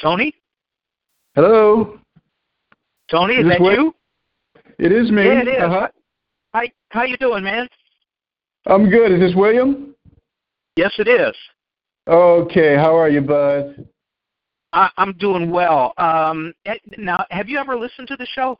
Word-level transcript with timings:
Tony? 0.00 0.34
Hello? 1.34 1.98
Tony, 3.10 3.34
is, 3.34 3.46
is 3.46 3.52
that 3.52 3.60
you? 3.60 3.94
It 4.78 4.92
is 4.92 5.10
me. 5.10 5.24
Yeah, 5.24 5.40
it 5.40 5.48
is. 5.48 5.62
Uh-huh. 5.62 5.88
How, 6.52 6.62
how 6.90 7.04
you 7.04 7.16
doing, 7.16 7.44
man? 7.44 7.68
I'm 8.66 8.90
good. 8.90 9.12
Is 9.12 9.20
this 9.20 9.34
William? 9.34 9.94
Yes, 10.76 10.92
it 10.98 11.08
is. 11.08 11.34
Okay. 12.08 12.76
How 12.76 12.96
are 12.96 13.08
you, 13.08 13.20
bud? 13.20 13.86
I, 14.72 14.90
I'm 14.98 15.12
doing 15.14 15.50
well. 15.50 15.94
Um, 15.96 16.52
eh, 16.66 16.74
now, 16.98 17.24
have 17.30 17.48
you 17.48 17.58
ever 17.58 17.76
listened 17.76 18.08
to 18.08 18.16
the 18.16 18.26
show? 18.26 18.58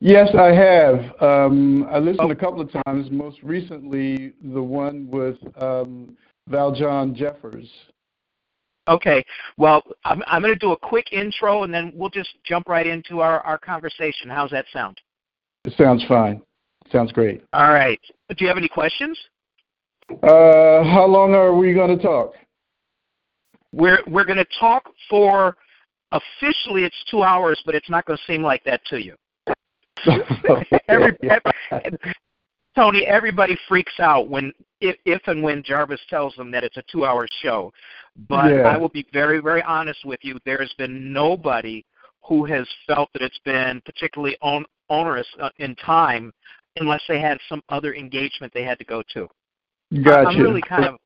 Yes, 0.00 0.28
I 0.34 0.54
have. 0.54 1.20
Um, 1.20 1.86
I 1.90 1.98
listened 1.98 2.28
oh. 2.28 2.30
a 2.30 2.36
couple 2.36 2.60
of 2.60 2.70
times. 2.84 3.10
Most 3.10 3.38
recently, 3.42 4.32
the 4.52 4.62
one 4.62 5.08
with 5.10 5.36
um, 5.60 6.16
Valjeanne 6.48 7.14
Jeffers. 7.14 7.68
Okay. 8.88 9.24
Well, 9.56 9.82
I'm, 10.04 10.22
I'm 10.26 10.42
going 10.42 10.54
to 10.54 10.58
do 10.58 10.72
a 10.72 10.76
quick 10.76 11.12
intro, 11.12 11.62
and 11.62 11.72
then 11.72 11.92
we'll 11.94 12.10
just 12.10 12.30
jump 12.44 12.68
right 12.68 12.86
into 12.86 13.20
our, 13.20 13.40
our 13.40 13.58
conversation. 13.58 14.30
How's 14.30 14.50
that 14.50 14.64
sound? 14.72 15.00
It 15.64 15.74
sounds 15.76 16.04
fine. 16.08 16.40
Sounds 16.90 17.12
great. 17.12 17.42
All 17.52 17.70
right. 17.70 18.00
Do 18.30 18.36
you 18.38 18.48
have 18.48 18.56
any 18.56 18.68
questions? 18.68 19.18
Uh, 20.10 20.82
how 20.84 21.06
long 21.06 21.34
are 21.34 21.54
we 21.54 21.74
going 21.74 21.96
to 21.96 22.02
talk? 22.02 22.32
We're 23.72 23.98
we're 24.06 24.24
going 24.24 24.38
to 24.38 24.46
talk 24.58 24.84
for 25.10 25.54
officially 26.12 26.84
it's 26.84 26.96
two 27.10 27.22
hours, 27.22 27.60
but 27.66 27.74
it's 27.74 27.90
not 27.90 28.06
going 28.06 28.16
to 28.16 28.32
seem 28.32 28.42
like 28.42 28.64
that 28.64 28.80
to 28.86 29.04
you. 29.04 29.14
every, 30.88 31.14
every, 31.22 31.98
Tony, 32.74 33.04
everybody 33.04 33.58
freaks 33.68 34.00
out 34.00 34.28
when 34.30 34.52
if, 34.80 34.96
if 35.04 35.20
and 35.26 35.42
when 35.42 35.62
Jarvis 35.62 36.00
tells 36.08 36.34
them 36.36 36.50
that 36.50 36.64
it's 36.64 36.76
a 36.76 36.82
two-hour 36.90 37.26
show. 37.42 37.72
But 38.28 38.52
yeah. 38.52 38.62
I 38.62 38.76
will 38.76 38.88
be 38.88 39.06
very, 39.12 39.40
very 39.40 39.62
honest 39.62 40.04
with 40.04 40.20
you. 40.22 40.38
There 40.44 40.58
has 40.58 40.72
been 40.78 41.12
nobody 41.12 41.84
who 42.22 42.44
has 42.44 42.66
felt 42.86 43.08
that 43.12 43.22
it's 43.22 43.38
been 43.44 43.80
particularly 43.84 44.36
on, 44.42 44.64
onerous 44.90 45.26
uh, 45.40 45.50
in 45.58 45.74
time, 45.76 46.32
unless 46.76 47.02
they 47.08 47.20
had 47.20 47.38
some 47.48 47.62
other 47.68 47.94
engagement 47.94 48.52
they 48.52 48.64
had 48.64 48.78
to 48.78 48.84
go 48.84 49.02
to. 49.14 49.28
Gotcha. 50.02 50.28
I'm 50.28 50.42
really 50.42 50.62
kind 50.62 50.84
of. 50.84 50.96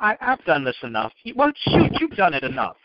I, 0.00 0.16
I've 0.20 0.44
done 0.44 0.64
this 0.64 0.76
enough. 0.82 1.12
Well, 1.34 1.52
shoot, 1.68 1.92
you've 2.00 2.12
done 2.12 2.34
it 2.34 2.44
enough. 2.44 2.76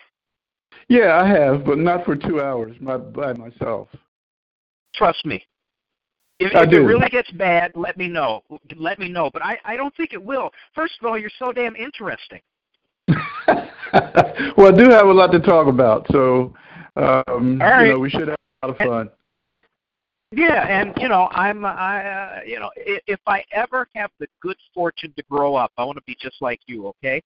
Yeah, 0.87 1.19
I 1.21 1.27
have, 1.27 1.65
but 1.65 1.77
not 1.77 2.05
for 2.05 2.15
two 2.15 2.41
hours 2.41 2.75
by, 2.79 2.97
by 2.97 3.33
myself. 3.33 3.87
Trust 4.93 5.25
me. 5.25 5.43
If, 6.39 6.51
if 6.53 6.71
it 6.71 6.79
really 6.79 7.09
gets 7.09 7.31
bad, 7.31 7.71
let 7.73 7.97
me 7.97 8.07
know. 8.07 8.43
Let 8.75 8.99
me 8.99 9.09
know. 9.09 9.29
But 9.33 9.43
I, 9.43 9.57
I 9.65 9.75
don't 9.75 9.95
think 9.95 10.13
it 10.13 10.23
will. 10.23 10.51
First 10.75 10.93
of 11.01 11.07
all, 11.07 11.17
you're 11.17 11.31
so 11.39 11.51
damn 11.51 11.75
interesting. 11.75 12.41
well, 13.07 14.67
I 14.67 14.71
do 14.71 14.89
have 14.89 15.07
a 15.07 15.13
lot 15.13 15.31
to 15.31 15.39
talk 15.39 15.67
about, 15.67 16.05
so 16.11 16.53
um, 16.95 17.57
right. 17.59 17.87
you 17.87 17.93
know 17.93 17.99
we 17.99 18.09
should 18.09 18.27
have 18.27 18.37
a 18.61 18.67
lot 18.67 18.79
of 18.79 18.87
fun. 18.87 19.09
Yeah, 20.31 20.67
and 20.67 20.93
you 20.97 21.07
know, 21.07 21.29
I'm 21.31 21.63
I 21.63 22.05
uh, 22.05 22.39
you 22.45 22.59
know, 22.59 22.69
if, 22.75 23.01
if 23.07 23.19
I 23.25 23.43
ever 23.53 23.87
have 23.95 24.11
the 24.19 24.27
good 24.41 24.57
fortune 24.73 25.13
to 25.15 25.23
grow 25.31 25.55
up, 25.55 25.71
I 25.77 25.85
want 25.85 25.97
to 25.97 26.03
be 26.03 26.17
just 26.19 26.41
like 26.41 26.59
you, 26.67 26.87
okay? 26.87 27.21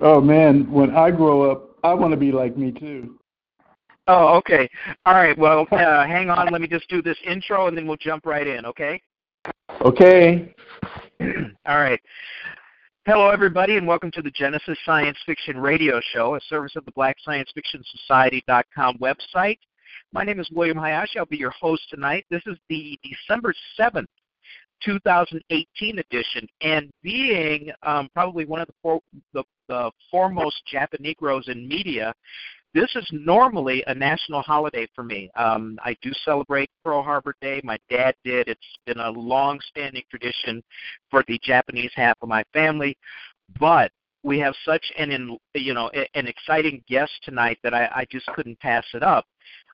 Oh 0.00 0.20
man, 0.20 0.70
when 0.72 0.96
I 0.96 1.10
grow 1.10 1.50
up, 1.50 1.76
I 1.84 1.92
want 1.92 2.12
to 2.12 2.16
be 2.16 2.32
like 2.32 2.56
me 2.56 2.72
too. 2.72 3.18
Oh, 4.10 4.38
okay. 4.38 4.66
All 5.04 5.12
right. 5.12 5.36
Well, 5.36 5.66
uh, 5.70 6.06
hang 6.06 6.30
on. 6.30 6.50
Let 6.50 6.62
me 6.62 6.66
just 6.66 6.88
do 6.88 7.02
this 7.02 7.18
intro, 7.26 7.66
and 7.68 7.76
then 7.76 7.86
we'll 7.86 7.98
jump 7.98 8.24
right 8.24 8.46
in. 8.46 8.64
Okay. 8.64 9.02
Okay. 9.82 10.54
All 11.20 11.76
right. 11.76 12.00
Hello, 13.04 13.28
everybody, 13.28 13.76
and 13.76 13.86
welcome 13.86 14.10
to 14.12 14.22
the 14.22 14.30
Genesis 14.30 14.78
Science 14.86 15.18
Fiction 15.26 15.58
Radio 15.58 16.00
Show, 16.14 16.36
a 16.36 16.40
service 16.48 16.72
of 16.74 16.86
the 16.86 16.92
Black 16.92 17.16
Science 17.22 17.50
Fiction 17.54 17.84
Society.com 17.84 18.96
website. 18.96 19.58
My 20.12 20.24
name 20.24 20.40
is 20.40 20.48
William 20.54 20.78
Hayashi. 20.78 21.18
I'll 21.18 21.26
be 21.26 21.36
your 21.36 21.50
host 21.50 21.82
tonight. 21.90 22.24
This 22.30 22.42
is 22.46 22.56
the 22.70 22.98
December 23.02 23.52
7th, 23.78 24.06
2018 24.84 25.98
edition, 25.98 26.48
and 26.62 26.90
being 27.02 27.70
um, 27.82 28.08
probably 28.14 28.46
one 28.46 28.62
of 28.62 28.68
the, 28.68 28.74
for, 28.82 29.00
the, 29.34 29.44
the 29.68 29.90
foremost 30.10 30.62
Japaneros 30.72 31.50
in 31.50 31.68
media, 31.68 32.14
this 32.74 32.90
is 32.94 33.08
normally 33.12 33.82
a 33.86 33.94
national 33.94 34.42
holiday 34.42 34.86
for 34.94 35.02
me. 35.02 35.30
Um, 35.36 35.78
I 35.84 35.96
do 36.02 36.12
celebrate 36.24 36.70
Pearl 36.84 37.02
Harbor 37.02 37.34
Day. 37.40 37.60
My 37.64 37.78
dad 37.88 38.14
did. 38.24 38.48
It's 38.48 38.60
been 38.86 38.98
a 38.98 39.10
long-standing 39.10 40.02
tradition 40.10 40.62
for 41.10 41.24
the 41.28 41.40
Japanese 41.42 41.92
half 41.94 42.16
of 42.20 42.28
my 42.28 42.44
family. 42.52 42.96
But 43.58 43.90
we 44.22 44.38
have 44.40 44.54
such 44.64 44.84
an 44.98 45.38
you 45.54 45.74
know 45.74 45.90
an 46.14 46.26
exciting 46.26 46.82
guest 46.88 47.12
tonight 47.22 47.58
that 47.62 47.72
I, 47.72 47.86
I 47.86 48.06
just 48.10 48.26
couldn't 48.28 48.60
pass 48.60 48.84
it 48.92 49.02
up. 49.02 49.24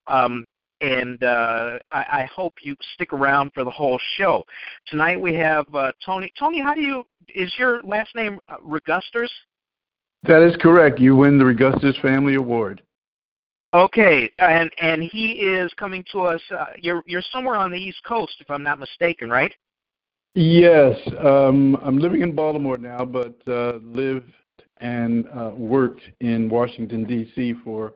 Um, 0.06 0.44
and 0.80 1.22
uh, 1.22 1.78
I, 1.92 1.98
I 1.98 2.28
hope 2.32 2.54
you 2.62 2.76
stick 2.94 3.12
around 3.12 3.52
for 3.54 3.64
the 3.64 3.70
whole 3.70 3.98
show. 4.16 4.44
Tonight 4.86 5.20
we 5.20 5.34
have 5.34 5.66
uh, 5.74 5.92
Tony. 6.04 6.32
Tony, 6.38 6.60
how 6.60 6.74
do 6.74 6.80
you 6.80 7.04
is 7.34 7.52
your 7.58 7.82
last 7.82 8.14
name 8.14 8.38
uh, 8.48 8.56
Regusters? 8.62 9.32
That 10.24 10.42
is 10.42 10.56
correct. 10.56 11.00
You 11.00 11.16
win 11.16 11.38
the 11.38 11.44
Regusters 11.44 11.96
Family 12.00 12.34
Award. 12.34 12.82
Okay, 13.74 14.30
and 14.38 14.70
and 14.80 15.02
he 15.02 15.32
is 15.32 15.72
coming 15.74 16.04
to 16.12 16.20
us. 16.20 16.40
Uh, 16.56 16.66
you're 16.78 17.02
you're 17.06 17.24
somewhere 17.32 17.56
on 17.56 17.72
the 17.72 17.76
East 17.76 17.98
Coast, 18.06 18.34
if 18.38 18.48
I'm 18.48 18.62
not 18.62 18.78
mistaken, 18.78 19.28
right? 19.28 19.52
Yes, 20.36 20.96
um, 21.18 21.76
I'm 21.82 21.98
living 21.98 22.22
in 22.22 22.36
Baltimore 22.36 22.78
now, 22.78 23.04
but 23.04 23.36
uh, 23.48 23.78
lived 23.82 24.32
and 24.78 25.26
uh, 25.36 25.50
worked 25.56 26.02
in 26.20 26.48
Washington 26.48 27.04
D.C. 27.04 27.54
for 27.64 27.94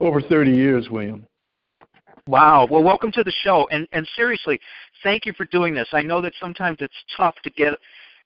over 0.00 0.20
30 0.20 0.50
years, 0.50 0.88
William. 0.90 1.26
Wow. 2.26 2.66
Well, 2.70 2.82
welcome 2.82 3.12
to 3.12 3.24
the 3.24 3.32
show, 3.42 3.66
and 3.70 3.88
and 3.92 4.06
seriously, 4.16 4.60
thank 5.02 5.24
you 5.24 5.32
for 5.32 5.46
doing 5.46 5.74
this. 5.74 5.88
I 5.92 6.02
know 6.02 6.20
that 6.20 6.34
sometimes 6.38 6.78
it's 6.80 6.94
tough 7.16 7.36
to 7.44 7.50
get 7.50 7.78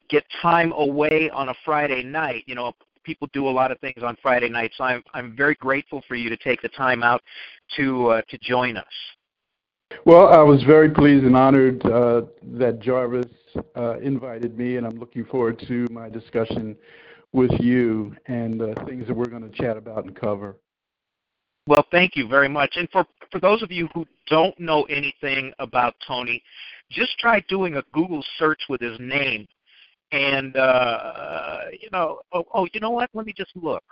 get 0.09 0.25
time 0.43 0.73
away 0.73 1.31
on 1.31 1.51
a 1.51 1.55
Friday 1.65 2.03
night. 2.03 2.43
You 2.47 2.57
know, 2.57 2.73
people 3.09 3.29
do 3.33 3.49
a 3.49 3.51
lot 3.61 3.73
of 3.73 3.81
things 3.81 4.03
on 4.03 4.15
Friday 4.21 4.51
nights. 4.51 4.75
So 4.77 4.85
I'm 4.85 5.03
I'm 5.15 5.35
very 5.35 5.55
grateful 5.55 6.03
for 6.07 6.15
you 6.15 6.29
to 6.29 6.37
take 6.37 6.61
the 6.61 6.69
time 6.69 7.03
out 7.03 7.23
to 7.77 8.09
uh, 8.09 8.23
to 8.29 8.39
join 8.39 8.77
us. 8.77 8.85
Well, 10.05 10.29
I 10.29 10.43
was 10.43 10.63
very 10.65 10.91
pleased 10.91 11.25
and 11.25 11.35
honored 11.35 11.85
uh, 11.87 12.23
that 12.59 12.81
Jarvis 12.81 13.33
uh, 13.75 13.99
invited 14.01 14.59
me, 14.59 14.77
and 14.77 14.87
I'm 14.87 14.99
looking 14.99 15.25
forward 15.25 15.59
to 15.67 15.87
my 15.91 16.11
discussion 16.11 16.77
with 17.33 17.51
you 17.59 18.15
and 18.27 18.61
uh, 18.61 18.85
things 18.85 19.07
that 19.07 19.17
we're 19.17 19.31
going 19.31 19.51
to 19.51 19.57
chat 19.57 19.79
about 19.79 20.05
and 20.05 20.15
cover. 20.15 20.57
Well, 21.67 21.87
thank 21.91 22.15
you 22.15 22.29
very 22.29 22.49
much. 22.49 22.75
And 22.77 22.89
for 22.91 23.07
for 23.33 23.41
those 23.41 23.63
of 23.63 23.73
you 23.73 23.89
who 23.95 24.07
don't 24.27 24.59
know 24.61 24.83
anything 24.85 25.53
about 25.59 25.95
Tony, 26.07 26.43
just 26.91 27.19
try 27.19 27.43
doing 27.49 27.77
a 27.77 27.83
Google 27.95 28.23
search 28.39 28.61
with 28.69 28.83
his 28.83 28.99
name 29.01 29.49
and 30.13 30.57
uh, 30.57 31.61
you 31.73 31.89
know, 31.93 32.21
oh, 32.33 32.45
oh, 32.55 32.67
you 32.73 32.81
know 32.81 32.91
what? 32.91 33.11
Let 33.15 33.27
me 33.27 33.33
just 33.37 33.53
look. 33.55 33.85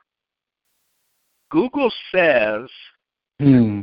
Google 1.50 1.92
says 2.12 2.68
hmm. 3.40 3.82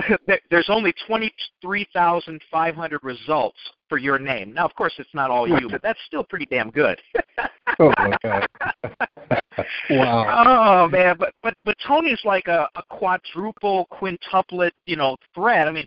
there's 0.50 0.68
only 0.68 0.92
23,500 1.06 3.00
results 3.02 3.58
for 3.88 3.98
your 3.98 4.18
name. 4.18 4.52
Now, 4.52 4.64
of 4.64 4.74
course, 4.74 4.92
it's 4.98 5.14
not 5.14 5.30
all 5.30 5.48
you, 5.48 5.68
but 5.70 5.80
that's 5.82 6.00
still 6.06 6.24
pretty 6.24 6.46
damn 6.46 6.70
good. 6.70 7.00
oh 7.78 7.92
my 7.98 8.16
god! 8.22 8.46
wow. 9.90 10.44
Oh 10.46 10.88
man, 10.88 11.16
but 11.18 11.32
but 11.42 11.54
but 11.64 11.76
Tony's 11.86 12.20
like 12.24 12.48
a, 12.48 12.68
a 12.74 12.82
quadruple, 12.90 13.86
quintuplet, 13.92 14.72
you 14.86 14.96
know, 14.96 15.16
thread. 15.34 15.68
I 15.68 15.72
mean, 15.72 15.86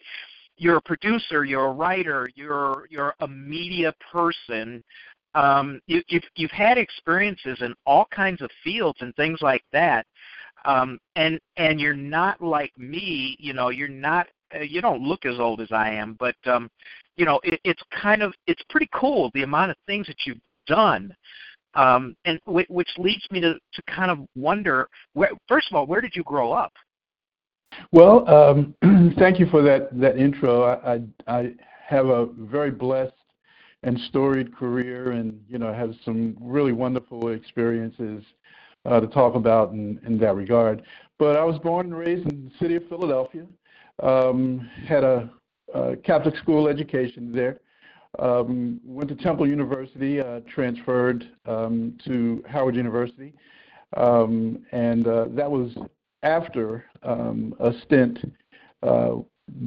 you're 0.57 0.77
a 0.77 0.81
producer, 0.81 1.45
you're 1.45 1.67
a 1.67 1.71
writer, 1.71 2.29
you're 2.35 2.85
you're 2.89 3.15
a 3.19 3.27
media 3.27 3.93
person, 4.11 4.83
um, 5.35 5.79
you, 5.85 6.01
you've 6.07 6.23
you've 6.35 6.51
had 6.51 6.77
experiences 6.77 7.59
in 7.61 7.73
all 7.85 8.05
kinds 8.11 8.41
of 8.41 8.49
fields 8.63 8.97
and 9.01 9.15
things 9.15 9.39
like 9.41 9.63
that, 9.71 10.05
um, 10.65 10.99
and 11.15 11.39
and 11.57 11.79
you're 11.79 11.93
not 11.93 12.41
like 12.41 12.71
me. 12.77 13.35
You 13.39 13.53
know, 13.53 13.69
you're 13.69 13.87
not. 13.87 14.27
Uh, 14.53 14.59
you 14.59 14.81
don't 14.81 15.03
look 15.03 15.25
as 15.25 15.39
old 15.39 15.61
as 15.61 15.71
I 15.71 15.91
am, 15.91 16.15
but 16.19 16.35
um, 16.45 16.69
you 17.17 17.25
know, 17.25 17.39
it, 17.43 17.59
it's 17.63 17.81
kind 17.91 18.23
of 18.23 18.33
it's 18.47 18.63
pretty 18.69 18.89
cool 18.93 19.29
the 19.33 19.43
amount 19.43 19.71
of 19.71 19.77
things 19.85 20.07
that 20.07 20.25
you've 20.25 20.41
done. 20.65 21.15
Um, 21.75 22.15
and 22.25 22.39
w- 22.47 22.65
which 22.69 22.89
leads 22.97 23.23
me 23.29 23.39
to, 23.41 23.53
to 23.53 23.81
kind 23.83 24.09
of 24.09 24.25
wonder 24.35 24.89
where 25.13 25.29
first 25.47 25.67
of 25.69 25.75
all 25.75 25.85
where 25.85 26.01
did 26.01 26.15
you 26.15 26.23
grow 26.23 26.51
up 26.51 26.73
well 27.91 28.27
um, 28.27 28.73
thank 29.19 29.39
you 29.39 29.45
for 29.51 29.61
that 29.61 29.87
that 29.93 30.17
intro 30.17 30.63
I, 30.63 30.93
I, 30.93 31.01
I 31.27 31.51
have 31.87 32.07
a 32.07 32.25
very 32.25 32.71
blessed 32.71 33.13
and 33.83 33.99
storied 34.09 34.55
career 34.55 35.11
and 35.11 35.39
you 35.47 35.57
know 35.57 35.73
has 35.73 35.91
some 36.03 36.35
really 36.39 36.73
wonderful 36.73 37.29
experiences 37.29 38.23
uh, 38.85 38.99
to 38.99 39.07
talk 39.07 39.35
about 39.35 39.71
in, 39.71 39.99
in 40.05 40.17
that 40.19 40.35
regard. 40.35 40.81
But 41.17 41.35
I 41.35 41.43
was 41.43 41.57
born 41.59 41.87
and 41.87 41.97
raised 41.97 42.29
in 42.31 42.45
the 42.45 42.51
city 42.59 42.75
of 42.75 42.87
Philadelphia. 42.87 43.45
Um, 44.01 44.69
had 44.87 45.03
a, 45.03 45.29
a 45.73 45.97
Catholic 45.97 46.35
school 46.37 46.67
education 46.67 47.31
there. 47.33 47.59
Um, 48.17 48.79
went 48.83 49.09
to 49.09 49.15
Temple 49.15 49.47
University, 49.47 50.19
uh, 50.19 50.39
transferred 50.53 51.29
um, 51.45 51.95
to 52.05 52.43
Howard 52.49 52.75
University, 52.75 53.33
um, 53.97 54.65
and 54.71 55.05
uh, 55.05 55.25
that 55.29 55.49
was 55.49 55.77
after 56.23 56.85
um, 57.03 57.53
a 57.59 57.71
stint 57.85 58.17
uh, 58.81 59.17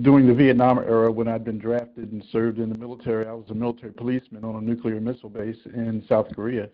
during 0.02 0.26
the 0.26 0.34
Vietnam 0.34 0.78
era 0.78 1.10
when 1.10 1.28
I'd 1.28 1.44
been 1.44 1.58
drafted 1.58 2.12
and 2.12 2.24
served 2.30 2.58
in 2.58 2.70
the 2.70 2.78
military. 2.78 3.26
I 3.26 3.32
was 3.32 3.46
a 3.50 3.54
military 3.54 3.92
policeman 3.92 4.44
on 4.44 4.56
a 4.56 4.60
nuclear 4.60 5.00
missile 5.00 5.28
base 5.28 5.58
in 5.66 6.04
South 6.08 6.26
Korea. 6.34 6.68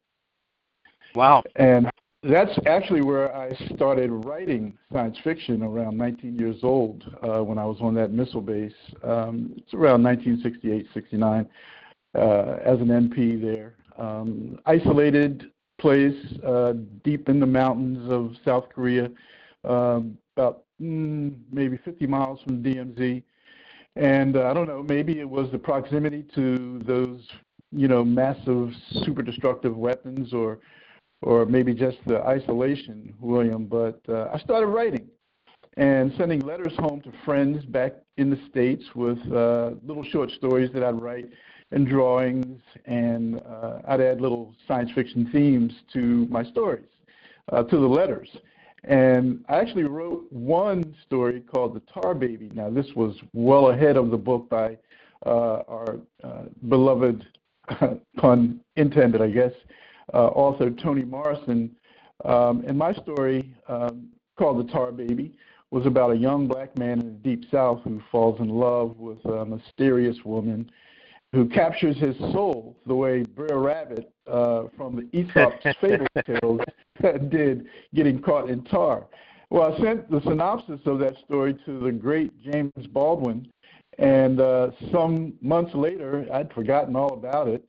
Wow. 1.14 1.43
And 1.56 1.90
that's 2.22 2.58
actually 2.66 3.02
where 3.02 3.34
I 3.34 3.55
started 3.75 4.10
writing 4.10 4.76
science 4.93 5.16
fiction 5.22 5.62
around 5.62 5.96
19 5.96 6.37
years 6.37 6.56
old 6.62 7.05
uh, 7.22 7.43
when 7.44 7.58
I 7.58 7.64
was 7.64 7.78
on 7.81 7.94
that 7.94 8.12
missile 8.12 8.40
base. 8.40 8.72
Um, 9.05 9.54
it's 9.56 9.72
around 9.72 10.02
1968, 10.02 10.87
69 10.93 11.49
uh, 12.14 12.20
as 12.64 12.81
an 12.81 12.88
MP 12.88 13.40
there. 13.40 13.75
Um, 13.99 14.58
isolated 14.66 15.50
place 15.78 16.16
uh, 16.46 16.75
deep 17.04 17.28
in 17.28 17.40
the 17.40 17.46
mountains 17.46 18.11
of 18.11 18.32
South 18.44 18.69
Korea, 18.75 19.11
um, 19.64 20.19
about 20.37 20.64
mm, 20.80 21.34
maybe 21.52 21.78
50 21.78 22.06
miles 22.06 22.40
from 22.42 22.62
DMZ. 22.62 23.22
And 23.96 24.36
uh, 24.36 24.48
I 24.48 24.54
don't 24.54 24.69
know, 24.69 24.82
maybe 24.82 25.19
it 25.19 25.28
was 25.28 25.50
the 25.50 25.58
proximity 25.58 26.25
to 26.34 26.80
those, 26.84 27.26
you 27.72 27.88
know, 27.88 28.04
massive 28.04 28.72
super 29.04 29.22
destructive 29.22 29.76
weapons 29.76 30.32
or 30.32 30.60
or 31.20 31.44
maybe 31.46 31.75
just 31.75 31.98
the 32.06 32.20
isolation, 32.22 33.12
William. 33.19 33.66
But 33.66 34.00
uh, 34.08 34.28
I 34.32 34.38
started 34.38 34.69
writing 34.69 35.08
and 35.76 36.12
sending 36.16 36.40
letters 36.40 36.75
home 36.78 37.00
to 37.02 37.12
friends 37.25 37.64
back 37.66 37.92
in 38.16 38.30
the 38.30 38.38
States 38.50 38.84
with 38.94 39.19
uh, 39.32 39.70
little 39.84 40.04
short 40.04 40.30
stories 40.32 40.70
that 40.75 40.82
I'd 40.82 41.00
write 41.00 41.26
and 41.70 41.86
drawings, 41.86 42.60
and 42.86 43.40
uh, 43.40 43.80
I'd 43.86 44.00
add 44.00 44.20
little 44.20 44.54
science 44.66 44.90
fiction 44.94 45.28
themes 45.32 45.72
to 45.92 46.26
my 46.30 46.42
stories, 46.44 46.86
uh, 47.52 47.62
to 47.64 47.76
the 47.76 47.86
letters. 47.86 48.28
And 48.84 49.44
I 49.48 49.56
actually 49.56 49.84
wrote 49.84 50.26
one 50.30 50.94
story 51.04 51.40
called 51.40 51.75
The 51.75 51.82
Tar 51.92 52.14
Baby. 52.14 52.50
Now, 52.54 52.70
this 52.70 52.86
was 52.94 53.16
well 53.32 53.70
ahead 53.70 53.96
of 53.96 54.10
the 54.10 54.16
book 54.16 54.48
by 54.48 54.78
uh, 55.26 55.62
our 55.69 55.96
uh, 56.22 56.42
beloved, 56.69 57.26
pun 58.16 58.60
intended, 58.76 59.20
I 59.20 59.30
guess, 59.30 59.52
uh, 60.14 60.28
author 60.28 60.70
Toni 60.70 61.04
Morrison. 61.04 61.75
Um, 62.25 62.64
and 62.66 62.78
my 62.78 62.92
story, 62.94 63.52
um, 63.69 64.08
called 64.36 64.66
The 64.66 64.72
Tar 64.72 64.92
Baby, 64.92 65.34
was 65.70 65.84
about 65.84 66.12
a 66.12 66.16
young 66.16 66.46
black 66.46 66.76
man 66.78 67.00
in 67.00 67.06
the 67.06 67.36
Deep 67.36 67.50
South 67.50 67.82
who 67.84 68.00
falls 68.10 68.40
in 68.40 68.48
love 68.48 68.96
with 68.96 69.22
a 69.26 69.44
mysterious 69.44 70.16
woman 70.25 70.70
who 71.32 71.46
captures 71.46 71.96
his 71.98 72.16
soul 72.32 72.76
the 72.86 72.94
way 72.94 73.22
Brer 73.22 73.58
Rabbit 73.58 74.10
uh, 74.26 74.64
from 74.76 74.96
the 74.96 75.19
Aesop's 75.19 75.66
fable 75.80 76.06
tales 76.25 76.60
did, 77.30 77.66
getting 77.94 78.20
caught 78.20 78.50
in 78.50 78.64
tar. 78.64 79.06
Well, 79.50 79.72
I 79.72 79.78
sent 79.82 80.10
the 80.10 80.20
synopsis 80.22 80.80
of 80.84 80.98
that 80.98 81.16
story 81.24 81.54
to 81.64 81.80
the 81.80 81.92
great 81.92 82.32
James 82.42 82.86
Baldwin, 82.92 83.50
and 83.98 84.40
uh, 84.40 84.70
some 84.92 85.34
months 85.40 85.74
later, 85.74 86.26
I'd 86.32 86.52
forgotten 86.52 86.94
all 86.96 87.14
about 87.14 87.48
it. 87.48 87.64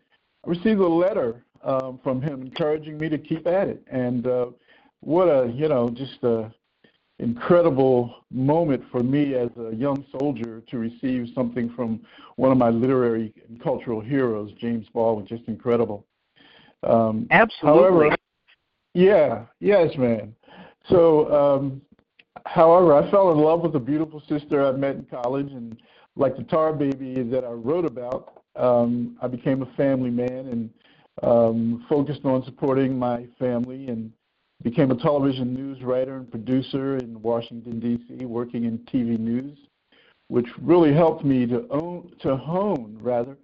I 0.45 0.49
received 0.49 0.79
a 0.79 0.87
letter 0.87 1.43
um, 1.63 1.99
from 2.03 2.21
him 2.21 2.41
encouraging 2.41 2.97
me 2.97 3.09
to 3.09 3.17
keep 3.17 3.47
at 3.47 3.67
it. 3.67 3.83
And 3.89 4.27
uh, 4.27 4.47
what 5.01 5.25
a, 5.25 5.51
you 5.53 5.67
know, 5.67 5.89
just 5.89 6.23
a 6.23 6.51
incredible 7.19 8.23
moment 8.31 8.81
for 8.91 9.03
me 9.03 9.35
as 9.35 9.49
a 9.57 9.75
young 9.75 10.05
soldier 10.17 10.63
to 10.69 10.77
receive 10.77 11.27
something 11.35 11.71
from 11.75 11.99
one 12.37 12.51
of 12.51 12.57
my 12.57 12.69
literary 12.69 13.33
and 13.49 13.61
cultural 13.61 13.99
heroes, 13.99 14.51
James 14.59 14.87
Baldwin. 14.93 15.27
Just 15.27 15.43
incredible. 15.47 16.05
Um, 16.83 17.27
Absolutely. 17.31 17.81
However, 17.81 18.15
yeah, 18.99 19.45
yes, 19.59 19.95
man. 19.97 20.35
So, 20.89 21.31
um, 21.33 21.81
however, 22.45 22.93
I 22.93 23.09
fell 23.09 23.31
in 23.31 23.37
love 23.37 23.61
with 23.61 23.75
a 23.75 23.79
beautiful 23.79 24.21
sister 24.27 24.65
I 24.65 24.71
met 24.73 24.95
in 24.95 25.05
college, 25.05 25.51
and 25.51 25.81
like 26.17 26.35
the 26.35 26.43
tar 26.43 26.73
baby 26.73 27.23
that 27.23 27.45
I 27.45 27.51
wrote 27.51 27.85
about, 27.85 28.43
um, 28.57 29.17
I 29.21 29.27
became 29.27 29.61
a 29.61 29.73
family 29.77 30.09
man 30.09 30.47
and 30.47 30.69
um, 31.23 31.85
focused 31.87 32.25
on 32.25 32.43
supporting 32.43 32.99
my 32.99 33.25
family 33.39 33.87
and 33.87 34.11
became 34.63 34.91
a 34.91 34.95
television 34.95 35.53
news 35.53 35.81
writer 35.81 36.17
and 36.17 36.29
producer 36.29 36.97
in 36.97 37.21
Washington, 37.21 37.79
D.C., 37.79 38.25
working 38.25 38.65
in 38.65 38.79
TV 38.79 39.17
news, 39.17 39.57
which 40.27 40.47
really 40.61 40.93
helped 40.93 41.23
me 41.23 41.45
to, 41.45 41.65
own, 41.69 42.11
to 42.21 42.35
hone, 42.35 42.97
rather, 43.01 43.37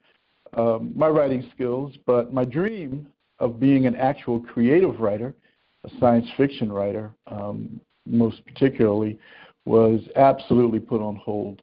um, 0.57 0.91
my 0.95 1.07
writing 1.07 1.49
skills. 1.53 1.93
But 2.05 2.33
my 2.33 2.43
dream 2.43 3.07
of 3.39 3.59
being 3.59 3.85
an 3.85 3.95
actual 3.95 4.41
creative 4.41 4.99
writer, 4.99 5.33
a 5.85 5.99
science 5.99 6.27
fiction 6.37 6.71
writer, 6.71 7.11
um, 7.27 7.79
most 8.05 8.45
particularly, 8.45 9.19
was 9.65 10.01
absolutely 10.15 10.79
put 10.79 11.01
on 11.01 11.15
hold. 11.15 11.61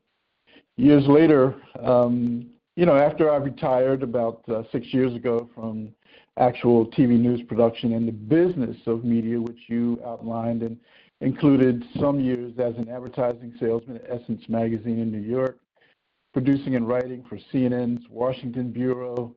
Years 0.77 1.07
later, 1.07 1.55
um, 1.81 2.47
you 2.77 2.87
know, 2.87 2.97
after 2.97 3.31
I 3.31 3.37
retired 3.37 4.03
about 4.03 4.43
uh, 4.49 4.63
six 4.73 4.93
years 4.93 5.15
ago 5.15 5.49
from 5.55 5.91
actual 6.39 6.87
TV 6.87 7.19
news 7.19 7.43
production 7.43 7.93
and 7.93 8.09
the 8.09 8.13
business 8.13 8.77
of 8.87 9.05
media, 9.05 9.41
which 9.41 9.59
you 9.69 10.01
outlined 10.07 10.63
and 10.63 10.79
included 11.21 11.85
some 12.01 12.19
years 12.19 12.53
as 12.59 12.75
an 12.77 12.89
advertising 12.89 13.55
salesman 13.61 13.97
at 13.97 14.21
Essence 14.21 14.43
Magazine 14.49 14.99
in 14.99 15.13
New 15.13 15.21
York, 15.21 15.59
producing 16.33 16.75
and 16.75 16.89
writing 16.89 17.23
for 17.29 17.39
CNN's 17.53 18.05
Washington 18.09 18.73
Bureau, 18.73 19.35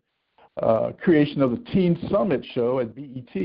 uh, 0.62 0.92
creation 1.02 1.42
of 1.42 1.52
the 1.52 1.72
Teen 1.72 1.98
Summit 2.10 2.46
show 2.54 2.80
at 2.80 2.96
BET, 2.96 3.36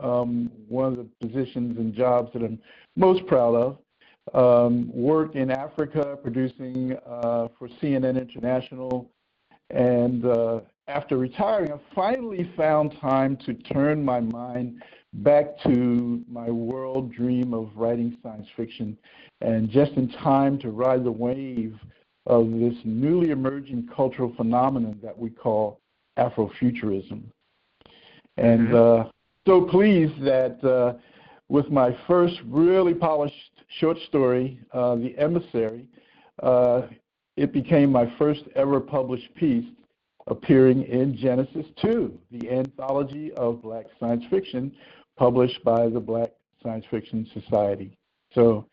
um, 0.00 0.50
one 0.68 0.92
of 0.92 0.96
the 0.96 1.26
positions 1.26 1.78
and 1.78 1.94
jobs 1.94 2.32
that 2.32 2.42
I'm 2.42 2.58
most 2.96 3.26
proud 3.26 3.54
of. 3.54 3.78
Um, 4.34 4.90
work 4.92 5.36
in 5.36 5.52
Africa, 5.52 6.18
producing 6.20 6.96
uh, 7.06 7.46
for 7.56 7.68
CNN 7.80 8.20
International, 8.20 9.08
and 9.70 10.24
uh, 10.24 10.60
after 10.88 11.16
retiring, 11.16 11.72
I 11.72 11.78
finally 11.94 12.50
found 12.56 12.96
time 13.00 13.36
to 13.46 13.54
turn 13.54 14.04
my 14.04 14.18
mind 14.18 14.82
back 15.12 15.58
to 15.62 16.24
my 16.28 16.50
world 16.50 17.12
dream 17.12 17.54
of 17.54 17.70
writing 17.76 18.16
science 18.20 18.48
fiction, 18.56 18.98
and 19.42 19.70
just 19.70 19.92
in 19.92 20.08
time 20.08 20.58
to 20.58 20.70
ride 20.70 21.04
the 21.04 21.12
wave 21.12 21.76
of 22.26 22.50
this 22.50 22.74
newly 22.84 23.30
emerging 23.30 23.88
cultural 23.94 24.32
phenomenon 24.36 24.98
that 25.04 25.16
we 25.16 25.30
call 25.30 25.80
Afrofuturism. 26.18 27.22
And 28.36 28.68
mm-hmm. 28.68 29.06
uh, 29.06 29.10
so 29.46 29.62
pleased 29.62 30.20
that 30.22 30.62
uh, 30.64 30.94
with 31.48 31.70
my 31.70 31.96
first 32.06 32.40
really 32.46 32.94
polished 32.94 33.34
short 33.78 33.98
story, 34.08 34.60
uh, 34.72 34.96
The 34.96 35.16
Emissary, 35.18 35.86
uh, 36.42 36.82
it 37.36 37.52
became 37.52 37.92
my 37.92 38.12
first 38.18 38.42
ever 38.54 38.80
published 38.80 39.34
piece 39.34 39.64
appearing 40.26 40.82
in 40.84 41.16
Genesis 41.16 41.66
2, 41.82 42.18
the 42.32 42.50
anthology 42.50 43.32
of 43.34 43.62
black 43.62 43.86
science 44.00 44.24
fiction 44.28 44.72
published 45.16 45.62
by 45.64 45.88
the 45.88 46.00
Black 46.00 46.30
Science 46.62 46.84
Fiction 46.90 47.28
Society. 47.32 47.96
So 48.34 48.66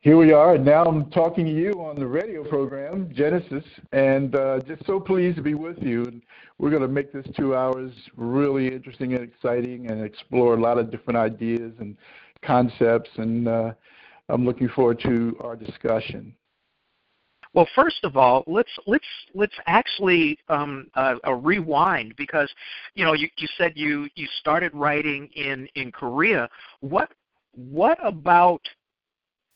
here 0.00 0.16
we 0.16 0.32
are, 0.32 0.54
and 0.54 0.64
now 0.64 0.84
I'm 0.84 1.10
talking 1.10 1.44
to 1.46 1.52
you 1.52 1.72
on 1.84 1.98
the 1.98 2.06
radio 2.06 2.44
program, 2.44 3.10
Genesis, 3.14 3.64
and 3.92 4.34
uh, 4.34 4.60
just 4.60 4.86
so 4.86 5.00
pleased 5.00 5.36
to 5.36 5.42
be 5.42 5.54
with 5.54 5.78
you. 5.82 6.04
And 6.04 6.22
we're 6.58 6.70
going 6.70 6.82
to 6.82 6.88
make 6.88 7.12
this 7.12 7.26
two 7.36 7.56
hours 7.56 7.92
really 8.16 8.68
interesting 8.68 9.14
and 9.14 9.22
exciting 9.22 9.90
and 9.90 10.04
explore 10.04 10.54
a 10.54 10.60
lot 10.60 10.78
of 10.78 10.90
different 10.90 11.18
ideas 11.18 11.72
and 11.80 11.96
concepts, 12.42 13.10
and 13.16 13.48
uh, 13.48 13.72
I'm 14.28 14.44
looking 14.44 14.68
forward 14.68 15.00
to 15.00 15.36
our 15.40 15.56
discussion. 15.56 16.34
Well, 17.52 17.68
first 17.74 18.04
of 18.04 18.18
all, 18.18 18.44
let's 18.46 18.70
let's 18.86 19.06
let's 19.34 19.54
actually 19.66 20.38
um, 20.50 20.88
uh, 20.94 21.14
a 21.24 21.34
rewind 21.34 22.14
because 22.16 22.52
you 22.94 23.04
know 23.04 23.14
you, 23.14 23.28
you 23.38 23.48
said 23.56 23.72
you 23.74 24.08
you 24.14 24.26
started 24.40 24.72
writing 24.74 25.30
in 25.34 25.66
in 25.74 25.90
Korea. 25.90 26.50
What 26.80 27.10
what 27.54 27.98
about 28.06 28.60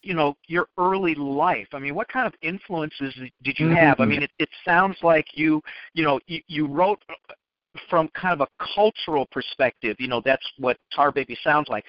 you 0.03 0.15
know 0.15 0.37
your 0.47 0.67
early 0.79 1.15
life? 1.15 1.69
I 1.73 1.79
mean, 1.79 1.95
what 1.95 2.09
kind 2.09 2.27
of 2.27 2.35
influences 2.43 3.15
did 3.43 3.59
you 3.59 3.69
have? 3.69 3.95
Mm-hmm. 3.95 4.03
I 4.03 4.07
mean, 4.07 4.23
it, 4.23 4.31
it 4.39 4.49
sounds 4.65 4.97
like 5.03 5.27
you 5.35 5.63
you 5.95 6.05
know 6.05 6.21
you, 6.27 6.41
you 6.47 6.67
wrote 6.67 7.03
from 7.89 8.09
kind 8.09 8.41
of 8.41 8.47
a 8.47 8.65
cultural 8.75 9.27
perspective. 9.31 9.97
You 9.99 10.09
know, 10.09 10.23
that's 10.25 10.47
what 10.59 10.77
Tar 10.95 11.13
Baby 11.13 11.37
sounds 11.43 11.69
like. 11.69 11.85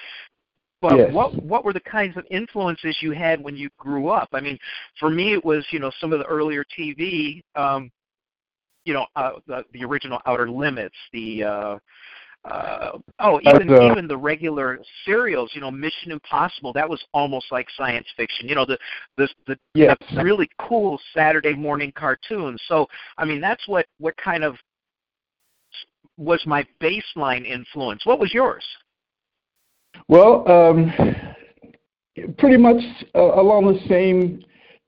But 0.81 0.97
yes. 0.97 1.13
what 1.13 1.35
what 1.43 1.63
were 1.63 1.73
the 1.73 1.81
kinds 1.81 2.17
of 2.17 2.25
influences 2.31 2.97
you 3.01 3.11
had 3.11 3.41
when 3.43 3.55
you 3.55 3.69
grew 3.77 4.09
up? 4.09 4.29
I 4.33 4.41
mean, 4.41 4.57
for 4.99 5.09
me, 5.09 5.33
it 5.33 5.43
was 5.43 5.65
you 5.71 5.79
know 5.79 5.91
some 5.99 6.11
of 6.11 6.19
the 6.19 6.25
earlier 6.25 6.65
TV, 6.77 7.41
um, 7.55 7.91
you 8.85 8.93
know, 8.93 9.05
uh, 9.15 9.33
the, 9.47 9.63
the 9.73 9.83
original 9.83 10.19
Outer 10.25 10.49
Limits, 10.49 10.95
the 11.13 11.43
uh, 11.43 11.77
uh, 12.43 12.97
oh 13.19 13.39
even 13.43 13.71
uh, 13.71 13.91
even 13.91 14.07
the 14.07 14.17
regular 14.17 14.79
serials, 15.05 15.51
you 15.53 15.61
know, 15.61 15.69
Mission 15.69 16.11
Impossible. 16.11 16.73
That 16.73 16.89
was 16.89 17.03
almost 17.13 17.51
like 17.51 17.67
science 17.77 18.07
fiction. 18.17 18.49
You 18.49 18.55
know, 18.55 18.65
the 18.65 18.77
the 19.17 19.27
the, 19.45 19.57
yes. 19.75 19.95
the 20.15 20.23
really 20.23 20.49
cool 20.59 20.99
Saturday 21.13 21.53
morning 21.53 21.91
cartoons. 21.95 22.61
So 22.67 22.87
I 23.17 23.25
mean, 23.25 23.41
that's 23.41 23.67
what 23.67 23.85
what 23.99 24.15
kind 24.17 24.43
of 24.43 24.55
was 26.17 26.41
my 26.45 26.65
baseline 26.81 27.45
influence. 27.45 28.05
What 28.05 28.19
was 28.19 28.33
yours? 28.33 28.63
Well, 30.07 30.49
um, 30.51 30.91
pretty 32.37 32.57
much 32.57 32.81
uh, 33.13 33.19
along 33.19 33.73
the 33.73 33.87
same 33.87 34.43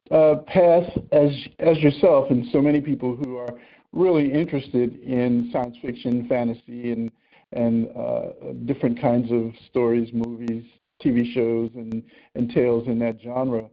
uh, 0.10 0.38
path 0.48 0.90
as 1.12 1.32
as 1.60 1.78
yourself, 1.78 2.32
and 2.32 2.46
so 2.52 2.62
many 2.62 2.82
people 2.82 3.16
who 3.16 3.38
are 3.38 3.60
really 3.92 4.34
interested 4.34 5.00
in 5.02 5.50
science 5.54 5.78
fiction, 5.84 6.28
fantasy, 6.28 6.92
and 6.92 7.12
and 7.56 7.88
uh, 7.96 8.54
different 8.66 9.00
kinds 9.00 9.32
of 9.32 9.52
stories, 9.70 10.10
movies, 10.14 10.64
TV 11.04 11.34
shows, 11.34 11.70
and 11.76 12.04
and 12.36 12.52
tales 12.54 12.88
in 12.88 13.00
that 13.00 13.18
genre. 13.24 13.70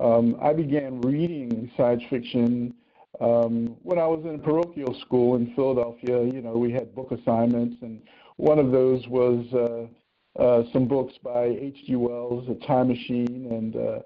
Um, 0.00 0.36
I 0.42 0.52
began 0.52 1.00
reading 1.00 1.70
science 1.76 2.02
fiction 2.10 2.74
um, 3.20 3.76
when 3.82 3.98
I 3.98 4.06
was 4.06 4.24
in 4.24 4.34
a 4.34 4.38
parochial 4.38 4.94
school 5.00 5.36
in 5.36 5.54
Philadelphia. 5.54 6.24
You 6.24 6.42
know, 6.42 6.52
we 6.52 6.72
had 6.72 6.94
book 6.94 7.10
assignments, 7.12 7.76
and 7.82 8.02
one 8.36 8.58
of 8.58 8.70
those 8.70 9.06
was 9.08 9.46
uh, 9.52 10.42
uh, 10.42 10.62
some 10.72 10.86
books 10.86 11.14
by 11.22 11.44
H.G. 11.44 11.96
Wells, 11.96 12.48
A 12.48 12.66
Time 12.66 12.88
Machine, 12.88 13.48
and 13.50 13.76
uh, 13.76 13.98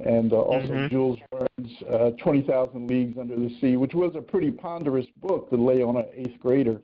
and 0.00 0.32
uh, 0.32 0.36
also 0.36 0.68
mm-hmm. 0.68 0.88
Jules 0.88 1.18
Verne's 1.32 1.82
uh, 1.90 2.10
20,000 2.22 2.86
Leagues 2.86 3.16
Under 3.18 3.34
the 3.34 3.50
Sea, 3.60 3.76
which 3.76 3.94
was 3.94 4.12
a 4.14 4.20
pretty 4.20 4.50
ponderous 4.50 5.06
book 5.22 5.48
to 5.50 5.56
lay 5.56 5.82
on 5.82 5.96
an 5.96 6.04
eighth 6.14 6.38
grader 6.38 6.82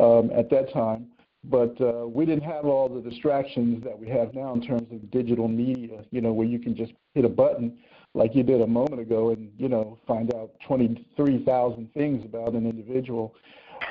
um, 0.00 0.30
at 0.34 0.50
that 0.50 0.72
time. 0.72 1.06
But 1.44 1.80
uh, 1.80 2.06
we 2.06 2.26
didn't 2.26 2.44
have 2.44 2.66
all 2.66 2.88
the 2.88 3.00
distractions 3.00 3.82
that 3.84 3.98
we 3.98 4.08
have 4.08 4.34
now 4.34 4.52
in 4.52 4.60
terms 4.60 4.92
of 4.92 5.10
digital 5.10 5.48
media, 5.48 6.04
you 6.10 6.20
know, 6.20 6.32
where 6.32 6.46
you 6.46 6.58
can 6.58 6.76
just 6.76 6.92
hit 7.14 7.24
a 7.24 7.30
button 7.30 7.78
like 8.14 8.34
you 8.34 8.42
did 8.42 8.60
a 8.60 8.66
moment 8.66 9.00
ago 9.00 9.30
and, 9.30 9.50
you 9.56 9.68
know, 9.68 9.98
find 10.06 10.34
out 10.34 10.50
23,000 10.66 11.92
things 11.94 12.24
about 12.24 12.52
an 12.52 12.66
individual. 12.66 13.34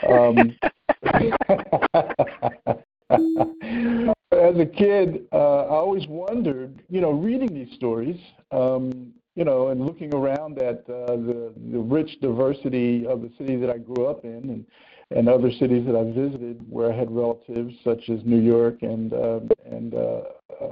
Um, 0.08 0.56
as 4.32 4.60
a 4.60 4.66
kid, 4.66 5.26
uh, 5.32 5.66
I 5.66 5.70
always 5.70 6.08
wondered, 6.08 6.84
you 6.90 7.02
know, 7.02 7.12
reading 7.12 7.54
these 7.54 7.74
stories, 7.76 8.20
um, 8.52 9.14
you 9.36 9.44
know, 9.44 9.70
and 9.70 9.86
looking 9.86 10.14
around 10.14 10.62
at 10.62 10.80
uh, 10.90 11.16
the 11.16 11.54
the 11.72 11.80
rich 11.80 12.20
diversity 12.22 13.08
of 13.08 13.22
the 13.22 13.32
city 13.38 13.56
that 13.58 13.70
I 13.70 13.78
grew 13.78 14.08
up 14.08 14.26
in, 14.26 14.50
and 14.50 14.66
and 15.12 15.28
other 15.28 15.52
cities 15.52 15.86
that 15.86 15.96
I 15.96 16.04
visited 16.04 16.64
where 16.70 16.92
I 16.92 16.96
had 16.96 17.12
relatives, 17.12 17.76
such 17.84 18.10
as 18.10 18.20
New 18.26 18.40
York 18.40 18.82
and 18.82 19.14
uh, 19.14 19.40
and 19.66 19.94
uh, 19.94 20.22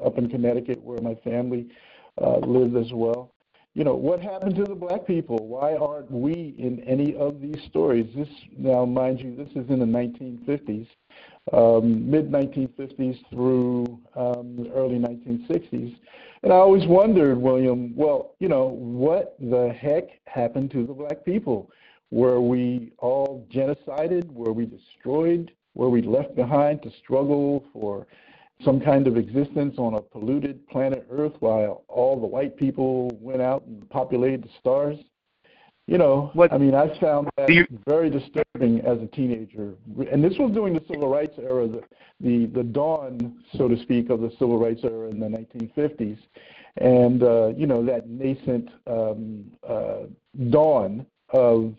up 0.06 0.18
in 0.18 0.30
Connecticut, 0.30 0.82
where 0.84 1.02
my 1.02 1.16
family 1.16 1.68
uh, 2.22 2.38
lived 2.38 2.76
as 2.76 2.92
well. 2.94 3.34
You 3.74 3.84
know, 3.84 3.96
what 3.96 4.20
happened 4.20 4.56
to 4.56 4.64
the 4.64 4.74
black 4.74 5.06
people? 5.06 5.38
Why 5.38 5.76
aren't 5.76 6.10
we 6.10 6.56
in 6.58 6.80
any 6.88 7.16
of 7.16 7.42
these 7.42 7.62
stories? 7.70 8.08
This 8.16 8.30
now, 8.58 8.86
mind 8.86 9.20
you, 9.20 9.36
this 9.36 9.50
is 9.50 9.70
in 9.70 9.80
the 9.80 9.86
1950s 9.86 10.88
um, 11.54 12.10
mid 12.10 12.32
1950s 12.32 13.18
through 13.30 14.00
um, 14.16 14.68
early 14.74 14.98
1960s. 15.00 15.96
And 16.44 16.54
I 16.54 16.56
always 16.56 16.86
wondered, 16.88 17.38
William, 17.38 17.96
well, 17.96 18.36
you 18.40 18.48
know, 18.48 18.68
what 18.68 19.36
the 19.40 19.74
heck 19.80 20.04
happened 20.26 20.72
to 20.72 20.86
the 20.86 20.94
black 20.94 21.26
people? 21.26 21.72
Were 22.12 22.40
we 22.40 22.94
all 23.00 23.46
genocided? 23.54 24.32
Were 24.32 24.54
we 24.54 24.66
destroyed? 24.66 25.52
Were 25.76 25.90
we 25.90 26.02
left 26.02 26.36
behind 26.36 26.82
to 26.84 26.92
struggle 27.04 27.66
for 27.74 28.08
some 28.64 28.80
kind 28.80 29.08
of 29.08 29.18
existence 29.18 29.76
on 29.78 29.94
a 29.94 30.02
polluted 30.02 30.68
planet 30.68 31.06
Earth 31.12 31.34
while 31.40 31.84
all 31.88 32.20
the 32.20 32.26
white 32.26 32.58
people 32.58 33.16
went 33.22 33.42
out 33.42 33.66
and 33.66 33.88
populated 33.90 34.44
the 34.44 34.50
stars? 34.60 34.98
You 35.86 35.98
know, 35.98 36.32
what, 36.34 36.52
I 36.52 36.58
mean, 36.58 36.76
I 36.76 37.00
found 37.00 37.30
that 37.38 37.50
you, 37.50 37.66
very 37.88 38.10
disturbing 38.10 38.82
as 38.82 39.02
a 39.02 39.08
teenager, 39.08 39.76
and 40.12 40.22
this 40.22 40.34
was 40.38 40.52
during 40.54 40.74
the 40.74 40.84
civil 40.92 41.08
rights 41.08 41.36
era, 41.38 41.66
the, 41.66 41.82
the 42.20 42.48
the 42.48 42.64
dawn, 42.64 43.42
so 43.58 43.70
to 43.70 43.82
speak, 43.84 44.10
of 44.10 44.20
the 44.20 44.30
civil 44.32 44.60
rights 44.60 44.82
era 44.84 45.10
in 45.10 45.18
the 45.18 45.28
1950s, 45.28 46.18
and 46.78 47.24
uh, 47.24 47.48
you 47.56 47.68
know 47.68 47.86
that 47.86 48.10
nascent 48.10 48.70
um, 48.86 49.46
uh, 49.66 50.08
dawn 50.50 51.06
of 51.30 51.74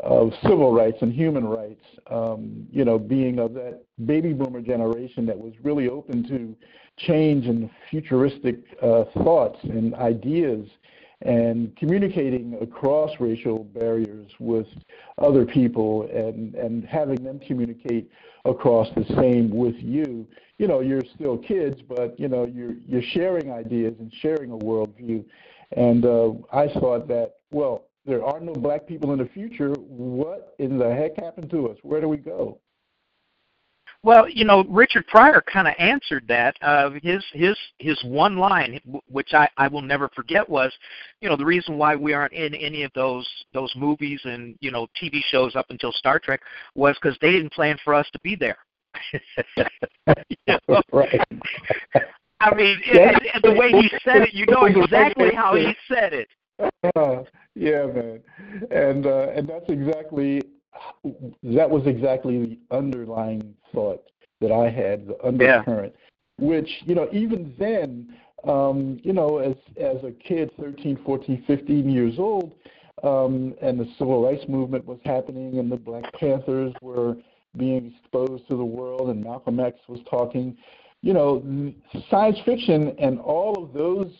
of 0.00 0.32
civil 0.42 0.72
rights 0.72 0.98
and 1.00 1.12
human 1.12 1.44
rights, 1.44 1.84
um, 2.08 2.66
you 2.70 2.84
know, 2.84 2.98
being 3.00 3.40
of 3.40 3.52
that 3.54 3.82
baby 4.06 4.32
boomer 4.32 4.60
generation 4.60 5.26
that 5.26 5.36
was 5.36 5.52
really 5.64 5.88
open 5.88 6.22
to 6.28 6.54
change 6.98 7.46
and 7.46 7.68
futuristic 7.90 8.58
uh, 8.80 9.04
thoughts 9.14 9.58
and 9.64 9.94
ideas 9.96 10.68
and 11.22 11.74
communicating 11.76 12.56
across 12.60 13.10
racial 13.18 13.64
barriers 13.64 14.30
with 14.38 14.66
other 15.18 15.44
people 15.44 16.08
and, 16.14 16.54
and 16.54 16.84
having 16.84 17.22
them 17.24 17.40
communicate 17.40 18.08
across 18.44 18.86
the 18.94 19.04
same 19.16 19.50
with 19.50 19.74
you. 19.78 20.26
You 20.58 20.68
know, 20.68 20.80
you're 20.80 21.02
still 21.16 21.38
kids, 21.38 21.80
but 21.88 22.18
you 22.20 22.28
know, 22.28 22.46
you're 22.46 22.74
you're 22.86 23.02
sharing 23.02 23.50
ideas 23.50 23.94
and 23.98 24.12
sharing 24.20 24.52
a 24.52 24.56
worldview. 24.56 25.24
And 25.72 26.04
uh, 26.04 26.32
I 26.52 26.68
thought 26.68 27.08
that, 27.08 27.34
well, 27.50 27.87
there 28.08 28.24
are 28.24 28.40
no 28.40 28.54
black 28.54 28.86
people 28.86 29.12
in 29.12 29.18
the 29.18 29.26
future. 29.26 29.70
What 29.74 30.54
in 30.58 30.78
the 30.78 30.92
heck 30.92 31.22
happened 31.22 31.50
to 31.50 31.68
us? 31.68 31.76
Where 31.82 32.00
do 32.00 32.08
we 32.08 32.16
go? 32.16 32.58
Well, 34.02 34.28
you 34.28 34.44
know, 34.44 34.64
Richard 34.64 35.06
Pryor 35.08 35.42
kind 35.52 35.68
of 35.68 35.74
answered 35.78 36.24
that. 36.28 36.56
Uh, 36.62 36.90
his 37.02 37.22
his 37.32 37.56
his 37.78 38.02
one 38.04 38.36
line, 38.36 38.80
which 39.08 39.34
I 39.34 39.48
I 39.56 39.68
will 39.68 39.82
never 39.82 40.08
forget, 40.14 40.48
was, 40.48 40.72
you 41.20 41.28
know, 41.28 41.36
the 41.36 41.44
reason 41.44 41.76
why 41.76 41.96
we 41.96 42.12
aren't 42.12 42.32
in 42.32 42.54
any 42.54 42.84
of 42.84 42.92
those 42.94 43.28
those 43.52 43.72
movies 43.76 44.20
and 44.24 44.56
you 44.60 44.70
know 44.70 44.86
TV 45.00 45.20
shows 45.30 45.56
up 45.56 45.66
until 45.70 45.92
Star 45.92 46.18
Trek 46.18 46.40
was 46.74 46.96
because 47.00 47.18
they 47.20 47.32
didn't 47.32 47.52
plan 47.52 47.76
for 47.84 47.92
us 47.92 48.06
to 48.12 48.20
be 48.20 48.36
there. 48.36 48.58
know? 50.46 50.82
Right. 50.92 51.20
I 52.40 52.54
mean, 52.54 52.78
it, 52.86 53.32
it, 53.34 53.42
the 53.42 53.52
way 53.52 53.70
he 53.72 53.90
said 54.04 54.22
it, 54.22 54.32
you 54.32 54.46
know 54.46 54.64
exactly 54.66 55.34
how 55.34 55.56
he 55.56 55.74
said 55.88 56.12
it. 56.12 56.28
Yeah, 57.54 57.86
man, 57.86 58.20
and 58.70 59.04
uh, 59.04 59.30
and 59.34 59.48
that's 59.48 59.68
exactly 59.68 60.42
that 61.42 61.68
was 61.68 61.86
exactly 61.86 62.38
the 62.38 62.76
underlying 62.76 63.54
thought 63.72 64.04
that 64.40 64.52
I 64.52 64.70
had, 64.70 65.08
the 65.08 65.26
undercurrent, 65.26 65.94
yeah. 66.38 66.44
which, 66.46 66.68
you 66.84 66.94
know, 66.94 67.08
even 67.12 67.54
then, 67.58 68.14
um, 68.46 69.00
you 69.02 69.12
know, 69.12 69.38
as, 69.38 69.56
as 69.76 69.96
a 70.04 70.12
kid, 70.12 70.50
13, 70.60 71.00
14, 71.04 71.44
15 71.46 71.90
years 71.90 72.14
old, 72.18 72.52
um, 73.02 73.54
and 73.60 73.78
the 73.78 73.88
civil 73.98 74.24
rights 74.24 74.44
movement 74.48 74.84
was 74.84 74.98
happening, 75.04 75.58
and 75.58 75.70
the 75.70 75.76
Black 75.76 76.04
Panthers 76.14 76.72
were 76.80 77.16
being 77.56 77.94
exposed 78.02 78.46
to 78.48 78.56
the 78.56 78.64
world, 78.64 79.10
and 79.10 79.22
Malcolm 79.22 79.60
X 79.60 79.78
was 79.88 80.00
talking. 80.08 80.56
You 81.02 81.12
know, 81.12 81.72
science 82.10 82.38
fiction 82.44 82.94
and 82.98 83.20
all 83.20 83.62
of 83.62 83.72
those 83.72 84.12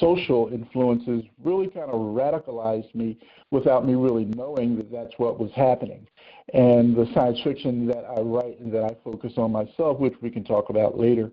social 0.00 0.50
influences 0.52 1.22
really 1.42 1.68
kind 1.68 1.90
of 1.90 2.00
radicalized 2.00 2.94
me 2.94 3.18
without 3.50 3.86
me 3.86 3.94
really 3.94 4.24
knowing 4.24 4.76
that 4.76 4.90
that's 4.90 5.12
what 5.18 5.38
was 5.38 5.50
happening. 5.54 6.06
And 6.52 6.96
the 6.96 7.06
science 7.14 7.38
fiction 7.44 7.86
that 7.88 8.04
I 8.04 8.20
write 8.20 8.58
and 8.60 8.72
that 8.72 8.84
I 8.84 8.96
focus 9.04 9.34
on 9.36 9.52
myself, 9.52 9.98
which 9.98 10.14
we 10.22 10.30
can 10.30 10.44
talk 10.44 10.70
about 10.70 10.98
later, 10.98 11.30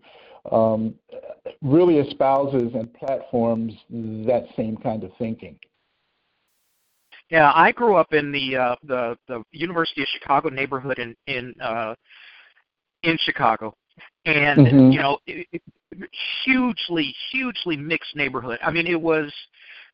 um, 0.51 0.95
really 1.61 1.99
espouses 1.99 2.71
and 2.73 2.93
platforms 2.93 3.73
that 3.89 4.45
same 4.55 4.77
kind 4.77 5.03
of 5.03 5.11
thinking. 5.17 5.57
Yeah, 7.29 7.51
I 7.55 7.71
grew 7.71 7.95
up 7.95 8.13
in 8.13 8.31
the 8.31 8.57
uh, 8.57 8.75
the 8.83 9.17
the 9.27 9.43
University 9.51 10.01
of 10.01 10.07
Chicago 10.09 10.49
neighborhood 10.49 10.99
in 10.99 11.15
in 11.27 11.53
uh, 11.61 11.95
in 13.03 13.17
Chicago, 13.21 13.73
and 14.25 14.67
mm-hmm. 14.67 14.91
you 14.91 14.99
know, 14.99 15.17
it, 15.27 15.47
it, 15.51 15.61
hugely 16.45 17.13
hugely 17.31 17.75
mixed 17.75 18.15
neighborhood. 18.15 18.59
I 18.63 18.71
mean, 18.71 18.87
it 18.87 18.99
was 18.99 19.31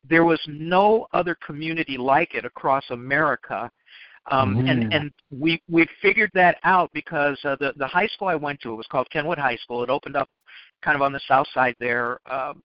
there 0.08 0.24
was 0.24 0.40
no 0.46 1.06
other 1.12 1.36
community 1.44 1.96
like 1.96 2.34
it 2.34 2.44
across 2.44 2.84
America. 2.90 3.70
Um, 4.30 4.56
mm-hmm. 4.56 4.68
And 4.68 4.94
and 4.94 5.12
we 5.30 5.62
we 5.70 5.86
figured 6.02 6.30
that 6.34 6.58
out 6.64 6.90
because 6.92 7.38
uh, 7.44 7.56
the 7.58 7.72
the 7.76 7.86
high 7.86 8.06
school 8.08 8.28
I 8.28 8.34
went 8.34 8.60
to 8.60 8.72
it 8.72 8.76
was 8.76 8.86
called 8.90 9.08
Kenwood 9.10 9.38
High 9.38 9.56
School. 9.56 9.82
It 9.82 9.90
opened 9.90 10.16
up 10.16 10.28
kind 10.82 10.94
of 10.94 11.02
on 11.02 11.12
the 11.12 11.20
south 11.26 11.46
side 11.54 11.74
there, 11.80 12.18
um, 12.30 12.62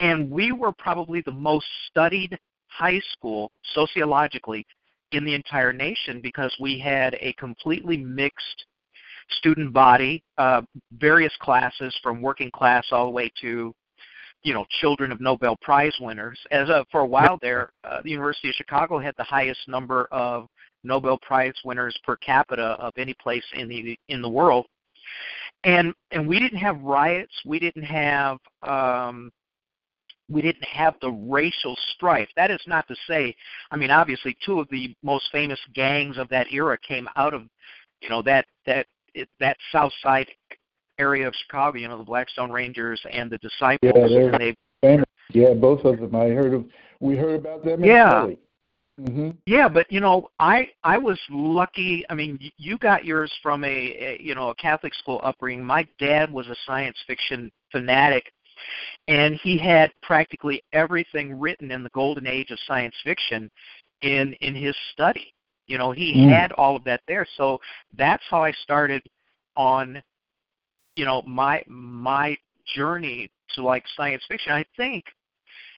and 0.00 0.30
we 0.30 0.52
were 0.52 0.72
probably 0.72 1.20
the 1.20 1.32
most 1.32 1.66
studied 1.88 2.38
high 2.68 3.00
school 3.12 3.50
sociologically 3.74 4.66
in 5.12 5.24
the 5.24 5.34
entire 5.34 5.72
nation 5.72 6.20
because 6.20 6.54
we 6.60 6.78
had 6.78 7.16
a 7.20 7.32
completely 7.34 7.96
mixed 7.96 8.64
student 9.30 9.72
body, 9.72 10.22
uh, 10.38 10.62
various 10.98 11.32
classes 11.40 11.94
from 12.02 12.22
working 12.22 12.50
class 12.50 12.86
all 12.90 13.06
the 13.06 13.10
way 13.10 13.30
to 13.40 13.74
you 14.42 14.54
know 14.54 14.64
children 14.80 15.10
of 15.10 15.20
Nobel 15.20 15.56
Prize 15.62 15.94
winners. 16.00 16.38
As 16.50 16.68
a, 16.68 16.84
for 16.90 17.00
a 17.00 17.06
while 17.06 17.38
there, 17.40 17.70
uh, 17.84 18.00
the 18.02 18.10
University 18.10 18.50
of 18.50 18.54
Chicago 18.54 18.98
had 18.98 19.14
the 19.16 19.24
highest 19.24 19.60
number 19.68 20.06
of 20.12 20.46
Nobel 20.84 21.18
Prize 21.18 21.54
winners 21.64 21.98
per 22.04 22.16
capita 22.16 22.76
of 22.78 22.92
any 22.96 23.14
place 23.14 23.44
in 23.54 23.68
the 23.68 23.98
in 24.08 24.22
the 24.22 24.28
world. 24.28 24.66
And 25.64 25.94
and 26.10 26.28
we 26.28 26.38
didn't 26.38 26.58
have 26.58 26.80
riots. 26.82 27.34
We 27.46 27.58
didn't 27.58 27.84
have 27.84 28.38
um, 28.62 29.32
we 30.28 30.42
didn't 30.42 30.64
have 30.64 30.94
the 31.00 31.10
racial 31.10 31.76
strife. 31.94 32.28
That 32.36 32.50
is 32.50 32.60
not 32.66 32.86
to 32.88 32.96
say, 33.06 33.34
I 33.70 33.76
mean, 33.76 33.90
obviously, 33.90 34.36
two 34.44 34.60
of 34.60 34.68
the 34.70 34.94
most 35.02 35.26
famous 35.32 35.60
gangs 35.74 36.18
of 36.18 36.28
that 36.30 36.52
era 36.52 36.78
came 36.78 37.08
out 37.16 37.34
of, 37.34 37.42
you 38.00 38.08
know, 38.08 38.22
that 38.22 38.46
that 38.66 38.86
that 39.40 39.56
South 39.72 39.92
Side 40.02 40.28
area 40.98 41.26
of 41.26 41.34
Chicago, 41.46 41.78
you 41.78 41.88
know, 41.88 41.98
the 41.98 42.04
Blackstone 42.04 42.50
Rangers 42.50 43.00
and 43.10 43.30
the 43.30 43.38
Disciples, 43.38 43.92
yeah, 43.94 44.18
and 44.18 44.34
they. 44.34 45.04
Yeah, 45.32 45.54
both 45.54 45.84
of 45.84 46.00
them. 46.00 46.14
I 46.14 46.28
heard 46.28 46.52
of. 46.52 46.64
We 47.00 47.16
heard 47.16 47.40
about 47.40 47.64
them. 47.64 47.82
Yeah. 47.82 48.26
Mm-hmm. 49.00 49.30
Yeah, 49.46 49.68
but 49.68 49.90
you 49.90 49.98
know, 49.98 50.30
I 50.38 50.68
I 50.84 50.98
was 50.98 51.18
lucky. 51.28 52.04
I 52.10 52.14
mean, 52.14 52.38
you 52.58 52.78
got 52.78 53.04
yours 53.04 53.32
from 53.42 53.64
a, 53.64 53.68
a 53.68 54.18
you 54.20 54.34
know 54.36 54.50
a 54.50 54.54
Catholic 54.54 54.94
school 54.94 55.20
upbringing. 55.24 55.64
My 55.64 55.86
dad 55.98 56.32
was 56.32 56.46
a 56.46 56.54
science 56.64 56.96
fiction 57.06 57.50
fanatic, 57.72 58.32
and 59.08 59.34
he 59.42 59.58
had 59.58 59.90
practically 60.02 60.62
everything 60.72 61.40
written 61.40 61.72
in 61.72 61.82
the 61.82 61.90
golden 61.90 62.26
age 62.26 62.52
of 62.52 62.58
science 62.66 62.94
fiction 63.02 63.50
in 64.02 64.32
in 64.34 64.54
his 64.54 64.76
study. 64.92 65.33
You 65.66 65.78
know, 65.78 65.92
he 65.92 66.14
Mm. 66.14 66.28
had 66.30 66.52
all 66.52 66.76
of 66.76 66.84
that 66.84 67.00
there. 67.06 67.26
So 67.36 67.60
that's 67.96 68.22
how 68.28 68.42
I 68.42 68.52
started 68.52 69.02
on 69.56 70.02
you 70.96 71.04
know 71.04 71.22
my 71.22 71.62
my 71.66 72.36
journey 72.74 73.30
to 73.50 73.62
like 73.62 73.84
science 73.96 74.24
fiction. 74.26 74.52
I 74.52 74.64
think 74.76 75.04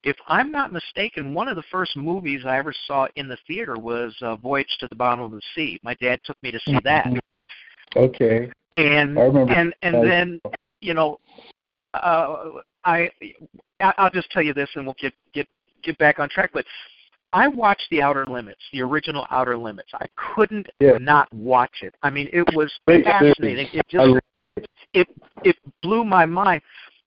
if 0.03 0.17
I'm 0.29 0.51
not 0.51 0.73
mistaken, 0.73 1.35
one 1.35 1.49
of 1.49 1.57
the 1.57 1.63
first 1.65 1.97
movies 1.97 2.45
I 2.47 2.59
ever 2.59 2.73
saw 2.87 3.09
in 3.17 3.29
the 3.29 3.39
theater 3.47 3.77
was 3.77 4.15
uh, 4.23 4.37
Voyage 4.37 4.77
to 4.81 4.89
the 4.89 4.95
Bottom 4.95 5.25
of 5.25 5.31
the 5.33 5.41
Sea. 5.55 5.81
My 5.83 5.95
dad 5.95 6.21
took 6.25 6.41
me 6.43 6.51
to 6.53 6.61
see 6.61 6.79
that, 6.85 7.13
Okay. 7.97 8.51
and 8.77 9.19
I 9.19 9.23
remember 9.23 9.53
and 9.53 9.75
and 9.83 9.95
that. 9.97 10.03
then 10.05 10.41
you 10.81 10.95
know, 10.95 11.19
uh, 11.95 12.51
I 12.85 13.11
I- 13.81 13.95
I'll 13.99 14.11
just 14.11 14.31
tell 14.31 14.43
you 14.43 14.55
this, 14.55 14.71
and 14.75 14.85
we'll 14.85 14.97
get 14.99 15.15
get 15.33 15.49
get 15.83 15.99
back 15.99 16.19
on 16.19 16.29
track. 16.29 16.51
But 16.53 16.67
I 17.33 17.49
watched 17.49 17.87
The 17.91 18.03
Outer 18.03 18.25
Limits, 18.27 18.61
the 18.73 18.83
original 18.83 19.27
Outer 19.31 19.59
Limits. 19.59 19.91
I 19.95 20.07
couldn't 20.17 20.69
Yeah. 20.81 20.99
not 20.99 21.33
watch 21.35 21.83
it. 21.83 21.95
I 22.03 22.11
mean, 22.11 22.29
it 22.33 22.47
was 22.55 22.73
fascinating. 22.87 23.69
It 23.73 23.87
just 23.89 24.19
it 24.93 25.09
it 25.45 25.57
blew 25.83 26.05
my 26.05 26.25
mind 26.25 26.63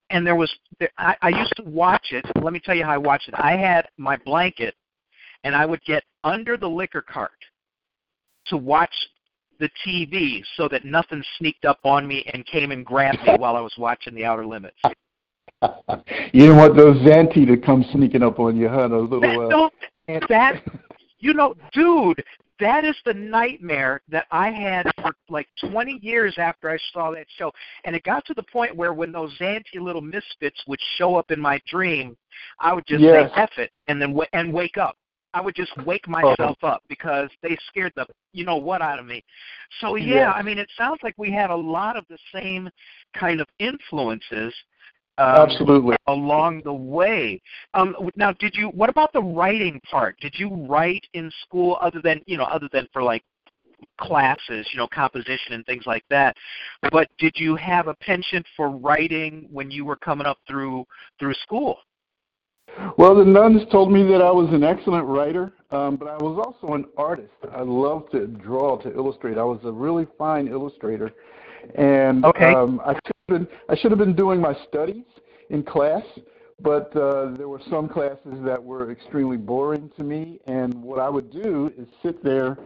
and 0.09 0.25
there 0.25 0.35
was 0.35 0.53
I, 0.97 1.15
I 1.21 1.29
used 1.29 1.55
to 1.57 1.63
watch 1.63 2.07
it 2.11 2.25
let 2.41 2.53
me 2.53 2.59
tell 2.59 2.75
you 2.75 2.83
how 2.83 2.91
i 2.91 2.97
watched 2.97 3.27
it 3.27 3.35
i 3.37 3.55
had 3.55 3.87
my 3.97 4.17
blanket 4.17 4.75
and 5.43 5.55
i 5.55 5.65
would 5.65 5.83
get 5.83 6.03
under 6.23 6.57
the 6.57 6.67
liquor 6.67 7.01
cart 7.01 7.31
to 8.47 8.57
watch 8.57 8.93
the 9.59 9.69
tv 9.85 10.43
so 10.55 10.67
that 10.69 10.85
nothing 10.85 11.23
sneaked 11.37 11.65
up 11.65 11.79
on 11.83 12.07
me 12.07 12.23
and 12.33 12.45
came 12.45 12.71
and 12.71 12.85
grabbed 12.85 13.21
me 13.23 13.35
while 13.37 13.55
i 13.55 13.61
was 13.61 13.73
watching 13.77 14.13
the 14.13 14.25
outer 14.25 14.45
limits 14.45 14.77
you 16.31 16.41
didn't 16.41 16.57
want 16.57 16.75
those 16.75 16.95
Zanti 16.97 17.45
to 17.45 17.57
come 17.57 17.83
sneaking 17.91 18.23
up 18.23 18.39
on 18.39 18.55
you, 18.55 18.69
huh? 18.69 18.87
Those 18.87 19.09
little. 19.09 19.41
Uh, 19.41 19.49
don't, 19.49 19.73
that 20.29 20.63
you 21.19 21.33
know 21.33 21.53
dude 21.73 22.23
that 22.59 22.83
is 22.83 22.95
the 23.05 23.13
nightmare 23.13 24.01
that 24.09 24.25
I 24.31 24.49
had 24.51 24.83
for 25.01 25.13
like 25.29 25.47
20 25.69 25.99
years 26.01 26.35
after 26.37 26.69
I 26.69 26.77
saw 26.91 27.11
that 27.11 27.25
show. 27.37 27.51
And 27.85 27.95
it 27.95 28.03
got 28.03 28.25
to 28.25 28.33
the 28.33 28.43
point 28.43 28.75
where 28.75 28.93
when 28.93 29.11
those 29.11 29.33
Zanti 29.39 29.79
little 29.79 30.01
misfits 30.01 30.61
would 30.67 30.79
show 30.97 31.15
up 31.15 31.31
in 31.31 31.39
my 31.39 31.59
dream, 31.67 32.17
I 32.59 32.73
would 32.73 32.85
just 32.85 33.01
Yes. 33.01 33.31
say 33.33 33.41
"eff 33.41 33.57
it 33.57 33.71
and 33.87 34.01
then 34.01 34.09
w- 34.09 34.27
and 34.33 34.53
wake 34.53 34.77
up. 34.77 34.97
I 35.33 35.41
would 35.41 35.55
just 35.55 35.75
wake 35.85 36.05
oh. 36.07 36.11
myself 36.11 36.57
up 36.63 36.83
because 36.89 37.29
they 37.41 37.55
scared 37.67 37.93
the 37.95 38.07
you 38.33 38.43
know 38.43 38.57
what 38.57 38.81
out 38.81 38.99
of 38.99 39.05
me. 39.05 39.23
So 39.79 39.95
yeah, 39.95 40.15
Yes. 40.15 40.33
I 40.35 40.41
mean 40.41 40.57
it 40.57 40.69
sounds 40.77 40.99
like 41.03 41.13
we 41.17 41.31
had 41.31 41.51
a 41.51 41.55
lot 41.55 41.95
of 41.95 42.05
the 42.09 42.17
same 42.33 42.69
kind 43.13 43.39
of 43.39 43.47
influences 43.59 44.53
um, 45.19 45.49
Absolutely. 45.49 45.97
along 46.07 46.61
the 46.63 46.73
way. 46.73 47.41
Um, 47.73 47.95
now, 48.15 48.31
did 48.31 48.55
you? 48.55 48.69
What 48.69 48.89
about 48.89 49.11
the 49.11 49.21
writing 49.21 49.79
part? 49.89 50.17
Did 50.21 50.33
you 50.37 50.49
write 50.67 51.05
in 51.13 51.29
school 51.43 51.77
other 51.81 52.01
than 52.01 52.21
you 52.25 52.37
know, 52.37 52.45
other 52.45 52.69
than 52.71 52.87
for 52.93 53.03
like 53.03 53.23
classes, 53.99 54.67
you 54.71 54.77
know, 54.77 54.87
composition 54.87 55.53
and 55.53 55.65
things 55.65 55.83
like 55.85 56.05
that? 56.09 56.37
But 56.91 57.09
did 57.17 57.33
you 57.35 57.57
have 57.57 57.87
a 57.87 57.95
penchant 57.95 58.45
for 58.55 58.69
writing 58.69 59.47
when 59.51 59.69
you 59.69 59.83
were 59.83 59.97
coming 59.97 60.25
up 60.25 60.37
through 60.47 60.85
through 61.19 61.33
school? 61.43 61.77
Well, 62.97 63.13
the 63.13 63.25
nuns 63.25 63.63
told 63.71 63.91
me 63.91 64.03
that 64.03 64.21
I 64.21 64.31
was 64.31 64.53
an 64.53 64.63
excellent 64.63 65.05
writer, 65.05 65.51
um, 65.71 65.97
but 65.97 66.07
I 66.07 66.15
was 66.15 66.41
also 66.45 66.75
an 66.75 66.85
artist. 66.97 67.33
I 67.51 67.61
loved 67.61 68.11
to 68.13 68.27
draw, 68.27 68.77
to 68.77 68.93
illustrate. 68.93 69.37
I 69.37 69.43
was 69.43 69.59
a 69.65 69.71
really 69.71 70.07
fine 70.17 70.47
illustrator, 70.47 71.11
and 71.75 72.23
Okay. 72.23 72.53
um, 72.53 72.79
I 72.85 72.93
have 72.93 72.99
been 73.29 73.47
I 73.69 73.75
should 73.75 73.91
have 73.91 73.99
been 73.99 74.15
doing 74.15 74.39
my 74.41 74.55
studies 74.67 75.05
in 75.49 75.63
class, 75.63 76.03
but 76.61 76.95
uh, 76.95 77.31
there 77.37 77.47
were 77.47 77.61
some 77.69 77.87
classes 77.87 78.37
that 78.43 78.61
were 78.61 78.91
extremely 78.91 79.37
boring 79.37 79.89
to 79.97 80.03
me. 80.03 80.39
And 80.47 80.73
what 80.81 80.99
I 80.99 81.09
would 81.09 81.31
do 81.31 81.71
is 81.77 81.87
sit 82.03 82.23
there, 82.23 82.57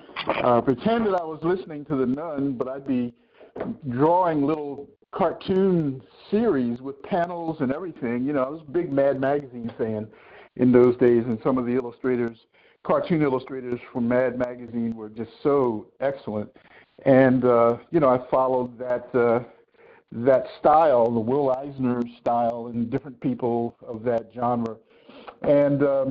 uh, 0.44 0.62
pretend 0.62 1.06
that 1.06 1.16
I 1.16 1.24
was 1.24 1.40
listening 1.44 1.86
to 1.86 1.96
the 1.96 2.06
nun, 2.06 2.54
but 2.54 2.68
I'd 2.68 2.88
be 2.88 3.14
drawing 3.90 4.46
little 4.46 4.90
cartoon 5.12 6.02
series 6.32 6.82
with 6.82 7.02
panels 7.04 7.58
and 7.60 7.72
everything. 7.72 8.24
You 8.26 8.34
know, 8.34 8.44
I 8.44 8.50
was 8.50 8.62
a 8.68 8.72
big 8.72 8.92
Mad 8.92 9.20
Magazine 9.20 9.72
fan 9.78 10.08
in 10.56 10.72
those 10.72 10.98
days, 10.98 11.24
and 11.26 11.40
some 11.44 11.58
of 11.58 11.66
the 11.66 11.74
illustrators, 11.74 12.38
cartoon 12.84 13.22
illustrators 13.22 13.80
from 13.92 14.08
Mad 14.08 14.38
Magazine, 14.38 14.96
were 14.96 15.10
just 15.10 15.32
so 15.42 15.88
excellent. 16.00 16.50
And 17.06 17.46
uh, 17.46 17.78
you 17.92 18.00
know, 18.00 18.10
I 18.10 18.20
followed 18.30 18.78
that 18.80 19.14
uh, 19.16 19.44
that 20.14 20.46
style, 20.60 21.12
the 21.12 21.20
Will 21.20 21.52
Eisner 21.52 22.02
style, 22.20 22.68
and 22.68 22.90
different 22.90 23.20
people 23.20 23.76
of 23.86 24.04
that 24.04 24.30
genre, 24.34 24.78
and 25.42 25.84
um, 25.84 26.10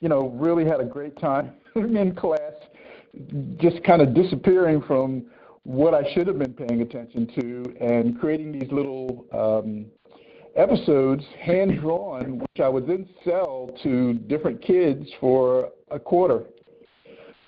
you 0.00 0.08
know, 0.08 0.30
really 0.30 0.64
had 0.64 0.80
a 0.80 0.84
great 0.84 1.18
time 1.18 1.52
in 1.76 2.14
class, 2.14 2.52
just 3.58 3.82
kind 3.84 4.02
of 4.02 4.14
disappearing 4.14 4.82
from 4.82 5.26
what 5.64 5.94
I 5.94 6.12
should 6.12 6.26
have 6.26 6.38
been 6.38 6.54
paying 6.54 6.80
attention 6.82 7.26
to 7.40 7.76
and 7.80 8.18
creating 8.18 8.52
these 8.52 8.70
little 8.72 9.26
um, 9.32 9.86
episodes, 10.56 11.22
hand 11.40 11.80
drawn, 11.80 12.38
which 12.38 12.60
I 12.62 12.68
would 12.68 12.86
then 12.86 13.08
sell 13.24 13.70
to 13.82 14.14
different 14.14 14.60
kids 14.60 15.08
for 15.20 15.70
a 15.90 15.98
quarter. 15.98 16.44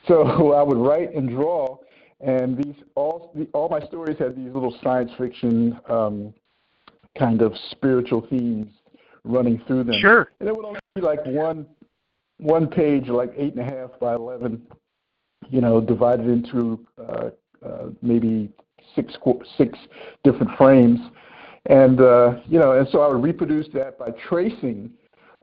So 0.07 0.53
I 0.55 0.63
would 0.63 0.79
write 0.79 1.15
and 1.15 1.29
draw, 1.29 1.79
and 2.25 2.57
these 2.57 2.75
all 2.95 3.31
the, 3.35 3.47
all 3.53 3.69
my 3.69 3.81
stories 3.87 4.19
had 4.19 4.37
these 4.37 4.53
little 4.53 4.77
science 4.83 5.11
fiction 5.19 5.79
um, 5.89 6.35
kind 7.19 7.43
of 7.43 7.53
spiritual 7.71 8.27
themes 8.29 8.69
running 9.25 9.63
through 9.67 9.85
them. 9.85 9.97
Sure. 10.01 10.31
And 10.41 10.49
it 10.49 10.57
would 10.57 10.65
only 10.65 10.81
be 10.95 11.03
like 11.03 11.25
one 11.27 11.67
one 12.39 12.67
page, 12.67 13.09
like 13.09 13.33
eight 13.37 13.55
and 13.55 13.61
a 13.61 13.65
half 13.65 13.91
by 14.01 14.15
eleven, 14.15 14.63
you 15.51 15.61
know, 15.61 15.81
divided 15.81 16.27
into 16.27 16.85
uh, 16.99 17.31
uh, 17.65 17.87
maybe 18.03 18.51
six 18.95 19.15
six 19.57 19.79
different 20.25 20.57
frames, 20.57 21.01
and 21.67 22.01
uh, 22.01 22.37
you 22.47 22.59
know, 22.59 22.73
and 22.73 22.89
so 22.91 23.01
I 23.01 23.09
would 23.09 23.23
reproduce 23.23 23.69
that 23.75 23.99
by 23.99 24.11
tracing 24.29 24.91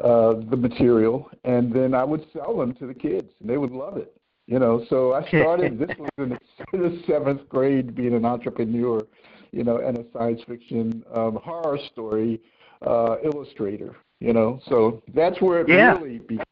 uh, 0.04 0.34
the 0.50 0.58
material, 0.58 1.30
and 1.44 1.72
then 1.72 1.94
I 1.94 2.04
would 2.04 2.26
sell 2.34 2.58
them 2.58 2.74
to 2.76 2.88
the 2.88 2.94
kids, 2.94 3.30
and 3.40 3.50
they 3.50 3.58
would 3.58 3.72
love 3.72 3.98
it. 3.98 4.16
You 4.48 4.60
know, 4.60 4.86
so 4.90 5.14
I 5.14 5.28
started. 5.28 5.80
this 5.80 5.90
was 5.98 6.10
in 6.18 6.30
the, 6.72 7.04
seventh 7.08 7.48
grade, 7.50 7.96
being 7.96 8.14
an 8.14 8.26
entrepreneur, 8.26 9.06
you 9.52 9.64
know, 9.64 9.78
and 9.78 9.98
a 9.98 10.06
science 10.14 10.42
fiction 10.48 11.04
um, 11.14 11.40
horror 11.44 11.80
story 11.92 12.42
uh, 12.86 13.18
illustrator. 13.24 13.96
You 14.20 14.34
know, 14.34 14.60
so 14.68 15.02
that's 15.16 15.42
where 15.42 15.62
it 15.62 15.68
Yeah. 15.68 15.94
really 15.98 16.20
began. 16.20 16.44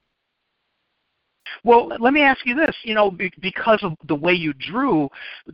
Well, 1.64 1.92
let 2.00 2.14
me 2.14 2.22
ask 2.22 2.46
you 2.46 2.56
this. 2.56 2.76
You 2.84 2.94
know, 2.94 3.12
because 3.42 3.80
of 3.84 3.94
the 4.08 4.16
way 4.16 4.34
you 4.34 4.54
drew, 4.54 5.10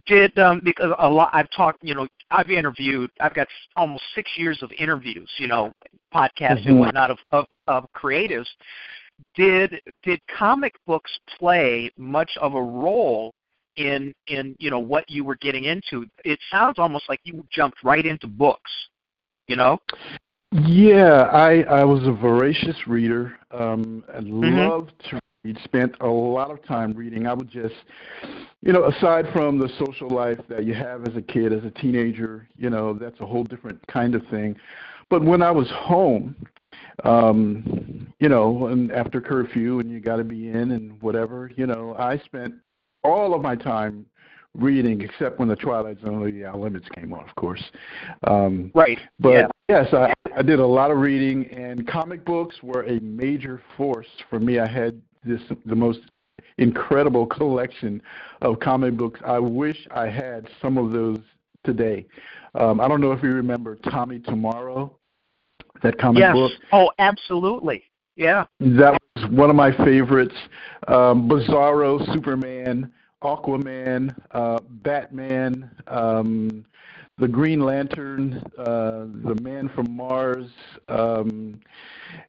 did 0.06 0.38
um, 0.38 0.62
because 0.64 0.94
a 1.00 1.10
lot 1.10 1.30
I've 1.34 1.50
talked. 1.52 1.84
You 1.84 1.96
know, 1.96 2.08
I've 2.32 2.50
interviewed. 2.50 3.10
I've 3.20 3.34
got 3.34 3.48
almost 3.76 4.04
six 4.14 4.30
years 4.38 4.62
of 4.62 4.72
interviews. 4.78 5.30
You 5.38 5.48
know, 5.48 5.74
podcasts 6.14 6.66
and 6.66 6.76
Mhm. 6.76 6.80
whatnot 6.80 7.12
of, 7.12 7.20
of 7.32 7.46
of 7.68 7.86
creatives. 7.94 8.48
Did 9.36 9.82
did 10.04 10.20
comic 10.28 10.74
books 10.86 11.12
play 11.38 11.92
much 11.98 12.32
of 12.40 12.56
a 12.56 12.62
role 12.62 13.34
in 13.76 14.14
in 14.28 14.56
you 14.60 14.70
know 14.70 14.80
what 14.80 15.10
you 15.10 15.24
were 15.24 15.36
getting 15.36 15.66
into? 15.66 16.06
It 16.24 16.40
sounds 16.52 16.80
almost 16.80 17.10
like 17.10 17.20
you 17.24 17.46
jumped 17.52 17.84
right 17.84 18.06
into 18.06 18.28
books. 18.28 18.72
You 19.48 19.56
know. 19.56 19.80
Yeah, 20.52 21.24
I 21.32 21.64
I 21.64 21.84
was 21.84 22.08
a 22.08 22.12
voracious 22.12 22.88
reader. 22.88 23.38
Um, 23.52 24.04
I 24.14 24.20
Mhm. 24.20 24.70
loved 24.70 24.94
to 25.10 25.20
read. 25.44 25.60
Spent 25.64 25.96
a 26.00 26.08
lot 26.08 26.50
of 26.50 26.64
time 26.64 26.94
reading. 26.94 27.28
I 27.28 27.34
would 27.34 27.50
just, 27.50 27.76
you 28.62 28.72
know, 28.72 28.86
aside 28.86 29.28
from 29.34 29.60
the 29.60 29.70
social 29.78 30.10
life 30.10 30.40
that 30.48 30.64
you 30.66 30.74
have 30.74 31.08
as 31.08 31.16
a 31.16 31.22
kid, 31.22 31.52
as 31.54 31.64
a 31.66 31.72
teenager, 31.72 32.48
you 32.58 32.70
know, 32.70 32.94
that's 32.94 33.20
a 33.20 33.26
whole 33.26 33.44
different 33.44 33.86
kind 33.88 34.16
of 34.16 34.26
thing. 34.28 34.56
But 35.10 35.24
when 35.24 35.42
I 35.44 35.52
was 35.52 35.70
home, 35.70 36.36
um, 37.04 38.14
you 38.20 38.30
know, 38.30 38.68
and 38.68 38.92
after 38.92 39.20
curfew 39.22 39.80
and 39.80 39.90
you 39.92 40.00
got 40.00 40.18
to 40.18 40.24
be 40.24 40.50
in 40.50 40.72
and 40.72 41.02
whatever, 41.02 41.52
you 41.56 41.68
know, 41.68 41.96
I 42.00 42.18
spent 42.20 42.54
all 43.04 43.34
of 43.34 43.42
my 43.42 43.56
time 43.56 44.06
reading, 44.54 45.02
except 45.02 45.40
when 45.40 45.48
the 45.48 45.56
Twilight 45.56 46.00
Zone 46.02 46.24
the 46.24 46.46
Outer 46.46 46.58
Limits 46.58 46.88
came 46.96 47.14
on, 47.14 47.28
of 47.28 47.36
course. 47.36 47.64
Um, 48.26 48.72
Right. 48.74 49.00
but 49.20 49.32
yeah. 49.32 49.48
yes, 49.68 49.94
I, 49.94 50.14
I 50.36 50.42
did 50.42 50.60
a 50.60 50.66
lot 50.66 50.92
of 50.92 50.98
reading, 50.98 51.46
and 51.48 51.86
comic 51.88 52.24
books 52.26 52.56
were 52.64 52.84
a 52.86 53.00
major 53.02 53.62
force 53.76 54.08
for 54.30 54.40
me. 54.40 54.60
I 54.60 54.68
had 54.68 55.02
this 55.24 55.42
the 55.66 55.76
most 55.76 56.00
incredible 56.58 57.26
collection 57.26 58.02
of 58.42 58.60
comic 58.60 58.96
books. 58.96 59.20
I 59.26 59.40
wish 59.40 59.88
I 59.92 60.08
had 60.08 60.48
some 60.62 60.78
of 60.78 60.92
those 60.92 61.20
today. 61.66 62.06
Um, 62.54 62.80
I 62.80 62.88
don't 62.88 63.02
know 63.02 63.12
if 63.12 63.22
you 63.22 63.30
remember 63.34 63.76
Tommy 63.76 64.20
Tomorrow. 64.20 64.96
That 65.84 65.98
comic 65.98 66.22
yes. 66.22 66.34
book. 66.34 66.52
Oh, 66.72 66.92
absolutely. 67.00 67.84
Yeah. 68.16 68.46
That 68.60 69.00
was 69.16 69.30
one 69.32 69.50
of 69.50 69.56
my 69.56 69.72
favorites. 69.86 70.36
Um, 70.88 71.30
Bizarro, 71.30 72.14
Superman, 72.14 72.92
Aquaman, 73.24 74.16
uh, 74.32 74.60
Batman, 74.84 75.70
um, 75.88 76.66
the 77.18 77.28
Green 77.28 77.62
Lantern, 77.62 78.44
uh, 78.58 79.06
the 79.24 79.38
Man 79.42 79.70
from 79.74 79.96
Mars, 79.96 80.48
um, 80.90 81.60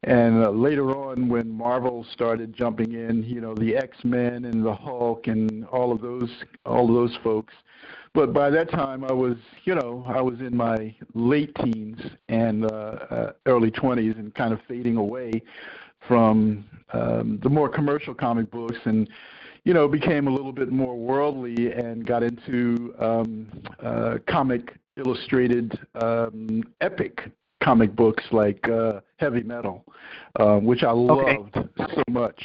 and 0.05 0.45
uh, 0.45 0.51
later 0.51 0.97
on 0.97 1.29
when 1.29 1.51
Marvel 1.51 2.07
started 2.13 2.55
jumping 2.55 2.93
in, 2.93 3.25
you 3.25 3.41
know, 3.41 3.55
the 3.55 3.77
X 3.77 3.97
Men 4.05 4.45
and 4.45 4.65
the 4.65 4.75
Hulk 4.75 5.27
and 5.27 5.65
all 5.67 5.93
of 5.93 6.01
those, 6.01 6.31
all 6.65 6.89
of 6.89 6.95
those 6.95 7.19
folks. 7.25 7.53
But 8.17 8.33
by 8.33 8.49
that 8.49 8.71
time, 8.71 9.05
I 9.05 9.13
was, 9.13 9.37
you 9.65 9.75
know, 9.75 10.03
I 10.09 10.23
was 10.23 10.41
in 10.41 10.57
my 10.57 10.95
late 11.13 11.55
teens 11.63 12.01
and 12.31 12.65
uh, 12.65 12.69
uh, 12.69 13.33
early 13.45 13.71
20s, 13.71 14.19
and 14.19 14.35
kind 14.35 14.55
of 14.55 14.61
fading 14.67 14.97
away 14.97 15.43
from 16.09 16.65
um, 16.95 17.39
the 17.43 17.51
more 17.51 17.69
commercial 17.69 18.15
comic 18.15 18.51
books 18.51 18.79
and 18.87 19.07
you 19.65 19.75
know, 19.75 19.87
became 19.87 20.29
a 20.29 20.31
little 20.31 20.53
bit 20.53 20.71
more 20.71 20.97
worldly 20.97 21.73
and 21.73 22.07
got 22.07 22.23
into 22.23 22.95
um, 23.01 23.49
uh, 23.83 24.15
comic 24.29 24.77
illustrated 24.97 25.79
um, 25.97 26.63
epic 26.81 27.21
comic 27.63 27.95
books 27.95 28.25
like 28.31 28.67
uh, 28.69 29.01
Heavy 29.17 29.43
Metal, 29.43 29.85
uh, 30.41 30.57
which 30.57 30.85
I 30.85 30.93
loved 30.93 31.55
okay. 31.57 31.69
so 31.95 32.03
much. 32.09 32.43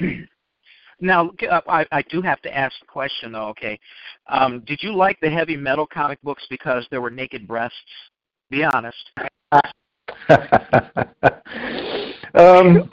now, 1.00 1.30
uh, 1.50 1.60
I, 1.68 1.86
I 1.92 2.02
do 2.02 2.22
have 2.22 2.40
to 2.42 2.56
ask 2.56 2.78
the 2.80 2.86
question, 2.86 3.32
though. 3.32 3.48
Okay, 3.48 3.78
um, 4.28 4.60
did 4.66 4.82
you 4.82 4.94
like 4.94 5.18
the 5.20 5.30
Heavy 5.30 5.56
Metal 5.56 5.86
comic 5.86 6.20
books 6.22 6.44
because 6.48 6.86
there 6.90 7.00
were 7.00 7.10
naked 7.10 7.46
breasts? 7.46 7.76
Be 8.50 8.64
honest. 8.64 9.10
um, 12.34 12.88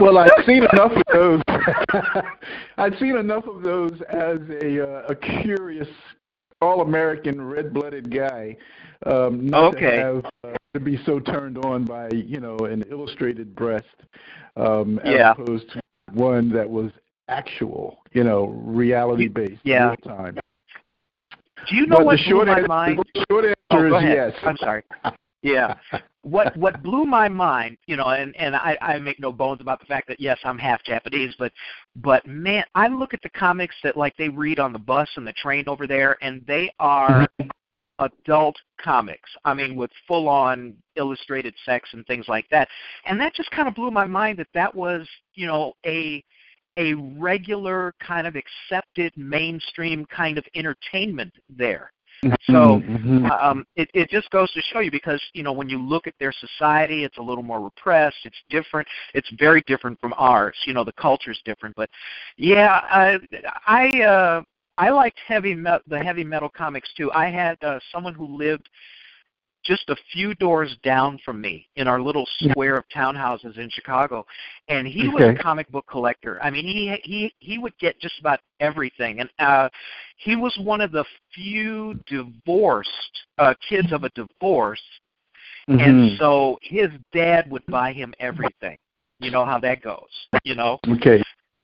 well, 0.00 0.18
I'd 0.18 0.30
seen 0.46 0.64
enough 0.72 0.92
of 0.92 1.02
those. 1.12 1.42
I'd 2.78 2.98
seen 2.98 3.16
enough 3.16 3.46
of 3.46 3.62
those 3.62 4.00
as 4.08 4.38
a 4.62 4.82
uh, 4.82 5.06
a 5.08 5.14
curious 5.14 5.88
all-American 6.62 7.40
red-blooded 7.42 8.10
guy, 8.10 8.56
um, 9.04 9.46
not 9.46 9.74
okay. 9.74 9.96
to 9.96 10.02
have 10.02 10.24
uh, 10.44 10.56
to 10.72 10.80
be 10.80 10.98
so 11.04 11.20
turned 11.20 11.58
on 11.58 11.84
by 11.84 12.08
you 12.10 12.40
know 12.40 12.56
an 12.58 12.82
illustrated 12.90 13.54
breast, 13.54 13.86
um, 14.56 14.98
as 15.00 15.12
yeah. 15.12 15.32
opposed 15.32 15.70
to 15.72 15.80
one 16.12 16.48
that 16.50 16.68
was 16.68 16.90
actual, 17.28 17.98
you 18.12 18.24
know, 18.24 18.46
reality-based, 18.46 19.60
yeah. 19.64 19.88
real 19.88 19.96
time. 19.96 20.38
Do 21.68 21.76
you 21.76 21.86
know 21.86 21.98
but 21.98 22.06
what 22.06 22.16
the 22.18 22.22
short 22.22 22.46
blew 22.46 22.54
my 22.54 22.58
answer, 22.58 22.68
mind? 22.68 23.04
The 23.14 23.24
short 23.30 23.44
answer 23.44 23.56
oh, 23.70 23.86
is 23.86 23.92
ahead. 23.92 24.32
yes. 24.32 24.32
I'm 24.44 24.56
sorry. 24.58 24.82
Yeah. 25.42 25.74
what 26.22 26.56
what 26.56 26.82
blew 26.82 27.04
my 27.04 27.28
mind, 27.28 27.76
you 27.86 27.96
know, 27.96 28.08
and 28.08 28.34
and 28.36 28.56
I 28.56 28.76
I 28.80 28.98
make 28.98 29.20
no 29.20 29.30
bones 29.30 29.60
about 29.60 29.78
the 29.80 29.86
fact 29.86 30.08
that 30.08 30.18
yes, 30.20 30.38
I'm 30.44 30.58
half 30.58 30.82
Japanese, 30.82 31.34
but 31.38 31.52
but 31.96 32.26
man, 32.26 32.64
I 32.74 32.88
look 32.88 33.14
at 33.14 33.22
the 33.22 33.28
comics 33.28 33.76
that 33.84 33.96
like 33.96 34.16
they 34.16 34.28
read 34.28 34.58
on 34.58 34.72
the 34.72 34.78
bus 34.78 35.08
and 35.16 35.26
the 35.26 35.32
train 35.34 35.64
over 35.68 35.86
there, 35.86 36.16
and 36.20 36.44
they 36.46 36.72
are 36.80 37.28
Mm-hmm. 37.98 38.04
adult 38.28 38.56
comics. 38.82 39.30
I 39.44 39.54
mean, 39.54 39.76
with 39.76 39.90
full 40.06 40.28
on 40.28 40.74
illustrated 40.96 41.54
sex 41.64 41.88
and 41.92 42.06
things 42.06 42.26
like 42.28 42.46
that, 42.50 42.68
and 43.06 43.20
that 43.20 43.34
just 43.34 43.50
kind 43.52 43.68
of 43.68 43.74
blew 43.74 43.90
my 43.90 44.04
mind 44.04 44.38
that 44.38 44.48
that 44.54 44.74
was 44.74 45.08
you 45.34 45.46
know 45.46 45.74
a 45.86 46.22
a 46.76 46.94
regular 46.94 47.94
kind 48.00 48.26
of 48.26 48.36
accepted 48.36 49.12
mainstream 49.16 50.04
kind 50.06 50.38
of 50.38 50.44
entertainment 50.54 51.32
there. 51.48 51.92
So 52.50 52.80
Mhm. 52.80 53.30
um, 53.30 53.66
it, 53.76 53.90
it 53.94 54.08
just 54.08 54.30
goes 54.30 54.50
to 54.52 54.60
show 54.62 54.80
you 54.80 54.90
because 54.90 55.22
you 55.32 55.42
know 55.42 55.52
when 55.52 55.68
you 55.68 55.78
look 55.78 56.06
at 56.06 56.14
their 56.18 56.32
society, 56.32 57.04
it's 57.04 57.18
a 57.18 57.22
little 57.22 57.42
more 57.42 57.60
repressed. 57.60 58.24
It's 58.24 58.40
different. 58.48 58.88
It's 59.14 59.28
very 59.38 59.62
different 59.66 60.00
from 60.00 60.14
ours. 60.16 60.56
You 60.64 60.74
know 60.74 60.84
the 60.84 60.92
culture's 60.92 61.40
different. 61.44 61.76
But 61.76 61.90
yeah, 62.36 62.80
I 62.90 63.18
I, 63.66 64.02
uh, 64.02 64.42
I 64.78 64.90
liked 64.90 65.18
heavy 65.26 65.54
me- 65.54 65.78
the 65.86 65.98
heavy 65.98 66.24
metal 66.24 66.48
comics 66.48 66.92
too. 66.94 67.12
I 67.12 67.28
had 67.30 67.62
uh, 67.62 67.78
someone 67.92 68.14
who 68.14 68.26
lived 68.26 68.68
just 69.66 69.88
a 69.88 69.96
few 70.12 70.34
doors 70.36 70.76
down 70.82 71.18
from 71.24 71.40
me 71.40 71.68
in 71.76 71.88
our 71.88 72.00
little 72.00 72.26
square 72.40 72.76
of 72.76 72.84
townhouses 72.94 73.58
in 73.58 73.68
Chicago, 73.70 74.24
and 74.68 74.86
he 74.86 75.08
was 75.08 75.22
Okay. 75.24 75.34
a 75.38 75.42
comic 75.42 75.68
book 75.68 75.86
collector. 75.86 76.42
I 76.42 76.50
mean, 76.50 76.64
he 76.64 76.96
he 77.04 77.34
he 77.38 77.58
would 77.58 77.76
get 77.78 77.98
just 78.00 78.18
about 78.20 78.40
everything, 78.60 79.20
and 79.20 79.30
uh, 79.38 79.68
he 80.16 80.36
was 80.36 80.56
one 80.58 80.80
of 80.80 80.92
the 80.92 81.04
few 81.32 81.94
divorced 82.06 83.24
uh, 83.38 83.54
kids 83.68 83.92
of 83.92 84.04
a 84.04 84.10
divorce, 84.10 84.82
and 85.68 85.80
Mhm. 85.80 86.18
so 86.18 86.58
his 86.62 86.90
dad 87.12 87.50
would 87.50 87.66
buy 87.66 87.92
him 87.92 88.14
everything. 88.20 88.78
You 89.20 89.30
know 89.30 89.44
how 89.44 89.58
that 89.60 89.80
goes. 89.82 90.28
You 90.44 90.54
know. 90.54 90.78
Okay. 90.88 91.22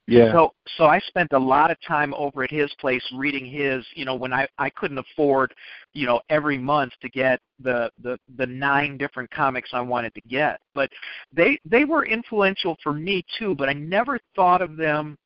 Yeah. 0.09 0.33
So 0.33 0.53
so 0.77 0.87
I 0.87 0.99
spent 1.01 1.33
a 1.33 1.39
lot 1.39 1.71
of 1.71 1.77
time 1.87 2.13
over 2.15 2.43
at 2.43 2.51
his 2.51 2.73
place 2.81 3.05
reading 3.15 3.47
his, 3.47 3.85
you 3.95 4.05
know, 4.05 4.17
when 4.17 4.33
I 4.33 4.49
I 4.59 4.69
couldn't 4.71 4.99
afford, 4.99 5.55
you 5.93 6.07
know, 6.07 6.21
every 6.29 6.59
month 6.59 6.93
to 7.03 7.09
get 7.09 7.41
the 7.61 7.91
the 8.03 8.19
the 8.37 8.47
nine 8.47 8.97
different 8.97 9.31
comics 9.31 9.71
I 9.73 9.81
wanted 9.81 10.13
to 10.15 10.21
get. 10.23 10.61
But 10.75 10.91
they 11.33 11.59
they 11.65 11.85
were 11.85 12.05
influential 12.05 12.77
for 12.83 12.93
me 12.93 13.25
too, 13.39 13.55
but 13.55 13.69
I 13.69 13.75
never 13.75 14.19
thought 14.35 14.61
of 14.61 14.77
them 14.77 15.17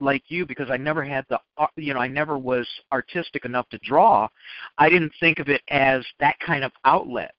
like 0.00 0.24
you 0.28 0.44
because 0.44 0.70
I 0.70 0.76
never 0.76 1.04
had 1.04 1.24
the 1.28 1.38
ar- 1.56 1.70
you 1.76 1.94
know, 1.94 2.00
I 2.00 2.08
never 2.08 2.36
was 2.36 2.66
artistic 2.92 3.44
enough 3.44 3.68
to 3.68 3.78
draw. 3.78 4.28
I 4.78 4.88
didn't 4.88 5.12
think 5.20 5.38
of 5.38 5.48
it 5.48 5.62
as 5.68 6.04
that 6.18 6.36
kind 6.44 6.64
of 6.64 6.72
outlet. 6.84 7.32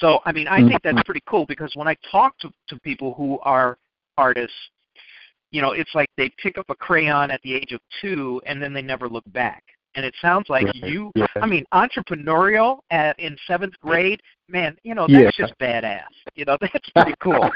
So, 0.00 0.18
I 0.26 0.32
mean, 0.32 0.48
I 0.48 0.60
mm. 0.60 0.68
think 0.68 0.82
that's 0.82 1.02
pretty 1.04 1.22
cool 1.26 1.46
because 1.46 1.72
when 1.74 1.88
I 1.88 1.96
talk 2.10 2.36
to 2.40 2.52
to 2.68 2.78
people 2.80 3.14
who 3.14 3.38
are 3.40 3.78
artists 4.18 4.56
you 5.50 5.62
know, 5.62 5.72
it's 5.72 5.94
like 5.94 6.08
they 6.16 6.30
pick 6.42 6.58
up 6.58 6.66
a 6.68 6.74
crayon 6.74 7.30
at 7.30 7.40
the 7.42 7.54
age 7.54 7.72
of 7.72 7.80
two 8.00 8.40
and 8.46 8.62
then 8.62 8.72
they 8.72 8.82
never 8.82 9.08
look 9.08 9.24
back. 9.28 9.64
And 9.94 10.04
it 10.04 10.14
sounds 10.20 10.48
like 10.48 10.66
Right. 10.66 10.74
you, 10.74 11.10
Yeah. 11.14 11.26
I 11.36 11.46
mean, 11.46 11.64
entrepreneurial 11.72 12.80
at, 12.90 13.18
in 13.18 13.36
seventh 13.46 13.74
grade, 13.80 14.20
man, 14.48 14.76
you 14.84 14.94
know, 14.94 15.06
that's 15.08 15.38
Yeah. 15.38 15.46
just 15.46 15.58
badass. 15.58 16.06
You 16.34 16.44
know, 16.44 16.56
that's 16.72 16.90
pretty 16.90 17.14
cool. 17.20 17.50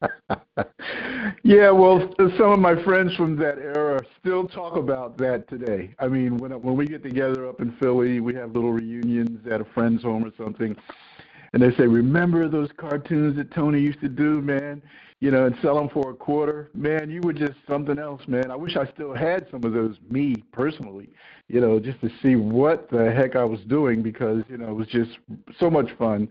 yeah, 1.42 1.70
well, 1.70 2.14
some 2.18 2.52
of 2.52 2.58
my 2.60 2.80
friends 2.84 3.14
from 3.16 3.36
that 3.36 3.58
era 3.58 4.00
still 4.20 4.46
talk 4.46 4.76
about 4.76 5.18
that 5.18 5.48
today. 5.48 5.94
I 5.98 6.06
mean, 6.08 6.38
when 6.38 6.52
when 6.62 6.76
we 6.76 6.86
get 6.86 7.02
together 7.02 7.48
up 7.48 7.60
in 7.60 7.72
Philly, 7.80 8.20
we 8.20 8.32
have 8.34 8.52
little 8.52 8.72
reunions 8.72 9.44
at 9.50 9.60
a 9.60 9.64
friend's 9.64 10.04
home 10.04 10.24
or 10.24 10.32
something, 10.36 10.76
and 11.52 11.60
they 11.62 11.72
say, 11.72 11.86
"Remember 11.88 12.48
those 12.48 12.70
cartoons 12.76 13.36
that 13.36 13.50
Tony 13.50 13.80
used 13.80 14.00
to 14.00 14.08
do, 14.08 14.40
man? 14.40 14.80
You 15.20 15.32
know, 15.32 15.46
and 15.46 15.56
sell 15.62 15.74
them 15.74 15.88
for 15.88 16.10
a 16.10 16.14
quarter. 16.14 16.70
Man, 16.74 17.10
you 17.10 17.20
were 17.22 17.32
just 17.32 17.54
something 17.68 17.98
else, 17.98 18.22
man. 18.28 18.52
I 18.52 18.56
wish 18.56 18.76
I 18.76 18.86
still 18.92 19.12
had 19.12 19.48
some 19.50 19.64
of 19.64 19.72
those, 19.72 19.96
me 20.08 20.36
personally. 20.52 21.10
You 21.48 21.60
know, 21.60 21.80
just 21.80 22.00
to 22.02 22.10
see 22.22 22.36
what 22.36 22.88
the 22.90 23.10
heck 23.10 23.34
I 23.34 23.42
was 23.44 23.60
doing 23.62 24.00
because 24.02 24.44
you 24.48 24.58
know 24.58 24.68
it 24.68 24.74
was 24.74 24.86
just 24.88 25.10
so 25.58 25.68
much 25.70 25.90
fun. 25.98 26.28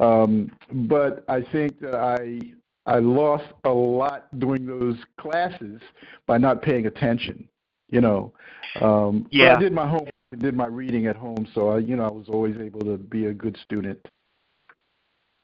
Um, 0.00 0.50
but 0.70 1.24
I 1.28 1.40
think 1.40 1.80
that 1.80 1.94
I 1.94 2.40
I 2.86 2.98
lost 2.98 3.44
a 3.64 3.70
lot 3.70 4.26
doing 4.38 4.66
those 4.66 4.96
classes 5.18 5.80
by 6.26 6.38
not 6.38 6.62
paying 6.62 6.86
attention. 6.86 7.48
You 7.88 8.00
know, 8.00 8.32
um, 8.80 9.26
Yeah. 9.30 9.56
I 9.56 9.60
did 9.60 9.72
my 9.72 9.88
home, 9.88 10.08
I 10.32 10.36
did 10.36 10.54
my 10.54 10.66
reading 10.66 11.06
at 11.06 11.16
home, 11.16 11.46
so 11.54 11.70
I, 11.70 11.78
you 11.78 11.96
know, 11.96 12.04
I 12.04 12.10
was 12.10 12.28
always 12.28 12.56
able 12.58 12.80
to 12.80 12.96
be 12.96 13.26
a 13.26 13.32
good 13.32 13.56
student. 13.64 13.98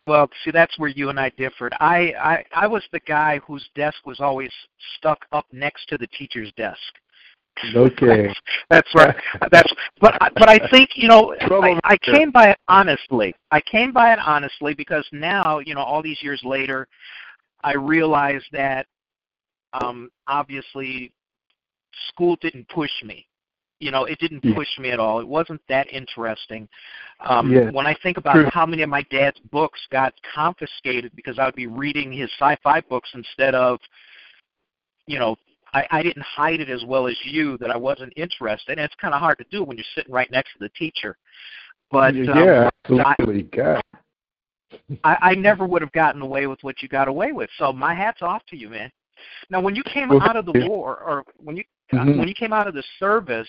Well, 0.06 0.28
see, 0.44 0.50
that's 0.50 0.76
where 0.78 0.90
you 0.90 1.10
and 1.10 1.20
I 1.20 1.30
differed. 1.30 1.72
I, 1.78 2.12
I, 2.20 2.44
I 2.54 2.66
was 2.66 2.82
the 2.92 3.00
guy 3.00 3.40
whose 3.46 3.68
desk 3.76 4.04
was 4.04 4.18
always 4.18 4.50
stuck 4.98 5.24
up 5.32 5.46
next 5.52 5.88
to 5.88 5.98
the 5.98 6.08
teacher's 6.08 6.52
desk. 6.56 6.78
Okay. 7.74 8.32
that's 8.70 8.88
right. 8.94 9.14
That's 9.50 9.70
but 10.00 10.16
I- 10.22 10.30
but 10.30 10.48
I 10.48 10.58
think 10.70 10.90
you 10.94 11.06
know 11.06 11.34
I, 11.50 11.78
I 11.84 11.96
came 11.98 12.30
by 12.30 12.50
it 12.50 12.58
honestly. 12.66 13.34
I 13.50 13.60
came 13.60 13.92
by 13.92 14.12
it 14.14 14.18
honestly 14.24 14.72
because 14.74 15.06
now 15.12 15.58
you 15.58 15.74
know 15.74 15.82
all 15.82 16.02
these 16.02 16.22
years 16.22 16.40
later, 16.44 16.88
I 17.62 17.74
realize 17.74 18.42
that 18.52 18.86
um, 19.74 20.10
obviously 20.26 21.12
school 22.08 22.36
didn't 22.40 22.68
push 22.68 22.90
me. 23.04 23.26
You 23.82 23.90
know, 23.90 24.04
it 24.04 24.20
didn't 24.20 24.42
push 24.54 24.68
me 24.78 24.92
at 24.92 25.00
all. 25.00 25.18
It 25.18 25.26
wasn't 25.26 25.60
that 25.68 25.92
interesting. 25.92 26.68
Um, 27.18 27.52
Yeah. 27.52 27.70
When 27.70 27.84
I 27.84 27.94
think 28.00 28.16
about 28.16 28.34
True. 28.34 28.50
how 28.52 28.64
many 28.64 28.82
of 28.82 28.88
my 28.88 29.02
dad's 29.10 29.40
books 29.50 29.80
got 29.90 30.14
confiscated 30.32 31.10
because 31.16 31.36
I 31.40 31.46
would 31.46 31.56
be 31.56 31.66
reading 31.66 32.12
his 32.12 32.30
sci-fi 32.38 32.80
books 32.82 33.10
instead 33.14 33.56
of, 33.56 33.80
you 35.06 35.18
know, 35.18 35.34
I, 35.74 35.84
I 35.90 36.02
didn't 36.02 36.22
hide 36.22 36.60
it 36.60 36.70
as 36.70 36.84
well 36.84 37.08
as 37.08 37.16
you 37.24 37.58
that 37.58 37.70
I 37.70 37.76
wasn't 37.76 38.12
interested. 38.14 38.78
And 38.78 38.80
it's 38.80 38.94
kind 39.00 39.14
of 39.14 39.20
hard 39.20 39.38
to 39.38 39.44
do 39.50 39.64
when 39.64 39.76
you're 39.76 39.84
sitting 39.96 40.12
right 40.12 40.30
next 40.30 40.52
to 40.52 40.58
the 40.60 40.68
teacher. 40.70 41.16
But 41.90 42.14
yeah, 42.14 42.68
um, 42.88 43.00
absolutely. 43.10 43.42
God. 43.42 43.82
I, 45.02 45.16
I 45.20 45.34
never 45.34 45.66
would 45.66 45.82
have 45.82 45.92
gotten 45.92 46.22
away 46.22 46.46
with 46.46 46.62
what 46.62 46.82
you 46.82 46.88
got 46.88 47.08
away 47.08 47.32
with. 47.32 47.50
So 47.58 47.72
my 47.72 47.94
hat's 47.94 48.22
off 48.22 48.46
to 48.46 48.56
you, 48.56 48.68
man. 48.68 48.92
Now, 49.50 49.60
when 49.60 49.74
you 49.74 49.82
came 49.82 50.10
out 50.12 50.36
of 50.36 50.46
the 50.46 50.66
war, 50.68 50.98
or 50.98 51.24
when 51.38 51.56
you 51.56 51.64
Mhm. 51.92 52.18
when 52.18 52.28
you 52.28 52.34
came 52.34 52.52
out 52.52 52.66
of 52.66 52.74
the 52.74 52.84
service. 52.98 53.48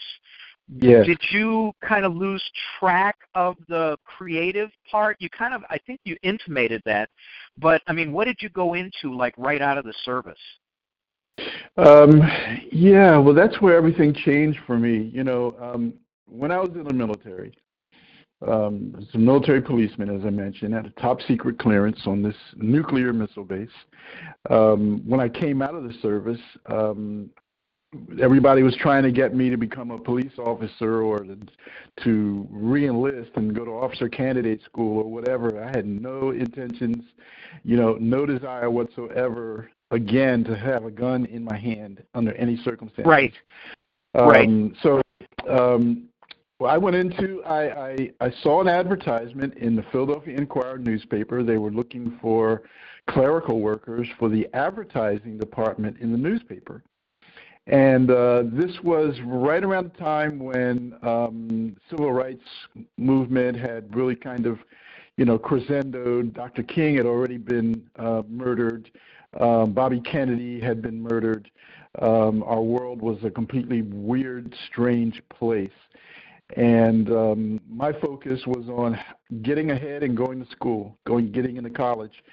Did 0.80 1.20
you 1.30 1.74
kind 1.82 2.06
of 2.06 2.16
lose 2.16 2.42
track 2.80 3.18
of 3.36 3.58
the 3.68 3.98
creative 4.06 4.72
part? 4.90 5.18
You 5.20 5.30
kind 5.30 5.54
of, 5.54 5.62
I 5.70 5.78
think 5.86 6.00
you 6.06 6.16
intimated 6.24 6.82
that, 6.86 7.10
but 7.58 7.82
I 7.88 7.94
mean, 7.94 8.14
what 8.14 8.26
did 8.26 8.38
you 8.42 8.50
go 8.50 8.74
into 8.74 9.14
like 9.14 9.34
right 9.38 9.62
out 9.62 9.78
of 9.78 9.84
the 9.84 9.94
service? 10.06 10.40
Um, 11.78 12.22
yeah, 12.72 13.18
well, 13.18 13.34
that's 13.34 13.60
where 13.62 13.76
everything 13.76 14.14
changed 14.14 14.60
for 14.66 14.78
me. 14.78 15.12
You 15.14 15.24
know, 15.24 15.56
um, 15.60 15.94
when 16.28 16.52
I 16.52 16.60
was 16.60 16.72
in 16.76 16.86
the 16.86 16.94
military, 16.94 17.54
um, 18.48 18.96
as 18.98 19.14
a 19.16 19.18
military 19.18 19.62
policeman, 19.62 20.10
as 20.10 20.26
I 20.26 20.30
mentioned, 20.30 20.74
had 20.74 20.86
a 20.86 21.02
top 21.02 21.22
secret 21.22 21.58
clearance 21.60 22.00
on 22.06 22.22
this 22.22 22.36
nuclear 22.56 23.14
missile 23.14 23.46
base. 23.46 23.70
Um, 24.50 25.02
when 25.06 25.20
I 25.20 25.30
came 25.30 25.62
out 25.62 25.76
of 25.76 25.84
the 25.84 25.94
service, 26.02 26.42
um, 26.68 27.30
everybody 28.22 28.64
was 28.64 28.76
trying 28.76 29.04
to 29.04 29.12
get 29.12 29.36
me 29.36 29.50
to 29.50 29.58
become 29.58 29.92
a 29.92 29.98
police 29.98 30.32
officer 30.38 31.02
or 31.02 31.26
to, 32.04 32.48
re-enlist 32.50 33.32
and 33.36 33.56
go 33.56 33.66
to 33.66 33.72
officer 33.72 34.10
candidate 34.10 34.62
school 34.64 35.00
or 35.00 35.12
whatever. 35.12 35.64
I 35.64 35.68
had 35.76 35.86
no 35.86 36.32
intentions, 36.32 37.04
you 37.64 37.78
know, 37.78 37.98
no 38.00 38.26
desire 38.26 38.70
whatsoever 38.70 39.70
again 39.92 40.44
to 40.46 40.56
have 40.56 40.86
a 40.86 40.92
gun 40.92 41.26
in 41.26 41.44
my 41.44 41.58
hand 41.58 42.04
under 42.14 42.34
any 42.34 42.58
circumstances. 42.58 43.06
Right. 43.06 43.34
Um, 44.16 44.28
right. 44.28 44.50
So 44.82 45.02
um, 45.50 46.10
well, 46.60 46.72
I 46.72 46.78
went 46.78 46.96
into 46.96 47.44
I, 47.44 47.90
I 47.90 48.12
I 48.22 48.32
saw 48.42 48.62
an 48.62 48.68
advertisement 48.68 49.56
in 49.58 49.76
the 49.76 49.84
Philadelphia 49.92 50.38
Inquirer 50.38 50.78
newspaper. 50.78 51.44
They 51.44 51.58
were 51.58 51.72
looking 51.72 52.18
for 52.22 52.64
clerical 53.10 53.60
workers 53.60 54.08
for 54.18 54.30
the 54.30 54.48
advertising 54.54 55.38
department 55.38 55.98
in 56.00 56.12
the 56.12 56.18
newspaper. 56.18 56.84
And 57.68 58.12
uh, 58.12 58.44
this 58.46 58.72
was 58.84 59.16
right 59.26 59.64
around 59.64 59.92
the 59.94 59.98
time 59.98 60.38
when 60.40 60.96
um, 61.02 61.78
civil 61.90 62.12
rights 62.12 62.44
movement 62.98 63.58
had 63.58 63.96
really 63.96 64.16
kind 64.16 64.46
of, 64.46 64.60
you 65.16 65.24
know, 65.24 65.40
crescendoed. 65.40 66.34
Dr. 66.34 66.64
King 66.64 66.98
had 66.98 67.06
already 67.06 67.38
been 67.38 67.90
uh, 67.98 68.24
murdered. 68.28 68.92
Um, 69.40 69.72
Bobby 69.72 70.02
Kennedy 70.02 70.60
had 70.60 70.82
been 70.82 71.02
murdered. 71.02 71.50
Um, 72.02 72.44
our 72.44 72.62
world 72.62 73.02
was 73.02 73.18
a 73.24 73.30
completely 73.30 73.82
weird, 73.82 74.54
strange 74.68 75.22
place. 75.30 75.72
And 76.58 77.10
um, 77.12 77.62
my 77.70 77.94
focus 77.94 78.42
was 78.46 78.68
on 78.68 79.00
getting 79.42 79.72
ahead 79.72 80.04
and 80.04 80.18
going 80.18 80.44
to 80.44 80.52
school, 80.52 80.98
going, 81.08 81.32
getting 81.32 81.56
into 81.56 81.70
college, 81.70 82.24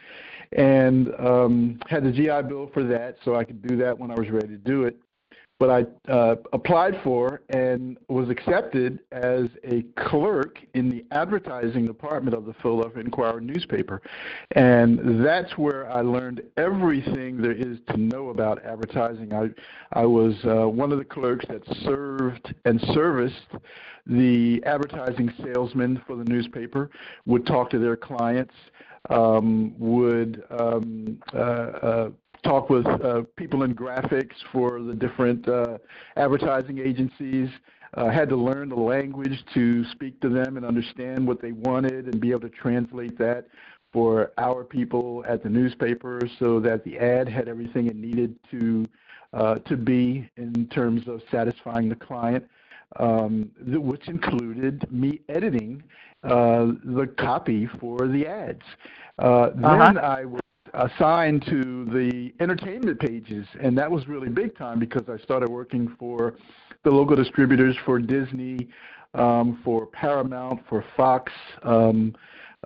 and 0.53 1.15
um, 1.21 1.79
had 1.89 2.03
the 2.03 2.11
GI 2.11 2.49
Bill 2.49 2.69
for 2.75 2.83
that, 2.83 3.17
so 3.25 3.37
I 3.37 3.45
could 3.45 3.67
do 3.67 3.77
that 3.77 3.97
when 3.97 4.11
I 4.11 4.15
was 4.15 4.29
ready 4.29 4.49
to 4.49 4.57
do 4.57 4.83
it 4.83 4.99
but 5.61 5.69
I 5.71 6.11
uh, 6.11 6.37
applied 6.55 6.99
for 7.05 7.43
and 7.51 7.99
was 8.09 8.31
accepted 8.31 9.01
as 9.13 9.45
a 9.63 9.83
clerk 10.09 10.59
in 10.73 10.89
the 10.89 11.05
advertising 11.15 11.87
department 11.87 12.35
of 12.35 12.47
the 12.47 12.55
Philadelphia 12.63 13.05
Inquirer 13.05 13.43
newspaper. 13.43 14.01
And 14.53 15.23
that's 15.23 15.59
where 15.59 15.89
I 15.93 16.01
learned 16.01 16.43
everything 16.57 17.43
there 17.43 17.53
is 17.53 17.77
to 17.91 17.99
know 17.99 18.31
about 18.31 18.65
advertising. 18.65 19.35
I, 19.35 19.51
I 19.93 20.07
was 20.07 20.35
uh, 20.45 20.67
one 20.67 20.93
of 20.93 20.99
the 20.99 21.05
clerks 21.05 21.45
that 21.49 21.63
served 21.85 22.55
and 22.65 22.81
serviced 22.95 23.37
the 24.07 24.63
advertising 24.65 25.31
salesmen 25.45 26.01
for 26.07 26.17
the 26.17 26.25
newspaper, 26.25 26.91
would 27.27 27.47
talk 27.47 27.69
to 27.71 27.79
their 27.79 27.97
clients, 27.97 28.55
um, 29.11 29.75
would 29.79 30.43
um, 30.51 31.21
uh, 31.35 31.39
uh, 31.39 32.11
talk 32.51 32.69
with 32.69 32.87
uh, 32.87 33.23
people 33.37 33.63
in 33.63 33.73
graphics 33.73 34.35
for 34.53 34.83
the 34.83 34.95
different 34.95 35.49
uh, 35.49 35.79
advertising 36.17 36.79
agencies. 36.79 37.49
Uh, 37.95 38.09
had 38.09 38.29
to 38.29 38.37
learn 38.37 38.69
the 38.69 38.75
language 38.75 39.45
to 39.53 39.85
speak 39.91 40.21
to 40.21 40.29
them 40.29 40.57
and 40.57 40.65
understand 40.65 41.27
what 41.27 41.43
they 41.43 41.51
wanted 41.51 42.07
and 42.07 42.21
be 42.21 42.31
able 42.31 42.41
to 42.41 42.49
translate 42.51 43.19
that 43.19 43.47
for 43.93 44.31
our 44.39 44.63
people 44.63 45.25
at 45.29 45.43
the 45.43 45.49
newspaper 45.49 46.21
so 46.39 46.61
that 46.61 46.85
the 46.85 46.97
ad 46.99 47.29
had 47.29 47.49
everything 47.49 47.89
it 47.89 47.97
needed 47.97 48.37
to 48.49 48.87
uh, 49.33 49.57
to 49.57 49.77
be 49.77 50.29
in 50.37 50.69
terms 50.73 51.07
of 51.09 51.21
satisfying 51.33 51.89
the 51.89 51.97
client, 51.97 52.45
um, 52.99 53.51
which 53.65 54.09
included 54.09 54.87
me 54.91 55.21
editing 55.29 55.83
uh, 56.25 56.67
the 56.85 57.13
copy 57.19 57.69
for 57.81 58.09
the 58.09 58.27
ads. 58.27 58.63
Uh, 59.19 59.25
uh-huh. 59.25 59.51
Then 59.87 59.99
I 59.99 60.25
was 60.25 60.41
assigned 60.75 61.45
to 61.47 61.85
the 61.87 62.33
entertainment 62.41 63.01
pages, 63.01 63.47
and 63.61 63.77
that 63.79 63.91
was 63.91 64.09
really 64.09 64.29
big 64.29 64.57
time 64.57 64.79
because 64.79 65.09
I 65.09 65.23
started 65.23 65.49
working 65.49 65.95
for 65.99 66.35
the 66.85 66.91
local 66.91 67.17
distributors 67.17 67.77
for 67.85 67.99
Disney, 67.99 68.69
um, 69.15 69.61
for 69.65 69.87
Paramount, 69.87 70.61
for 70.69 70.85
Fox, 70.97 71.33
um, 71.63 72.15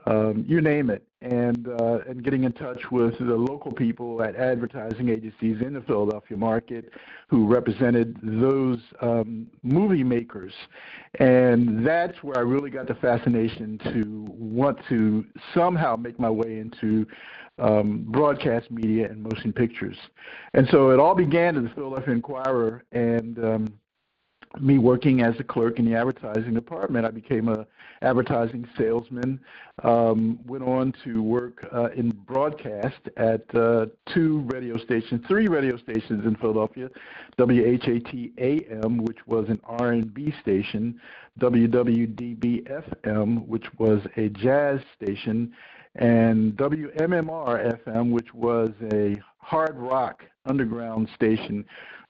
um, 0.07 0.45
you 0.47 0.61
name 0.61 0.90
it, 0.90 1.07
and 1.23 1.69
uh, 1.69 2.01
and 2.09 2.23
getting 2.23 2.45
in 2.45 2.53
touch 2.53 2.90
with 2.90 3.17
the 3.19 3.35
local 3.35 3.73
people 3.73 4.23
at 4.23 4.37
advertising 4.37 5.09
agencies 5.09 5.62
in 5.62 5.73
the 5.73 5.81
Philadelphia 5.83 6.37
market 6.37 6.93
who 7.29 7.47
represented 7.47 8.19
those 8.23 8.79
um, 9.01 9.47
movie 9.62 10.05
makers, 10.05 10.53
and 11.21 11.87
that's 11.87 12.23
where 12.23 12.37
I 12.37 12.43
really 12.43 12.71
got 12.71 12.88
the 12.88 12.97
fascination 12.97 13.79
to 13.93 14.27
want 14.29 14.79
to 14.88 15.25
somehow 15.55 15.97
make 15.97 16.19
my 16.19 16.31
way 16.31 16.59
into 16.59 17.07
um, 17.59 18.05
broadcast 18.09 18.71
media 18.71 19.09
and 19.09 19.23
motion 19.23 19.53
pictures. 19.53 19.97
And 20.55 20.69
so 20.71 20.90
it 20.90 20.99
all 20.99 21.14
began 21.14 21.57
in 21.57 21.64
the 21.64 21.71
Philadelphia 21.71 22.14
Inquirer 22.14 22.85
and 22.93 23.38
um, 23.38 23.79
me 24.61 24.79
working 24.79 25.23
as 25.23 25.35
a 25.38 25.45
clerk 25.45 25.79
in 25.79 25.85
the 25.85 25.95
advertising 25.95 26.55
department. 26.55 27.07
I 27.07 27.11
became 27.11 27.49
a 27.49 27.67
advertising 28.03 28.69
salesman, 28.77 29.40
um, 29.83 30.38
went 30.47 30.62
on 30.62 30.93
to 31.05 31.23
work 31.23 31.67
uh, 31.73 31.90
in 31.97 32.11
broadcast 32.11 33.01
at 33.17 33.43
uh, 33.55 33.87
two 34.12 34.40
radio 34.47 34.77
stations, 34.77 35.25
three 35.27 35.49
radio 35.49 35.77
stations 35.79 36.25
in 36.27 36.37
Philadelphia, 36.37 36.90
WHAT 37.38 38.14
AM, 38.38 38.99
which 38.99 39.19
was 39.27 39.49
an 39.49 39.61
R&B 39.64 40.35
station, 40.43 41.01
WWDB 41.40 42.69
FM, 42.69 43.47
which 43.47 43.67
was 43.79 44.01
a 44.17 44.29
jazz 44.29 44.81
station, 44.95 45.53
and 45.96 46.57
WMMR 46.57 47.85
FM, 47.85 48.11
which 48.11 48.33
was 48.35 48.70
a 48.92 49.20
hard 49.38 49.76
rock 49.76 50.24
underground 50.46 51.09
station, 51.14 51.64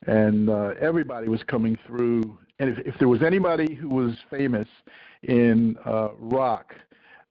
and 0.07 0.49
uh, 0.49 0.75
everybody 0.81 1.29
was 1.29 1.43
coming 1.43 1.79
through. 1.87 2.39
And 2.59 2.71
if, 2.71 2.79
if 2.87 2.99
there 2.99 3.09
was 3.09 3.23
anybody 3.23 3.75
who 3.75 3.89
was 3.89 4.17
famous 4.31 4.69
in 5.23 5.77
uh, 5.85 6.09
rock, 6.19 6.75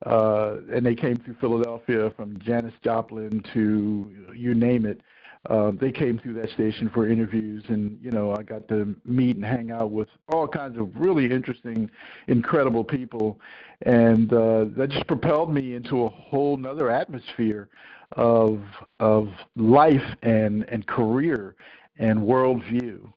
uh, 0.05 0.57
and 0.71 0.85
they 0.85 0.95
came 0.95 1.15
through 1.17 1.35
Philadelphia 1.39 2.11
from 2.15 2.37
Janis 2.39 2.73
Joplin 2.83 3.41
to 3.53 4.11
you 4.35 4.53
name 4.53 4.85
it, 4.85 5.01
uh, 5.49 5.71
they 5.79 5.91
came 5.91 6.17
through 6.19 6.33
that 6.33 6.49
station 6.51 6.89
for 6.93 7.07
interviews, 7.07 7.63
and 7.67 7.99
you 8.01 8.11
know 8.11 8.33
I 8.33 8.43
got 8.43 8.67
to 8.69 8.95
meet 9.03 9.35
and 9.35 9.43
hang 9.43 9.71
out 9.71 9.91
with 9.91 10.07
all 10.29 10.47
kinds 10.47 10.77
of 10.77 10.89
really 10.95 11.25
interesting, 11.25 11.91
incredible 12.27 12.83
people, 12.83 13.39
and 13.81 14.31
uh, 14.31 14.65
that 14.77 14.89
just 14.89 15.05
propelled 15.07 15.53
me 15.53 15.75
into 15.75 16.05
a 16.05 16.09
whole 16.09 16.55
nother 16.55 16.89
atmosphere 16.89 17.67
of 18.13 18.61
of 19.01 19.29
life 19.57 20.15
and 20.21 20.63
and 20.69 20.87
career 20.87 21.55
and 21.97 22.19
worldview, 22.19 23.11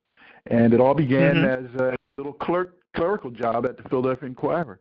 and 0.47 0.75
it 0.75 0.81
all 0.81 0.95
began 0.95 1.37
mm-hmm. 1.37 1.77
as 1.77 1.81
a 1.81 1.97
little 2.19 2.33
clerk 2.33 2.75
clerical 2.97 3.31
job 3.31 3.67
at 3.67 3.77
the 3.77 3.89
Philadelphia 3.89 4.29
Inquirer. 4.29 4.81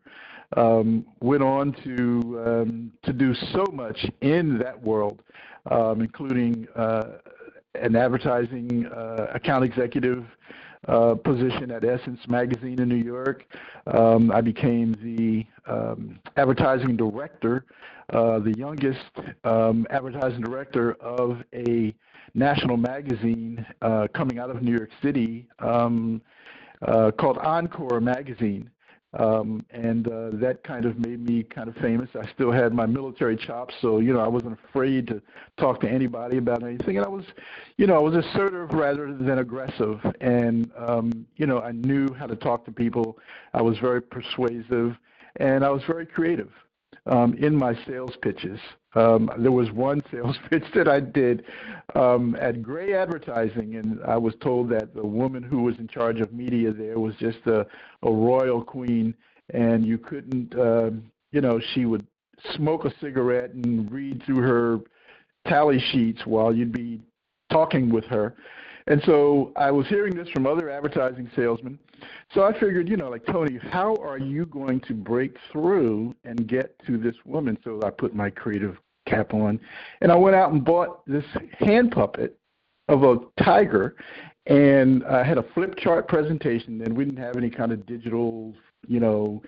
Um, 0.58 1.06
went 1.22 1.44
on 1.44 1.74
to 1.84 2.44
um, 2.46 2.92
to 3.04 3.14
do 3.14 3.36
so 3.52 3.66
much 3.72 4.06
in 4.22 4.58
that 4.60 4.82
world, 4.82 5.22
um, 5.70 6.02
including 6.02 6.68
uh, 6.76 7.18
an 7.82 7.96
advertising 7.96 8.86
uh, 8.88 9.28
account 9.34 9.64
executive 9.64 10.26
uh, 10.88 11.16
position 11.16 11.72
at 11.72 11.84
Essence 11.84 12.20
Magazine 12.28 12.80
in 12.80 12.88
New 12.88 12.96
York. 12.96 13.46
Um, 13.88 14.32
I 14.32 14.42
became 14.42 14.94
the 15.02 15.46
um, 15.72 16.20
advertising 16.38 16.96
director, 16.96 17.66
uh, 18.14 18.40
the 18.40 18.54
youngest 18.58 19.00
um, 19.44 19.88
advertising 19.90 20.42
director 20.42 20.94
of 21.02 21.42
a 21.54 21.96
national 22.36 22.78
magazine 22.78 23.66
uh, 23.82 24.08
coming 24.14 24.38
out 24.38 24.50
of 24.50 24.62
New 24.62 24.74
York 24.74 24.92
City 25.02 25.48
um, 25.60 26.22
uh, 26.88 27.12
called 27.18 27.38
Encore 27.40 28.00
Magazine. 28.00 28.70
Um, 29.18 29.66
and 29.70 30.08
uh, 30.08 30.30
that 30.34 30.64
kind 30.64 30.86
of 30.86 31.00
made 31.00 31.26
me 31.26 31.44
kind 31.44 31.70
of 31.70 31.76
famous. 31.78 32.10
I 32.16 32.30
still 32.34 32.52
had 32.52 32.74
my 32.74 32.86
military 32.86 33.38
chops, 33.38 33.74
so 33.82 34.00
you 34.00 34.14
know 34.14 34.20
I 34.20 34.28
wasn't 34.28 34.60
afraid 34.68 35.08
to 35.08 35.22
talk 35.58 35.80
to 35.82 35.90
anybody 35.90 36.38
about 36.38 36.64
anything. 36.64 36.98
And 36.98 37.06
I 37.06 37.10
was, 37.10 37.24
you 37.78 37.88
know, 37.88 37.96
I 37.96 38.00
was 38.00 38.16
assertive 38.16 38.72
rather 38.72 39.16
than 39.16 39.40
aggressive, 39.40 40.00
and 40.20 40.70
um, 40.78 41.26
you 41.38 41.46
know 41.46 41.60
I 41.60 41.72
knew 41.72 42.14
how 42.14 42.28
to 42.28 42.36
talk 42.36 42.66
to 42.66 42.72
people. 42.72 43.18
I 43.54 43.62
was 43.62 43.78
very 43.80 44.02
persuasive, 44.02 44.98
and 45.38 45.64
I 45.64 45.70
was 45.70 45.82
very 45.88 46.06
creative 46.06 46.52
um, 47.06 47.36
in 47.36 47.56
my 47.56 47.78
sales 47.88 48.14
pitches. 48.22 48.60
Um, 48.96 49.30
there 49.38 49.52
was 49.52 49.72
one 49.72 50.02
sales 50.12 50.38
pitch 50.50 50.64
that 50.74 50.88
I 50.88 51.00
did 51.00 51.46
um, 51.96 52.36
at 52.40 52.62
Grey 52.62 52.94
Advertising, 52.94 53.76
and 53.76 54.00
I 54.06 54.18
was 54.18 54.34
told 54.42 54.70
that 54.70 54.96
the 54.96 55.06
woman 55.06 55.44
who 55.44 55.64
was 55.64 55.78
in 55.78 55.88
charge 55.88 56.20
of 56.20 56.34
media 56.34 56.72
there 56.72 57.00
was 57.00 57.16
just 57.16 57.40
a, 57.46 57.66
a 58.04 58.12
royal 58.12 58.64
queen, 58.64 59.14
and 59.54 59.86
you 59.86 59.98
couldn't, 59.98 60.58
uh, 60.58 60.92
you 61.32 61.42
know, 61.42 61.60
she 61.74 61.86
would 61.86 62.06
smoke 62.56 62.86
a 62.86 62.94
cigarette 63.00 63.52
and 63.52 63.92
read 63.92 64.24
through 64.26 64.42
her 64.42 64.80
tally 65.48 65.80
sheets 65.92 66.26
while 66.26 66.54
you'd 66.54 66.72
be 66.72 67.02
talking 67.52 67.90
with 67.90 68.06
her. 68.06 68.36
And 68.88 69.02
so 69.06 69.52
I 69.56 69.72
was 69.72 69.88
hearing 69.88 70.16
this 70.16 70.30
from 70.30 70.46
other 70.46 70.70
advertising 70.70 71.30
salesmen. 71.36 71.80
So 72.34 72.44
I 72.44 72.54
figured, 72.54 72.88
you 72.88 72.98
know, 72.98 73.10
like 73.10 73.26
Tony, 73.26 73.58
how 73.72 73.96
are 73.96 74.20
you 74.20 74.46
going 74.46 74.80
to 74.82 74.94
break 74.94 75.38
through 75.52 76.14
and 76.24 76.48
get 76.48 76.78
to 76.86 76.98
this 76.98 77.16
woman? 77.26 77.58
So 77.64 77.80
I 77.84 77.90
put 77.90 78.14
my 78.14 78.30
creative 78.30 78.78
cap 79.06 79.34
on, 79.34 79.60
and 80.02 80.12
I 80.12 80.16
went 80.16 80.36
out 80.36 80.52
and 80.52 80.64
bought 80.64 81.06
this 81.06 81.26
hand 81.60 81.92
puppet 81.92 82.38
of 82.88 83.04
a 83.04 83.18
tiger, 83.44 83.96
and 84.48 85.04
I 85.06 85.24
had 85.24 85.38
a 85.38 85.46
flip 85.54 85.76
chart 85.78 86.08
presentation. 86.08 86.82
And 86.82 86.96
we 86.96 87.06
didn't 87.06 87.24
have 87.24 87.36
any 87.36 87.50
kind 87.50 87.72
of 87.72 87.86
digital, 87.86 88.54
you 88.88 89.00
know, 89.00 89.42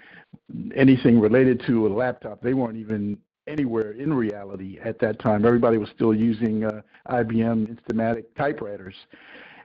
anything 0.75 1.19
related 1.19 1.61
to 1.67 1.87
a 1.87 1.89
laptop. 1.89 2.41
They 2.41 2.53
weren't 2.53 2.77
even 2.77 3.17
anywhere 3.47 3.91
in 3.91 4.13
reality 4.13 4.79
at 4.83 4.99
that 4.99 5.19
time. 5.19 5.45
Everybody 5.45 5.77
was 5.77 5.89
still 5.95 6.13
using 6.13 6.65
uh, 6.65 6.81
IBM 7.09 7.77
Instamatic 7.77 8.25
typewriters, 8.37 8.95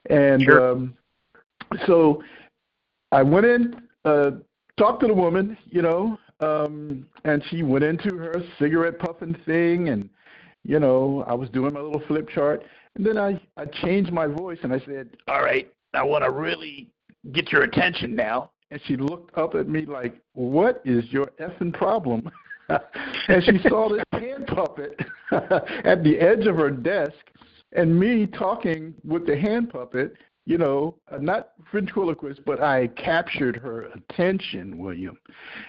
and 0.09 0.41
sure. 0.43 0.71
um, 0.71 0.97
so 1.85 2.23
I 3.11 3.23
went 3.23 3.45
in, 3.45 3.81
uh, 4.05 4.31
talked 4.77 5.01
to 5.01 5.07
the 5.07 5.13
woman, 5.13 5.57
you 5.69 5.81
know, 5.81 6.17
um, 6.39 7.05
and 7.23 7.43
she 7.49 7.63
went 7.63 7.83
into 7.83 8.17
her 8.17 8.35
cigarette 8.59 8.99
puffing 8.99 9.35
thing, 9.45 9.89
and 9.89 10.09
you 10.63 10.79
know, 10.79 11.23
I 11.27 11.33
was 11.33 11.49
doing 11.49 11.73
my 11.73 11.81
little 11.81 12.01
flip 12.07 12.29
chart, 12.29 12.63
and 12.95 13.05
then 13.05 13.17
I 13.17 13.39
I 13.57 13.65
changed 13.65 14.11
my 14.11 14.27
voice 14.27 14.59
and 14.63 14.73
I 14.73 14.79
said, 14.85 15.09
"All 15.27 15.41
right, 15.41 15.71
I 15.93 16.03
want 16.03 16.23
to 16.23 16.31
really 16.31 16.89
get 17.31 17.51
your 17.51 17.63
attention 17.63 18.15
now." 18.15 18.51
And 18.71 18.81
she 18.85 18.97
looked 18.97 19.37
up 19.37 19.55
at 19.55 19.67
me 19.67 19.85
like, 19.85 20.15
"What 20.33 20.81
is 20.85 21.05
your 21.11 21.27
effing 21.39 21.73
problem?" 21.73 22.29
and 22.69 23.43
she 23.43 23.59
saw 23.69 23.89
this 23.89 24.03
hand 24.13 24.47
puppet 24.47 24.99
at 25.31 26.03
the 26.03 26.17
edge 26.19 26.47
of 26.47 26.55
her 26.55 26.71
desk, 26.71 27.13
and 27.73 27.99
me 27.99 28.25
talking 28.25 28.93
with 29.03 29.25
the 29.25 29.37
hand 29.37 29.69
puppet. 29.69 30.15
You 30.45 30.57
know, 30.57 30.95
not 31.19 31.51
ventriloquist, 31.71 32.41
but 32.45 32.61
I 32.61 32.87
captured 32.87 33.55
her 33.57 33.83
attention, 33.93 34.77
William. 34.77 35.17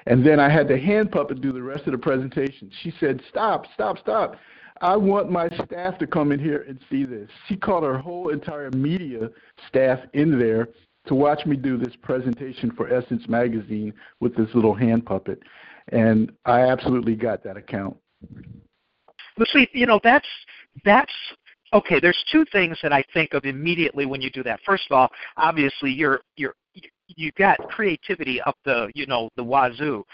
And 0.07 0.27
then 0.27 0.41
I 0.41 0.49
had 0.49 0.67
the 0.67 0.79
hand 0.79 1.13
puppet 1.13 1.41
do 1.41 1.53
the 1.53 1.63
rest 1.63 1.87
of 1.87 1.93
the 1.93 1.99
presentation. 1.99 2.71
She 2.83 2.93
said, 2.99 3.23
"Stop! 3.29 3.67
Stop! 3.75 3.99
Stop!" 3.99 4.37
I 4.81 4.97
want 4.97 5.31
my 5.31 5.49
staff 5.65 5.99
to 5.99 6.07
come 6.07 6.33
in 6.33 6.41
here 6.41 6.65
and 6.69 6.81
see 6.91 7.05
this. 7.05 7.31
She 7.47 7.57
called 7.57 7.85
her 7.85 7.97
whole 7.97 8.31
entire 8.31 8.71
media 8.73 9.31
staff 9.69 10.01
in 10.15 10.39
there 10.39 10.71
to 11.07 11.15
watch 11.15 11.47
me 11.47 11.55
do 11.55 11.77
this 11.77 11.95
presentation 12.03 12.73
for 12.73 12.93
Essence 12.93 13.29
Magazine 13.29 13.95
with 14.19 14.35
this 14.37 14.49
little 14.55 14.75
hand 14.75 15.07
puppet 15.07 15.41
and 15.89 16.33
I 16.45 16.61
absolutely 16.61 17.15
got 17.15 17.43
that 17.45 17.57
account. 17.57 17.97
Well, 19.37 19.47
see, 19.53 19.69
you 19.73 19.87
know, 19.87 20.01
that's 20.03 20.29
that's 20.85 21.13
okay. 21.75 22.01
There's 22.01 22.25
two 22.31 22.45
things 22.53 22.79
that 22.83 22.93
I 22.93 23.05
think 23.13 23.35
of 23.35 23.45
immediately 23.45 24.07
when 24.07 24.21
you 24.21 24.31
do 24.31 24.43
that. 24.45 24.61
First 24.65 24.85
of 24.91 24.97
all, 24.97 25.09
obviously, 25.37 25.91
you're 25.91 26.21
you're 26.37 26.55
you've 27.09 27.35
got 27.35 27.59
creativity 27.69 28.41
up 28.43 28.57
the 28.65 28.91
you 28.95 29.07
know 29.07 29.29
the 29.37 29.45
wazoo, 29.45 30.05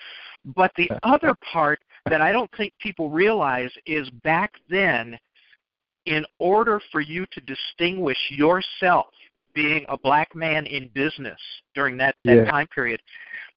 but 0.57 0.73
the 0.77 0.90
other 1.03 1.35
part 1.53 1.81
that 2.09 2.20
I 2.20 2.33
don't 2.33 2.51
think 2.57 2.73
people 2.81 3.11
realize 3.11 3.70
is 3.87 4.09
back 4.25 4.53
then, 4.68 5.18
in 6.07 6.25
order 6.38 6.81
for 6.90 7.01
you 7.01 7.27
to 7.33 7.40
distinguish 7.42 8.18
yourself 8.31 9.07
being 9.55 9.85
a 9.88 9.99
black 9.99 10.35
man 10.35 10.66
in 10.66 10.88
business 10.94 11.38
during 11.75 11.96
that, 11.99 12.14
that 12.25 12.37
yeah. 12.37 12.44
time 12.51 12.66
period, 12.68 13.01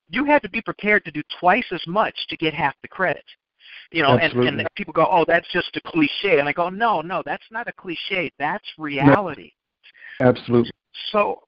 you 0.10 0.26
had 0.26 0.42
to 0.42 0.50
be 0.50 0.62
prepared 0.62 1.06
to 1.06 1.12
do 1.12 1.22
twice 1.40 1.66
as 1.72 1.82
much 1.88 2.16
to 2.30 2.38
get 2.38 2.54
half 2.54 2.76
the 2.82 2.88
credit. 2.88 3.24
You 3.92 4.04
know, 4.04 4.18
and, 4.18 4.34
and 4.34 4.68
people 4.76 4.94
go, 4.94 5.08
"Oh, 5.10 5.26
that's 5.28 5.48
just 5.52 5.76
a 5.76 5.82
cliche," 5.82 6.40
and 6.40 6.48
I 6.48 6.54
go, 6.54 6.70
"No, 6.70 7.02
no, 7.02 7.22
that's 7.26 7.44
not 7.52 7.68
a 7.68 7.74
cliche. 7.74 8.32
That's 8.40 8.66
reality." 8.78 9.52
No. 10.20 10.28
Absolutely. 10.30 10.72
So, 11.12 11.42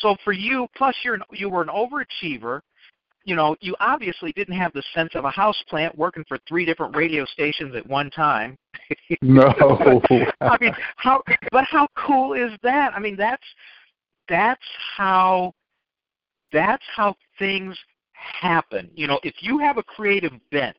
so 0.00 0.16
for 0.24 0.32
you, 0.32 0.66
plus 0.76 0.94
you're 1.04 1.14
an, 1.14 1.22
you 1.32 1.48
were 1.48 1.62
an 1.62 1.68
overachiever. 1.68 2.60
You 3.24 3.36
know, 3.36 3.54
you 3.60 3.76
obviously 3.78 4.32
didn't 4.32 4.56
have 4.56 4.72
the 4.72 4.82
sense 4.94 5.10
of 5.14 5.24
a 5.24 5.30
houseplant 5.30 5.96
working 5.96 6.24
for 6.26 6.38
three 6.48 6.64
different 6.64 6.96
radio 6.96 7.24
stations 7.24 7.74
at 7.76 7.86
one 7.86 8.10
time. 8.10 8.56
No. 9.20 9.44
I 10.40 10.56
mean, 10.60 10.74
how? 10.96 11.22
But 11.52 11.64
how 11.64 11.86
cool 11.96 12.34
is 12.34 12.50
that? 12.62 12.92
I 12.94 12.98
mean, 12.98 13.16
that's 13.16 13.44
that's 14.28 14.62
how 14.96 15.52
that's 16.52 16.84
how 16.94 17.14
things 17.38 17.78
happen. 18.12 18.90
You 18.94 19.06
know, 19.06 19.20
if 19.22 19.34
you 19.40 19.58
have 19.58 19.78
a 19.78 19.82
creative 19.82 20.32
bent, 20.50 20.76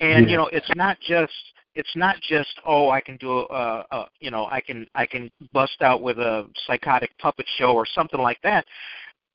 and 0.00 0.24
yeah. 0.24 0.30
you 0.30 0.36
know, 0.36 0.48
it's 0.52 0.70
not 0.74 0.98
just 1.00 1.32
it's 1.74 1.94
not 1.94 2.16
just 2.20 2.60
oh 2.66 2.90
I 2.90 3.00
can 3.00 3.16
do 3.16 3.30
a, 3.50 3.84
a 3.90 4.06
you 4.20 4.30
know 4.30 4.46
I 4.46 4.60
can 4.60 4.86
I 4.94 5.06
can 5.06 5.30
bust 5.52 5.80
out 5.80 6.02
with 6.02 6.18
a 6.18 6.46
psychotic 6.66 7.10
puppet 7.18 7.46
show 7.56 7.74
or 7.74 7.86
something 7.86 8.20
like 8.20 8.40
that. 8.42 8.64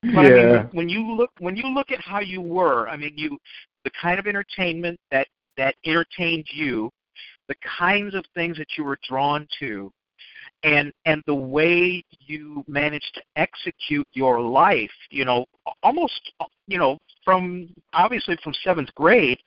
But 0.02 0.10
yeah. 0.10 0.20
I 0.20 0.62
mean, 0.62 0.68
when 0.72 0.88
you 0.88 1.14
look 1.14 1.30
when 1.38 1.56
you 1.56 1.68
look 1.68 1.90
at 1.90 2.00
how 2.00 2.20
you 2.20 2.40
were, 2.40 2.88
I 2.88 2.96
mean, 2.96 3.14
you 3.16 3.38
the 3.84 3.90
kind 4.00 4.18
of 4.18 4.26
entertainment 4.26 4.98
that 5.10 5.28
that 5.56 5.74
entertained 5.84 6.46
you, 6.52 6.90
the 7.48 7.54
kinds 7.78 8.14
of 8.14 8.24
things 8.34 8.58
that 8.58 8.68
you 8.76 8.84
were 8.84 8.98
drawn 9.08 9.46
to, 9.60 9.90
and 10.64 10.92
and 11.04 11.22
the 11.26 11.34
way 11.34 12.02
you 12.20 12.64
managed 12.66 13.14
to 13.14 13.22
execute 13.36 14.08
your 14.14 14.40
life 14.40 14.90
you 15.10 15.24
know 15.24 15.44
almost 15.82 16.32
you 16.66 16.78
know 16.78 16.98
from 17.24 17.68
obviously 17.92 18.36
from 18.42 18.52
seventh 18.64 18.92
grade 18.94 19.38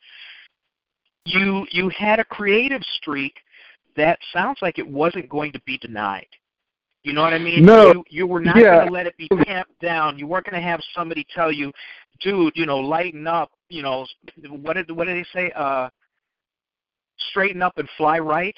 you 1.27 1.65
you 1.71 1.89
had 1.89 2.19
a 2.19 2.25
creative 2.25 2.81
streak 2.95 3.35
that 3.95 4.19
sounds 4.33 4.59
like 4.61 4.77
it 4.79 4.87
wasn't 4.87 5.27
going 5.29 5.51
to 5.51 5.61
be 5.65 5.77
denied 5.77 6.27
you 7.03 7.13
know 7.13 7.21
what 7.21 7.33
i 7.33 7.39
mean 7.39 7.65
no 7.65 7.93
you, 7.93 8.03
you 8.09 8.27
were 8.27 8.41
not 8.41 8.57
yeah. 8.57 8.75
going 8.75 8.87
to 8.87 8.93
let 8.93 9.07
it 9.07 9.17
be 9.17 9.27
tamped 9.43 9.79
down 9.81 10.17
you 10.17 10.27
weren't 10.27 10.45
going 10.45 10.59
to 10.59 10.67
have 10.67 10.81
somebody 10.95 11.25
tell 11.33 11.51
you 11.51 11.71
dude 12.21 12.53
you 12.55 12.65
know 12.65 12.77
lighten 12.77 13.27
up 13.27 13.51
you 13.69 13.81
know 13.81 14.05
what 14.49 14.73
did 14.73 14.89
what 14.91 15.05
did 15.05 15.17
they 15.17 15.27
say 15.33 15.51
uh 15.55 15.89
straighten 17.29 17.61
up 17.61 17.77
and 17.77 17.89
fly 17.97 18.19
right 18.19 18.55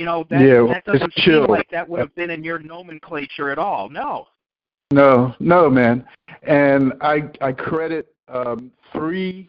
you 0.00 0.04
know, 0.06 0.24
that, 0.30 0.40
yeah, 0.40 0.66
that 0.72 0.84
doesn't 0.84 1.12
seem 1.18 1.44
like 1.44 1.68
that 1.70 1.86
would 1.86 2.00
have 2.00 2.14
been 2.14 2.30
in 2.30 2.42
your 2.42 2.58
nomenclature 2.58 3.50
at 3.50 3.58
all. 3.58 3.90
No. 3.90 4.26
No, 4.92 5.34
no, 5.38 5.68
man. 5.68 6.06
And 6.42 6.94
I 7.00 7.30
I 7.40 7.52
credit 7.52 8.08
um, 8.28 8.72
three 8.92 9.48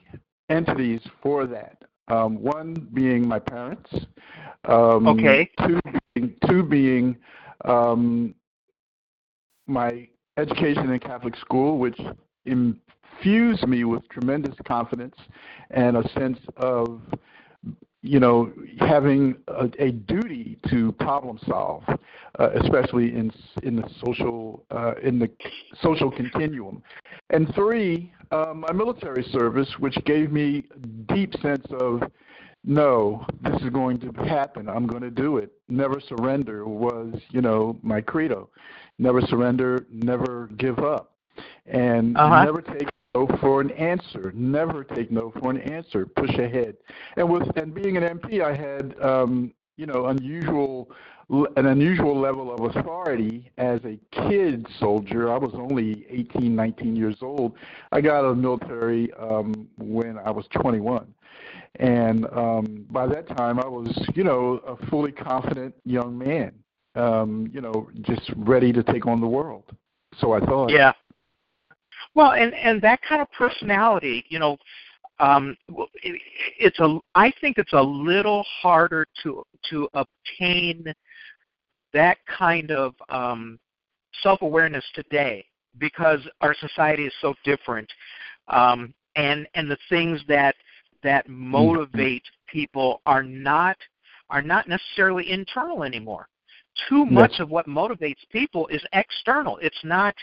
entities 0.49 1.01
for 1.23 1.47
that. 1.47 1.80
Um, 2.12 2.41
one 2.41 2.89
being 2.93 3.26
my 3.26 3.39
parents. 3.39 3.89
Um, 4.65 5.08
okay. 5.08 5.50
Two 5.65 5.80
being, 6.13 6.36
two 6.47 6.63
being 6.63 7.15
um, 7.63 8.36
my 9.65 10.08
education 10.38 10.91
in 10.91 11.00
Catholic 11.00 11.38
school, 11.38 11.78
which 11.78 11.97
infused 12.45 13.65
me 13.65 13.86
with 13.86 14.08
tremendous 14.10 14.56
confidence 14.67 15.15
and 15.69 15.95
a 15.95 16.10
sense 16.10 16.39
of 16.58 17.02
you 18.03 18.19
know, 18.19 18.51
having 18.79 19.35
a, 19.47 19.69
a 19.77 19.91
duty 19.91 20.57
to 20.69 20.91
problem 20.93 21.39
solve, 21.47 21.83
uh, 21.87 22.49
especially 22.61 23.15
in 23.15 23.31
in 23.61 23.75
the 23.75 23.87
social 24.03 24.63
uh, 24.71 24.93
in 25.03 25.19
the 25.19 25.29
social 25.81 26.09
continuum, 26.09 26.81
and 27.29 27.53
three, 27.53 28.11
uh, 28.31 28.53
my 28.55 28.71
military 28.71 29.23
service, 29.31 29.69
which 29.77 29.95
gave 30.05 30.31
me 30.31 30.63
a 30.75 31.13
deep 31.13 31.35
sense 31.41 31.65
of, 31.79 32.01
no, 32.63 33.23
this 33.41 33.61
is 33.61 33.69
going 33.69 33.99
to 33.99 34.11
happen. 34.23 34.67
I'm 34.67 34.88
going 34.88 35.03
to 35.03 35.11
do 35.11 35.38
it. 35.38 35.51
Never 35.69 35.99
surrender 35.99 36.65
was, 36.65 37.15
you 37.30 37.41
know, 37.41 37.78
my 37.84 38.01
credo. 38.01 38.49
Never 38.97 39.21
surrender. 39.21 39.86
Never 39.91 40.49
give 40.57 40.80
up, 40.80 41.13
and 41.67 42.17
uh-huh. 42.17 42.45
never 42.45 42.61
take 42.61 42.88
no 43.16 43.28
for 43.39 43.62
an 43.62 43.72
answer. 43.72 44.32
Never 44.36 44.84
take 44.84 45.12
no 45.12 45.32
for 45.39 45.51
an 45.51 45.62
answer. 45.62 46.05
Push 46.05 46.38
ahead. 46.38 46.78
And 47.18 47.30
with 47.30 47.49
and 47.57 47.74
being 47.74 47.97
an 47.97 48.03
MP, 48.20 48.41
I 48.41 48.55
had 48.55 48.95
um, 49.01 49.53
you 49.78 49.86
know 49.86 50.07
unusual 50.07 50.91
an 51.55 51.68
unusual 51.68 52.20
level 52.20 52.53
of 52.53 52.76
authority 52.76 53.51
as 53.57 53.80
a 53.86 53.97
kid 54.12 54.68
soldier. 54.80 55.32
I 55.32 55.38
was 55.38 55.53
only 55.53 56.05
18, 56.09 56.53
19 56.53 56.95
years 56.95 57.16
old. 57.22 57.53
I 57.93 58.01
got 58.01 58.18
out 58.18 58.26
of 58.26 58.36
the 58.36 58.41
military 58.41 59.14
um, 59.14 59.70
when 59.78 60.18
I 60.18 60.30
was 60.30 60.45
21. 60.51 61.14
And 61.80 62.26
um, 62.34 62.86
by 62.89 63.07
that 63.07 63.30
time, 63.38 63.59
I 63.59 63.68
was, 63.68 63.88
you 64.14 64.26
know, 64.26 64.62
a 64.68 64.76
fully 64.88 65.14
confident 65.14 65.74
young 65.86 66.18
man, 66.18 66.51
um, 66.95 67.49
you 67.53 67.62
know, 67.62 67.89
just 68.01 68.30
ready 68.36 68.74
to 68.74 68.84
take 68.84 69.07
on 69.07 69.22
the 69.22 69.28
world. 69.28 69.72
So 70.20 70.34
I 70.34 70.41
thought. 70.41 70.70
Yeah. 70.70 70.91
Well, 72.14 72.34
and 72.34 72.53
and 72.53 72.82
that 72.82 73.01
kind 73.07 73.22
of 73.22 73.32
personality, 73.32 74.26
you 74.30 74.39
know, 74.39 74.57
um, 75.20 75.55
it, 76.03 76.22
it's 76.59 76.80
a. 76.80 76.99
I 77.16 77.32
think 77.39 77.57
it's 77.57 77.74
a 77.74 77.82
little 77.82 78.45
harder 78.62 79.05
to 79.24 79.43
to 79.70 79.88
obtain 79.93 80.93
that 81.93 82.18
kind 82.26 82.72
of 82.72 82.95
um, 83.09 83.59
self-awareness 84.24 84.84
today 84.93 85.45
because 85.78 86.20
our 86.41 86.55
society 86.55 87.05
is 87.05 87.14
so 87.22 87.34
different, 87.45 87.89
um, 88.49 88.93
and 89.16 89.47
and 89.55 89.70
the 89.70 89.78
things 89.89 90.20
that 90.28 90.55
that 91.03 91.26
mm-hmm. 91.26 91.51
motivate 91.51 92.24
people 92.47 93.01
are 93.05 93.24
not 93.24 93.78
are 94.30 94.41
not 94.41 94.68
necessarily 94.68 95.30
internal 95.30 95.84
anymore. 95.84 96.28
Too 96.89 97.05
much 97.05 97.39
of 97.39 97.49
what 97.49 97.68
motivates 97.68 98.22
people 98.32 98.66
is 98.68 98.82
external. 98.93 99.57
It's 99.57 99.84
not 99.84 100.16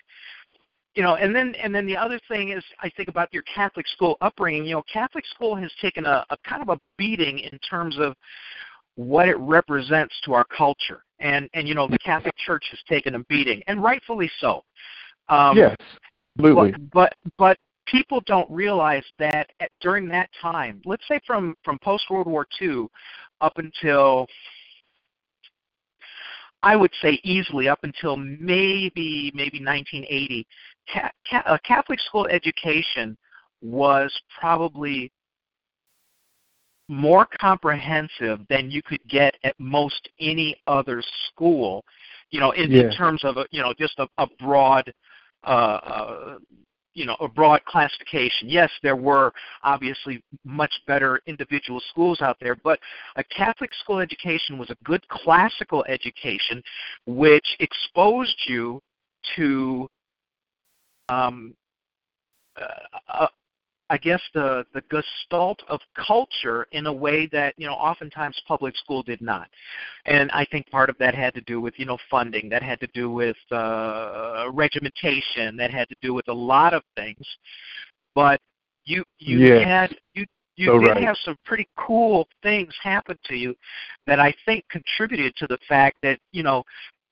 you 0.98 1.04
know, 1.04 1.14
and 1.14 1.32
then 1.32 1.54
and 1.62 1.72
then 1.72 1.86
the 1.86 1.96
other 1.96 2.18
thing 2.26 2.48
is 2.48 2.64
I 2.80 2.90
think 2.90 3.08
about 3.08 3.32
your 3.32 3.44
Catholic 3.44 3.86
school 3.86 4.16
upbringing. 4.20 4.64
You 4.64 4.72
know, 4.72 4.82
Catholic 4.92 5.24
school 5.26 5.54
has 5.54 5.70
taken 5.80 6.04
a, 6.04 6.26
a 6.30 6.36
kind 6.38 6.60
of 6.60 6.70
a 6.70 6.80
beating 6.96 7.38
in 7.38 7.56
terms 7.60 7.96
of 8.00 8.16
what 8.96 9.28
it 9.28 9.38
represents 9.38 10.12
to 10.24 10.32
our 10.32 10.44
culture, 10.44 11.04
and 11.20 11.48
and 11.54 11.68
you 11.68 11.74
know 11.76 11.86
the 11.86 12.00
Catholic 12.00 12.34
Church 12.44 12.64
has 12.70 12.80
taken 12.88 13.14
a 13.14 13.20
beating, 13.28 13.62
and 13.68 13.80
rightfully 13.80 14.28
so. 14.40 14.64
Um, 15.28 15.56
yes, 15.56 15.76
absolutely. 16.36 16.72
But, 16.72 16.90
but 16.92 17.14
but 17.38 17.58
people 17.86 18.20
don't 18.26 18.50
realize 18.50 19.04
that 19.20 19.50
at, 19.60 19.70
during 19.80 20.08
that 20.08 20.28
time, 20.42 20.82
let's 20.84 21.06
say 21.06 21.20
from 21.24 21.54
from 21.64 21.78
post 21.78 22.10
World 22.10 22.26
War 22.26 22.44
II 22.60 22.88
up 23.40 23.52
until 23.58 24.26
I 26.62 26.74
would 26.76 26.92
say 27.00 27.20
easily 27.22 27.68
up 27.68 27.80
until 27.84 28.16
maybe 28.16 29.30
maybe 29.34 29.62
1980, 29.62 30.44
ca- 30.44 30.44
ca- 30.44 30.46
a 30.46 30.77
Catholic 31.64 32.00
school 32.00 32.26
education 32.26 33.16
was 33.62 34.12
probably 34.40 35.12
more 36.88 37.26
comprehensive 37.38 38.40
than 38.48 38.70
you 38.70 38.82
could 38.82 39.00
get 39.08 39.34
at 39.44 39.54
most 39.58 40.08
any 40.20 40.56
other 40.66 41.02
school. 41.26 41.84
You 42.30 42.40
know, 42.40 42.52
in, 42.52 42.70
yeah. 42.70 42.82
in 42.82 42.90
terms 42.92 43.24
of 43.24 43.36
a, 43.36 43.46
you 43.50 43.62
know 43.62 43.74
just 43.78 43.98
a, 43.98 44.08
a 44.18 44.26
broad 44.38 44.92
uh, 45.44 45.46
uh, 45.46 46.38
you 46.94 47.06
know 47.06 47.16
a 47.20 47.28
broad 47.28 47.64
classification. 47.64 48.48
Yes, 48.48 48.70
there 48.82 48.96
were 48.96 49.32
obviously 49.62 50.22
much 50.44 50.72
better 50.86 51.20
individual 51.26 51.80
schools 51.90 52.20
out 52.20 52.36
there, 52.40 52.56
but 52.56 52.78
a 53.16 53.24
Catholic 53.24 53.70
school 53.74 54.00
education 54.00 54.58
was 54.58 54.70
a 54.70 54.76
good 54.84 55.06
classical 55.08 55.84
education, 55.88 56.62
which 57.06 57.46
exposed 57.60 58.36
you 58.46 58.80
to 59.36 59.88
um, 61.08 61.54
uh, 63.08 63.26
I 63.90 63.96
guess 63.96 64.20
the 64.34 64.66
the 64.74 64.82
gestalt 64.90 65.62
of 65.68 65.80
culture 65.94 66.66
in 66.72 66.86
a 66.86 66.92
way 66.92 67.26
that 67.32 67.54
you 67.56 67.66
know 67.66 67.72
oftentimes 67.72 68.40
public 68.46 68.76
school 68.76 69.02
did 69.02 69.22
not, 69.22 69.48
and 70.04 70.30
I 70.32 70.44
think 70.44 70.70
part 70.70 70.90
of 70.90 70.98
that 70.98 71.14
had 71.14 71.34
to 71.34 71.40
do 71.42 71.60
with 71.60 71.74
you 71.78 71.86
know 71.86 71.96
funding, 72.10 72.50
that 72.50 72.62
had 72.62 72.80
to 72.80 72.88
do 72.92 73.10
with 73.10 73.36
uh, 73.50 74.48
regimentation, 74.52 75.56
that 75.56 75.70
had 75.70 75.88
to 75.88 75.96
do 76.02 76.12
with 76.12 76.28
a 76.28 76.32
lot 76.32 76.74
of 76.74 76.82
things, 76.96 77.24
but 78.14 78.40
you 78.84 79.04
you 79.18 79.38
yes. 79.38 79.64
had 79.66 79.96
you 80.12 80.26
you 80.56 80.66
so 80.66 80.78
did 80.80 80.88
right. 80.88 81.04
have 81.04 81.16
some 81.24 81.36
pretty 81.46 81.66
cool 81.78 82.28
things 82.42 82.74
happen 82.82 83.16
to 83.24 83.36
you 83.36 83.54
that 84.06 84.20
I 84.20 84.34
think 84.44 84.64
contributed 84.68 85.34
to 85.36 85.46
the 85.46 85.58
fact 85.66 85.96
that 86.02 86.18
you 86.32 86.42
know 86.42 86.62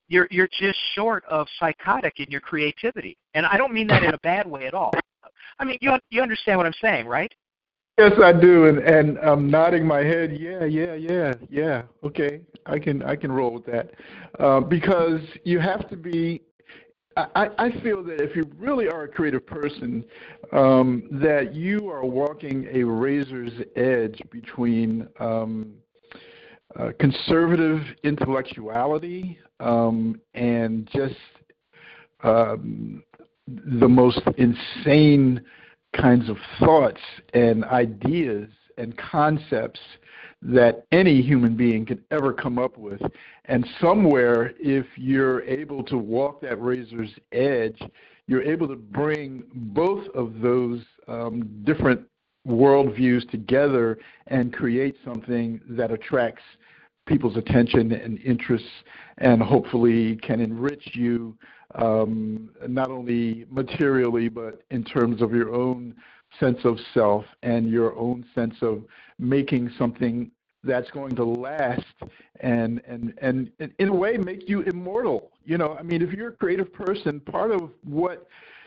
you're 0.09 0.29
you're 0.31 0.49
just 0.49 0.79
short 0.95 1.25
of 1.29 1.47
psychotic 1.59 2.21
in 2.21 2.31
your 2.31 2.41
creativity, 2.41 3.17
and 3.35 3.47
I 3.47 3.57
don't 3.57 3.73
mean 3.73 3.87
that 3.89 4.03
in 4.03 4.15
a 4.15 4.19
bad 4.19 4.47
way 4.47 4.67
at 4.67 4.75
all. 4.75 4.93
I 5.59 5.65
mean, 5.65 5.79
you 5.81 5.93
you 6.11 6.23
understand 6.23 6.59
what 6.59 6.67
I'm 6.67 6.75
saying, 6.81 7.07
right? 7.07 7.33
Yes, 7.99 8.13
I 8.23 8.33
do, 8.33 8.67
and 8.67 8.79
and 8.79 9.19
I'm 9.19 9.51
nodding 9.51 9.87
my 9.87 10.01
head. 10.01 10.37
Yeah, 10.39 10.65
yeah, 10.65 10.95
yeah, 10.95 11.35
yeah. 11.49 11.83
Okay, 12.05 12.43
I 12.67 12.79
can 12.79 13.03
I 13.03 13.17
can 13.17 13.33
roll 13.33 13.53
with 13.53 13.67
that 13.67 13.93
uh, 14.39 14.61
because 14.61 15.21
you 15.45 15.59
have 15.61 15.89
to 15.91 15.97
be. 15.97 16.43
I, 17.17 17.49
I 17.57 17.71
feel 17.83 18.05
that 18.05 18.21
if 18.21 18.37
you 18.37 18.51
really 18.59 18.89
are 18.89 19.05
a 19.05 19.09
creative 19.09 19.47
person, 19.47 20.05
um, 20.53 21.09
that 21.13 21.55
you 21.55 21.89
are 21.89 22.05
walking 22.05 22.69
a 22.71 22.85
razor's 22.85 23.55
edge 23.75 24.21
between 24.31 25.09
um, 25.19 25.73
uh, 26.79 26.91
conservative 26.99 27.81
intellectuality 28.05 29.39
um, 29.61 30.21
and 30.35 30.89
just 30.93 31.15
um, 32.23 33.03
the 33.47 33.89
most 33.89 34.21
insane 34.37 35.41
kinds 35.97 36.29
of 36.29 36.37
thoughts 36.59 37.01
and 37.33 37.65
ideas 37.65 38.49
and 38.77 38.97
concepts 38.99 39.81
that 40.43 40.85
any 40.93 41.23
human 41.23 41.57
being 41.57 41.87
could 41.87 42.05
ever 42.11 42.33
come 42.33 42.59
up 42.59 42.77
with. 42.77 43.01
And 43.47 43.67
somewhere, 43.81 44.53
if 44.59 44.87
you're 44.97 45.43
able 45.43 45.83
to 45.85 45.97
walk 45.97 46.41
that 46.43 46.61
razor's 46.61 47.11
edge, 47.33 47.81
you're 48.27 48.43
able 48.43 48.69
to 48.69 48.77
bring 48.77 49.45
both 49.55 50.07
of 50.15 50.41
those 50.41 50.83
um, 51.09 51.63
different 51.65 52.03
worldviews 52.47 53.29
together 53.31 53.99
and 54.29 54.53
create 54.53 54.97
something 55.05 55.61
that 55.71 55.91
attracts 55.91 56.43
people's 57.07 57.37
attention 57.37 57.93
and 57.93 58.19
interests 58.21 58.69
and 59.19 59.41
hopefully 59.41 60.17
can 60.17 60.41
enrich 60.41 60.91
you 60.93 61.37
um, 61.77 62.51
not 62.69 62.91
only 62.91 63.47
materially 63.51 64.29
but 64.29 64.63
in 64.71 64.85
terms 64.85 65.23
of 65.23 65.33
your 65.33 65.55
own 65.55 65.95
sense 66.39 66.59
of 66.65 66.79
self 66.93 67.25
and 67.43 67.71
your 67.71 67.97
own 67.97 68.25
sense 68.35 68.55
of 68.61 68.83
making 69.19 69.71
something 69.79 70.31
that's 70.65 70.91
going 70.91 71.15
to 71.15 71.25
last 71.25 71.85
and 72.41 72.83
and 72.87 73.15
and 73.23 73.51
in 73.79 73.89
a 73.89 73.95
way 73.95 74.17
make 74.17 74.49
you 74.49 74.63
immortal. 74.63 75.31
You 75.45 75.59
know 75.59 75.77
i 75.79 75.83
mean 75.83 76.03
if 76.03 76.13
you're 76.13 76.31
a 76.31 76.37
creative 76.37 76.73
person 76.73 77.21
part 77.21 77.53
of 77.53 77.71
what 77.85 78.27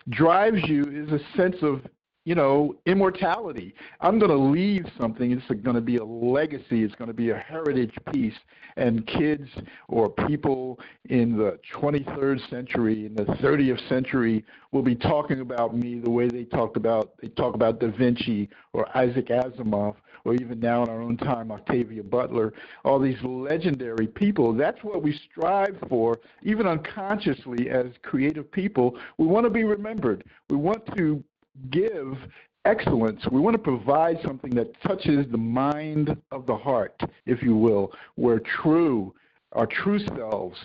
drives 0.09 0.61
you 0.63 0.83
is 0.85 1.11
a 1.11 1.37
sense 1.37 1.57
of 1.61 1.81
you 2.25 2.35
know, 2.35 2.75
immortality. 2.85 3.73
I'm 4.01 4.19
going 4.19 4.31
to 4.31 4.37
leave 4.37 4.85
something. 4.99 5.31
It's 5.31 5.45
going 5.63 5.75
to 5.75 5.81
be 5.81 5.97
a 5.97 6.03
legacy. 6.03 6.83
It's 6.83 6.95
going 6.95 7.07
to 7.07 7.13
be 7.13 7.29
a 7.31 7.37
heritage 7.37 7.93
piece. 8.11 8.35
And 8.77 9.05
kids 9.07 9.49
or 9.87 10.09
people 10.09 10.79
in 11.09 11.37
the 11.37 11.59
23rd 11.73 12.49
century, 12.49 13.05
in 13.05 13.15
the 13.15 13.25
30th 13.25 13.87
century, 13.89 14.45
will 14.71 14.83
be 14.83 14.95
talking 14.95 15.41
about 15.41 15.75
me 15.75 15.99
the 15.99 16.09
way 16.09 16.27
they 16.27 16.43
talked 16.43 16.77
about 16.77 17.13
they 17.21 17.29
talk 17.29 17.55
about 17.55 17.79
Da 17.79 17.89
Vinci 17.89 18.49
or 18.73 18.85
Isaac 18.95 19.27
Asimov 19.27 19.95
or 20.25 20.35
even 20.35 20.59
now 20.59 20.83
in 20.83 20.89
our 20.89 21.01
own 21.01 21.17
time 21.17 21.51
Octavia 21.51 22.03
Butler. 22.03 22.53
All 22.85 22.99
these 22.99 23.21
legendary 23.23 24.07
people. 24.07 24.53
That's 24.53 24.83
what 24.83 25.01
we 25.01 25.19
strive 25.31 25.77
for, 25.87 26.19
even 26.43 26.67
unconsciously 26.67 27.69
as 27.69 27.87
creative 28.03 28.51
people. 28.51 28.97
We 29.17 29.27
want 29.27 29.45
to 29.45 29.49
be 29.49 29.63
remembered. 29.63 30.23
We 30.49 30.57
want 30.57 30.85
to 30.97 31.23
give 31.71 32.17
excellence. 32.65 33.21
We 33.31 33.39
want 33.39 33.55
to 33.55 33.61
provide 33.61 34.17
something 34.23 34.51
that 34.51 34.79
touches 34.81 35.25
the 35.31 35.37
mind 35.37 36.15
of 36.31 36.45
the 36.45 36.55
heart, 36.55 36.99
if 37.25 37.41
you 37.41 37.55
will, 37.55 37.91
where 38.15 38.39
true, 38.39 39.13
our 39.53 39.65
true 39.65 39.99
selves 39.99 40.57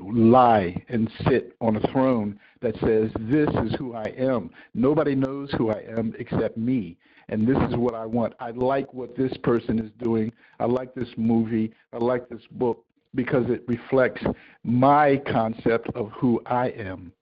lie 0.00 0.80
and 0.88 1.10
sit 1.26 1.56
on 1.60 1.76
a 1.76 1.92
throne 1.92 2.38
that 2.60 2.74
says, 2.80 3.10
This 3.20 3.48
is 3.64 3.74
who 3.78 3.94
I 3.94 4.12
am. 4.16 4.50
Nobody 4.74 5.14
knows 5.14 5.50
who 5.56 5.70
I 5.70 5.82
am 5.88 6.14
except 6.18 6.56
me. 6.56 6.96
And 7.30 7.46
this 7.46 7.58
is 7.68 7.76
what 7.76 7.94
I 7.94 8.06
want. 8.06 8.34
I 8.40 8.50
like 8.50 8.92
what 8.94 9.16
this 9.16 9.36
person 9.42 9.78
is 9.78 9.90
doing. 10.02 10.32
I 10.60 10.64
like 10.64 10.94
this 10.94 11.08
movie. 11.16 11.72
I 11.92 11.98
like 11.98 12.28
this 12.28 12.42
book 12.52 12.84
because 13.14 13.50
it 13.50 13.64
reflects 13.68 14.22
my 14.64 15.20
concept 15.30 15.88
of 15.94 16.10
who 16.12 16.40
I 16.46 16.68
am. 16.68 17.12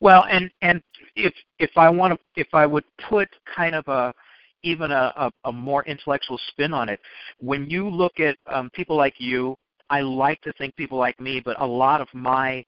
Well, 0.00 0.24
and 0.30 0.50
and 0.62 0.82
if 1.16 1.34
if 1.58 1.70
I 1.76 1.88
want 1.90 2.14
to, 2.14 2.40
if 2.40 2.48
I 2.52 2.66
would 2.66 2.84
put 3.08 3.28
kind 3.54 3.74
of 3.74 3.88
a 3.88 4.14
even 4.62 4.90
a, 4.90 5.12
a, 5.16 5.30
a 5.44 5.52
more 5.52 5.84
intellectual 5.84 6.38
spin 6.48 6.72
on 6.72 6.88
it, 6.88 7.00
when 7.40 7.68
you 7.70 7.88
look 7.88 8.20
at 8.20 8.36
um, 8.46 8.70
people 8.70 8.96
like 8.96 9.14
you, 9.18 9.56
I 9.90 10.00
like 10.00 10.40
to 10.42 10.52
think 10.54 10.76
people 10.76 10.98
like 10.98 11.18
me, 11.20 11.40
but 11.44 11.60
a 11.60 11.66
lot 11.66 12.00
of 12.00 12.08
my 12.12 12.64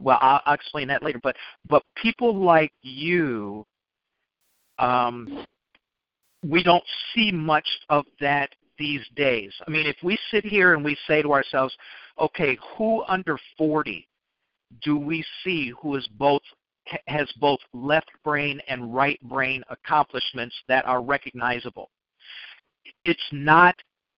well, 0.00 0.18
I'll, 0.20 0.40
I'll 0.46 0.54
explain 0.54 0.88
that 0.88 1.02
later. 1.02 1.20
But 1.22 1.36
but 1.68 1.82
people 1.96 2.34
like 2.34 2.72
you, 2.82 3.66
um, 4.78 5.46
we 6.42 6.62
don't 6.62 6.84
see 7.14 7.30
much 7.30 7.66
of 7.88 8.04
that 8.20 8.50
these 8.78 9.04
days. 9.14 9.52
I 9.66 9.70
mean, 9.70 9.86
if 9.86 9.96
we 10.02 10.18
sit 10.30 10.44
here 10.44 10.74
and 10.74 10.84
we 10.84 10.96
say 11.06 11.22
to 11.22 11.32
ourselves, 11.32 11.76
okay, 12.18 12.58
who 12.76 13.04
under 13.04 13.38
40 13.58 14.06
do 14.82 14.96
we 14.96 15.24
see 15.44 15.72
who 15.80 15.96
is 15.96 16.06
both 16.18 16.42
has 17.06 17.30
both 17.40 17.60
left 17.72 18.10
brain 18.24 18.60
and 18.68 18.94
right 18.94 19.20
brain 19.22 19.62
accomplishments 19.70 20.54
that 20.68 20.84
are 20.86 21.02
recognizable. 21.02 21.90
It's 23.04 23.20
not 23.32 23.74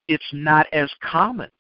it's 0.09 0.25
not 0.33 0.67
as 0.73 0.91
common 1.03 1.51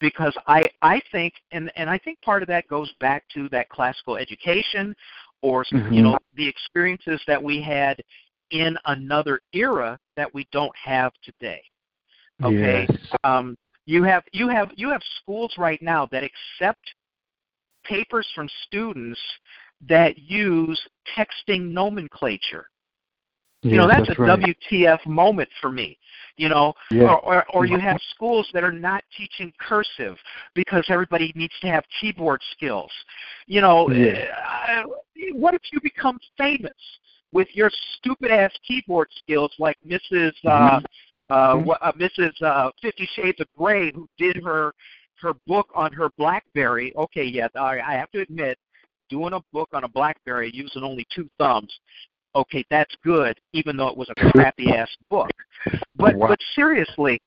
because 0.00 0.36
I 0.46 0.62
I 0.82 1.00
think 1.12 1.34
and 1.52 1.70
and 1.76 1.88
I 1.88 1.98
think 1.98 2.20
part 2.22 2.42
of 2.42 2.48
that 2.48 2.68
goes 2.68 2.92
back 3.00 3.24
to 3.34 3.48
that 3.50 3.68
classical 3.68 4.16
education 4.16 4.94
or 5.42 5.64
mm-hmm. 5.64 5.92
you 5.92 6.02
know 6.02 6.18
the 6.34 6.48
experiences 6.48 7.20
that 7.26 7.42
we 7.42 7.62
had 7.62 8.02
in 8.50 8.76
another 8.86 9.40
era 9.52 9.98
that 10.16 10.32
we 10.32 10.46
don't 10.52 10.74
have 10.76 11.12
today. 11.22 11.62
Okay, 12.42 12.86
Yes. 12.88 12.98
um, 13.24 13.56
you 13.86 14.02
have 14.02 14.24
you 14.32 14.48
have 14.48 14.70
you 14.76 14.90
have 14.90 15.02
schools 15.22 15.54
right 15.56 15.80
now 15.80 16.06
that 16.06 16.22
accept 16.22 16.94
papers 17.84 18.28
from 18.34 18.48
students 18.66 19.20
that 19.88 20.18
use 20.18 20.80
texting 21.16 21.72
nomenclature. 21.72 22.66
You 23.62 23.78
know, 23.78 23.88
Yes, 23.88 24.04
that's, 24.06 24.18
a 24.18 24.22
right. 24.22 24.38
WTF 24.70 25.04
moment 25.06 25.48
for 25.60 25.70
me. 25.72 25.98
You 26.36 26.48
know, 26.50 26.74
Yeah. 26.90 27.04
or, 27.04 27.20
or 27.20 27.44
or 27.52 27.66
you 27.66 27.78
have 27.78 27.98
schools 28.14 28.48
that 28.52 28.62
are 28.62 28.70
not 28.72 29.02
teaching 29.16 29.52
cursive 29.58 30.18
because 30.54 30.84
everybody 30.88 31.32
needs 31.34 31.54
to 31.60 31.68
have 31.68 31.84
keyboard 32.00 32.42
skills. 32.52 32.92
You 33.46 33.62
know, 33.62 33.90
Yeah. 33.90 34.26
uh, 34.68 34.84
what 35.32 35.54
if 35.54 35.62
you 35.72 35.80
become 35.80 36.18
famous 36.36 36.72
with 37.32 37.48
your 37.56 37.70
stupid 37.96 38.30
ass 38.30 38.52
keyboard 38.66 39.08
skills 39.18 39.52
like 39.58 39.78
Mrs. 39.84 40.32
Uh, 40.44 40.80
uh, 41.30 41.56
Mhm. 41.56 41.76
uh, 41.80 41.92
Mrs. 41.92 42.40
Uh, 42.42 42.70
Fifty 42.80 43.06
Shades 43.06 43.40
of 43.40 43.48
Grey, 43.56 43.90
who 43.92 44.08
did 44.18 44.36
her 44.44 44.74
her 45.16 45.32
book 45.46 45.70
on 45.74 45.92
her 45.92 46.10
BlackBerry. 46.18 46.94
Okay, 46.94 47.24
yeah, 47.24 47.48
I, 47.56 47.80
I 47.80 47.94
have 47.94 48.10
to 48.10 48.20
admit, 48.20 48.58
doing 49.08 49.32
a 49.32 49.40
book 49.52 49.68
on 49.72 49.84
a 49.84 49.88
BlackBerry 49.88 50.50
using 50.52 50.82
only 50.82 51.06
two 51.14 51.28
thumbs. 51.38 51.72
Okay, 52.34 52.64
that's 52.70 52.94
good, 53.02 53.38
even 53.52 53.76
though 53.76 53.88
it 53.88 53.96
was 53.96 54.10
a 54.10 54.30
crappy 54.30 54.70
ass 54.72 54.90
book. 55.10 55.30
But 55.94 56.14
Wow. 56.16 56.28
but 56.28 56.38
seriously, 56.54 57.20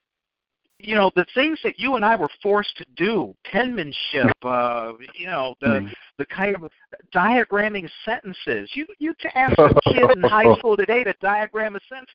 you 0.80 0.96
know 0.96 1.12
the 1.16 1.26
things 1.36 1.60
that 1.64 1.78
you 1.78 1.96
and 1.96 2.06
I 2.06 2.16
were 2.16 2.30
forced 2.42 2.76
to 2.78 2.86
do, 2.96 3.36
penmanship, 3.44 4.32
uh, 4.44 4.94
you 5.14 5.28
know 5.28 5.56
the 5.62 5.68
Mm. 5.68 5.94
the 6.18 6.26
kind 6.26 6.56
of 6.56 6.72
diagramming 7.14 7.90
sentences. 8.06 8.70
You 8.74 8.88
you 8.98 9.14
to 9.20 9.38
ask 9.38 9.58
a 9.60 9.70
kid 9.94 10.10
in 10.16 10.24
high 10.24 10.56
school 10.58 10.78
today 10.78 11.04
to 11.04 11.14
diagram 11.22 11.76
a 11.76 11.80
sentence, 11.90 12.10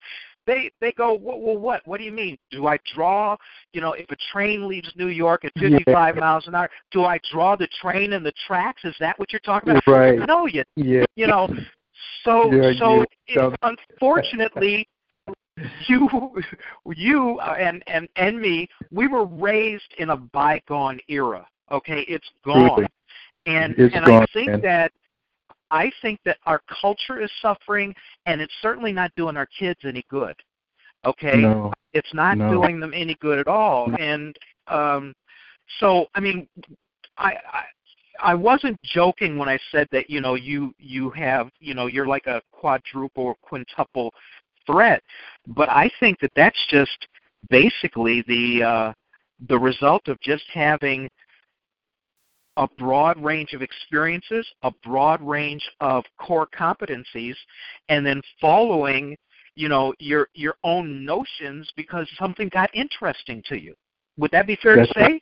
they 0.46 0.70
they 0.80 0.92
go, 0.92 1.14
well, 1.14 1.38
well, 1.40 1.56
what? 1.58 1.82
What 1.86 1.98
do 1.98 2.04
you 2.04 2.12
mean? 2.12 2.38
Do 2.50 2.66
I 2.66 2.78
draw? 2.94 3.36
You 3.72 3.80
know, 3.82 3.92
if 3.92 4.10
a 4.10 4.16
train 4.32 4.66
leaves 4.66 4.90
New 4.96 5.08
York 5.08 5.44
at 5.44 5.52
55 5.58 6.16
miles 6.16 6.46
an 6.46 6.54
hour, 6.54 6.70
do 6.90 7.04
I 7.04 7.18
draw 7.30 7.56
the 7.56 7.68
train 7.82 8.14
and 8.14 8.24
the 8.24 8.32
tracks? 8.46 8.84
Is 8.84 8.96
that 9.00 9.18
what 9.18 9.32
you're 9.32 9.40
talking 9.40 9.70
about? 9.70 9.86
Right. 9.86 10.18
No, 10.26 10.46
you 10.46 10.64
Yeah. 10.76 11.04
you 11.16 11.26
know. 11.26 11.48
So 12.24 12.50
Yeah, 12.52 12.72
so 12.78 12.94
you- 12.96 13.06
it, 13.28 13.58
unfortunately, 13.62 14.88
you 15.88 16.08
you 16.86 17.38
uh, 17.40 17.54
and 17.58 17.82
and 17.86 18.08
and 18.16 18.40
me, 18.40 18.68
we 18.90 19.06
were 19.06 19.24
raised 19.24 19.94
in 19.98 20.10
a 20.10 20.16
bygone 20.16 20.98
era. 21.08 21.46
Okay, 21.70 22.04
it's 22.08 22.28
gone, 22.44 22.86
and 23.46 23.74
It's 23.78 23.94
and 23.94 24.04
gone, 24.04 24.22
I 24.22 24.26
think 24.32 24.48
man. 24.48 24.60
that 24.62 24.92
I 25.70 25.90
think 26.02 26.20
that 26.24 26.38
our 26.46 26.60
culture 26.80 27.20
is 27.20 27.30
suffering, 27.40 27.94
and 28.26 28.40
it's 28.40 28.52
certainly 28.62 28.92
not 28.92 29.12
doing 29.16 29.36
our 29.36 29.48
kids 29.58 29.80
any 29.84 30.04
good. 30.10 30.34
Okay, 31.04 31.42
No. 31.42 31.72
it's 31.92 32.12
not 32.14 32.36
No. 32.36 32.50
doing 32.50 32.80
them 32.80 32.92
any 32.94 33.14
good 33.16 33.38
at 33.38 33.46
all. 33.46 33.94
And 33.98 34.36
um, 34.66 35.14
so, 35.78 36.06
I 36.14 36.20
mean, 36.20 36.48
I, 37.16 37.34
I 37.52 37.64
I 38.20 38.34
wasn't 38.34 38.80
joking 38.82 39.38
when 39.38 39.48
I 39.48 39.58
said 39.70 39.88
that 39.92 40.08
you 40.08 40.20
know 40.20 40.34
you 40.34 40.74
you 40.78 41.10
have 41.10 41.50
you 41.60 41.74
know 41.74 41.86
you're 41.86 42.06
like 42.06 42.26
a 42.26 42.42
quadruple 42.52 43.24
or 43.24 43.34
quintuple 43.42 44.12
threat, 44.66 45.02
but 45.46 45.68
I 45.68 45.90
think 46.00 46.20
that 46.20 46.32
that's 46.36 46.58
just 46.68 47.06
basically 47.50 48.24
the 48.26 48.62
uh, 48.62 48.92
the 49.48 49.58
result 49.58 50.08
of 50.08 50.20
just 50.20 50.44
having 50.52 51.08
a 52.56 52.68
broad 52.78 53.22
range 53.22 53.52
of 53.52 53.62
experiences, 53.62 54.46
a 54.62 54.70
broad 54.84 55.20
range 55.22 55.68
of 55.80 56.04
core 56.18 56.46
competencies, 56.56 57.34
and 57.88 58.06
then 58.06 58.22
following, 58.40 59.16
you 59.56 59.68
know, 59.68 59.92
your 59.98 60.28
your 60.34 60.54
own 60.64 61.04
notions 61.04 61.68
because 61.76 62.08
something 62.18 62.48
got 62.50 62.70
interesting 62.74 63.42
to 63.46 63.60
you. 63.60 63.74
Would 64.18 64.30
that 64.30 64.46
be 64.46 64.56
fair 64.62 64.76
That's 64.76 64.92
to 64.92 65.00
say? 65.00 65.20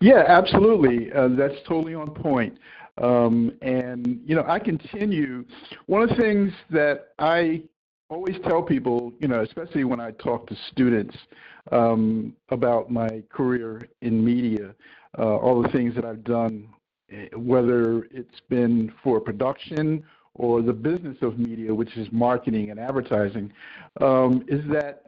Yeah, 0.00 0.24
absolutely. 0.26 1.12
Uh, 1.12 1.28
that's 1.28 1.56
totally 1.66 1.94
on 1.94 2.10
point. 2.10 2.56
Um, 2.98 3.52
and 3.62 4.20
you 4.24 4.34
know, 4.34 4.44
I 4.46 4.58
continue. 4.58 5.44
One 5.86 6.02
of 6.02 6.08
the 6.10 6.16
things 6.16 6.52
that 6.70 7.08
I 7.18 7.62
always 8.10 8.36
tell 8.44 8.62
people, 8.62 9.12
you 9.20 9.28
know, 9.28 9.42
especially 9.42 9.84
when 9.84 10.00
I 10.00 10.12
talk 10.12 10.46
to 10.48 10.56
students 10.70 11.16
um, 11.72 12.34
about 12.50 12.90
my 12.90 13.22
career 13.30 13.88
in 14.00 14.24
media, 14.24 14.74
uh, 15.18 15.36
all 15.36 15.62
the 15.62 15.68
things 15.68 15.94
that 15.94 16.04
I've 16.04 16.24
done, 16.24 16.68
eh, 17.10 17.28
whether 17.36 18.04
it's 18.04 18.40
been 18.48 18.92
for 19.02 19.20
production 19.20 20.02
or 20.34 20.62
the 20.62 20.72
business 20.72 21.16
of 21.22 21.38
media, 21.38 21.74
which 21.74 21.96
is 21.96 22.08
marketing 22.12 22.70
and 22.70 22.80
advertising, 22.80 23.52
um, 24.00 24.44
is 24.48 24.60
that 24.70 25.02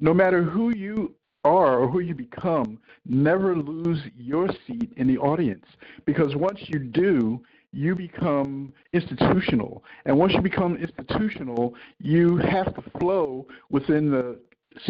no 0.00 0.14
matter 0.14 0.42
who 0.42 0.74
you 0.74 1.14
are 1.44 1.78
or 1.78 1.88
who 1.88 2.00
you 2.00 2.14
become, 2.14 2.78
never 3.04 3.54
lose 3.56 4.00
your 4.16 4.48
seat 4.66 4.92
in 4.96 5.06
the 5.06 5.18
audience. 5.18 5.64
Because 6.04 6.34
once 6.36 6.60
you 6.66 6.78
do, 6.78 7.40
you 7.76 7.94
become 7.94 8.72
institutional. 8.92 9.84
And 10.06 10.18
once 10.18 10.32
you 10.32 10.40
become 10.40 10.76
institutional, 10.76 11.74
you 12.00 12.38
have 12.38 12.74
to 12.74 12.98
flow 12.98 13.46
within 13.70 14.10
the 14.10 14.38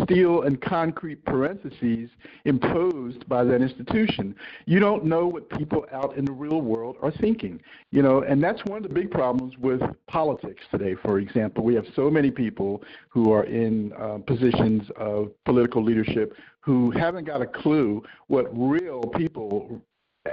steel 0.03 0.43
and 0.43 0.61
concrete 0.61 1.25
parentheses 1.25 2.11
imposed 2.45 3.29
by 3.29 3.45
that 3.45 3.63
institution. 3.63 4.35
You 4.67 4.81
don't 4.81 5.05
know 5.05 5.27
what 5.27 5.49
people 5.51 5.87
out 5.93 6.17
in 6.17 6.25
the 6.25 6.33
real 6.33 6.61
world 6.61 6.97
are 7.03 7.13
thinking, 7.13 7.61
you 7.91 8.03
know, 8.03 8.23
and 8.23 8.43
that's 8.43 8.65
one 8.65 8.79
of 8.79 8.83
the 8.83 8.95
big 8.95 9.11
problems 9.11 9.57
with 9.59 9.81
politics 10.09 10.63
today. 10.71 10.95
For 11.03 11.19
example, 11.19 11.65
we 11.65 11.75
have 11.75 11.87
so 11.95 12.11
many 12.11 12.31
people 12.31 12.83
who 13.09 13.33
are 13.33 13.45
in 13.45 13.93
uh, 13.93 14.19
positions 14.27 14.89
of 14.97 15.31
political 15.45 15.83
leadership 15.83 16.35
who 16.61 16.91
haven't 16.91 17.25
got 17.25 17.41
a 17.43 17.47
clue 17.47 18.03
what 18.27 18.47
real 18.53 19.03
people 19.17 19.81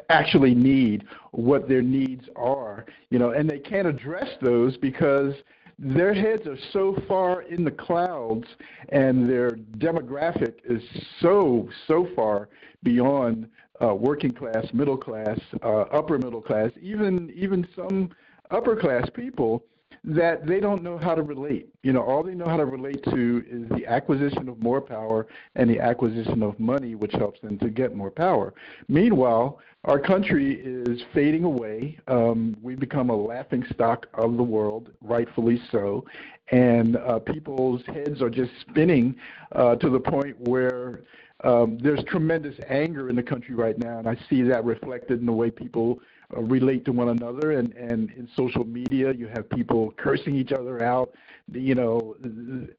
actually 0.10 0.56
need, 0.56 1.06
what 1.32 1.68
their 1.68 1.82
needs 1.82 2.26
are, 2.36 2.86
you 3.10 3.20
know, 3.20 3.32
and 3.32 3.50
they 3.50 3.60
can't 3.60 3.88
address 3.88 4.30
those 4.42 4.78
because 4.78 5.34
their 5.80 6.14
heads 6.14 6.46
are 6.48 6.58
so 6.72 6.98
far 7.08 7.42
in 7.44 7.64
the 7.64 7.72
clouds 7.72 8.46
and 8.90 9.30
their 9.30 9.52
demographic 9.78 10.56
is 10.66 10.82
so 11.20 11.68
so 11.88 12.08
far 12.16 12.50
beyond 12.84 13.48
uh, 13.84 13.94
working 13.94 14.32
class, 14.32 14.66
middle 14.74 14.98
class, 14.98 15.40
uh, 15.64 15.82
upper 15.92 16.18
middle 16.18 16.42
class, 16.42 16.70
even 16.80 17.32
even 17.36 17.68
some 17.76 18.10
upper 18.52 18.76
class 18.76 19.10
people 19.14 19.64
that 20.04 20.46
they 20.46 20.60
don't 20.60 20.84
know 20.84 20.98
how 20.98 21.16
to 21.16 21.22
relate. 21.22 21.70
You 21.82 21.94
know, 21.94 22.02
all 22.02 22.24
they 22.24 22.36
know 22.36 22.48
how 22.48 22.58
to 22.58 22.66
relate 22.66 23.04
to 23.06 23.44
is 23.50 23.70
the 23.70 23.86
acquisition 23.88 24.50
of 24.50 24.62
more 24.62 24.82
power 24.82 25.28
and 25.56 25.70
the 25.70 25.80
acquisition 25.80 26.44
of 26.44 26.60
money, 26.60 26.96
which 26.96 27.14
helps 27.14 27.40
them 27.40 27.58
to 27.60 27.70
get 27.70 27.96
more 27.96 28.12
power. 28.12 28.54
Meanwhile, 28.90 29.60
our 29.86 30.00
country 30.00 30.62
is 30.64 31.02
fading 31.14 31.44
away. 31.44 32.00
Um, 32.08 32.58
we've 32.62 32.80
become 32.80 33.10
a 33.10 33.16
laughing 33.16 33.66
stock 33.74 34.08
of 34.14 34.38
the 34.38 34.44
world, 34.44 34.92
rightfully 35.02 35.62
so, 35.72 36.06
and 36.52 36.98
uh, 36.98 37.20
people's 37.20 37.82
heads 37.88 38.22
are 38.22 38.30
just 38.30 38.52
spinning 38.62 39.16
uh, 39.54 39.76
to 39.76 39.90
the 39.90 40.00
point 40.00 40.36
where 40.48 41.04
um, 41.44 41.78
there's 41.82 42.04
tremendous 42.06 42.56
anger 42.70 43.10
in 43.10 43.16
the 43.16 43.24
country 43.24 43.56
right 43.56 43.78
now, 43.78 44.00
and 44.00 44.08
I 44.08 44.18
see 44.30 44.42
that 44.44 44.64
reflected 44.64 45.20
in 45.20 45.26
the 45.26 45.34
way 45.34 45.52
people 45.52 46.00
relate 46.42 46.86
to 46.86 46.92
one 46.92 47.10
another. 47.10 47.52
And, 47.54 47.74
and 47.74 48.12
in 48.12 48.28
social 48.36 48.64
media, 48.64 49.14
you 49.14 49.28
have 49.28 49.50
people 49.50 49.94
cursing 49.98 50.36
each 50.36 50.52
other 50.52 50.84
out, 50.84 51.14
you 51.52 51.76
know, 51.76 52.16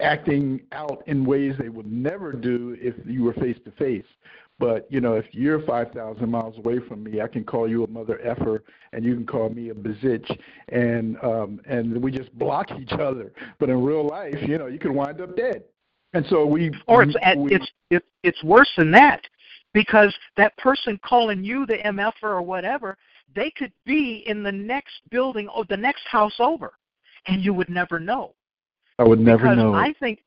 acting 0.01 0.61
out 0.73 1.03
in 1.07 1.25
ways 1.25 1.55
they 1.59 1.69
would 1.69 1.91
never 1.91 2.33
do 2.33 2.77
if 2.81 2.95
you 3.07 3.25
were 3.25 3.35
face 3.35 3.59
to 3.65 3.71
face. 3.73 4.05
But 4.59 4.87
you 4.89 5.01
know, 5.01 5.15
if 5.15 5.27
you're 5.33 5.63
5,000 5.63 6.31
miles 6.31 6.57
away 6.59 6.79
from 6.87 7.03
me, 7.03 7.21
I 7.21 7.27
can 7.27 7.45
call 7.45 7.69
you 7.69 7.83
a 7.85 7.89
mother 7.89 8.21
effer, 8.23 8.63
and 8.93 9.05
you 9.05 9.15
can 9.15 9.27
call 9.27 9.49
me 9.49 9.71
a 9.71 9.75
bezitch, 9.75 10.31
and 10.69 11.17
um, 11.25 11.61
and 11.67 12.01
we 12.01 12.13
just 12.13 12.33
block 12.39 12.71
each 12.81 12.93
other. 12.93 13.33
But 13.59 13.69
in 13.69 13.83
real 13.83 14.07
life, 14.07 14.37
you 14.43 14.59
know, 14.59 14.67
you 14.67 14.79
can 14.79 14.95
wind 14.95 15.21
up 15.21 15.37
dead. 15.37 15.65
And 16.13 16.25
so 16.27 16.47
we, 16.47 16.71
Or 16.87 17.03
it's 17.03 17.17
we 17.37 17.57
it's 17.57 17.69
it's 17.91 18.07
it's 18.23 18.45
worse 18.45 18.71
than 18.77 18.93
that 18.93 19.23
because 19.73 20.15
that 20.37 20.57
person 20.57 21.01
calling 21.05 21.43
you 21.43 21.67
the 21.67 21.79
MF 21.79 22.13
or 22.23 22.41
whatever, 22.41 22.97
they 23.35 23.51
could 23.57 23.73
be 23.85 24.25
in 24.27 24.43
the 24.43 24.53
next 24.53 24.95
building 25.11 25.49
or 25.49 25.65
the 25.69 25.77
next 25.77 26.07
house 26.07 26.35
over, 26.39 26.73
and 27.27 27.43
you 27.43 27.53
would 27.55 27.69
never 27.69 27.99
know. 27.99 28.35
I 28.99 29.05
would 29.05 29.21
never 29.21 29.45
because 29.45 29.57
know. 29.57 29.75
I 29.75 29.95
think 30.01 30.21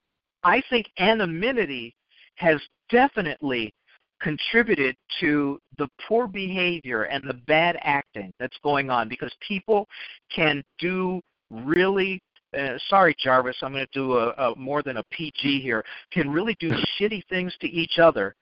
I 0.44 0.62
think 0.70 0.88
anonymity 1.00 1.96
has 2.36 2.62
definitely 2.90 3.74
contributed 4.22 4.96
to 5.20 5.60
the 5.78 5.88
poor 6.08 6.28
behavior 6.28 7.04
and 7.04 7.24
the 7.24 7.36
bad 7.46 7.78
acting 7.82 8.32
that's 8.40 8.58
going 8.64 8.90
on 8.90 9.08
because 9.08 9.32
people 9.48 9.88
can 10.34 10.64
do 10.80 11.22
really 11.52 12.20
uh, 12.58 12.78
sorry 12.90 13.16
Jarvis 13.20 13.58
I'm 13.62 13.74
going 13.74 13.86
to 13.86 14.00
do 14.00 14.14
a, 14.18 14.30
a 14.32 14.56
more 14.56 14.82
than 14.82 14.98
a 14.98 15.04
PG 15.12 15.62
here 15.62 15.84
can 16.12 16.30
really 16.30 16.56
do 16.60 16.72
shitty 17.00 17.24
things 17.30 17.56
to 17.62 17.68
each 17.68 18.00
other 18.00 18.36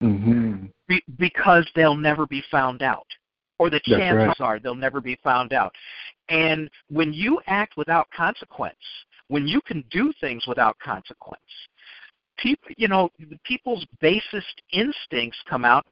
hmm 0.00 0.66
be, 0.88 1.02
because 1.18 1.66
they'll 1.74 1.96
never 1.96 2.26
be 2.26 2.42
found 2.50 2.82
out 2.82 3.06
or 3.58 3.70
the 3.70 3.80
chances 3.80 4.34
right. 4.38 4.40
are 4.40 4.58
they'll 4.58 4.74
never 4.74 5.00
be 5.00 5.18
found 5.22 5.52
out 5.52 5.72
and 6.28 6.68
when 6.90 7.12
you 7.12 7.40
act 7.46 7.76
without 7.76 8.08
consequence 8.10 8.76
when 9.28 9.46
you 9.46 9.60
can 9.62 9.84
do 9.90 10.12
things 10.20 10.46
without 10.46 10.78
consequence. 10.78 11.40
People, 12.38 12.70
you 12.76 12.88
know, 12.88 13.10
people's 13.44 13.86
basest 14.00 14.62
instincts 14.72 15.38
come 15.48 15.64
out 15.64 15.86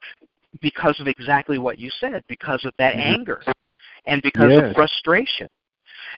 because 0.60 0.98
of 1.00 1.06
exactly 1.06 1.58
what 1.58 1.78
you 1.78 1.90
said, 2.00 2.22
because 2.28 2.64
of 2.64 2.72
that 2.78 2.94
mm-hmm. 2.94 3.14
anger 3.14 3.42
and 4.06 4.20
because 4.22 4.50
yes. 4.50 4.64
of 4.64 4.74
frustration. 4.74 5.48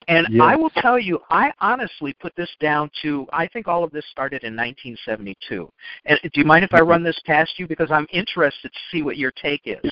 And 0.09 0.26
yes. 0.30 0.42
I 0.42 0.57
will 0.57 0.70
tell 0.70 0.99
you, 0.99 1.20
I 1.30 1.53
honestly 1.61 2.14
put 2.14 2.34
this 2.36 2.51
down 2.59 2.90
to, 3.03 3.26
I 3.32 3.47
think 3.47 3.68
all 3.68 3.84
of 3.84 3.92
this 3.92 4.05
started 4.11 4.42
in 4.42 4.57
1972. 4.57 5.70
And 6.07 6.18
do 6.22 6.40
you 6.40 6.45
mind 6.45 6.64
if 6.64 6.74
I 6.74 6.80
run 6.80 7.05
this 7.05 7.18
past 7.24 7.53
you? 7.59 7.68
Because 7.68 7.90
I'm 7.90 8.07
interested 8.11 8.72
to 8.72 8.78
see 8.90 9.03
what 9.03 9.18
your 9.18 9.30
take 9.30 9.62
is. 9.66 9.90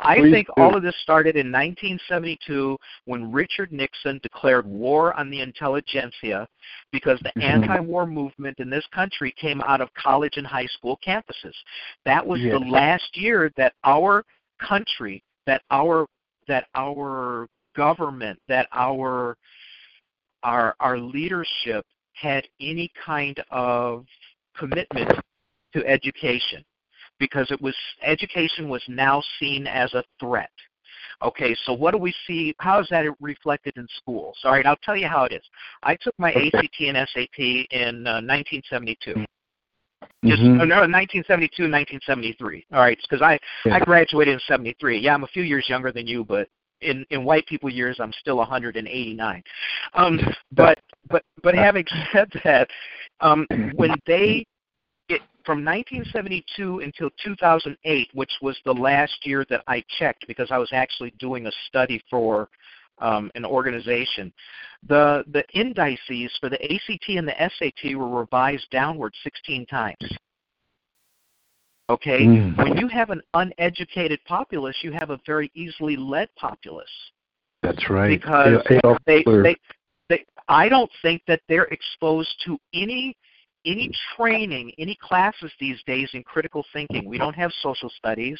I 0.00 0.18
Please 0.18 0.32
think 0.32 0.46
do. 0.48 0.62
all 0.62 0.76
of 0.76 0.82
this 0.82 0.94
started 1.02 1.36
in 1.36 1.50
1972 1.50 2.76
when 3.04 3.32
Richard 3.32 3.72
Nixon 3.72 4.20
declared 4.22 4.66
war 4.66 5.14
on 5.18 5.30
the 5.30 5.40
intelligentsia 5.40 6.46
because 6.92 7.18
the 7.20 7.30
mm-hmm. 7.30 7.62
anti-war 7.62 8.06
movement 8.06 8.58
in 8.58 8.70
this 8.70 8.86
country 8.94 9.34
came 9.40 9.60
out 9.62 9.80
of 9.80 9.92
college 9.94 10.36
and 10.36 10.46
high 10.46 10.66
school 10.66 10.98
campuses. 11.06 11.54
That 12.04 12.26
was 12.26 12.40
yes. 12.40 12.52
the 12.52 12.66
last 12.66 13.16
year 13.16 13.52
that 13.56 13.74
our 13.84 14.24
country, 14.60 15.22
that 15.46 15.62
our 15.70 16.06
that 16.48 16.66
our 16.74 17.48
government, 17.76 18.38
that 18.48 18.68
our 18.72 19.36
our 20.42 20.74
our 20.80 20.98
leadership 20.98 21.84
had 22.14 22.46
any 22.60 22.90
kind 23.04 23.42
of 23.50 24.04
commitment 24.56 25.10
to 25.72 25.86
education 25.86 26.62
because 27.18 27.50
it 27.50 27.60
was 27.60 27.74
education 28.02 28.68
was 28.68 28.82
now 28.88 29.22
seen 29.38 29.66
as 29.66 29.92
a 29.94 30.04
threat. 30.20 30.50
Okay, 31.22 31.54
so 31.64 31.72
what 31.72 31.92
do 31.92 31.98
we 31.98 32.12
see? 32.26 32.54
How 32.58 32.80
is 32.80 32.88
that 32.90 33.04
reflected 33.20 33.74
in 33.76 33.86
schools? 33.96 34.36
All 34.44 34.52
right, 34.52 34.66
I'll 34.66 34.76
tell 34.82 34.96
you 34.96 35.06
how 35.06 35.24
it 35.24 35.32
is. 35.32 35.42
I 35.82 35.96
took 35.96 36.14
my 36.18 36.32
okay. 36.32 36.50
ACT 36.54 36.80
and 36.80 37.08
SAT 37.12 37.38
in 37.38 38.06
uh, 38.06 38.20
1972. 38.20 39.24
Just 40.24 40.42
mm-hmm. 40.42 40.68
no, 40.68 40.82
1972, 40.86 41.62
1973. 41.64 42.66
All 42.72 42.80
right, 42.80 42.98
because 43.02 43.22
I 43.22 43.38
yeah. 43.64 43.76
I 43.76 43.80
graduated 43.80 44.34
in 44.34 44.40
73. 44.46 44.98
Yeah, 44.98 45.14
I'm 45.14 45.24
a 45.24 45.28
few 45.28 45.42
years 45.42 45.68
younger 45.68 45.92
than 45.92 46.06
you, 46.06 46.24
but 46.24 46.48
in 46.80 47.04
in 47.10 47.24
white 47.24 47.46
people 47.46 47.70
years 47.70 47.98
I'm 48.00 48.12
still 48.20 48.36
189. 48.36 49.42
Um, 49.94 50.20
but 50.52 50.78
but 51.08 51.22
but 51.42 51.54
having 51.54 51.84
said 52.12 52.30
that, 52.44 52.68
um, 53.20 53.46
when 53.74 53.94
they 54.06 54.44
it, 55.08 55.20
from 55.44 55.64
1972 55.64 56.80
until 56.80 57.10
2008, 57.24 58.08
which 58.14 58.32
was 58.40 58.58
the 58.64 58.72
last 58.72 59.26
year 59.26 59.44
that 59.50 59.62
I 59.66 59.84
checked 59.98 60.26
because 60.26 60.50
I 60.50 60.58
was 60.58 60.70
actually 60.72 61.12
doing 61.18 61.46
a 61.46 61.52
study 61.68 62.02
for 62.08 62.48
um, 63.02 63.30
an 63.34 63.44
organization, 63.44 64.32
the 64.88 65.24
the 65.32 65.44
indices 65.54 66.36
for 66.40 66.48
the 66.48 66.62
ACT 66.62 67.08
and 67.08 67.26
the 67.28 67.34
SAT 67.58 67.96
were 67.96 68.08
revised 68.08 68.66
downward 68.70 69.14
16 69.22 69.66
times. 69.66 69.96
Okay? 71.90 72.22
Mm. 72.22 72.56
When 72.56 72.76
you 72.78 72.88
have 72.88 73.10
an 73.10 73.20
uneducated 73.34 74.20
populace, 74.24 74.76
you 74.82 74.92
have 74.92 75.10
a 75.10 75.20
very 75.26 75.50
easily 75.54 75.96
led 75.96 76.28
populace. 76.36 76.86
That's 77.62 77.90
right. 77.90 78.08
Because 78.08 78.64
they, 79.06 79.22
they, 79.24 79.56
they, 80.08 80.24
I 80.48 80.68
don't 80.68 80.90
think 81.02 81.22
that 81.26 81.40
they're 81.48 81.66
exposed 81.66 82.34
to 82.46 82.58
any 82.72 83.16
any 83.64 83.90
training, 84.16 84.72
any 84.78 84.96
classes 85.00 85.50
these 85.60 85.78
days 85.86 86.08
in 86.14 86.22
critical 86.22 86.64
thinking. 86.72 87.08
We 87.08 87.18
don't 87.18 87.34
have 87.34 87.50
social 87.62 87.90
studies. 87.90 88.38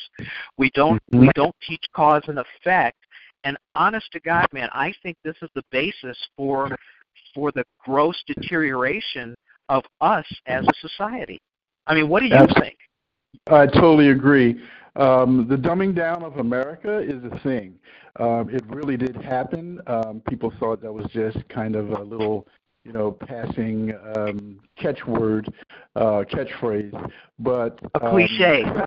We 0.58 0.70
don't 0.74 1.02
mm-hmm. 1.10 1.20
we 1.20 1.30
don't 1.34 1.54
teach 1.66 1.84
cause 1.94 2.22
and 2.26 2.38
effect. 2.38 2.96
And 3.44 3.56
honest 3.74 4.06
to 4.12 4.20
God, 4.20 4.46
man, 4.52 4.68
I 4.72 4.92
think 5.02 5.16
this 5.24 5.36
is 5.42 5.50
the 5.54 5.64
basis 5.70 6.16
for 6.36 6.76
for 7.34 7.52
the 7.52 7.64
gross 7.84 8.22
deterioration 8.26 9.34
of 9.68 9.84
us 10.00 10.26
as 10.46 10.64
a 10.66 10.88
society. 10.88 11.40
I 11.86 11.94
mean, 11.94 12.08
what 12.08 12.20
do 12.20 12.26
you 12.26 12.46
think? 12.60 12.76
I 13.48 13.66
totally 13.66 14.10
agree. 14.10 14.60
Um, 14.96 15.46
the 15.48 15.56
dumbing 15.56 15.94
down 15.94 16.22
of 16.22 16.36
America 16.36 16.98
is 16.98 17.24
a 17.24 17.38
thing. 17.40 17.78
Um, 18.20 18.50
it 18.50 18.62
really 18.68 18.96
did 18.96 19.16
happen. 19.16 19.80
Um, 19.86 20.22
people 20.28 20.52
thought 20.60 20.82
that 20.82 20.92
was 20.92 21.06
just 21.12 21.38
kind 21.48 21.74
of 21.74 21.90
a 21.92 22.02
little, 22.02 22.46
you 22.84 22.92
know, 22.92 23.12
passing 23.12 23.94
um, 24.16 24.60
catchword, 24.78 25.48
uh, 25.96 26.24
catchphrase. 26.30 27.10
But 27.38 27.78
a 27.94 28.10
cliche. 28.10 28.64
Um, 28.64 28.84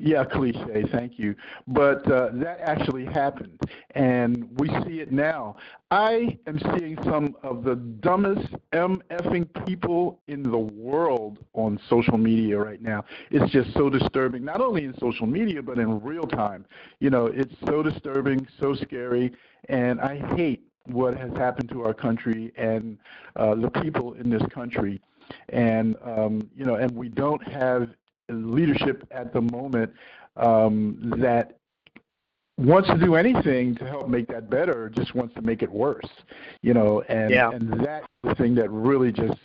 yeah, 0.00 0.24
cliche, 0.24 0.84
thank 0.90 1.20
you. 1.20 1.36
But 1.68 2.10
uh, 2.10 2.30
that 2.34 2.58
actually 2.60 3.04
happened, 3.04 3.60
and 3.92 4.48
we 4.58 4.68
see 4.84 4.98
it 5.00 5.12
now. 5.12 5.56
I 5.92 6.36
am 6.48 6.58
seeing 6.76 6.98
some 7.04 7.36
of 7.44 7.62
the 7.62 7.76
dumbest 7.76 8.48
MFing 8.72 9.64
people 9.64 10.20
in 10.26 10.42
the 10.42 10.58
world 10.58 11.38
on 11.52 11.78
social 11.88 12.18
media 12.18 12.58
right 12.58 12.82
now. 12.82 13.04
It's 13.30 13.50
just 13.52 13.72
so 13.74 13.88
disturbing, 13.88 14.44
not 14.44 14.60
only 14.60 14.84
in 14.84 14.98
social 14.98 15.26
media, 15.26 15.62
but 15.62 15.78
in 15.78 16.00
real 16.02 16.24
time. 16.24 16.66
You 16.98 17.10
know, 17.10 17.26
it's 17.26 17.54
so 17.64 17.82
disturbing, 17.82 18.46
so 18.60 18.74
scary, 18.74 19.32
and 19.68 20.00
I 20.00 20.18
hate 20.34 20.66
what 20.86 21.16
has 21.16 21.32
happened 21.32 21.68
to 21.70 21.82
our 21.82 21.94
country 21.94 22.52
and 22.56 22.98
uh, 23.36 23.54
the 23.54 23.70
people 23.70 24.14
in 24.14 24.30
this 24.30 24.42
country. 24.52 25.00
And, 25.48 25.96
um, 26.04 26.50
you 26.54 26.66
know, 26.66 26.74
and 26.74 26.90
we 26.92 27.08
don't 27.08 27.42
have 27.48 27.88
leadership 28.28 29.06
at 29.10 29.32
the 29.32 29.40
moment 29.40 29.92
um, 30.36 31.14
that 31.18 31.58
wants 32.56 32.88
to 32.88 32.98
do 32.98 33.14
anything 33.14 33.74
to 33.76 33.86
help 33.86 34.08
make 34.08 34.28
that 34.28 34.48
better, 34.48 34.88
just 34.90 35.14
wants 35.14 35.34
to 35.34 35.42
make 35.42 35.62
it 35.62 35.70
worse, 35.70 36.08
you 36.62 36.74
know, 36.74 37.02
and 37.08 37.30
yeah. 37.30 37.50
and 37.50 37.84
that's 37.84 38.06
the 38.22 38.34
thing 38.34 38.54
that 38.54 38.70
really 38.70 39.10
just 39.10 39.40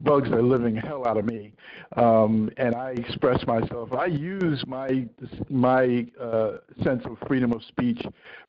bugs 0.00 0.30
the 0.30 0.40
living 0.40 0.76
hell 0.76 1.06
out 1.06 1.16
of 1.16 1.24
me. 1.24 1.52
Um, 1.96 2.50
and 2.56 2.74
I 2.74 2.90
express 2.90 3.44
myself. 3.46 3.92
I 3.92 4.06
use 4.06 4.62
my 4.66 5.06
my 5.48 6.06
uh, 6.20 6.58
sense 6.82 7.04
of 7.04 7.16
freedom 7.26 7.52
of 7.52 7.62
speech 7.64 8.00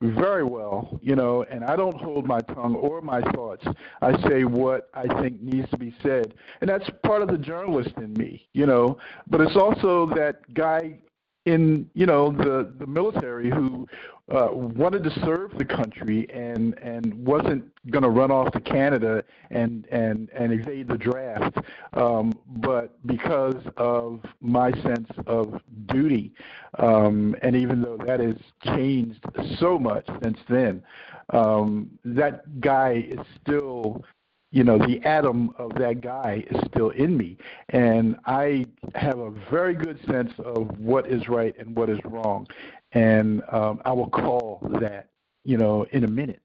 very 0.01 0.43
well, 0.43 0.99
you 1.01 1.15
know, 1.15 1.43
and 1.49 1.63
I 1.63 1.75
don't 1.75 1.95
hold 1.95 2.25
my 2.25 2.39
tongue 2.41 2.75
or 2.75 3.01
my 3.01 3.21
thoughts. 3.33 3.65
I 4.01 4.21
say 4.27 4.43
what 4.43 4.89
I 4.93 5.07
think 5.21 5.41
needs 5.41 5.69
to 5.71 5.77
be 5.77 5.93
said, 6.03 6.33
and 6.61 6.69
that's 6.69 6.89
part 7.03 7.21
of 7.21 7.29
the 7.29 7.37
journalist 7.37 7.91
in 7.97 8.13
me, 8.13 8.47
you 8.53 8.65
know. 8.65 8.97
But 9.27 9.41
it's 9.41 9.55
also 9.55 10.07
that 10.15 10.53
guy 10.53 10.99
in 11.45 11.89
you 11.93 12.05
know 12.05 12.31
the 12.31 12.73
the 12.77 12.85
military 12.85 13.49
who 13.49 13.87
uh, 14.31 14.49
wanted 14.51 15.03
to 15.03 15.09
serve 15.25 15.57
the 15.57 15.65
country 15.65 16.27
and 16.31 16.77
and 16.79 17.13
wasn't 17.25 17.63
going 17.89 18.03
to 18.03 18.09
run 18.09 18.29
off 18.31 18.51
to 18.51 18.59
Canada 18.59 19.23
and 19.49 19.87
and 19.91 20.29
and 20.37 20.51
evade 20.53 20.87
the 20.87 20.97
draft, 20.97 21.57
um, 21.93 22.37
but 22.57 22.95
because 23.07 23.63
of 23.77 24.21
my 24.41 24.71
sense 24.81 25.09
of 25.27 25.59
duty, 25.87 26.33
um, 26.77 27.35
and 27.41 27.55
even 27.55 27.81
though 27.81 27.97
that 28.05 28.19
has 28.19 28.35
changed 28.63 29.23
so 29.59 29.79
much 29.79 30.05
since 30.21 30.37
then, 30.49 30.83
um, 31.31 31.89
that 32.03 32.59
guy 32.59 33.05
is 33.09 33.19
still 33.41 34.03
you 34.51 34.63
know, 34.63 34.77
the 34.77 34.99
atom 35.03 35.53
of 35.57 35.75
that 35.75 36.01
guy 36.01 36.43
is 36.49 36.59
still 36.71 36.89
in 36.91 37.15
me. 37.15 37.37
And 37.69 38.17
I 38.25 38.65
have 38.95 39.19
a 39.19 39.29
very 39.51 39.75
good 39.75 39.99
sense 40.07 40.31
of 40.39 40.77
what 40.79 41.07
is 41.07 41.27
right 41.29 41.55
and 41.59 41.75
what 41.75 41.89
is 41.89 41.99
wrong. 42.03 42.47
And 42.93 43.43
um, 43.51 43.81
I 43.85 43.91
will 43.93 44.09
call 44.09 44.59
that, 44.81 45.09
you 45.43 45.57
know, 45.57 45.85
in 45.91 46.03
a 46.03 46.07
minute. 46.07 46.41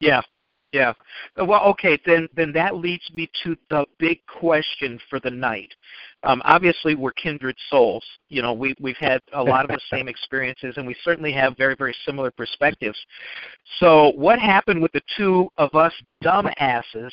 Yeah. 0.00 0.20
Yeah. 0.72 0.94
Well, 1.36 1.62
okay, 1.66 1.98
then 2.06 2.28
then 2.34 2.50
that 2.52 2.76
leads 2.76 3.04
me 3.14 3.30
to 3.44 3.54
the 3.68 3.84
big 3.98 4.20
question 4.26 4.98
for 5.10 5.20
the 5.20 5.30
night. 5.30 5.72
Um, 6.24 6.40
obviously, 6.44 6.94
we're 6.94 7.12
kindred 7.12 7.56
souls. 7.68 8.04
You 8.30 8.40
know, 8.40 8.54
we 8.54 8.74
we've 8.80 8.96
had 8.96 9.20
a 9.34 9.42
lot 9.42 9.64
of 9.64 9.70
the 9.70 9.80
same 9.90 10.08
experiences, 10.08 10.74
and 10.78 10.86
we 10.86 10.96
certainly 11.04 11.32
have 11.32 11.58
very 11.58 11.76
very 11.76 11.94
similar 12.06 12.30
perspectives. 12.30 12.98
So, 13.80 14.12
what 14.16 14.38
happened 14.38 14.80
with 14.80 14.92
the 14.92 15.02
two 15.16 15.50
of 15.58 15.74
us 15.74 15.92
dumbasses 16.24 17.10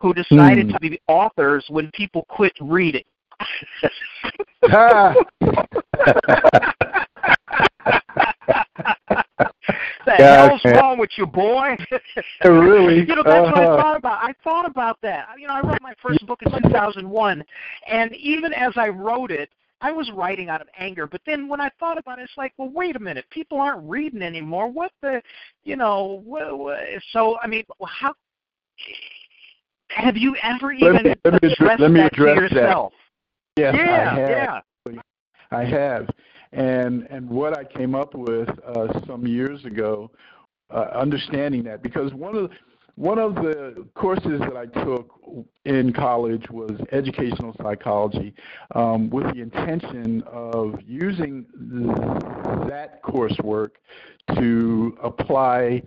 who 0.00 0.14
decided 0.14 0.68
mm. 0.68 0.72
to 0.72 0.80
be 0.80 0.98
authors 1.06 1.66
when 1.68 1.90
people 1.92 2.24
quit 2.30 2.54
reading? 2.60 3.04
the 10.04 10.14
yeah, 10.18 10.48
hell's 10.48 10.64
wrong 10.64 10.98
with 10.98 11.10
you, 11.16 11.26
boy? 11.26 11.76
really? 12.44 13.00
you 13.00 13.06
know, 13.06 13.22
that's 13.22 13.28
uh-huh. 13.28 13.42
what 13.42 13.58
I 13.58 13.64
uh-huh. 13.64 13.82
thought 13.82 13.96
about. 13.96 14.18
I 14.22 14.34
thought 14.42 14.66
about 14.66 14.98
that. 15.02 15.26
You 15.38 15.48
know, 15.48 15.54
I 15.54 15.60
wrote 15.60 15.80
my 15.82 15.94
first 16.02 16.26
book 16.26 16.40
in 16.42 16.50
2001, 16.50 17.44
and 17.90 18.14
even 18.16 18.52
as 18.52 18.72
I 18.76 18.88
wrote 18.88 19.30
it, 19.30 19.50
I 19.80 19.92
was 19.92 20.10
writing 20.12 20.48
out 20.48 20.62
of 20.62 20.68
anger. 20.78 21.06
But 21.06 21.20
then 21.26 21.48
when 21.48 21.60
I 21.60 21.70
thought 21.78 21.98
about 21.98 22.18
it, 22.18 22.22
it's 22.22 22.32
like, 22.36 22.54
well, 22.56 22.70
wait 22.70 22.96
a 22.96 22.98
minute, 22.98 23.26
people 23.30 23.60
aren't 23.60 23.88
reading 23.88 24.22
anymore. 24.22 24.68
What 24.70 24.92
the, 25.02 25.20
you 25.64 25.76
know, 25.76 26.22
what, 26.24 26.58
what, 26.58 26.78
so 27.12 27.36
I 27.42 27.46
mean, 27.46 27.64
how? 27.86 28.14
Have 29.88 30.16
you 30.16 30.36
ever 30.42 30.72
even 30.72 30.94
let 30.94 31.04
me, 31.04 31.14
let 31.24 31.42
me 31.42 31.52
addressed 31.52 31.80
let 31.80 31.90
me 31.90 32.00
that 32.00 32.12
address 32.12 32.50
to 32.50 32.54
yourself? 32.56 32.92
That. 33.56 33.62
Yes, 33.62 33.74
yeah, 33.76 34.10
I 34.10 34.18
have. 34.18 34.28
yeah. 34.30 35.00
I 35.50 35.64
have. 35.64 36.08
And 36.54 37.06
and 37.10 37.28
what 37.28 37.58
I 37.58 37.64
came 37.64 37.94
up 37.94 38.14
with 38.14 38.48
uh, 38.64 39.00
some 39.06 39.26
years 39.26 39.64
ago, 39.64 40.10
uh, 40.70 40.86
understanding 40.94 41.64
that 41.64 41.82
because 41.82 42.14
one 42.14 42.36
of 42.36 42.48
the, 42.48 42.56
one 42.94 43.18
of 43.18 43.34
the 43.34 43.86
courses 43.96 44.38
that 44.38 44.56
I 44.56 44.66
took 44.84 45.10
in 45.64 45.92
college 45.92 46.48
was 46.50 46.70
educational 46.92 47.54
psychology 47.60 48.34
um, 48.74 49.10
with 49.10 49.34
the 49.34 49.40
intention 49.40 50.22
of 50.30 50.76
using 50.86 51.44
that 52.68 53.02
coursework 53.02 53.70
to 54.36 54.96
apply 55.02 55.82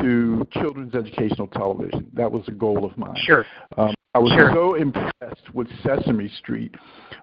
to 0.00 0.46
children's 0.52 0.94
educational 0.94 1.48
television. 1.48 2.08
That 2.14 2.30
was 2.30 2.44
a 2.46 2.52
goal 2.52 2.84
of 2.84 2.96
mine. 2.96 3.16
Sure. 3.24 3.44
Um, 3.76 3.94
I 4.14 4.18
was 4.18 4.32
sure. 4.32 4.50
so 4.52 4.74
impressed 4.74 5.54
with 5.54 5.68
Sesame 5.82 6.28
Street 6.28 6.74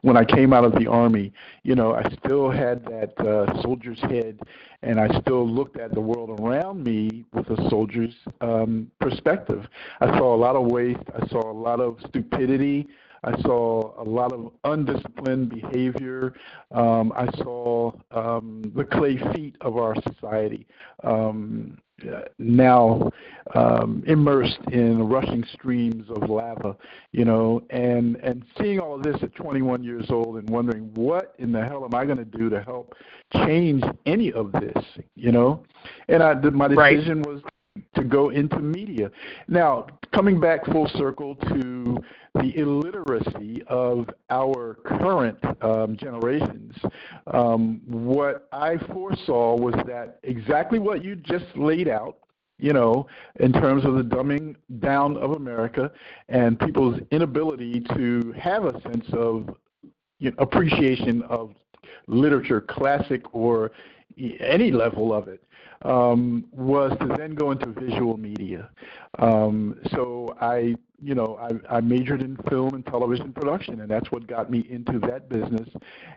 when 0.01 0.17
I 0.17 0.25
came 0.25 0.53
out 0.53 0.65
of 0.65 0.73
the 0.73 0.87
army. 0.87 1.31
You 1.61 1.75
know, 1.75 1.93
I 1.93 2.03
still 2.25 2.49
had 2.49 2.83
that 2.85 3.13
uh, 3.19 3.61
soldier's 3.61 3.99
head, 4.01 4.39
and 4.81 4.99
I 4.99 5.07
still 5.19 5.47
looked 5.47 5.79
at 5.79 5.93
the 5.93 6.01
world 6.01 6.39
around 6.39 6.83
me 6.83 7.25
with 7.31 7.47
a 7.51 7.69
soldier's 7.69 8.15
um, 8.41 8.89
perspective. 8.99 9.67
I 10.01 10.17
saw 10.17 10.33
a 10.33 10.37
lot 10.37 10.55
of 10.55 10.71
waste. 10.71 11.03
I 11.15 11.27
saw 11.27 11.51
a 11.51 11.53
lot 11.53 11.79
of 11.79 11.99
stupidity. 12.07 12.87
I 13.23 13.39
saw 13.41 14.01
a 14.01 14.03
lot 14.03 14.31
of 14.31 14.51
undisciplined 14.63 15.49
behavior. 15.49 16.33
Um, 16.71 17.11
I 17.15 17.25
saw 17.37 17.91
um, 18.11 18.71
the 18.75 18.83
clay 18.83 19.17
feet 19.33 19.55
of 19.61 19.77
our 19.77 19.95
society. 20.03 20.67
Um, 21.03 21.77
now 22.37 23.11
um, 23.55 24.03
immersed 24.07 24.59
in 24.71 25.07
rushing 25.07 25.43
streams 25.53 26.09
of 26.09 26.29
lava, 26.29 26.75
you 27.11 27.25
know, 27.25 27.61
and 27.69 28.15
and 28.17 28.45
seeing 28.59 28.79
all 28.79 28.95
of 28.95 29.03
this 29.03 29.17
at 29.21 29.33
21 29.35 29.83
years 29.83 30.05
old 30.09 30.37
and 30.37 30.49
wondering 30.49 30.93
what 30.93 31.35
in 31.39 31.51
the 31.51 31.63
hell 31.63 31.83
am 31.83 31.95
I 31.95 32.05
going 32.05 32.17
to 32.17 32.25
do 32.25 32.49
to 32.49 32.61
help 32.61 32.95
change 33.45 33.83
any 34.05 34.31
of 34.31 34.51
this, 34.53 34.83
you 35.15 35.31
know, 35.31 35.63
and 36.07 36.23
I 36.23 36.33
my 36.35 36.67
decision 36.67 37.21
right. 37.23 37.27
was 37.27 37.41
to 37.95 38.03
go 38.03 38.29
into 38.29 38.59
media. 38.59 39.09
Now, 39.47 39.87
coming 40.13 40.39
back 40.39 40.65
full 40.65 40.89
circle 40.95 41.35
to 41.35 41.78
the 42.35 42.57
illiteracy 42.57 43.63
of 43.67 44.09
our 44.29 44.75
current 44.85 45.37
um, 45.61 45.97
generations, 45.97 46.75
um, 47.27 47.81
what 47.85 48.47
I 48.51 48.77
foresaw 48.77 49.55
was 49.57 49.75
that 49.87 50.19
exactly 50.23 50.79
what 50.79 51.03
you 51.03 51.15
just 51.15 51.45
laid 51.55 51.87
out, 51.87 52.17
you 52.57 52.73
know, 52.73 53.07
in 53.39 53.51
terms 53.53 53.85
of 53.85 53.95
the 53.95 54.03
dumbing 54.03 54.55
down 54.79 55.17
of 55.17 55.31
America 55.31 55.91
and 56.27 56.59
people's 56.59 56.99
inability 57.11 57.81
to 57.95 58.33
have 58.37 58.65
a 58.65 58.81
sense 58.81 59.05
of 59.13 59.55
you 60.19 60.31
know, 60.31 60.35
appreciation 60.39 61.23
of 61.23 61.53
literature, 62.07 62.61
classic 62.61 63.23
or 63.33 63.71
any 64.39 64.71
level 64.71 65.13
of 65.13 65.27
it 65.27 65.43
um, 65.83 66.45
was 66.51 66.91
to 66.99 67.07
then 67.17 67.35
go 67.35 67.51
into 67.51 67.67
visual 67.67 68.17
media. 68.17 68.69
Um, 69.17 69.79
so 69.91 70.35
I, 70.41 70.75
you 71.01 71.15
know, 71.15 71.39
I, 71.41 71.77
I 71.77 71.81
majored 71.81 72.21
in 72.21 72.35
film 72.49 72.75
and 72.75 72.85
television 72.85 73.31
production, 73.31 73.81
and 73.81 73.89
that's 73.89 74.11
what 74.11 74.27
got 74.27 74.51
me 74.51 74.65
into 74.69 74.99
that 74.99 75.29
business. 75.29 75.69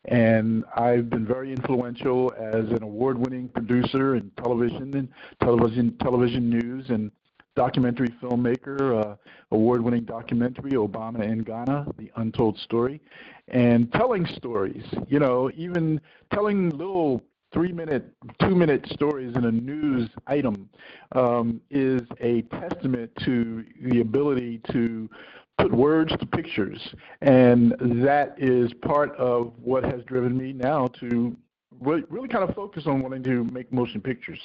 And 0.07 0.65
I've 0.77 1.09
been 1.09 1.25
very 1.25 1.53
influential 1.53 2.33
as 2.37 2.71
an 2.71 2.83
award-winning 2.83 3.49
producer 3.49 4.17
in 4.17 4.31
television 4.43 4.97
and 4.97 5.09
television 5.41 5.97
television 5.99 6.51
news 6.51 6.91
and 6.91 7.13
documentary 7.55 8.09
filmmaker, 8.23 9.05
uh, 9.05 9.17
award-winning 9.51 10.05
documentary 10.05 10.73
Obama 10.73 11.23
in 11.23 11.43
Ghana: 11.43 11.87
The 11.99 12.11
Untold 12.17 12.59
Story, 12.59 13.01
and 13.49 13.93
telling 13.93 14.27
stories. 14.27 14.85
You 15.07 15.21
know, 15.21 15.51
even 15.55 16.01
telling 16.33 16.71
little 16.71 17.23
three 17.53 17.73
minute, 17.73 18.05
two 18.41 18.55
minute 18.55 18.87
stories 18.93 19.35
in 19.37 19.45
a 19.45 19.53
news 19.53 20.09
item 20.27 20.69
um, 21.13 21.61
is 21.71 22.03
a 22.21 22.43
testament 22.43 23.11
to 23.25 23.65
the 23.83 24.01
ability 24.01 24.61
to 24.73 25.09
put 25.59 25.73
words 25.73 26.13
to 26.19 26.27
pictures. 26.27 26.81
And 27.21 27.75
that 28.05 28.35
is 28.39 28.73
part 28.83 29.15
of 29.17 29.53
what 29.63 29.85
has 29.85 30.03
driven 30.05 30.37
me 30.37 30.53
now 30.53 30.89
to 31.01 31.37
really, 31.83 32.05
really 32.09 32.29
kind 32.29 32.49
of 32.49 32.55
focus 32.55 32.85
on 32.87 33.03
wanting 33.03 33.23
to 33.25 33.45
make 33.45 33.73
motion 33.73 34.01
pictures. 34.01 34.39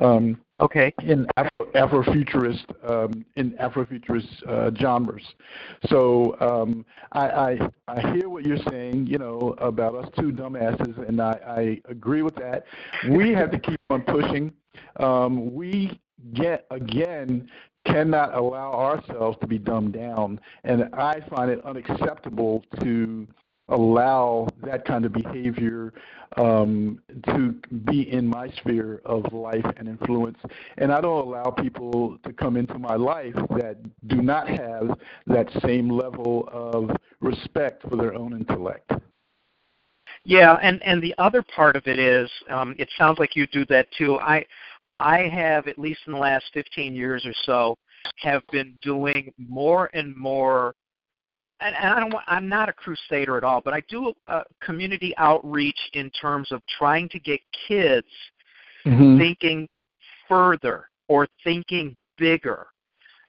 Um, 0.00 0.40
okay. 0.60 0.92
In 1.02 1.26
Afro, 1.36 1.66
Afrofuturist 1.74 2.64
um, 2.88 3.24
in 3.36 3.52
Afrofuturist 3.52 4.48
uh, 4.48 4.70
genres. 4.80 5.22
So 5.86 6.36
um, 6.40 6.84
I, 7.12 7.28
I 7.28 7.58
I 7.88 8.12
hear 8.12 8.28
what 8.28 8.44
you're 8.44 8.62
saying, 8.70 9.06
you 9.06 9.18
know, 9.18 9.54
about 9.58 9.94
us 9.94 10.08
two 10.18 10.32
dumbasses, 10.32 11.08
and 11.08 11.20
I, 11.20 11.38
I 11.46 11.90
agree 11.90 12.22
with 12.22 12.34
that. 12.36 12.64
We 13.10 13.32
have 13.32 13.50
to 13.50 13.58
keep 13.58 13.80
on 13.90 14.02
pushing. 14.02 14.52
Um, 14.96 15.54
we 15.54 16.00
get 16.34 16.66
again 16.70 17.48
cannot 17.86 18.34
allow 18.34 18.72
ourselves 18.72 19.38
to 19.40 19.46
be 19.46 19.58
dumbed 19.58 19.94
down, 19.94 20.40
and 20.64 20.94
I 20.94 21.20
find 21.30 21.50
it 21.50 21.64
unacceptable 21.64 22.64
to 22.80 23.26
allow 23.68 24.48
that 24.62 24.84
kind 24.84 25.04
of 25.04 25.12
behavior 25.12 25.92
um, 26.36 27.00
to 27.26 27.54
be 27.84 28.10
in 28.12 28.26
my 28.26 28.50
sphere 28.58 29.00
of 29.04 29.32
life 29.32 29.64
and 29.76 29.88
influence. 29.88 30.38
And 30.76 30.92
I 30.92 31.00
don't 31.00 31.26
allow 31.26 31.50
people 31.50 32.18
to 32.24 32.32
come 32.32 32.56
into 32.56 32.78
my 32.78 32.96
life 32.96 33.34
that 33.56 33.76
do 34.08 34.22
not 34.22 34.48
have 34.48 34.90
that 35.26 35.48
same 35.64 35.90
level 35.90 36.48
of 36.52 36.90
respect 37.20 37.82
for 37.88 37.96
their 37.96 38.14
own 38.14 38.32
intellect. 38.32 38.92
Yeah, 40.24 40.58
and 40.62 40.82
and 40.82 41.02
the 41.02 41.14
other 41.18 41.42
part 41.42 41.76
of 41.76 41.86
it 41.86 41.98
is, 41.98 42.30
um, 42.50 42.74
it 42.78 42.88
sounds 42.98 43.18
like 43.18 43.36
you 43.36 43.46
do 43.46 43.64
that 43.66 43.88
too. 43.96 44.18
I 44.18 44.44
I 45.00 45.20
have 45.28 45.68
at 45.68 45.78
least 45.78 46.00
in 46.06 46.12
the 46.12 46.18
last 46.18 46.46
15 46.52 46.94
years 46.94 47.24
or 47.24 47.32
so 47.44 47.76
have 48.20 48.42
been 48.50 48.76
doing 48.82 49.32
more 49.38 49.90
and 49.94 50.16
more 50.16 50.74
and, 51.60 51.74
and 51.74 51.92
I 51.92 52.00
don't 52.00 52.12
want, 52.12 52.24
I'm 52.28 52.48
not 52.48 52.68
a 52.68 52.72
crusader 52.72 53.36
at 53.36 53.44
all, 53.44 53.60
but 53.60 53.74
I 53.74 53.82
do 53.88 54.12
a 54.26 54.42
community 54.62 55.14
outreach 55.16 55.78
in 55.94 56.10
terms 56.10 56.52
of 56.52 56.62
trying 56.78 57.08
to 57.10 57.18
get 57.18 57.40
kids 57.66 58.06
mm-hmm. 58.86 59.18
thinking 59.18 59.68
further 60.28 60.88
or 61.08 61.26
thinking 61.44 61.96
bigger. 62.16 62.66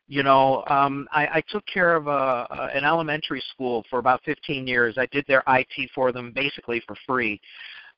You 0.07 0.23
know, 0.23 0.63
um, 0.67 1.07
I, 1.11 1.27
I 1.27 1.43
took 1.49 1.63
care 1.67 1.95
of 1.95 2.07
a, 2.07 2.47
a, 2.49 2.69
an 2.73 2.83
elementary 2.83 3.43
school 3.51 3.83
for 3.89 3.99
about 3.99 4.21
15 4.25 4.65
years. 4.65 4.97
I 4.97 5.05
did 5.07 5.23
their 5.27 5.43
IT 5.47 5.91
for 5.93 6.11
them 6.11 6.31
basically 6.33 6.81
for 6.87 6.95
free. 7.05 7.39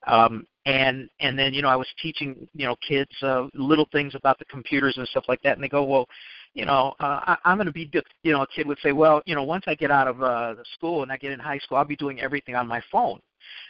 Um, 0.07 0.45
and 0.65 1.09
and 1.19 1.37
then 1.37 1.53
you 1.53 1.61
know 1.61 1.69
I 1.69 1.75
was 1.75 1.87
teaching 2.01 2.47
you 2.53 2.65
know 2.65 2.75
kids 2.87 3.11
uh, 3.21 3.47
little 3.53 3.87
things 3.91 4.13
about 4.15 4.39
the 4.39 4.45
computers 4.45 4.97
and 4.97 5.07
stuff 5.07 5.25
like 5.27 5.41
that, 5.43 5.57
and 5.57 5.63
they 5.63 5.69
go, 5.69 5.83
well, 5.83 6.07
you 6.53 6.65
know, 6.65 6.93
uh, 6.99 7.19
I, 7.25 7.37
I'm 7.45 7.57
going 7.57 7.67
to 7.67 7.71
be, 7.71 7.89
you 8.23 8.33
know, 8.33 8.41
a 8.41 8.47
kid 8.47 8.67
would 8.67 8.79
say, 8.83 8.91
well, 8.91 9.21
you 9.25 9.35
know, 9.35 9.43
once 9.43 9.63
I 9.67 9.75
get 9.75 9.91
out 9.91 10.07
of 10.07 10.21
uh, 10.21 10.53
the 10.53 10.65
school 10.73 11.03
and 11.03 11.11
I 11.11 11.17
get 11.17 11.31
in 11.31 11.39
high 11.39 11.59
school, 11.59 11.77
I'll 11.77 11.85
be 11.85 11.95
doing 11.95 12.19
everything 12.19 12.55
on 12.55 12.67
my 12.67 12.81
phone. 12.91 13.19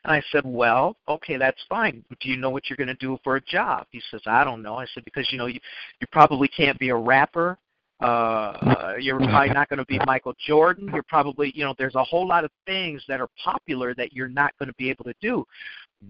And 0.03 0.13
I 0.13 0.21
said, 0.31 0.43
well, 0.45 0.97
okay, 1.07 1.37
that's 1.37 1.61
fine. 1.69 2.03
Do 2.19 2.29
you 2.29 2.37
know 2.37 2.49
what 2.49 2.69
you're 2.69 2.77
going 2.77 2.87
to 2.87 2.95
do 2.95 3.17
for 3.23 3.35
a 3.35 3.41
job? 3.41 3.85
He 3.91 4.01
says, 4.09 4.21
I 4.25 4.43
don't 4.43 4.61
know. 4.61 4.75
I 4.75 4.85
said, 4.93 5.05
because 5.05 5.31
you 5.31 5.37
know, 5.37 5.45
you 5.45 5.59
you 5.99 6.07
probably 6.11 6.47
can't 6.47 6.77
be 6.79 6.89
a 6.89 6.95
rapper. 6.95 7.57
Uh, 8.01 8.95
you're 8.99 9.19
probably 9.19 9.53
not 9.53 9.69
going 9.69 9.77
to 9.77 9.85
be 9.85 9.99
Michael 10.07 10.33
Jordan. 10.47 10.89
You're 10.91 11.03
probably, 11.03 11.51
you 11.55 11.63
know, 11.63 11.75
there's 11.77 11.93
a 11.93 12.03
whole 12.03 12.27
lot 12.27 12.43
of 12.43 12.49
things 12.65 13.03
that 13.07 13.21
are 13.21 13.29
popular 13.43 13.93
that 13.93 14.11
you're 14.11 14.27
not 14.27 14.57
going 14.57 14.69
to 14.69 14.75
be 14.75 14.89
able 14.89 15.03
to 15.03 15.13
do. 15.21 15.45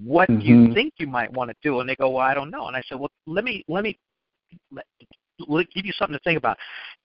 What 0.01 0.29
mm-hmm. 0.29 0.39
do 0.39 0.45
you 0.45 0.55
mm-hmm. 0.55 0.73
think 0.73 0.93
you 0.97 1.07
might 1.07 1.31
want 1.33 1.49
to 1.49 1.55
do? 1.61 1.81
And 1.81 1.89
they 1.89 1.97
go, 1.97 2.11
well, 2.11 2.25
I 2.25 2.33
don't 2.33 2.49
know. 2.49 2.67
And 2.67 2.77
I 2.77 2.81
said, 2.87 2.97
well, 2.97 3.11
let 3.27 3.43
me 3.43 3.65
let 3.67 3.83
me 3.83 3.99
let, 4.71 4.85
give 5.39 5.85
you 5.85 5.93
something 5.93 6.17
to 6.17 6.23
think 6.23 6.37
about. 6.37 6.57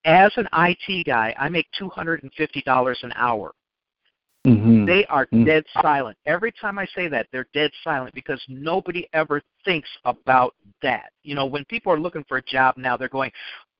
As 0.04 0.32
an 0.36 0.48
IT 0.52 1.06
guy, 1.06 1.34
I 1.38 1.48
make 1.48 1.66
two 1.78 1.88
hundred 1.88 2.22
and 2.22 2.32
fifty 2.34 2.62
dollars 2.62 2.98
an 3.02 3.12
hour. 3.16 3.52
Mm-hmm. 4.46 4.86
They 4.86 5.04
are 5.06 5.26
mm-hmm. 5.26 5.44
dead 5.44 5.64
silent. 5.82 6.16
Every 6.24 6.52
time 6.52 6.78
I 6.78 6.86
say 6.94 7.08
that, 7.08 7.26
they're 7.32 7.48
dead 7.52 7.72
silent 7.82 8.14
because 8.14 8.40
nobody 8.48 9.08
ever 9.12 9.42
thinks 9.64 9.88
about 10.04 10.54
that. 10.82 11.10
You 11.24 11.34
know, 11.34 11.46
when 11.46 11.64
people 11.64 11.92
are 11.92 11.98
looking 11.98 12.24
for 12.28 12.36
a 12.36 12.42
job 12.42 12.76
now, 12.76 12.96
they're 12.96 13.08
going, 13.08 13.32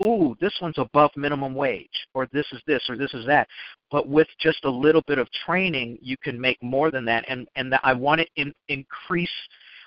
"Ooh, 0.06 0.36
this 0.40 0.52
one's 0.60 0.78
above 0.78 1.12
minimum 1.14 1.54
wage," 1.54 2.06
or 2.14 2.26
"This 2.32 2.46
is 2.52 2.60
this," 2.66 2.82
or 2.88 2.96
"This 2.96 3.14
is 3.14 3.24
that." 3.26 3.46
But 3.92 4.08
with 4.08 4.26
just 4.40 4.64
a 4.64 4.70
little 4.70 5.02
bit 5.06 5.18
of 5.18 5.30
training, 5.46 5.98
you 6.02 6.16
can 6.16 6.40
make 6.40 6.60
more 6.60 6.90
than 6.90 7.04
that. 7.04 7.24
And 7.28 7.46
and 7.54 7.72
I 7.84 7.92
want 7.92 8.22
to 8.22 8.26
in, 8.34 8.52
increase. 8.68 9.30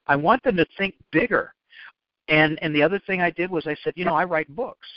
I 0.07 0.15
want 0.15 0.41
them 0.43 0.55
to 0.55 0.65
think 0.77 0.95
bigger. 1.11 1.53
And 2.29 2.59
and 2.61 2.75
the 2.75 2.83
other 2.83 2.99
thing 3.05 3.21
I 3.21 3.31
did 3.31 3.49
was 3.49 3.67
I 3.67 3.75
said, 3.83 3.93
you 3.95 4.05
know, 4.05 4.15
I 4.15 4.23
write 4.23 4.53
books. 4.55 4.87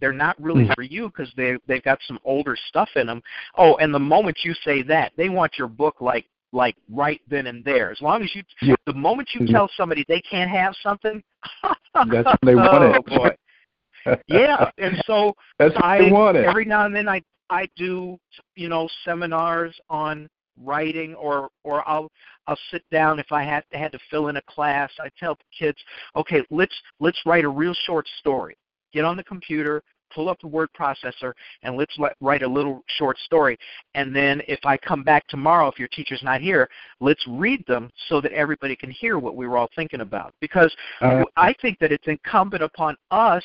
They're 0.00 0.12
not 0.12 0.40
really 0.40 0.64
mm-hmm. 0.64 0.74
for 0.74 0.82
you 0.82 1.08
because 1.08 1.32
they 1.36 1.56
they've 1.66 1.82
got 1.82 1.98
some 2.06 2.18
older 2.24 2.56
stuff 2.68 2.88
in 2.96 3.06
them. 3.06 3.22
Oh, 3.56 3.76
and 3.76 3.94
the 3.94 3.98
moment 3.98 4.38
you 4.44 4.54
say 4.64 4.82
that, 4.82 5.12
they 5.16 5.28
want 5.28 5.52
your 5.58 5.68
book 5.68 6.00
like 6.00 6.26
like 6.52 6.76
right 6.90 7.20
then 7.28 7.46
and 7.46 7.64
there. 7.64 7.90
As 7.90 8.00
long 8.00 8.22
as 8.22 8.34
you, 8.34 8.42
yeah. 8.62 8.74
the 8.86 8.92
moment 8.92 9.30
you 9.34 9.40
mm-hmm. 9.42 9.52
tell 9.52 9.70
somebody 9.76 10.04
they 10.08 10.20
can't 10.20 10.50
have 10.50 10.74
something, 10.82 11.22
that's 11.94 12.10
when 12.12 12.24
they 12.42 12.54
want 12.54 12.82
oh, 12.82 12.92
it. 12.94 13.06
boy. 13.06 14.16
yeah, 14.28 14.70
and 14.78 15.02
so 15.06 15.34
that's 15.58 15.74
I 15.78 15.98
they 15.98 16.12
want 16.12 16.36
it. 16.36 16.44
every 16.44 16.64
now 16.64 16.84
and 16.86 16.94
then 16.94 17.08
I 17.08 17.22
I 17.50 17.66
do 17.76 18.18
you 18.54 18.68
know 18.68 18.88
seminars 19.04 19.74
on 19.88 20.28
writing 20.62 21.14
or 21.14 21.48
or 21.64 21.88
I'll 21.88 22.10
I'll 22.46 22.58
sit 22.70 22.82
down 22.90 23.18
if 23.18 23.32
I 23.32 23.42
had 23.42 23.64
to 23.72 23.78
had 23.78 23.92
to 23.92 23.98
fill 24.10 24.28
in 24.28 24.36
a 24.36 24.42
class. 24.42 24.90
I 25.00 25.08
tell 25.18 25.34
the 25.34 25.44
kids, 25.58 25.78
okay, 26.14 26.42
let's 26.50 26.74
let's 27.00 27.18
write 27.26 27.44
a 27.44 27.48
real 27.48 27.74
short 27.84 28.06
story. 28.18 28.56
Get 28.92 29.04
on 29.04 29.16
the 29.16 29.24
computer, 29.24 29.82
pull 30.14 30.28
up 30.28 30.40
the 30.40 30.46
word 30.46 30.68
processor 30.78 31.32
and 31.62 31.76
let's 31.76 31.94
let, 31.98 32.16
write 32.20 32.42
a 32.42 32.48
little 32.48 32.82
short 32.98 33.18
story. 33.18 33.58
And 33.94 34.14
then 34.14 34.42
if 34.48 34.60
I 34.64 34.76
come 34.76 35.02
back 35.02 35.26
tomorrow, 35.28 35.68
if 35.68 35.78
your 35.78 35.88
teacher's 35.88 36.22
not 36.22 36.40
here, 36.40 36.68
let's 37.00 37.24
read 37.28 37.64
them 37.66 37.90
so 38.08 38.20
that 38.20 38.32
everybody 38.32 38.76
can 38.76 38.90
hear 38.90 39.18
what 39.18 39.36
we 39.36 39.46
were 39.46 39.58
all 39.58 39.68
thinking 39.76 40.00
about. 40.00 40.32
Because 40.40 40.74
uh, 41.00 41.24
I 41.36 41.54
think 41.60 41.78
that 41.80 41.92
it's 41.92 42.06
incumbent 42.06 42.62
upon 42.62 42.96
us 43.10 43.44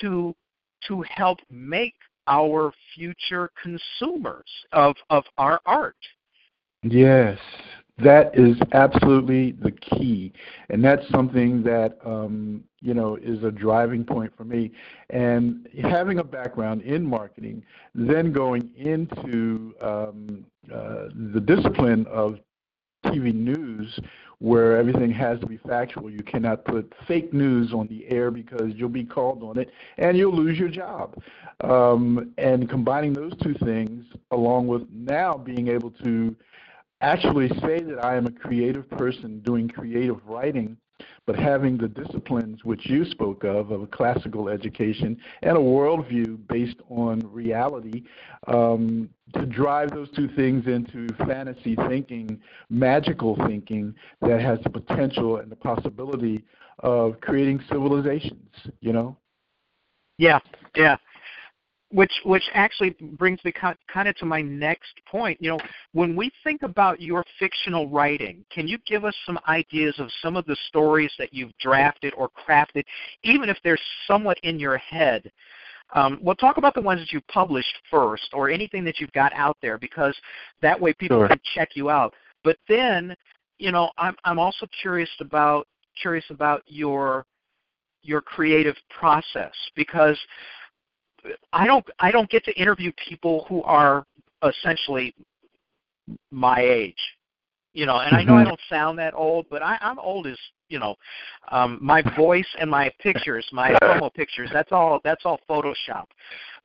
to 0.00 0.34
to 0.88 1.02
help 1.08 1.38
make 1.50 1.94
our 2.26 2.72
future 2.94 3.50
consumers 3.62 4.48
of 4.72 4.96
of 5.10 5.24
our 5.38 5.60
art. 5.66 5.96
Yes, 6.82 7.38
that 7.98 8.36
is 8.36 8.56
absolutely 8.72 9.52
the 9.52 9.70
key, 9.70 10.32
and 10.68 10.84
that's 10.84 11.08
something 11.10 11.62
that 11.62 11.98
um, 12.04 12.64
you 12.80 12.92
know 12.92 13.16
is 13.16 13.42
a 13.44 13.52
driving 13.52 14.04
point 14.04 14.32
for 14.36 14.44
me. 14.44 14.72
And 15.10 15.68
having 15.80 16.18
a 16.18 16.24
background 16.24 16.82
in 16.82 17.06
marketing, 17.06 17.62
then 17.94 18.32
going 18.32 18.70
into 18.76 19.74
um, 19.80 20.44
uh, 20.72 21.04
the 21.32 21.40
discipline 21.40 22.06
of 22.06 22.38
TV 23.04 23.32
news, 23.32 24.00
where 24.38 24.76
everything 24.76 25.10
has 25.12 25.38
to 25.40 25.46
be 25.46 25.58
factual. 25.58 26.10
You 26.10 26.22
cannot 26.22 26.64
put 26.64 26.92
fake 27.06 27.32
news 27.32 27.72
on 27.72 27.86
the 27.86 28.06
air 28.08 28.30
because 28.30 28.72
you'll 28.74 28.88
be 28.88 29.04
called 29.04 29.42
on 29.42 29.58
it 29.58 29.70
and 29.98 30.16
you'll 30.16 30.34
lose 30.34 30.58
your 30.58 30.68
job. 30.68 31.14
Um, 31.60 32.32
and 32.38 32.68
combining 32.68 33.12
those 33.12 33.32
two 33.42 33.54
things, 33.54 34.04
along 34.32 34.66
with 34.66 34.82
now 34.90 35.36
being 35.36 35.68
able 35.68 35.90
to 36.02 36.34
actually 37.00 37.48
say 37.60 37.80
that 37.80 38.02
I 38.02 38.16
am 38.16 38.26
a 38.26 38.30
creative 38.30 38.88
person 38.90 39.40
doing 39.40 39.68
creative 39.68 40.24
writing, 40.26 40.76
but 41.26 41.36
having 41.36 41.76
the 41.76 41.88
disciplines 41.88 42.64
which 42.64 42.86
you 42.86 43.04
spoke 43.04 43.44
of, 43.44 43.70
of 43.70 43.82
a 43.82 43.86
classical 43.86 44.48
education 44.48 45.16
and 45.42 45.56
a 45.56 45.60
worldview 45.60 46.38
based 46.48 46.76
on 46.88 47.20
reality, 47.20 48.02
um, 48.46 49.08
to 49.34 49.44
drive 49.46 49.90
those 49.90 50.10
two 50.12 50.28
things 50.28 50.66
into 50.66 51.08
fantasy 51.26 51.76
thinking, 51.88 52.40
magical 52.70 53.36
thinking 53.46 53.94
that 54.20 54.40
has 54.40 54.58
the 54.62 54.70
potential 54.70 55.38
and 55.38 55.50
the 55.50 55.56
possibility 55.56 56.42
of 56.80 57.20
creating 57.20 57.60
civilizations, 57.68 58.50
you 58.80 58.92
know? 58.92 59.16
Yeah, 60.18 60.38
yeah 60.76 60.96
which 61.94 62.12
which 62.24 62.42
actually 62.54 62.90
brings 63.12 63.38
me 63.44 63.52
kind 63.52 64.08
of 64.08 64.16
to 64.16 64.26
my 64.26 64.42
next 64.42 64.92
point. 65.06 65.40
You 65.40 65.50
know, 65.50 65.60
when 65.92 66.16
we 66.16 66.30
think 66.42 66.62
about 66.62 67.00
your 67.00 67.24
fictional 67.38 67.88
writing, 67.88 68.44
can 68.50 68.66
you 68.66 68.78
give 68.84 69.04
us 69.04 69.14
some 69.24 69.38
ideas 69.48 69.94
of 69.98 70.08
some 70.20 70.36
of 70.36 70.44
the 70.46 70.56
stories 70.68 71.12
that 71.18 71.32
you've 71.32 71.56
drafted 71.58 72.12
or 72.16 72.28
crafted, 72.28 72.82
even 73.22 73.48
if 73.48 73.56
they're 73.62 73.78
somewhat 74.08 74.38
in 74.42 74.58
your 74.58 74.76
head? 74.76 75.30
Um, 75.94 76.18
we'll 76.20 76.34
talk 76.34 76.56
about 76.56 76.74
the 76.74 76.80
ones 76.80 77.00
that 77.00 77.12
you've 77.12 77.26
published 77.28 77.76
first, 77.88 78.28
or 78.32 78.50
anything 78.50 78.84
that 78.84 78.98
you've 78.98 79.12
got 79.12 79.32
out 79.34 79.56
there, 79.62 79.78
because 79.78 80.16
that 80.62 80.80
way 80.80 80.92
people 80.94 81.20
sure. 81.20 81.28
can 81.28 81.40
check 81.54 81.70
you 81.76 81.90
out. 81.90 82.12
But 82.42 82.56
then, 82.68 83.14
you 83.58 83.70
know, 83.70 83.92
I'm 83.98 84.16
I'm 84.24 84.40
also 84.40 84.66
curious 84.82 85.10
about 85.20 85.68
curious 86.00 86.24
about 86.30 86.62
your 86.66 87.24
your 88.02 88.20
creative 88.20 88.76
process 88.90 89.52
because 89.76 90.18
I 91.52 91.66
don't 91.66 91.84
I 92.00 92.10
don't 92.10 92.28
get 92.30 92.44
to 92.44 92.52
interview 92.52 92.92
people 93.08 93.46
who 93.48 93.62
are 93.62 94.04
essentially 94.42 95.14
my 96.30 96.60
age. 96.60 96.98
You 97.72 97.86
know, 97.86 97.98
and 97.98 98.12
mm-hmm. 98.12 98.16
I 98.16 98.24
know 98.24 98.34
I 98.34 98.40
mm-hmm. 98.40 98.50
don't 98.50 98.60
sound 98.68 98.98
that 99.00 99.14
old, 99.14 99.46
but 99.50 99.60
I, 99.60 99.76
I'm 99.80 99.98
old 99.98 100.28
as 100.28 100.38
you 100.68 100.78
know, 100.78 100.94
um, 101.50 101.78
my 101.80 102.02
voice 102.16 102.46
and 102.58 102.70
my 102.70 102.90
pictures, 103.00 103.46
my 103.52 103.70
promo 103.82 104.12
pictures. 104.12 104.50
That's 104.52 104.72
all. 104.72 105.00
That's 105.04 105.24
all 105.24 105.40
Photoshop. 105.48 106.04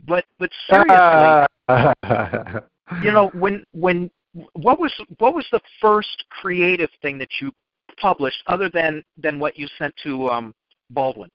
But 0.08 0.26
but 0.38 0.50
seriously, 0.70 1.48
you 3.04 3.12
know, 3.12 3.32
when 3.34 3.64
when 3.74 4.10
what 4.54 4.80
was 4.80 4.94
what 5.18 5.34
was 5.34 5.46
the 5.52 5.62
first 5.82 6.26
creative 6.30 6.90
thing 7.02 7.18
that 7.18 7.30
you 7.42 7.52
published 7.98 8.42
other 8.48 8.70
than 8.70 9.04
than 9.18 9.40
what 9.40 9.58
you 9.58 9.68
sent 9.78 9.94
to 10.04 10.30
um, 10.30 10.54
Baldwin? 10.92 11.30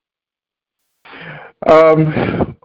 Um, 1.69 2.57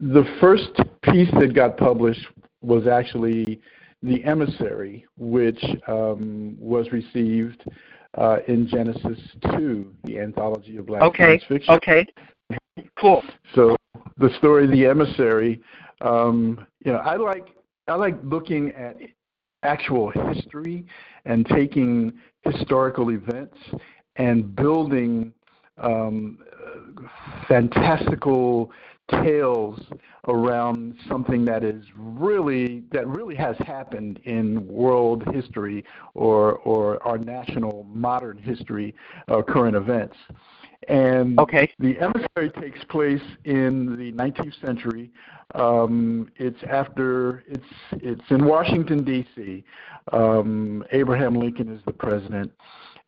the 0.00 0.24
first 0.40 0.70
piece 1.02 1.30
that 1.40 1.54
got 1.54 1.76
published 1.76 2.26
was 2.60 2.86
actually 2.86 3.60
The 4.02 4.24
Emissary, 4.24 5.04
which 5.16 5.62
um, 5.86 6.56
was 6.58 6.86
received 6.92 7.64
uh, 8.16 8.38
in 8.46 8.66
Genesis 8.68 9.18
2, 9.52 9.94
the 10.04 10.18
anthology 10.18 10.76
of 10.76 10.86
black 10.86 11.02
okay. 11.02 11.24
science 11.24 11.44
fiction. 11.48 11.74
Okay. 11.74 12.06
Cool. 12.98 13.22
So 13.54 13.76
the 14.18 14.30
story 14.38 14.66
The 14.66 14.86
Emissary, 14.86 15.60
um, 16.00 16.64
you 16.84 16.92
know, 16.92 16.98
I 16.98 17.16
like 17.16 17.48
I 17.88 17.94
like 17.94 18.16
looking 18.22 18.70
at 18.72 18.96
actual 19.62 20.10
history 20.32 20.84
and 21.24 21.46
taking 21.46 22.12
historical 22.42 23.10
events 23.10 23.56
and 24.16 24.54
building 24.54 25.32
um, 25.78 26.38
fantastical 27.48 28.70
tales 29.10 29.80
around 30.26 30.94
something 31.08 31.44
that 31.44 31.64
is 31.64 31.84
really 31.96 32.84
that 32.92 33.06
really 33.06 33.34
has 33.34 33.56
happened 33.58 34.20
in 34.24 34.66
world 34.66 35.22
history 35.32 35.84
or 36.14 36.58
or 36.58 37.02
our 37.06 37.18
national 37.18 37.86
modern 37.92 38.38
history 38.38 38.94
or 39.28 39.42
current 39.42 39.76
events. 39.76 40.16
And 40.86 41.38
okay. 41.40 41.70
the 41.78 41.98
emissary 41.98 42.50
takes 42.60 42.84
place 42.84 43.22
in 43.44 43.96
the 43.96 44.12
19th 44.12 44.60
century. 44.64 45.10
Um, 45.54 46.30
it's 46.36 46.62
after 46.70 47.44
it's 47.48 47.64
it's 47.92 48.30
in 48.30 48.44
Washington 48.44 49.02
D.C. 49.02 49.64
Um, 50.12 50.84
Abraham 50.92 51.34
Lincoln 51.34 51.74
is 51.74 51.80
the 51.84 51.92
president, 51.92 52.52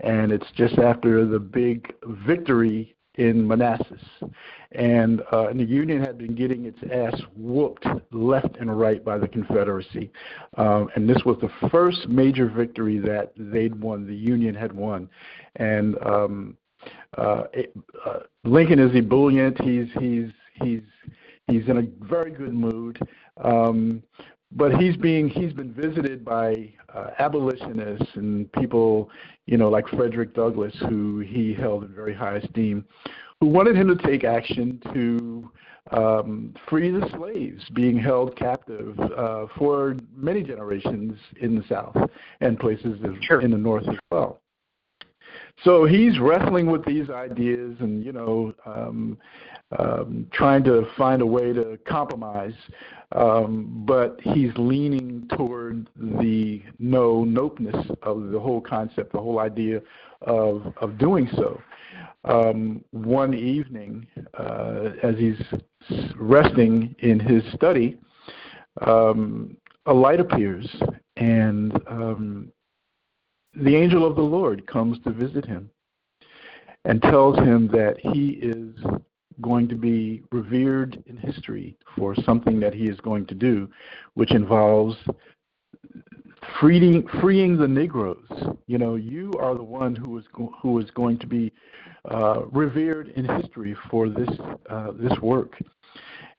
and 0.01 0.33
it's 0.33 0.51
just 0.57 0.79
after 0.79 1.25
the 1.25 1.39
big 1.39 1.95
victory 2.27 2.97
in 3.21 3.47
Manassas. 3.47 4.03
And, 4.73 5.23
uh, 5.31 5.49
and 5.49 5.61
the 5.61 5.65
Union 5.65 6.01
had 6.01 6.17
been 6.17 6.35
getting 6.35 6.65
its 6.65 6.79
ass 6.91 7.21
whooped 7.37 7.87
left 8.13 8.57
and 8.59 8.79
right 8.79 9.05
by 9.05 9.19
the 9.19 9.29
Confederacy. 9.29 10.11
Um, 10.57 10.89
and 10.95 11.09
this 11.09 11.23
was 11.27 11.37
the 11.43 11.51
first 11.69 12.09
major 12.09 12.49
victory 12.49 12.99
that 13.01 13.33
they'd 13.37 13.79
won, 13.79 14.07
the 14.07 14.17
Union 14.17 14.55
had 14.55 14.73
won. 14.73 15.09
And 15.57 15.97
um, 16.03 16.57
uh, 17.19 17.43
it, 17.53 17.77
uh, 18.07 18.21
Lincoln 18.45 18.79
is 18.79 18.95
ebullient. 18.97 19.61
He's, 19.61 19.89
he's, 19.99 20.31
he's, 20.55 20.83
he's 21.47 21.69
in 21.69 21.77
a 21.77 22.07
very 22.07 22.31
good 22.31 22.55
mood. 22.55 22.99
Um, 23.45 24.03
but 24.53 24.75
he's 24.81 24.97
being 24.97 25.29
he's 25.29 25.53
been 25.53 25.73
visited 25.73 26.25
by 26.25 26.73
uh, 26.95 27.11
abolitionists 27.19 28.15
and 28.15 28.51
people 28.53 29.11
you 29.47 29.57
know 29.57 29.69
like 29.69 29.89
Frederick 29.89 30.35
Douglass 30.35 30.75
who 30.89 31.21
he 31.21 31.55
held 31.55 31.85
in 31.85 31.95
very 31.95 32.15
high 32.15 32.37
esteem 32.37 32.85
who 33.41 33.47
wanted 33.47 33.77
him 33.77 33.89
to 33.89 34.07
take 34.07 34.25
action 34.25 34.81
to 34.93 35.51
um, 35.93 36.55
free 36.69 36.91
the 36.91 37.09
slaves 37.17 37.65
being 37.75 37.99
held 37.99 38.37
captive 38.37 38.99
uh, 39.01 39.47
for 39.57 39.97
many 40.15 40.43
generations 40.43 41.19
in 41.41 41.57
the 41.57 41.65
South 41.69 41.97
and 42.41 42.59
places 42.59 42.99
sure. 43.23 43.41
in 43.41 43.51
the 43.51 43.57
North 43.57 43.89
as 43.89 43.97
well. 44.11 44.41
So 45.65 45.85
he's 45.85 46.19
wrestling 46.19 46.71
with 46.71 46.85
these 46.85 47.11
ideas 47.11 47.77
and 47.81 48.05
you 48.05 48.13
know 48.13 48.55
um, 48.65 49.19
um, 49.79 50.27
trying 50.33 50.65
to 50.65 50.87
find 50.97 51.23
a 51.23 51.27
way 51.27 51.53
to 51.53 51.79
compromise, 51.87 52.55
um, 53.13 53.85
but 53.87 54.19
he's 54.23 54.51
leaning 54.57 55.29
toward 55.37 55.89
the 55.97 56.63
no 56.79 57.25
nopeness 57.25 57.89
of 58.03 58.31
the 58.31 58.41
whole 58.41 58.61
concept, 58.61 59.13
the 59.13 59.21
whole 59.21 59.39
idea 59.39 59.81
of 60.23 60.73
of 60.79 60.99
doing 60.99 61.29
so. 61.37 61.61
Um, 62.25 62.85
one 62.91 63.33
evening, 63.35 64.07
uh, 64.39 64.91
as 65.03 65.17
he's 65.17 65.41
resting 66.17 66.95
in 66.99 67.19
his 67.19 67.43
study, 67.55 67.99
um, 68.83 69.57
a 69.87 69.95
light 69.95 70.21
appears, 70.21 70.69
and 71.17 71.73
um, 71.87 72.53
the 73.55 73.75
angel 73.75 74.07
of 74.07 74.17
the 74.17 74.23
Lord 74.23 74.67
comes 74.67 74.99
to 75.05 75.11
visit 75.11 75.45
him 75.45 75.71
and 76.85 77.03
tells 77.03 77.37
him 77.39 77.69
that 77.69 77.97
he 77.99 78.31
is 78.43 78.75
going 79.41 79.69
to 79.69 79.75
be 79.75 80.23
revered 80.33 81.03
in 81.07 81.17
history 81.17 81.77
for 81.97 82.15
something 82.25 82.61
that 82.61 82.75
he 82.75 82.85
is 82.85 82.99
going 83.01 83.27
to 83.27 83.35
do, 83.35 83.69
which 84.15 84.33
involves 84.33 84.97
freeing 86.59 87.07
freeing 87.21 87.57
the 87.57 87.69
Negroes. 87.69 88.27
You 88.67 88.79
know, 88.79 88.97
you 88.97 89.33
are 89.39 89.55
the 89.55 89.63
one 89.63 89.95
who 89.95 90.19
is 90.19 90.25
who 90.61 90.79
is 90.79 90.91
going 90.91 91.19
to 91.19 91.27
be 91.27 91.53
uh, 92.11 92.43
revered 92.51 93.09
in 93.09 93.25
history 93.25 93.77
for 93.91 94.09
this 94.09 94.29
uh, 94.69 94.93
this 94.93 95.19
work, 95.21 95.57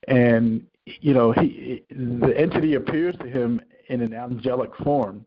and 0.08 0.64
you 0.84 1.14
know, 1.14 1.32
he 1.32 1.84
the 1.90 2.34
entity 2.36 2.74
appears 2.74 3.16
to 3.18 3.28
him 3.28 3.60
in 3.88 4.00
an 4.00 4.14
angelic 4.14 4.74
form. 4.76 5.24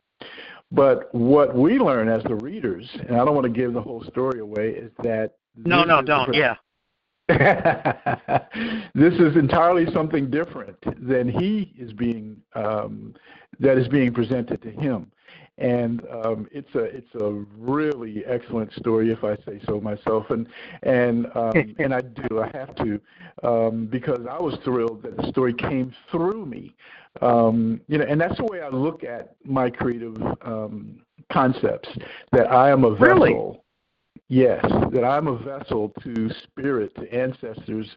But 0.71 1.13
what 1.13 1.55
we 1.55 1.77
learn 1.77 2.09
as 2.09 2.23
the 2.23 2.35
readers, 2.35 2.89
and 3.07 3.15
I 3.15 3.23
don't 3.23 3.35
want 3.35 3.45
to 3.45 3.53
give 3.53 3.73
the 3.73 3.81
whole 3.81 4.03
story 4.05 4.39
away, 4.39 4.69
is 4.69 4.91
that 5.03 5.35
no, 5.55 5.83
no, 5.83 6.01
don't, 6.01 6.33
yeah 6.33 6.55
this 8.93 9.13
is 9.13 9.35
entirely 9.35 9.91
something 9.91 10.29
different 10.29 10.77
than 11.07 11.27
he 11.27 11.73
is 11.77 11.91
being 11.93 12.37
um, 12.53 13.15
that 13.59 13.77
is 13.77 13.87
being 13.87 14.13
presented 14.13 14.61
to 14.61 14.69
him 14.69 15.11
and 15.57 16.01
um, 16.11 16.47
it's 16.51 16.73
a 16.75 16.83
it's 16.83 17.15
a 17.15 17.31
really 17.57 18.23
excellent 18.25 18.73
story 18.73 19.11
if 19.11 19.23
I 19.23 19.35
say 19.45 19.61
so 19.65 19.79
myself, 19.79 20.29
and 20.29 20.47
and 20.83 21.27
um, 21.35 21.53
and 21.79 21.93
I 21.93 22.01
do 22.01 22.41
I 22.41 22.49
have 22.57 22.75
to 22.75 22.99
um, 23.43 23.85
because 23.85 24.25
I 24.29 24.39
was 24.41 24.57
thrilled 24.63 25.03
that 25.03 25.15
the 25.15 25.27
story 25.29 25.53
came 25.53 25.93
through 26.11 26.45
me, 26.45 26.75
um, 27.21 27.79
you 27.87 27.97
know, 27.97 28.05
and 28.05 28.19
that's 28.19 28.37
the 28.37 28.45
way 28.45 28.61
I 28.61 28.69
look 28.69 29.03
at 29.03 29.35
my 29.45 29.69
creative 29.69 30.17
um, 30.41 30.99
concepts 31.31 31.89
that 32.33 32.51
I 32.51 32.69
am 32.69 32.83
a 32.83 32.91
vessel. 32.91 33.07
Really? 33.07 33.59
Yes, 34.27 34.65
that 34.91 35.03
I'm 35.03 35.27
a 35.27 35.37
vessel 35.37 35.93
to 36.01 36.31
spirit, 36.41 36.95
to 36.95 37.13
ancestors, 37.13 37.87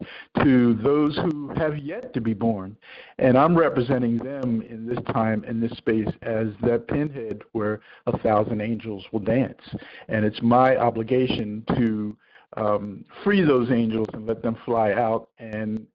to 0.42 0.74
those 0.74 1.16
who 1.16 1.48
have 1.56 1.78
yet 1.78 2.12
to 2.12 2.20
be 2.20 2.34
born. 2.34 2.76
And 3.18 3.38
I'm 3.38 3.56
representing 3.56 4.18
them 4.18 4.60
in 4.60 4.86
this 4.86 4.98
time, 5.10 5.42
in 5.44 5.58
this 5.58 5.72
space, 5.78 6.08
as 6.20 6.48
that 6.62 6.86
pinhead 6.86 7.42
where 7.52 7.80
a 8.06 8.18
thousand 8.18 8.60
angels 8.60 9.06
will 9.10 9.20
dance. 9.20 9.62
And 10.08 10.26
it's 10.26 10.42
my 10.42 10.76
obligation 10.76 11.64
to 11.76 12.14
um, 12.58 13.06
free 13.24 13.42
those 13.42 13.70
angels 13.70 14.08
and 14.12 14.26
let 14.26 14.42
them 14.42 14.58
fly 14.66 14.92
out 14.92 15.30
and 15.38 15.86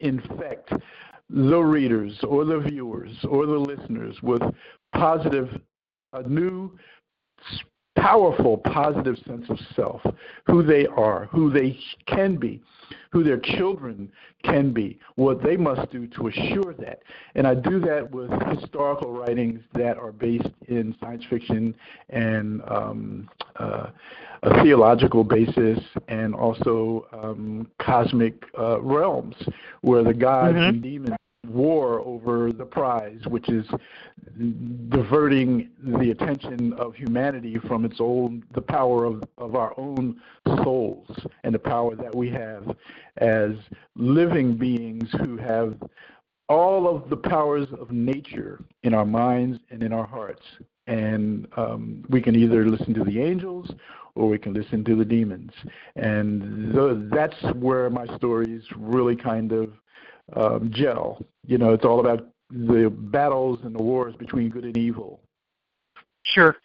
infect 0.00 0.72
the 1.30 1.58
readers 1.58 2.18
or 2.26 2.44
the 2.44 2.58
viewers 2.58 3.12
or 3.28 3.46
the 3.46 3.58
listeners 3.58 4.16
with 4.22 4.42
positive, 4.92 5.60
a 6.14 6.22
new 6.22 6.76
powerful, 8.00 8.58
positive 8.58 9.16
sense 9.26 9.46
of 9.48 9.58
self, 9.74 10.00
who 10.46 10.62
they 10.62 10.86
are, 10.86 11.26
who 11.26 11.50
they 11.50 11.78
can 12.06 12.36
be, 12.36 12.62
who 13.10 13.24
their 13.24 13.38
children 13.38 14.10
can 14.44 14.72
be, 14.72 14.98
what 15.16 15.42
they 15.42 15.56
must 15.56 15.90
do 15.90 16.06
to 16.06 16.28
assure 16.28 16.74
that. 16.74 17.00
And 17.34 17.46
I 17.46 17.54
do 17.54 17.80
that 17.80 18.10
with 18.10 18.30
historical 18.58 19.12
writings 19.12 19.60
that 19.74 19.98
are 19.98 20.12
based 20.12 20.48
in 20.68 20.94
science 21.00 21.24
fiction 21.28 21.74
and 22.10 22.62
um, 22.68 23.28
uh, 23.56 23.88
a 24.42 24.62
theological 24.62 25.24
basis 25.24 25.80
and 26.06 26.34
also 26.34 27.06
um, 27.12 27.68
cosmic 27.80 28.44
uh, 28.58 28.80
realms 28.80 29.34
where 29.80 30.04
the 30.04 30.14
gods 30.14 30.54
mm-hmm. 30.54 30.68
and 30.68 30.82
demons 30.82 31.16
war 31.46 32.00
over 32.00 32.52
the 32.52 32.64
prize, 32.64 33.20
which 33.28 33.48
is 33.48 33.66
diverting 34.88 35.70
the 35.82 36.10
attention 36.10 36.72
of 36.74 36.94
humanity 36.94 37.58
from 37.66 37.84
its 37.84 37.96
own 38.00 38.44
the 38.54 38.60
power 38.60 39.04
of, 39.04 39.22
of 39.38 39.54
our 39.54 39.72
own 39.78 40.20
souls 40.64 41.08
and 41.44 41.54
the 41.54 41.58
power 41.58 41.94
that 41.94 42.14
we 42.14 42.28
have 42.28 42.76
as 43.18 43.52
living 43.94 44.56
beings 44.56 45.08
who 45.20 45.36
have 45.36 45.76
all 46.48 46.88
of 46.88 47.08
the 47.08 47.16
powers 47.16 47.68
of 47.78 47.90
nature 47.90 48.64
in 48.82 48.94
our 48.94 49.04
minds 49.04 49.58
and 49.70 49.82
in 49.82 49.92
our 49.92 50.06
hearts. 50.06 50.42
And 50.86 51.46
um, 51.56 52.04
we 52.08 52.20
can 52.22 52.34
either 52.34 52.66
listen 52.66 52.94
to 52.94 53.04
the 53.04 53.20
angels 53.20 53.70
or 54.14 54.28
we 54.28 54.38
can 54.38 54.54
listen 54.54 54.82
to 54.84 54.96
the 54.96 55.04
demons. 55.04 55.52
And 55.94 56.72
the, 56.74 57.08
that's 57.12 57.40
where 57.54 57.90
my 57.90 58.06
stories 58.16 58.62
really 58.74 59.14
kind 59.14 59.52
of 59.52 59.72
um, 60.34 60.70
gel. 60.72 61.24
You 61.46 61.58
know, 61.58 61.72
it's 61.72 61.84
all 61.84 62.00
about 62.00 62.28
the 62.50 62.90
battles 62.90 63.60
and 63.64 63.74
the 63.74 63.82
wars 63.82 64.14
between 64.16 64.50
good 64.50 64.64
and 64.64 64.76
evil. 64.76 65.20
Sure. 66.24 66.56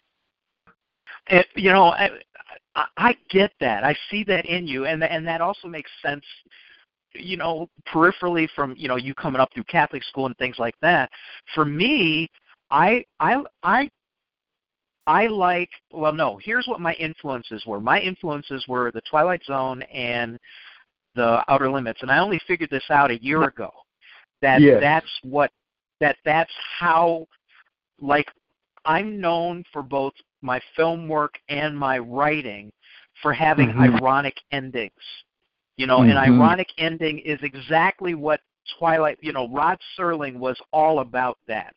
It, 1.28 1.46
you 1.54 1.72
know, 1.72 1.84
I, 1.84 2.10
I 2.96 3.16
get 3.30 3.52
that. 3.60 3.84
I 3.84 3.94
see 4.10 4.24
that 4.24 4.46
in 4.46 4.66
you, 4.66 4.86
and 4.86 5.02
and 5.02 5.26
that 5.26 5.40
also 5.40 5.68
makes 5.68 5.90
sense. 6.04 6.24
You 7.14 7.36
know, 7.36 7.68
peripherally 7.88 8.48
from 8.54 8.74
you 8.76 8.88
know 8.88 8.96
you 8.96 9.14
coming 9.14 9.40
up 9.40 9.50
through 9.54 9.64
Catholic 9.64 10.02
school 10.04 10.26
and 10.26 10.36
things 10.36 10.56
like 10.58 10.74
that. 10.82 11.10
For 11.54 11.64
me, 11.64 12.28
I 12.70 13.04
I 13.20 13.42
I 13.62 13.90
I 15.06 15.28
like 15.28 15.70
well 15.92 16.12
no, 16.12 16.38
here's 16.42 16.66
what 16.66 16.80
my 16.80 16.94
influences 16.94 17.64
were. 17.66 17.80
My 17.80 18.00
influences 18.00 18.64
were 18.68 18.90
the 18.90 19.02
Twilight 19.02 19.42
Zone 19.44 19.82
and 19.82 20.38
the 21.14 21.42
outer 21.48 21.70
limits 21.70 22.00
and 22.02 22.10
i 22.10 22.18
only 22.18 22.40
figured 22.46 22.70
this 22.70 22.84
out 22.90 23.10
a 23.10 23.22
year 23.22 23.44
ago 23.44 23.70
that 24.42 24.60
yes. 24.60 24.78
that's 24.80 25.10
what 25.22 25.50
that 26.00 26.16
that's 26.24 26.52
how 26.78 27.26
like 28.00 28.26
i'm 28.84 29.20
known 29.20 29.64
for 29.72 29.82
both 29.82 30.12
my 30.42 30.60
film 30.76 31.08
work 31.08 31.34
and 31.48 31.76
my 31.76 31.98
writing 31.98 32.70
for 33.22 33.32
having 33.32 33.68
mm-hmm. 33.68 33.96
ironic 33.96 34.36
endings 34.52 34.92
you 35.76 35.86
know 35.86 35.98
mm-hmm. 35.98 36.10
an 36.10 36.16
ironic 36.16 36.68
ending 36.78 37.18
is 37.20 37.38
exactly 37.42 38.14
what 38.14 38.40
twilight 38.78 39.18
you 39.20 39.32
know 39.32 39.48
rod 39.48 39.78
serling 39.98 40.36
was 40.36 40.58
all 40.72 41.00
about 41.00 41.38
that 41.46 41.72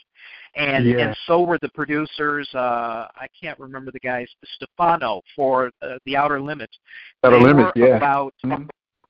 and 0.55 0.87
yeah. 0.87 0.97
and 0.97 1.17
so 1.27 1.43
were 1.43 1.59
the 1.61 1.69
producers. 1.69 2.49
Uh, 2.53 3.07
I 3.15 3.27
can't 3.39 3.59
remember 3.59 3.91
the 3.91 3.99
guys, 3.99 4.27
Stefano 4.55 5.21
for 5.35 5.69
uh, 5.83 5.97
the 6.05 6.15
Outer 6.15 6.41
Limits. 6.41 6.75
Outer 7.23 7.39
Limits, 7.39 7.71
yeah. 7.75 7.97
About 7.97 8.33
mm-hmm 8.43 8.63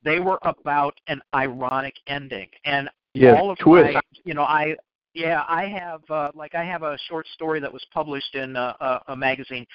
they 0.08 0.20
were 0.20 0.38
about 0.42 0.98
an 1.08 1.20
ironic 1.34 1.94
ending, 2.06 2.48
and 2.64 2.88
yes, 3.12 3.36
all 3.38 3.50
of 3.50 3.58
twist. 3.58 3.92
my, 3.92 4.00
you 4.24 4.32
know, 4.32 4.42
I 4.42 4.74
yeah, 5.12 5.42
I 5.46 5.66
have 5.66 6.00
uh, 6.08 6.30
like 6.34 6.54
I 6.54 6.64
have 6.64 6.82
a 6.82 6.96
short 7.08 7.26
story 7.34 7.60
that 7.60 7.70
was 7.70 7.84
published 7.92 8.34
in 8.34 8.56
a, 8.56 8.74
a, 8.80 9.02
a 9.08 9.16
magazine 9.16 9.66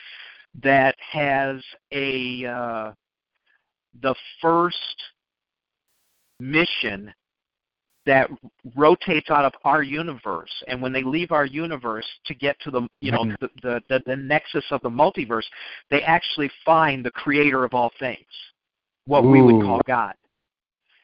that 0.63 0.95
has 1.11 1.61
a 1.91 2.45
uh, 2.45 2.91
the 4.01 4.15
first 4.41 5.03
mission 6.39 7.13
that 8.07 8.27
rotates 8.75 9.29
out 9.29 9.45
of 9.45 9.53
our 9.63 9.83
universe 9.83 10.51
and 10.67 10.81
when 10.81 10.91
they 10.91 11.03
leave 11.03 11.31
our 11.31 11.45
universe 11.45 12.07
to 12.25 12.33
get 12.33 12.59
to 12.59 12.71
the 12.71 12.87
you 13.01 13.11
know 13.11 13.23
mm-hmm. 13.23 13.45
the, 13.61 13.81
the 13.87 14.01
the 14.07 14.15
nexus 14.15 14.65
of 14.71 14.81
the 14.81 14.89
multiverse 14.89 15.45
they 15.89 16.01
actually 16.01 16.51
find 16.65 17.05
the 17.05 17.11
creator 17.11 17.63
of 17.63 17.73
all 17.73 17.91
things 17.99 18.25
what 19.05 19.23
Ooh. 19.23 19.29
we 19.29 19.41
would 19.41 19.63
call 19.63 19.81
God. 19.85 20.13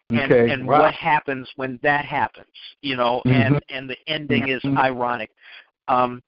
And, 0.10 0.32
okay. 0.32 0.52
and 0.52 0.66
wow. 0.66 0.82
what 0.82 0.94
happens 0.94 1.48
when 1.56 1.80
that 1.84 2.04
happens, 2.04 2.48
you 2.82 2.96
know, 2.96 3.22
mm-hmm. 3.26 3.56
and 3.56 3.64
and 3.70 3.90
the 3.90 3.98
ending 4.08 4.50
is 4.50 4.62
mm-hmm. 4.64 4.78
ironic. 4.78 5.30
Um, 5.88 6.22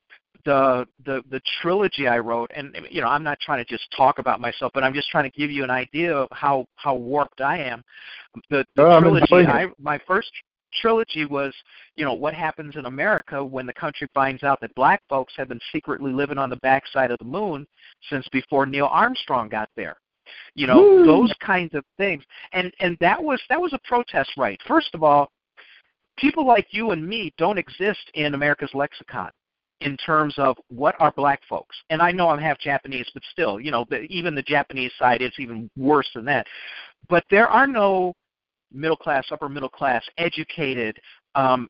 the 0.45 0.88
the 1.05 1.23
the 1.29 1.41
trilogy 1.61 2.07
I 2.07 2.19
wrote, 2.19 2.51
and 2.55 2.75
you 2.89 3.01
know, 3.01 3.07
I'm 3.07 3.23
not 3.23 3.39
trying 3.39 3.63
to 3.63 3.69
just 3.69 3.86
talk 3.95 4.19
about 4.19 4.39
myself, 4.39 4.71
but 4.73 4.84
I'm 4.84 4.93
just 4.93 5.09
trying 5.09 5.29
to 5.29 5.38
give 5.38 5.51
you 5.51 5.63
an 5.63 5.69
idea 5.69 6.15
of 6.15 6.27
how 6.32 6.65
how 6.75 6.95
warped 6.95 7.41
I 7.41 7.57
am. 7.57 7.84
The, 8.49 8.65
the 8.75 8.84
oh, 8.84 8.99
trilogy, 8.99 9.47
I, 9.47 9.67
my 9.79 9.99
first 10.07 10.32
trilogy 10.82 11.25
was, 11.25 11.53
you 11.95 12.05
know, 12.05 12.13
what 12.13 12.34
happens 12.34 12.75
in 12.75 12.86
America 12.86 13.43
when 13.43 13.65
the 13.65 13.73
country 13.73 14.07
finds 14.13 14.43
out 14.43 14.61
that 14.61 14.73
black 14.75 15.01
folks 15.09 15.34
have 15.38 15.49
been 15.49 15.59
secretly 15.71 16.13
living 16.13 16.38
on 16.38 16.49
the 16.49 16.55
backside 16.57 17.11
of 17.11 17.19
the 17.19 17.25
moon 17.25 17.67
since 18.09 18.27
before 18.32 18.65
Neil 18.65 18.88
Armstrong 18.88 19.49
got 19.49 19.69
there 19.75 19.97
you 20.55 20.67
know 20.67 20.82
Woo. 20.82 21.05
those 21.05 21.34
kinds 21.45 21.73
of 21.73 21.84
things. 21.97 22.23
And 22.53 22.71
and 22.79 22.97
that 22.99 23.21
was 23.21 23.41
that 23.49 23.59
was 23.59 23.73
a 23.73 23.79
protest 23.88 24.32
right 24.38 24.59
first 24.67 24.93
of 24.93 25.03
all 25.03 25.32
people 26.17 26.45
like 26.45 26.67
you 26.71 26.91
and 26.91 27.05
me 27.07 27.34
don't 27.38 27.57
exist 27.57 28.11
in 28.13 28.34
america's 28.34 28.71
lexicon 28.73 29.32
in 29.79 29.97
terms 29.97 30.36
of 30.38 30.55
what 30.67 30.95
are 30.99 31.11
black 31.11 31.41
folks. 31.49 31.75
And 31.89 32.01
i 32.01 32.11
know 32.11 32.29
i'm 32.29 32.39
half 32.39 32.59
japanese 32.59 33.09
but 33.13 33.23
still 33.32 33.59
you 33.59 33.71
know 33.71 33.86
the, 33.89 34.01
even 34.01 34.36
the 34.36 34.43
japanese 34.43 34.91
side 34.99 35.21
is 35.21 35.34
even 35.39 35.69
worse 35.77 36.09
than 36.13 36.25
that. 36.25 36.45
But 37.09 37.25
there 37.29 37.47
are 37.47 37.67
no 37.67 38.13
middle 38.71 38.97
class 38.97 39.25
upper 39.32 39.49
middle 39.49 39.69
class 39.69 40.03
educated 40.17 40.97
um, 41.36 41.69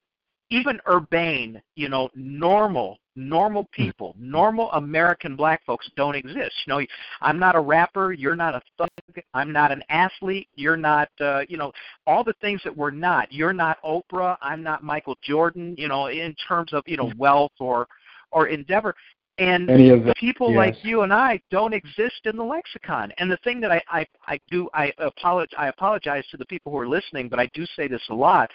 even 0.52 0.80
urbane, 0.88 1.62
you 1.76 1.90
know, 1.90 2.10
normal, 2.14 3.00
normal 3.16 3.64
hmm. 3.64 3.84
people, 3.84 4.16
normal 4.20 4.72
American 4.72 5.36
black 5.36 5.64
folks 5.66 5.90
don't 5.96 6.16
exist. 6.16 6.54
You 6.66 6.74
know, 6.74 6.86
I'm 7.22 7.40
not 7.40 7.56
a 7.56 7.60
rapper, 7.60 8.14
you're 8.14 8.36
not 8.36 8.56
a 8.56 8.62
thug, 8.78 9.24
I'm 9.34 9.52
not 9.52 9.72
an 9.72 9.84
athlete, 9.90 10.48
you're 10.56 10.78
not, 10.78 11.10
uh, 11.20 11.42
you 11.48 11.58
know, 11.58 11.72
all 12.08 12.24
the 12.24 12.36
things 12.42 12.62
that 12.64 12.76
we're 12.76 12.92
not. 12.92 13.32
You're 13.32 13.54
not 13.54 13.78
Oprah, 13.84 14.38
I'm 14.42 14.64
not 14.64 14.84
Michael 14.84 15.18
Jordan, 15.22 15.76
you 15.78 15.88
know, 15.88 16.08
in 16.08 16.36
terms 16.48 16.74
of, 16.74 16.84
you 16.86 16.98
know, 16.98 17.12
wealth 17.18 17.54
or 17.60 17.88
or 18.32 18.48
endeavor. 18.48 18.96
And 19.38 19.68
the, 19.68 20.14
people 20.18 20.50
yes. 20.50 20.58
like 20.58 20.86
you 20.86 21.02
and 21.02 21.12
I 21.12 21.42
don't 21.50 21.74
exist 21.74 22.22
in 22.26 22.36
the 22.36 22.44
lexicon. 22.44 23.12
And 23.18 23.32
the 23.32 23.38
thing 23.38 23.60
that 23.62 23.72
I, 23.72 23.82
I, 23.90 24.06
I 24.28 24.40
do, 24.52 24.70
I 24.74 24.94
apologize, 25.00 25.56
I 25.58 25.70
apologize 25.70 26.24
to 26.30 26.38
the 26.38 26.46
people 26.46 26.72
who 26.72 26.78
are 26.78 26.88
listening, 26.88 27.28
but 27.28 27.40
I 27.40 27.50
do 27.54 27.66
say 27.76 27.88
this 27.88 28.04
a 28.12 28.14
lot. 28.14 28.52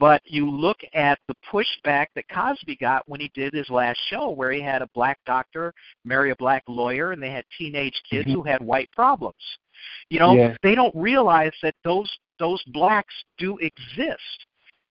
But 0.00 0.22
you 0.24 0.48
look 0.48 0.78
at 0.94 1.18
the 1.26 1.34
pushback 1.52 2.06
that 2.14 2.28
Cosby 2.28 2.76
got 2.76 3.08
when 3.08 3.20
he 3.20 3.30
did 3.34 3.52
his 3.52 3.68
last 3.68 3.98
show, 4.08 4.30
where 4.30 4.52
he 4.52 4.60
had 4.60 4.80
a 4.80 4.88
black 4.94 5.18
doctor 5.26 5.74
marry 6.04 6.30
a 6.30 6.36
black 6.36 6.62
lawyer, 6.68 7.12
and 7.12 7.22
they 7.22 7.30
had 7.30 7.44
teenage 7.56 8.00
kids 8.08 8.28
mm-hmm. 8.28 8.36
who 8.36 8.42
had 8.42 8.62
white 8.62 8.90
problems. 8.92 9.34
You 10.08 10.20
know, 10.20 10.34
yeah. 10.34 10.56
they 10.62 10.74
don't 10.74 10.94
realize 10.94 11.52
that 11.62 11.74
those 11.84 12.10
those 12.38 12.62
blacks 12.68 13.14
do 13.38 13.58
exist. 13.58 14.46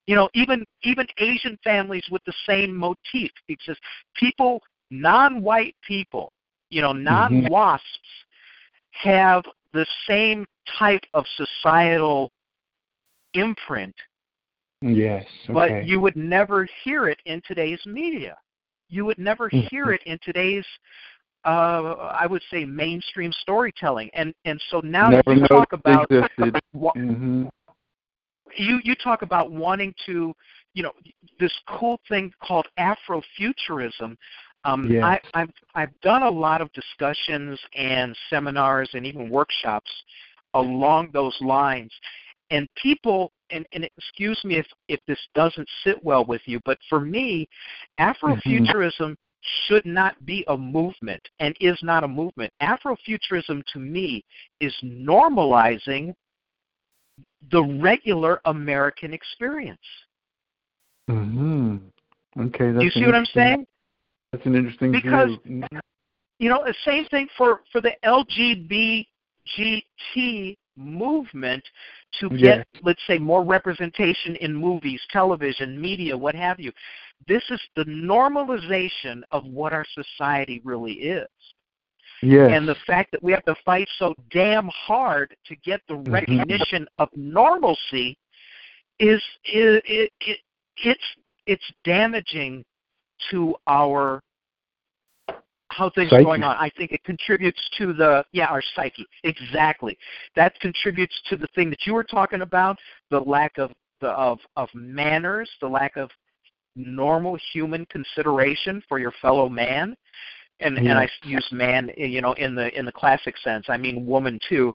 You 0.08 0.16
know, 0.16 0.30
even 0.34 0.66
even 0.84 1.08
Asian 1.20 1.58
families 1.64 2.06
with 2.12 2.22
the 2.26 2.34
same 2.46 2.76
motif 2.76 3.32
exist. 3.48 3.80
People, 4.16 4.62
non-white 4.92 5.76
people, 5.86 6.32
you 6.70 6.82
know, 6.82 6.92
non-wasps, 6.92 7.86
mm-hmm. 7.86 9.10
have 9.10 9.44
the 9.74 9.86
same 10.08 10.46
type 10.78 11.04
of 11.14 11.26
societal 11.36 12.32
imprint. 13.34 13.96
Yes. 14.82 15.26
Okay. 15.50 15.54
But 15.82 15.88
you 15.88 16.00
would 16.00 16.16
never 16.16 16.68
hear 16.84 17.08
it 17.08 17.20
in 17.26 17.42
today's 17.48 17.80
media. 17.86 18.38
You 18.90 19.06
would 19.06 19.18
never 19.18 19.50
Mm-hmm. 19.50 19.68
hear 19.68 19.92
it 19.92 20.02
in 20.06 20.20
today's 20.24 20.66
uh, 21.46 22.12
I 22.20 22.28
would 22.28 22.42
say 22.52 22.66
mainstream 22.66 23.32
storytelling. 23.32 24.10
And 24.14 24.34
and 24.46 24.62
so 24.70 24.82
now 24.82 25.10
Never 25.12 25.34
you 25.34 25.48
talk 25.48 25.72
about 25.74 26.10
existed. 26.12 26.60
wa- 26.74 26.94
hmm 26.94 27.46
you 28.58 28.80
you 28.84 28.96
talk 28.96 29.22
about 29.22 29.52
wanting 29.52 29.94
to 30.06 30.34
you 30.74 30.84
know 30.84 30.92
this 31.40 31.54
cool 31.70 32.00
thing 32.08 32.32
called 32.44 32.68
Afrofuturism. 32.80 34.16
Um, 34.64 34.90
Yes. 34.90 35.04
I, 35.04 35.20
I've 35.34 35.50
I've 35.76 36.00
done 36.02 36.24
a 36.24 36.30
lot 36.30 36.62
of 36.62 36.72
discussions 36.74 37.60
and 37.76 38.16
seminars 38.30 38.90
and 38.94 39.06
even 39.06 39.30
workshops 39.30 39.92
along 40.54 41.10
those 41.14 41.36
lines, 41.42 41.92
and 42.52 42.68
people 42.82 43.32
and, 43.52 43.66
and 43.74 43.84
excuse 43.98 44.40
me 44.44 44.58
if 44.58 44.68
if 44.88 45.00
this 45.08 45.20
doesn't 45.36 45.68
sit 45.84 46.04
well 46.04 46.26
with 46.26 46.42
you, 46.46 46.60
but 46.66 46.78
for 46.90 47.00
me, 47.00 47.48
Afrofuturism 48.00 49.16
should 49.68 49.86
not 49.86 50.24
be 50.26 50.44
a 50.48 50.58
movement 50.58 51.22
and 51.40 51.56
is 51.60 51.78
not 51.82 52.04
a 52.04 52.08
movement. 52.08 52.52
Afrofuturism 52.62 53.64
to 53.74 53.80
me 53.80 54.24
is 54.60 54.76
normalizing 54.84 56.14
the 57.52 57.64
regular 57.82 58.42
American 58.46 59.14
experience. 59.14 59.80
hmm 61.08 61.78
Okay. 62.40 62.72
That's 62.72 62.84
you 62.84 62.92
see 62.92 63.06
what 63.06 63.16
I'm 63.16 63.26
saying? 63.26 63.66
That's 64.32 64.46
an 64.46 64.56
interesting 64.56 64.92
Because- 64.92 65.38
view. 65.46 65.64
You 66.40 66.50
know, 66.50 66.64
the 66.64 66.76
same 66.86 67.06
thing 67.06 67.28
for 67.36 67.62
for 67.72 67.82
the 67.82 67.94
LGBT 68.04 69.08
movement 70.78 71.64
to 72.20 72.30
get, 72.30 72.40
Yes. 72.40 72.66
let's 72.84 73.02
say, 73.08 73.18
more 73.18 73.44
representation 73.44 74.36
in 74.38 74.54
movies, 74.56 75.02
television, 75.12 75.80
media, 75.80 76.18
what 76.18 76.36
have 76.36 76.60
you. 76.60 76.72
This 77.28 77.44
is 77.50 77.60
the 77.76 77.84
normalization 77.86 79.24
of 79.32 79.46
what 79.46 79.74
our 79.74 79.86
society 79.94 80.62
really 80.64 80.94
is. 80.94 81.28
Yes. 82.22 82.52
And 82.54 82.68
the 82.68 82.76
fact 82.86 83.12
that 83.12 83.22
we 83.22 83.32
have 83.32 83.46
to 83.46 83.56
fight 83.66 83.88
so 83.98 84.16
damn 84.32 84.68
hard 84.70 85.36
to 85.46 85.56
get 85.58 85.82
the 85.88 85.96
Mhm. 85.96 86.12
recognition 86.12 86.88
of 86.98 87.10
normalcy 87.16 88.18
is 89.00 89.22
it, 89.44 89.84
it, 89.86 90.12
it 90.22 90.40
it's 90.78 91.04
it's 91.46 91.72
damaging 91.84 92.64
to 93.32 93.56
our 93.68 94.22
how 95.70 95.90
things 95.90 96.12
are 96.14 96.24
going 96.24 96.44
on. 96.44 96.56
I 96.56 96.70
think 96.78 96.92
it 96.92 97.04
contributes 97.04 97.62
to 97.78 97.94
the 97.94 98.24
yeah 98.32 98.48
our 98.48 98.62
psyche 98.76 99.06
exactly. 99.24 99.98
That 100.36 100.60
contributes 100.60 101.20
to 101.30 101.38
the 101.38 101.48
thing 101.56 101.70
that 101.70 101.86
you 101.86 101.94
were 101.94 102.04
talking 102.04 102.42
about, 102.42 102.78
the 103.12 103.20
lack 103.20 103.58
of 103.58 103.72
the 104.02 104.10
of 104.10 104.40
of 104.56 104.70
manners, 104.74 105.50
the 105.62 105.68
lack 105.68 105.98
of 105.98 106.10
normal 106.76 107.38
human 107.54 107.86
consideration 107.88 108.82
for 108.88 109.00
your 109.00 109.14
fellow 109.22 109.50
man. 109.50 109.96
And 110.60 110.78
and 110.78 110.98
I 110.98 111.08
use 111.24 111.48
man 111.52 111.92
you 111.98 112.22
know 112.22 112.34
in 112.34 112.56
the 112.56 112.76
in 112.78 112.86
the 112.86 112.92
classic 112.92 113.38
sense. 113.38 113.66
I 113.70 113.78
mean 113.78 114.06
woman 114.06 114.40
too. 114.48 114.74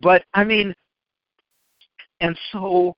But 0.00 0.24
I 0.34 0.44
mean 0.44 0.74
and 2.20 2.36
so 2.52 2.96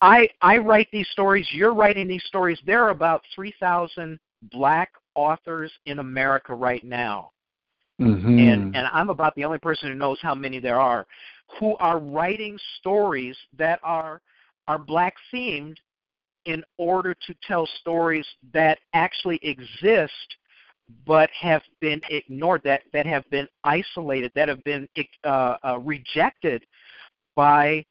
I 0.00 0.28
I 0.42 0.58
write 0.58 0.88
these 0.92 1.08
stories, 1.08 1.46
you're 1.52 1.74
writing 1.74 2.08
these 2.08 2.24
stories. 2.24 2.58
There 2.66 2.82
are 2.82 2.90
about 2.90 3.22
3,000 3.34 4.18
black 4.52 4.90
authors 5.14 5.72
in 5.86 5.98
America 5.98 6.54
right 6.54 6.84
now. 6.84 7.30
hmm 7.98 8.38
And 8.38 8.74
and 8.74 8.88
I'm 8.92 9.10
about 9.10 9.34
the 9.34 9.44
only 9.44 9.58
person 9.58 9.88
who 9.88 9.94
knows 9.94 10.18
how 10.20 10.34
many 10.34 10.58
there 10.58 10.80
are 10.80 11.06
who 11.58 11.76
are 11.76 11.98
writing 11.98 12.58
stories 12.78 13.36
that 13.56 13.78
are 13.82 14.20
are 14.66 14.78
black 14.78 15.14
themed 15.32 15.76
in 16.46 16.62
order 16.78 17.14
to 17.26 17.34
tell 17.46 17.66
stories 17.80 18.26
that 18.52 18.78
actually 18.92 19.38
exist 19.42 20.36
but 21.06 21.30
have 21.30 21.62
been 21.80 22.00
ignored 22.10 22.60
that 22.64 22.82
that 22.92 23.06
have 23.06 23.28
been 23.30 23.48
isolated 23.64 24.30
that 24.34 24.48
have 24.48 24.62
been 24.64 24.86
uh, 25.24 25.56
uh, 25.64 25.78
rejected 25.78 26.64
by 27.36 27.84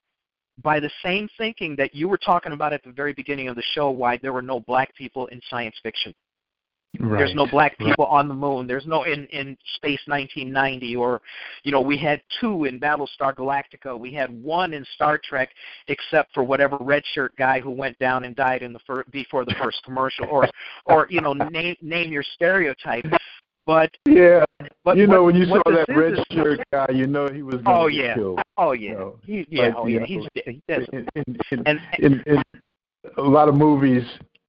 by 0.61 0.79
the 0.79 0.91
same 1.03 1.27
thinking 1.37 1.75
that 1.75 1.95
you 1.95 2.07
were 2.07 2.17
talking 2.17 2.51
about 2.51 2.73
at 2.73 2.83
the 2.83 2.91
very 2.91 3.13
beginning 3.13 3.47
of 3.47 3.55
the 3.55 3.63
show 3.73 3.89
why 3.89 4.17
there 4.17 4.33
were 4.33 4.41
no 4.41 4.59
black 4.59 4.93
people 4.95 5.25
in 5.27 5.41
science 5.49 5.75
fiction 5.81 6.13
right. 6.99 7.17
there's 7.17 7.35
no 7.35 7.47
black 7.47 7.75
right. 7.79 7.89
people 7.89 8.05
on 8.05 8.27
the 8.27 8.33
moon. 8.33 8.67
There's 8.67 8.85
no 8.85 9.03
in 9.03 9.25
in 9.27 9.57
Space 9.75 9.99
1990 10.07 10.95
or 10.95 11.21
you 11.63 11.71
know 11.71 11.81
we 11.81 11.97
had 11.97 12.21
two 12.39 12.65
in 12.65 12.79
Battlestar 12.79 13.33
Galactica. 13.35 13.97
We 13.97 14.13
had 14.13 14.29
one 14.43 14.73
in 14.73 14.85
Star 14.95 15.19
Trek, 15.23 15.49
except 15.87 16.33
for 16.33 16.43
whatever 16.43 16.77
red 16.79 17.03
shirt 17.13 17.35
guy 17.37 17.59
who 17.59 17.71
went 17.71 17.97
down 17.99 18.23
and 18.23 18.35
died 18.35 18.61
in 18.63 18.73
the 18.73 18.79
fir- 18.85 19.05
before 19.11 19.45
the 19.45 19.55
first 19.61 19.81
commercial, 19.83 20.25
or 20.27 20.47
or 20.85 21.07
you 21.09 21.21
know 21.21 21.33
name 21.33 21.75
name 21.81 22.11
your 22.11 22.23
stereotype. 22.35 23.05
But 23.65 23.91
Yeah. 24.05 24.43
but 24.83 24.97
you 24.97 25.07
know 25.07 25.23
what- 25.23 25.33
when 25.33 25.41
you 25.41 25.45
saw 25.47 25.61
that 25.65 25.85
this 25.87 25.87
that 25.87 25.89
is 25.89 25.97
red 25.97 26.25
shirt 26.33 26.59
guy, 26.71 26.87
you 26.93 27.07
know 27.07 27.29
he 27.29 27.43
was 27.43 27.61
going 27.61 27.77
Oh 27.77 27.87
to 27.87 27.95
yeah, 27.95 28.13
killed. 28.15 28.41
oh 28.57 28.71
yeah, 28.73 28.93
know, 28.93 29.19
he, 29.25 29.45
yeah, 29.49 29.67
like, 29.67 29.75
oh 29.77 29.87
you 29.87 29.93
yeah. 29.93 29.99
know, 30.01 30.05
He's 30.05 30.27
he 30.45 30.61
does. 30.67 30.85
In, 30.91 31.07
in, 31.15 31.23
in, 31.51 31.63
And 31.65 31.79
in, 31.99 32.23
in 32.25 32.43
a 33.17 33.21
lot 33.21 33.47
of 33.47 33.55
movies, 33.55 34.03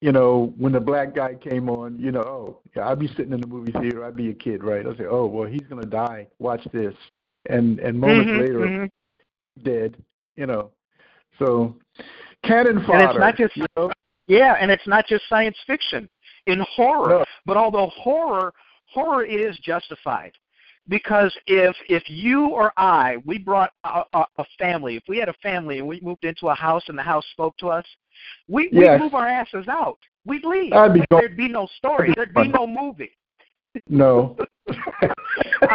you 0.05 0.13
know, 0.13 0.53
when 0.59 0.71
the 0.71 0.81
black 0.81 1.15
guy 1.15 1.35
came 1.35 1.71
on, 1.71 1.99
you 1.99 2.13
know, 2.13 2.21
oh, 2.21 2.59
yeah, 2.77 2.91
I'd 2.91 2.99
be 2.99 3.09
sitting 3.09 3.33
in 3.33 3.41
the 3.41 3.47
movie 3.47 3.73
theater, 3.73 4.05
I'd 4.05 4.15
be 4.15 4.29
a 4.29 4.35
kid, 4.35 4.63
right? 4.63 4.87
I'd 4.87 4.99
say, 4.99 5.07
oh, 5.09 5.25
well, 5.25 5.49
he's 5.49 5.63
gonna 5.63 5.87
die. 5.87 6.27
Watch 6.39 6.61
this, 6.75 6.93
and 7.49 7.79
and 7.79 7.99
moments 7.99 8.31
Mhm, 8.31 8.39
later, 8.39 8.59
mhm. 8.59 8.91
dead. 9.63 9.97
You 10.37 10.45
know, 10.45 10.71
so 11.39 11.75
cannon 12.43 12.85
fodder. 12.85 12.99
And 12.99 13.11
it's 13.13 13.19
not 13.19 13.37
just 13.39 13.57
you 13.57 13.65
know? 13.79 13.91
Yeah, 14.27 14.59
and 14.61 14.71
it's 14.71 14.87
not 14.87 15.07
just 15.07 15.27
science 15.27 15.57
fiction. 15.67 16.07
In 16.49 16.61
horror, 16.77 17.21
No. 17.21 17.25
but 17.47 17.57
although 17.57 17.87
horror 17.87 18.53
horror 18.93 19.25
is 19.25 19.57
justified 19.61 20.33
because 20.89 21.35
if 21.47 21.74
if 21.89 22.03
you 22.09 22.49
or 22.49 22.72
I 22.76 23.18
we 23.24 23.39
brought 23.39 23.70
a, 23.85 24.03
a, 24.12 24.24
a 24.39 24.45
family, 24.59 24.97
if 24.97 25.03
we 25.09 25.18
had 25.18 25.28
a 25.28 25.35
family 25.35 25.78
and 25.78 25.89
we 25.89 26.01
moved 26.01 26.24
into 26.24 26.49
a 26.49 26.55
house 26.55 26.82
and 26.89 26.99
the 26.99 27.03
house 27.03 27.24
spoke 27.32 27.57
to 27.59 27.68
us, 27.68 27.87
we 28.49 28.68
we 28.72 28.80
Yes. 28.80 29.01
would 29.01 29.05
move 29.05 29.14
our 29.14 29.26
asses 29.26 29.66
out. 29.68 29.99
We'd 30.26 30.45
leave. 30.45 30.72
I'd 30.72 30.95
be 30.95 31.05
There'd 31.11 31.37
be 31.37 31.49
no 31.49 31.66
story. 31.78 32.12
There'd 32.14 32.35
be 32.35 32.49
no 32.49 32.66
movie. 32.66 33.16
no. 33.89 34.37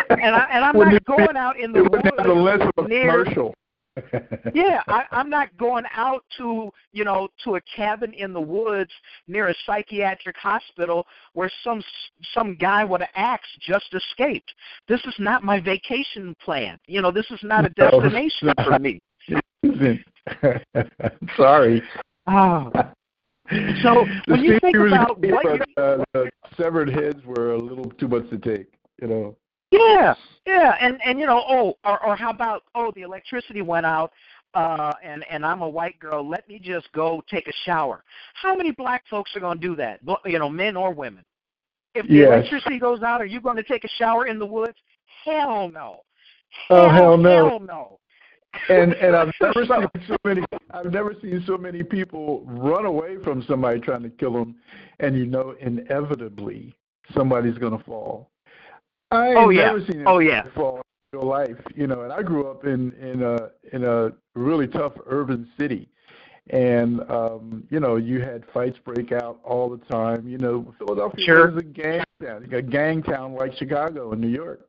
And 0.10 0.36
I 0.36 0.48
and 0.52 0.66
I'm 0.66 0.78
not 0.78 1.06
going 1.06 1.38
out 1.38 1.60
in 1.60 1.72
the 1.72 1.80
it 1.84 1.92
would 1.92 2.04
have 2.04 2.26
the 2.26 2.34
less 2.34 2.62
of 2.62 2.86
a 2.86 2.88
near 2.88 3.24
commercial. 3.24 3.54
Yeah, 4.54 4.82
I, 4.88 5.04
I'm 5.12 5.30
not 5.30 5.56
going 5.58 5.86
out 5.96 6.24
to 6.38 6.70
you 6.92 7.04
know 7.04 7.28
to 7.44 7.56
a 7.56 7.62
cabin 7.76 8.14
in 8.14 8.34
the 8.34 8.42
woods 8.42 8.92
near 9.28 9.50
a 9.50 9.54
psychiatric 9.66 10.38
hospital 10.38 11.06
where 11.34 11.52
some 11.64 11.84
some 12.34 12.56
guy 12.56 12.84
with 12.84 13.02
an 13.02 13.08
axe 13.16 13.48
just 13.62 13.94
escaped. 13.94 14.54
This 14.88 15.02
is 15.06 15.16
not 15.20 15.44
my 15.44 15.60
vacation 15.60 16.36
plan. 16.44 16.78
You 16.88 17.02
know, 17.02 17.12
this 17.12 17.30
is 17.32 17.40
not 17.44 17.66
a 17.66 17.70
destination 17.78 18.50
it's 18.50 18.64
for 18.64 18.80
me. 18.80 19.02
Sorry. 21.38 21.82
Oh. 22.28 22.72
So 23.82 24.06
The 24.28 24.34
when 24.34 24.44
you 24.44 24.60
think 24.60 24.76
about 24.76 25.20
what 25.20 25.44
you 25.44 25.84
uh, 25.84 26.04
the 26.14 26.30
severed 26.56 26.90
heads 26.90 27.26
were 27.26 27.54
a 27.54 27.58
little 27.58 27.90
too 27.92 28.08
much 28.08 28.30
to 28.30 28.38
take. 28.38 28.68
You 29.02 29.08
know. 29.08 29.38
Yeah, 29.72 30.16
yeah, 30.46 30.76
and 30.82 31.00
and 31.06 31.20
you 31.20 31.26
know, 31.26 31.44
oh, 31.48 31.78
or 31.84 32.04
or 32.04 32.16
how 32.16 32.32
about 32.32 32.64
oh, 32.74 32.92
the 32.96 33.02
electricity 33.02 33.62
went 33.62 33.86
out, 33.86 34.12
uh, 34.54 34.94
and 35.04 35.24
and 35.30 35.46
I'm 35.46 35.62
a 35.62 35.70
white 35.70 36.00
girl. 36.00 36.28
Let 36.28 36.48
me 36.48 36.60
just 36.60 36.92
go 36.92 37.24
take 37.30 37.48
a 37.48 37.54
shower. 37.66 38.04
How 38.34 38.56
many 38.56 38.72
black 38.72 39.04
folks 39.10 39.36
are 39.36 39.40
going 39.40 39.60
to 39.60 39.68
do 39.68 39.76
that? 39.76 40.00
You 40.26 40.40
know, 40.40 40.50
men 40.50 40.76
or 40.76 40.92
women. 40.92 41.24
If 41.96 42.08
the 42.08 42.14
Yes. 42.16 42.28
electricity 42.28 42.80
goes 42.80 43.02
out, 43.02 43.22
are 43.22 43.26
you 43.26 43.42
going 43.42 43.58
to 43.58 43.64
take 43.64 43.84
a 43.84 43.90
shower 43.98 44.28
in 44.28 44.40
the 44.40 44.46
woods? 44.46 44.78
Hell 45.26 45.70
no. 45.70 46.02
Oh, 46.70 46.90
hell 46.90 47.18
no. 47.18 47.50
Hell 47.50 47.60
no. 47.60 48.00
And 48.70 48.94
and 48.94 49.16
I've 49.16 49.32
never 49.42 49.66
seen 49.66 50.08
so 50.08 50.16
many. 50.24 50.42
I've 50.72 50.92
never 50.92 51.14
seen 51.22 51.44
so 51.46 51.58
many 51.58 51.84
people 51.84 52.44
run 52.46 52.86
away 52.86 53.18
from 53.24 53.44
somebody 53.44 53.80
trying 53.80 54.04
to 54.04 54.10
kill 54.10 54.34
them, 54.34 54.56
and 55.00 55.16
you 55.16 55.26
know 55.26 55.56
inevitably 55.60 56.76
somebody's 57.14 57.58
going 57.58 57.78
to 57.78 57.84
fall. 57.84 58.32
I 59.12 59.34
Oh, 59.36 59.50
yeah. 59.50 59.66
never 59.66 59.86
seen 59.86 60.04
Oh, 60.06 60.20
yeah. 60.20 60.44
fall 60.56 60.78
in 61.14 61.20
real 61.20 61.28
life, 61.28 61.58
you 61.76 61.88
know. 61.88 62.02
And 62.02 62.14
I 62.14 62.22
grew 62.22 62.48
up 62.48 62.66
in 62.66 62.92
in 62.94 63.24
a 63.24 63.50
in 63.74 63.84
a 63.84 64.12
really 64.36 64.68
tough 64.68 64.94
urban 65.08 65.48
city, 65.60 65.90
and 66.52 67.02
um, 67.10 67.64
you 67.70 67.80
know 67.80 67.96
you 67.96 68.22
had 68.22 68.44
fights 68.54 68.78
break 68.84 69.12
out 69.12 69.40
all 69.44 69.70
the 69.70 69.84
time. 69.86 70.28
You 70.28 70.38
know, 70.38 70.74
Philadelphia 70.78 71.26
Sure. 71.26 71.52
was 71.52 71.58
a 71.58 71.66
gang 71.66 72.04
town, 72.24 72.48
a 72.52 72.62
gang 72.62 73.02
town 73.02 73.34
like 73.34 73.54
Chicago 73.58 74.12
and 74.12 74.22
New 74.22 74.28
York. 74.30 74.68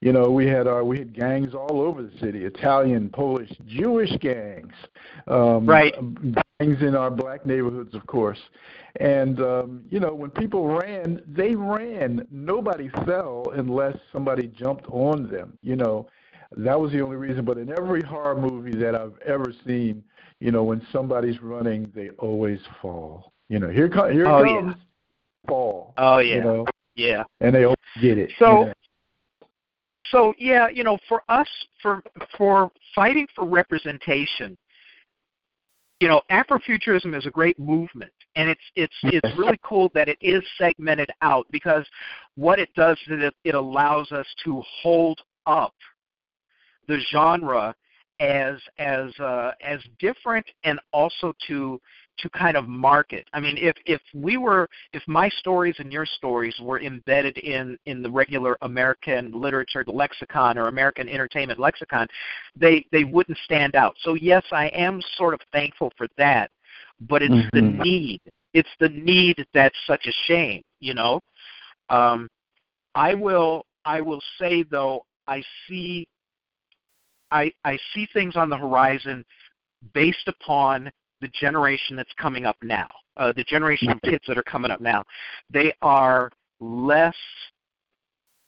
You 0.00 0.12
know, 0.12 0.30
we 0.30 0.46
had 0.46 0.68
our 0.68 0.84
we 0.84 0.98
had 0.98 1.12
gangs 1.12 1.54
all 1.54 1.80
over 1.80 2.02
the 2.02 2.16
city: 2.20 2.44
Italian, 2.44 3.10
Polish, 3.10 3.50
Jewish 3.66 4.12
gangs, 4.20 4.74
um, 5.26 5.66
Right. 5.66 5.92
Gangs 6.60 6.82
in 6.82 6.94
our 6.94 7.10
black 7.10 7.44
neighborhoods, 7.44 7.94
of 7.94 8.06
course. 8.06 8.38
And 9.00 9.40
um, 9.40 9.82
you 9.90 9.98
know, 9.98 10.14
when 10.14 10.30
people 10.30 10.68
ran, 10.68 11.20
they 11.26 11.54
ran. 11.56 12.26
Nobody 12.30 12.88
fell 13.06 13.44
unless 13.56 13.96
somebody 14.12 14.46
jumped 14.48 14.86
on 14.88 15.28
them. 15.30 15.58
You 15.62 15.74
know, 15.76 16.06
that 16.56 16.78
was 16.78 16.92
the 16.92 17.00
only 17.00 17.16
reason. 17.16 17.44
But 17.44 17.58
in 17.58 17.70
every 17.76 18.02
horror 18.02 18.36
movie 18.40 18.76
that 18.78 18.94
I've 18.94 19.18
ever 19.26 19.52
seen, 19.66 20.04
you 20.38 20.52
know, 20.52 20.62
when 20.62 20.80
somebody's 20.92 21.42
running, 21.42 21.90
they 21.94 22.10
always 22.18 22.60
fall. 22.80 23.32
You 23.48 23.58
know, 23.58 23.68
here, 23.68 23.88
co- 23.88 24.10
here 24.12 24.26
Oh, 24.28 24.44
comes 24.44 24.74
yeah. 24.76 25.48
fall. 25.48 25.94
Oh 25.96 26.18
yeah, 26.18 26.36
You 26.36 26.42
know, 26.44 26.66
yeah. 26.94 27.24
and 27.40 27.52
they 27.52 27.64
always 27.64 27.76
get 28.00 28.16
it. 28.16 28.30
So- 28.38 28.60
you 28.60 28.66
know. 28.66 28.72
So 30.10 30.34
yeah, 30.38 30.68
you 30.68 30.84
know, 30.84 30.98
for 31.08 31.22
us, 31.28 31.48
for 31.82 32.02
for 32.36 32.70
fighting 32.94 33.26
for 33.34 33.44
representation, 33.44 34.56
you 36.00 36.08
know, 36.08 36.22
Afrofuturism 36.30 37.16
is 37.16 37.26
a 37.26 37.30
great 37.30 37.58
movement, 37.58 38.12
and 38.36 38.48
it's 38.48 38.60
it's 38.76 38.94
it's 39.04 39.38
really 39.38 39.58
cool 39.62 39.90
that 39.94 40.08
it 40.08 40.18
is 40.20 40.42
segmented 40.56 41.10
out 41.22 41.46
because 41.50 41.84
what 42.36 42.58
it 42.58 42.68
does 42.74 42.98
is 43.08 43.22
it, 43.22 43.34
it 43.44 43.54
allows 43.54 44.12
us 44.12 44.26
to 44.44 44.62
hold 44.82 45.20
up 45.46 45.74
the 46.86 47.00
genre 47.10 47.74
as 48.20 48.56
as 48.78 49.10
uh, 49.18 49.52
as 49.62 49.80
different 49.98 50.46
and 50.64 50.80
also 50.92 51.32
to 51.46 51.80
to 52.18 52.28
kind 52.30 52.56
of 52.56 52.68
market. 52.68 53.26
I 53.32 53.40
mean, 53.40 53.56
if 53.56 53.76
if 53.86 54.00
we 54.14 54.36
were 54.36 54.68
if 54.92 55.02
my 55.06 55.28
stories 55.28 55.76
and 55.78 55.92
your 55.92 56.06
stories 56.06 56.54
were 56.60 56.80
embedded 56.80 57.38
in 57.38 57.78
in 57.86 58.02
the 58.02 58.10
regular 58.10 58.56
American 58.62 59.32
literature 59.32 59.84
lexicon 59.86 60.58
or 60.58 60.68
American 60.68 61.08
entertainment 61.08 61.58
lexicon, 61.58 62.06
they 62.56 62.84
they 62.92 63.04
wouldn't 63.04 63.38
stand 63.44 63.74
out. 63.74 63.94
So 64.02 64.14
yes, 64.14 64.44
I 64.52 64.66
am 64.68 65.00
sort 65.16 65.34
of 65.34 65.40
thankful 65.52 65.92
for 65.96 66.08
that, 66.16 66.50
but 67.00 67.22
it's 67.22 67.50
the 67.52 67.60
Mhm. 67.60 67.84
need. 67.84 68.20
It's 68.54 68.74
the 68.80 68.88
need 68.88 69.46
that's 69.52 69.78
such 69.86 70.06
a 70.06 70.12
shame, 70.26 70.62
you 70.80 70.94
know. 70.94 71.20
Um, 71.90 72.28
I 72.94 73.14
will 73.14 73.64
I 73.84 74.00
will 74.00 74.22
say 74.38 74.62
though 74.64 75.04
I 75.26 75.42
see 75.66 76.06
I 77.30 77.52
I 77.64 77.78
see 77.94 78.06
things 78.06 78.36
on 78.36 78.48
the 78.48 78.56
horizon 78.56 79.24
based 79.92 80.26
upon 80.28 80.90
the 81.20 81.28
generation 81.28 81.96
that's 81.96 82.12
coming 82.20 82.46
up 82.46 82.56
now. 82.62 82.88
Uh, 83.16 83.32
the 83.36 83.44
generation 83.44 83.90
of 83.90 84.00
kids 84.02 84.22
that 84.28 84.38
are 84.38 84.44
coming 84.44 84.70
up 84.70 84.80
now, 84.80 85.02
they 85.50 85.72
are 85.82 86.30
less 86.60 87.16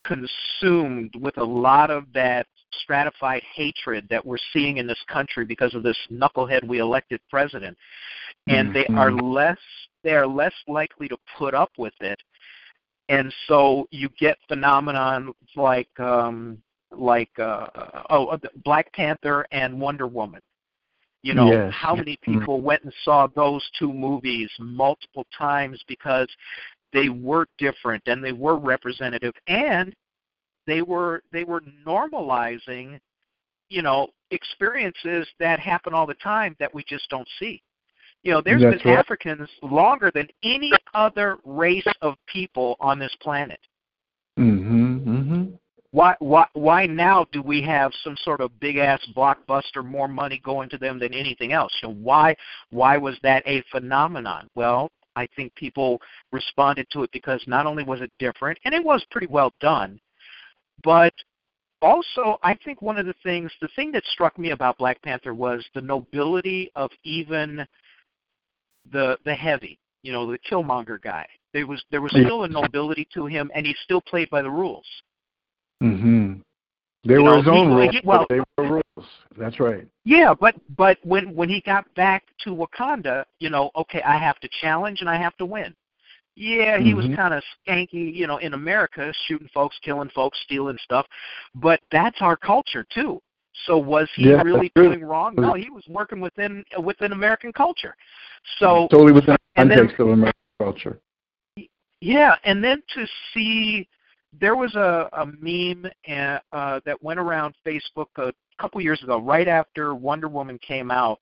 consumed 0.05 1.12
with 1.20 1.36
a 1.38 1.44
lot 1.44 1.90
of 1.90 2.05
that 2.14 2.47
stratified 2.82 3.42
hatred 3.55 4.06
that 4.10 4.24
we're 4.24 4.38
seeing 4.52 4.78
in 4.78 4.86
this 4.86 5.02
country 5.09 5.44
because 5.44 5.74
of 5.74 5.82
this 5.82 5.97
knucklehead 6.10 6.66
we 6.66 6.78
elected 6.78 7.20
president. 7.28 7.76
And 8.48 8.74
they 8.74 8.86
are 8.97 9.12
less 9.12 9.59
they 10.02 10.12
are 10.12 10.26
less 10.26 10.55
likely 10.66 11.09
to 11.09 11.16
put 11.36 11.55
up 11.55 11.70
with 11.76 11.92
it. 12.01 12.18
And 13.09 13.32
so 13.47 13.86
you 13.90 14.09
get 14.18 14.38
phenomenon 14.48 15.32
like 15.56 16.01
um 16.01 16.59
like 16.90 17.30
uh 17.38 17.66
oh 18.09 18.28
uh, 18.28 18.38
black 18.64 18.92
panther 18.92 19.47
and 19.52 19.80
wonder 19.80 20.06
woman 20.06 20.40
you 21.22 21.34
know 21.34 21.48
Yes. 21.51 21.72
how 21.72 21.94
many 21.94 22.16
Mhm. 22.16 22.20
people 22.34 22.60
went 22.60 22.82
and 22.82 22.92
saw 23.05 23.26
those 23.26 23.68
two 23.78 23.92
movies 23.92 24.51
multiple 24.59 25.26
times 25.32 25.82
because 25.86 26.28
they 26.92 27.09
were 27.09 27.47
different 27.59 28.02
and 28.06 28.22
they 28.24 28.32
were 28.32 28.56
representative 28.56 29.34
and 29.47 29.94
they 30.66 30.82
were 30.82 31.22
they 31.32 31.44
were 31.44 31.60
normalizing 31.86 32.98
you 33.68 33.82
know 33.82 34.09
experiences 34.30 35.28
that 35.38 35.60
happen 35.60 35.94
all 35.94 36.06
the 36.06 36.14
time 36.14 36.56
that 36.59 36.72
we 36.74 36.82
just 36.84 37.09
don't 37.10 37.28
see 37.38 37.62
you 38.22 38.32
know 38.32 38.40
there's 38.40 38.62
That's 38.62 38.82
been 38.82 38.92
right. 38.92 38.98
africans 39.01 39.48
longer 39.62 40.10
than 40.12 40.28
any 40.42 40.72
other 40.94 41.38
race 41.44 41.86
of 42.02 42.14
people 42.26 42.76
on 42.80 42.98
this 42.98 43.14
planet. 43.20 43.60
Why 45.92 46.14
why 46.20 46.46
why 46.52 46.86
now 46.86 47.26
do 47.32 47.42
we 47.42 47.62
have 47.62 47.92
some 48.04 48.16
sort 48.22 48.40
of 48.40 48.58
big 48.60 48.76
ass 48.76 49.00
blockbuster 49.16 49.84
more 49.84 50.08
money 50.08 50.40
going 50.44 50.68
to 50.70 50.78
them 50.78 50.98
than 50.98 51.12
anything 51.14 51.52
else? 51.52 51.72
You 51.82 51.88
know 51.88 51.94
why 51.94 52.36
why 52.70 52.96
was 52.96 53.16
that 53.22 53.42
a 53.46 53.62
phenomenon? 53.70 54.48
Well 54.54 54.90
i 55.16 55.26
think 55.34 55.52
people 55.56 56.00
responded 56.30 56.86
to 56.92 57.02
it 57.02 57.10
because 57.12 57.42
not 57.48 57.66
only 57.66 57.82
was 57.82 58.00
it 58.00 58.12
different 58.20 58.56
and 58.64 58.72
it 58.72 58.84
was 58.84 59.04
pretty 59.10 59.26
well 59.26 59.52
done 59.60 59.98
but 60.84 61.12
also 61.82 62.38
i 62.44 62.54
think 62.64 62.80
one 62.80 62.96
of 62.96 63.06
the 63.06 63.14
things 63.24 63.50
the 63.60 63.68
thing 63.74 63.90
that 63.90 64.04
struck 64.04 64.38
me 64.38 64.50
about 64.50 64.78
black 64.78 65.02
panther 65.02 65.34
was 65.34 65.66
the 65.74 65.80
nobility 65.80 66.70
of 66.76 66.92
even 67.02 67.66
the 68.92 69.18
the 69.24 69.34
heavy 69.34 69.80
you 70.02 70.12
know 70.12 70.30
the 70.30 70.38
killmonger 70.38 71.00
guy. 71.00 71.26
There 71.52 71.66
was 71.66 71.82
there 71.90 72.00
was 72.00 72.12
still 72.12 72.44
a 72.44 72.48
nobility 72.48 73.06
to 73.14 73.26
him 73.26 73.50
and 73.54 73.66
he 73.66 73.74
still 73.84 74.00
played 74.00 74.30
by 74.30 74.42
the 74.42 74.50
rules 74.50 74.86
Mhm. 75.82 76.43
They 77.05 77.15
You 77.15 77.23
were 77.23 77.31
know, 77.31 77.36
his 77.39 77.48
own 77.48 77.69
he- 77.70 77.74
rules. 77.74 77.90
he- 77.94 78.01
well- 78.05 78.27
they 78.28 78.40
were 78.59 78.82
rules. 78.97 79.09
That's 79.36 79.59
right. 79.59 79.86
Yeah, 80.05 80.35
but 80.35 80.55
but 80.77 80.98
when 81.02 81.35
when 81.35 81.48
he 81.48 81.61
got 81.62 81.93
back 81.94 82.24
to 82.40 82.51
Wakanda, 82.55 83.24
you 83.39 83.48
know, 83.48 83.70
okay, 83.74 84.02
I 84.02 84.16
have 84.19 84.39
to 84.40 84.48
challenge 84.61 85.01
and 85.01 85.09
I 85.09 85.16
have 85.16 85.36
to 85.39 85.47
win. 85.47 85.74
Yeah, 86.36 86.78
he 86.78 86.94
was 86.94 87.07
Mhm. 87.07 87.16
kind 87.16 87.35
of 87.35 87.43
skanky, 87.66 88.15
you 88.15 88.27
know, 88.27 88.36
in 88.39 88.55
America, 88.55 89.12
shooting 89.27 89.48
folks, 89.48 89.78
killing 89.82 90.11
folks, 90.11 90.39
stealing 90.40 90.78
stuff, 90.78 91.07
but 91.55 91.81
that's 91.90 92.20
our 92.20 92.36
culture 92.36 92.85
too. 92.85 93.20
So 93.66 93.78
was 93.78 94.09
he 94.15 94.31
Yeah, 94.31 94.43
really 94.43 94.70
doing 94.74 95.02
wrong? 95.05 95.35
No, 95.36 95.55
he 95.55 95.70
was 95.70 95.86
working 95.89 96.20
within 96.20 96.65
within 96.78 97.12
American 97.12 97.52
culture. 97.52 97.97
So 98.59 98.89
totally 98.89 99.12
within 99.12 99.35
the 99.35 99.61
and 99.61 99.70
then- 99.70 99.78
context 99.78 100.01
of 100.01 100.09
American 100.11 100.40
culture. 100.59 101.01
Yeah, 102.01 102.36
and 102.44 102.62
then 102.62 102.82
to 102.94 103.07
see 103.32 103.89
there 104.39 104.57
was 104.57 104.74
a, 104.74 105.09
a 105.12 105.27
meme 105.40 105.90
uh, 106.09 106.39
uh, 106.52 106.81
that 106.85 107.02
went 107.02 107.19
around 107.19 107.55
Facebook 107.66 108.07
a 108.16 108.32
couple 108.61 108.81
years 108.81 109.02
ago, 109.02 109.20
right 109.20 109.48
after 109.48 109.94
Wonder 109.94 110.28
Woman 110.28 110.59
came 110.59 110.90
out, 110.90 111.20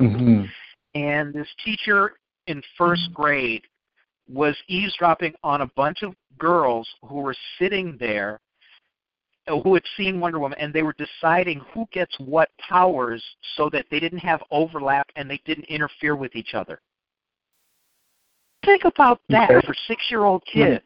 Mhm. 0.00 0.48
and 0.94 1.32
this 1.32 1.48
teacher 1.64 2.18
in 2.46 2.62
first 2.76 3.12
grade 3.14 3.62
was 4.28 4.56
eavesdropping 4.68 5.34
on 5.42 5.62
a 5.62 5.66
bunch 5.68 6.02
of 6.02 6.14
girls 6.38 6.88
who 7.04 7.16
were 7.16 7.34
sitting 7.58 7.96
there 7.98 8.40
uh, 9.48 9.60
who 9.60 9.74
had 9.74 9.84
seen 9.96 10.18
Wonder 10.18 10.38
Woman 10.38 10.58
and 10.58 10.72
they 10.72 10.82
were 10.82 10.94
deciding 10.94 11.60
who 11.72 11.86
gets 11.92 12.18
what 12.18 12.50
powers 12.58 13.24
so 13.56 13.70
that 13.70 13.86
they 13.90 14.00
didn't 14.00 14.18
have 14.18 14.42
overlap 14.50 15.08
and 15.14 15.30
they 15.30 15.40
didn't 15.44 15.66
interfere 15.66 16.16
with 16.16 16.34
each 16.34 16.54
other. 16.54 16.80
Think 18.76 18.92
about 18.92 19.20
that 19.30 19.48
for 19.64 19.74
six 19.88 20.02
year 20.10 20.24
old 20.24 20.42
kids. 20.44 20.84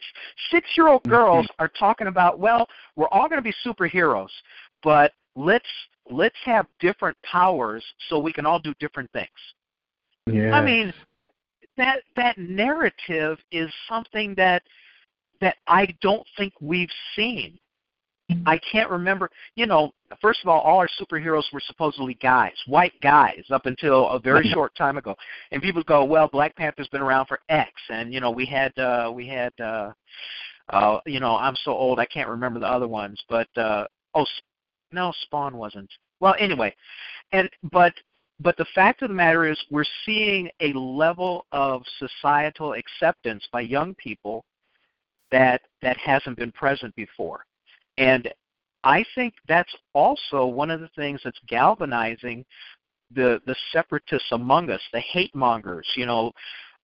Six 0.52 0.68
year 0.76 0.86
old 0.86 1.02
mm-hmm. 1.02 1.10
girls 1.10 1.48
are 1.58 1.66
talking 1.66 2.06
about, 2.06 2.38
well, 2.38 2.68
we're 2.94 3.08
all 3.08 3.28
going 3.28 3.42
to 3.42 3.42
be 3.42 3.54
superheroes, 3.66 4.28
but 4.84 5.12
let's 5.34 5.66
let's 6.08 6.36
have 6.44 6.66
different 6.78 7.16
powers 7.22 7.84
so 8.08 8.20
we 8.20 8.32
can 8.32 8.46
all 8.46 8.60
do 8.60 8.72
different 8.78 9.10
things. 9.10 9.28
Yeah. 10.26 10.52
I 10.52 10.64
mean, 10.64 10.92
that 11.76 12.02
that 12.14 12.38
narrative 12.38 13.38
is 13.50 13.68
something 13.88 14.36
that 14.36 14.62
that 15.40 15.56
I 15.66 15.88
don't 16.00 16.26
think 16.36 16.52
we've 16.60 16.92
seen. 17.16 17.58
I 18.46 18.58
can't 18.72 18.90
remember. 18.90 19.30
You 19.54 19.66
know, 19.66 19.92
first 20.20 20.40
of 20.42 20.48
all, 20.48 20.60
all 20.60 20.78
our 20.78 20.88
superheroes 21.00 21.44
were 21.52 21.60
supposedly 21.66 22.14
guys, 22.14 22.54
white 22.66 22.94
guys, 23.02 23.42
up 23.50 23.66
until 23.66 24.08
a 24.08 24.18
very 24.18 24.48
short 24.52 24.74
time 24.74 24.96
ago. 24.96 25.14
And 25.52 25.62
people 25.62 25.82
go, 25.82 26.04
"Well, 26.04 26.28
Black 26.28 26.56
Panther's 26.56 26.88
been 26.88 27.00
around 27.02 27.26
for 27.26 27.40
X," 27.48 27.72
and 27.88 28.12
you 28.12 28.20
know, 28.20 28.30
we 28.30 28.46
had 28.46 28.76
uh, 28.78 29.10
we 29.14 29.26
had 29.26 29.52
uh, 29.60 29.92
uh, 30.70 31.00
you 31.06 31.20
know, 31.20 31.36
I'm 31.36 31.56
so 31.64 31.72
old 31.72 31.98
I 31.98 32.06
can't 32.06 32.28
remember 32.28 32.60
the 32.60 32.66
other 32.66 32.88
ones, 32.88 33.20
but 33.28 33.48
uh, 33.56 33.86
oh, 34.14 34.26
no, 34.92 35.12
Spawn 35.22 35.56
wasn't. 35.56 35.90
Well, 36.20 36.34
anyway, 36.38 36.74
and 37.32 37.48
but 37.72 37.92
but 38.40 38.56
the 38.56 38.66
fact 38.74 39.02
of 39.02 39.08
the 39.08 39.14
matter 39.14 39.50
is, 39.50 39.58
we're 39.70 39.84
seeing 40.06 40.48
a 40.60 40.72
level 40.72 41.46
of 41.52 41.82
societal 41.98 42.74
acceptance 42.74 43.46
by 43.52 43.60
young 43.62 43.94
people 43.96 44.44
that 45.30 45.62
that 45.82 45.96
hasn't 45.98 46.36
been 46.36 46.52
present 46.52 46.94
before, 46.94 47.44
and 48.00 48.32
I 48.82 49.04
think 49.14 49.34
that's 49.46 49.72
also 49.92 50.46
one 50.46 50.70
of 50.70 50.80
the 50.80 50.88
things 50.96 51.20
that's 51.22 51.38
galvanizing 51.46 52.44
the 53.12 53.40
the 53.46 53.54
separatists 53.72 54.32
among 54.32 54.70
us, 54.70 54.80
the 54.92 55.00
hate 55.00 55.34
mongers, 55.34 55.86
you 55.96 56.06
know, 56.06 56.32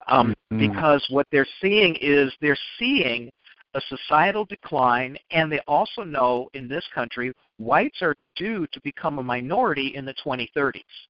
um, 0.09 0.35
Mhm. 0.53 0.59
because 0.59 1.05
what 1.09 1.27
they're 1.31 1.49
seeing 1.61 1.97
is 1.97 2.33
they're 2.41 2.59
seeing 2.79 3.31
a 3.75 3.81
societal 3.83 4.45
decline, 4.45 5.17
and 5.31 5.51
they 5.51 5.61
also 5.61 6.03
know 6.03 6.49
in 6.53 6.69
this 6.69 6.87
country 6.89 7.33
whites 7.59 8.03
are 8.03 8.15
due 8.35 8.67
to 8.69 8.81
become 8.83 9.19
a 9.19 9.23
minority 9.23 9.95
in 9.95 10.05
the 10.05 10.15
2030s. 10.15 11.09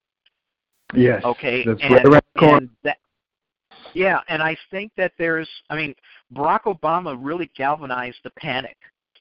yes. 0.94 1.24
Okay, 1.24 1.64
That's 1.64 1.82
and, 1.82 1.94
right 2.04 2.22
and 2.36 2.70
that, 2.82 2.98
yeah, 3.94 4.20
and 4.28 4.42
I 4.42 4.56
think 4.70 4.92
that 4.96 5.12
there's, 5.18 5.48
I 5.70 5.76
mean, 5.76 5.94
Barack 6.32 6.62
Obama 6.62 7.16
really 7.18 7.50
galvanized 7.56 8.22
the 8.22 8.30
panic 8.30 8.76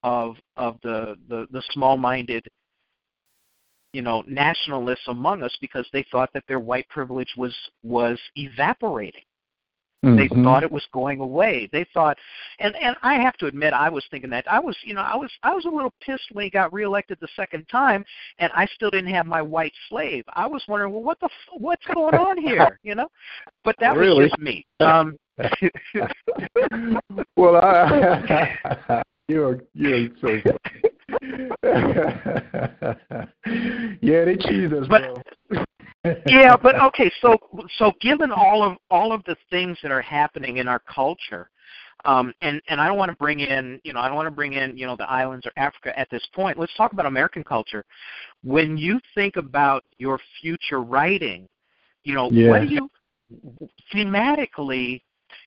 of 0.05 0.35
of 0.55 0.77
the 0.83 1.17
the, 1.27 1.47
the 1.51 1.63
small-minded, 1.71 2.47
you 3.91 4.03
know, 4.03 4.23
nationalists 4.27 5.07
among 5.07 5.41
us 5.41 5.57
because 5.59 5.87
they 5.91 6.05
thought 6.11 6.29
that 6.33 6.43
their 6.47 6.59
white 6.59 6.87
privilege 6.89 7.33
was 7.35 7.53
was 7.83 8.19
evaporating. 8.35 9.23
Mm-hmm. 10.05 10.17
They 10.17 10.43
thought 10.43 10.61
it 10.61 10.71
was 10.71 10.85
going 10.93 11.19
away. 11.19 11.67
They 11.71 11.87
thought, 11.91 12.15
and 12.59 12.75
and 12.75 12.95
I 13.01 13.15
have 13.15 13.35
to 13.37 13.47
admit, 13.47 13.73
I 13.73 13.89
was 13.89 14.05
thinking 14.11 14.29
that 14.29 14.45
I 14.49 14.59
was, 14.59 14.77
you 14.83 14.93
know, 14.93 15.01
I 15.01 15.15
was 15.15 15.31
I 15.41 15.55
was 15.55 15.65
a 15.65 15.69
little 15.69 15.93
pissed 16.01 16.29
when 16.33 16.43
he 16.43 16.51
got 16.51 16.71
reelected 16.71 17.17
the 17.19 17.27
second 17.35 17.65
time, 17.71 18.05
and 18.37 18.51
I 18.53 18.67
still 18.75 18.91
didn't 18.91 19.11
have 19.11 19.25
my 19.25 19.41
white 19.41 19.73
slave. 19.89 20.23
I 20.33 20.45
was 20.45 20.63
wondering, 20.67 20.93
well, 20.93 21.01
what 21.01 21.19
the 21.19 21.29
what's 21.57 21.85
going 21.87 22.13
on 22.13 22.37
here, 22.37 22.79
you 22.83 22.93
know? 22.93 23.07
But 23.63 23.75
that 23.79 23.97
really? 23.97 24.25
was 24.25 24.29
just 24.29 24.39
me. 24.39 24.67
Um, 24.79 25.17
well, 27.35 27.55
I, 27.55 29.01
you're 29.27 29.61
you're 29.73 30.09
so. 30.21 30.27
yeah, 34.01 34.25
they 34.25 34.35
cheated 34.37 34.73
us, 34.73 34.87
but, 34.87 35.01
bro 35.01 35.65
yeah, 36.27 36.55
but 36.55 36.79
okay, 36.79 37.11
so 37.21 37.37
so 37.77 37.91
given 38.01 38.31
all 38.31 38.63
of 38.63 38.77
all 38.89 39.11
of 39.11 39.23
the 39.25 39.35
things 39.49 39.77
that 39.81 39.91
are 39.91 40.01
happening 40.01 40.57
in 40.57 40.67
our 40.67 40.79
culture, 40.79 41.49
um, 42.05 42.33
and 42.41 42.61
and 42.69 42.79
I 42.79 42.87
don't 42.87 42.97
want 42.97 43.11
to 43.11 43.17
bring 43.17 43.39
in 43.39 43.79
you 43.83 43.93
know 43.93 43.99
I 43.99 44.07
don't 44.07 44.15
want 44.15 44.27
to 44.27 44.31
bring 44.31 44.53
in 44.53 44.77
you 44.77 44.85
know 44.85 44.95
the 44.95 45.09
islands 45.09 45.45
or 45.45 45.51
Africa 45.57 45.97
at 45.97 46.09
this 46.11 46.25
point. 46.33 46.59
Let's 46.59 46.75
talk 46.75 46.93
about 46.93 47.05
American 47.05 47.43
culture. 47.43 47.85
When 48.43 48.77
you 48.77 48.99
think 49.15 49.35
about 49.35 49.83
your 49.97 50.19
future 50.41 50.81
writing, 50.81 51.47
you 52.03 52.13
know 52.13 52.29
yeah. 52.31 52.49
what 52.49 52.61
do 52.61 52.67
you 52.67 52.89
thematically, 53.93 55.01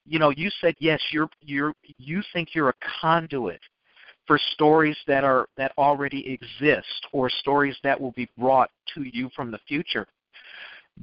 you 0.05 0.19
know, 0.19 0.31
you 0.31 0.51
said 0.61 0.75
yes, 0.79 1.01
you're 1.11 1.31
you're 1.41 1.75
you 1.99 2.23
think 2.33 2.55
you're 2.55 2.71
a 2.71 2.75
conduit 3.01 3.61
for 4.27 4.39
stories 4.53 4.97
that 5.07 5.25
are 5.25 5.49
that 5.57 5.73
already 5.79 6.33
exist 6.33 7.07
or 7.13 7.31
stories 7.31 7.77
that 7.83 7.99
will 8.01 8.13
be 8.13 8.29
brought 8.39 8.71
to 8.95 9.03
you 9.13 9.31
from 9.35 9.51
the 9.51 9.59
future 9.67 10.07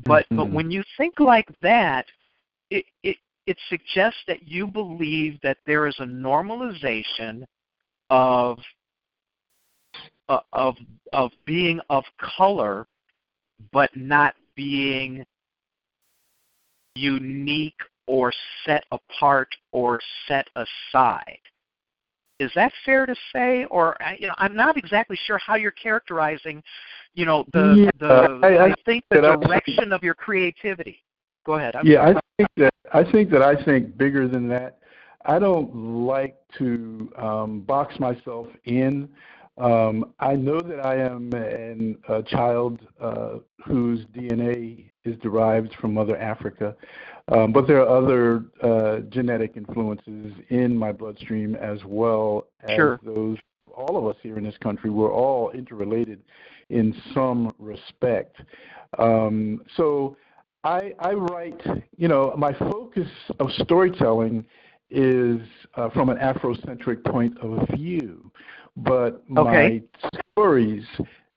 but 0.03 0.25
mm-hmm. 0.25 0.37
but 0.37 0.51
when 0.51 0.71
you 0.71 0.83
think 0.97 1.19
like 1.19 1.47
that, 1.61 2.05
it, 2.69 2.85
it 3.03 3.17
it 3.45 3.57
suggests 3.69 4.19
that 4.27 4.47
you 4.47 4.67
believe 4.67 5.39
that 5.43 5.57
there 5.65 5.87
is 5.87 5.95
a 5.99 6.05
normalization 6.05 7.45
of 8.09 8.59
uh, 10.27 10.39
of 10.53 10.75
of 11.13 11.31
being 11.45 11.79
of 11.89 12.03
color, 12.37 12.87
but 13.71 13.89
not 13.95 14.35
being 14.55 15.23
unique 16.95 17.79
or 18.07 18.31
set 18.65 18.85
apart 18.91 19.49
or 19.71 19.99
set 20.27 20.47
aside. 20.55 21.39
Is 22.39 22.51
that 22.55 22.71
fair 22.85 23.05
to 23.05 23.15
say, 23.33 23.65
or 23.65 23.95
you 24.19 24.27
know, 24.27 24.33
I'm 24.37 24.55
not 24.55 24.77
exactly 24.77 25.17
sure 25.25 25.37
how 25.37 25.55
you're 25.55 25.71
characterizing, 25.71 26.61
you 27.13 27.25
know, 27.25 27.45
the 27.53 27.75
yeah, 27.77 27.91
the 27.99 28.39
I, 28.43 28.47
I, 28.47 28.65
I 28.65 28.73
think 28.85 29.05
the 29.09 29.21
direction 29.21 29.93
I, 29.93 29.95
of 29.95 30.03
your 30.03 30.15
creativity. 30.15 31.01
Go 31.45 31.53
ahead. 31.53 31.75
I'm 31.75 31.87
yeah, 31.87 32.03
sorry. 32.03 32.15
I 32.15 32.21
think 32.37 32.49
that 32.57 32.73
I 32.93 33.11
think 33.11 33.29
that 33.31 33.41
I 33.41 33.63
think 33.63 33.97
bigger 33.97 34.27
than 34.27 34.49
that. 34.49 34.79
I 35.25 35.39
don't 35.39 36.05
like 36.05 36.35
to 36.57 37.11
um, 37.17 37.61
box 37.61 37.99
myself 37.99 38.47
in. 38.65 39.09
Um, 39.57 40.13
I 40.19 40.35
know 40.35 40.59
that 40.59 40.85
I 40.85 40.97
am 40.97 41.31
an, 41.33 41.97
a 42.09 42.21
child 42.21 42.81
uh, 43.01 43.35
whose 43.65 44.05
DNA 44.07 44.91
is 45.05 45.17
derived 45.19 45.73
from 45.79 45.93
Mother 45.93 46.17
Africa. 46.17 46.75
Um, 47.27 47.51
but 47.51 47.67
there 47.67 47.81
are 47.81 47.97
other 47.97 48.45
uh, 48.61 48.99
genetic 49.09 49.53
influences 49.55 50.33
in 50.49 50.77
my 50.77 50.91
bloodstream 50.91 51.55
as 51.55 51.79
well 51.85 52.47
as 52.63 52.75
sure. 52.75 52.99
those. 53.03 53.37
All 53.75 53.97
of 53.97 54.05
us 54.07 54.15
here 54.21 54.37
in 54.37 54.43
this 54.43 54.57
country, 54.61 54.89
we're 54.89 55.13
all 55.13 55.49
interrelated 55.51 56.21
in 56.69 56.95
some 57.13 57.53
respect. 57.59 58.37
Um, 58.97 59.61
so 59.75 60.15
I, 60.63 60.93
I, 60.99 61.11
write, 61.11 61.61
you 61.97 62.07
know, 62.07 62.33
my 62.37 62.53
focus 62.53 63.09
of 63.39 63.51
storytelling 63.59 64.45
is 64.89 65.41
uh, 65.75 65.89
from 65.89 66.09
an 66.09 66.17
Afrocentric 66.17 67.03
point 67.03 67.37
of 67.39 67.67
view, 67.75 68.31
but 68.77 69.23
okay. 69.37 69.83
my 70.07 70.19
stories 70.33 70.85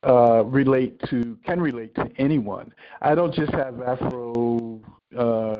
uh, 0.06 0.44
relate 0.44 1.00
to 1.08 1.38
can 1.44 1.60
relate 1.60 1.94
to 1.96 2.10
anyone. 2.18 2.72
I 3.02 3.14
don't 3.14 3.34
just 3.34 3.52
have 3.52 3.80
Afro 3.80 4.80
uh, 5.16 5.56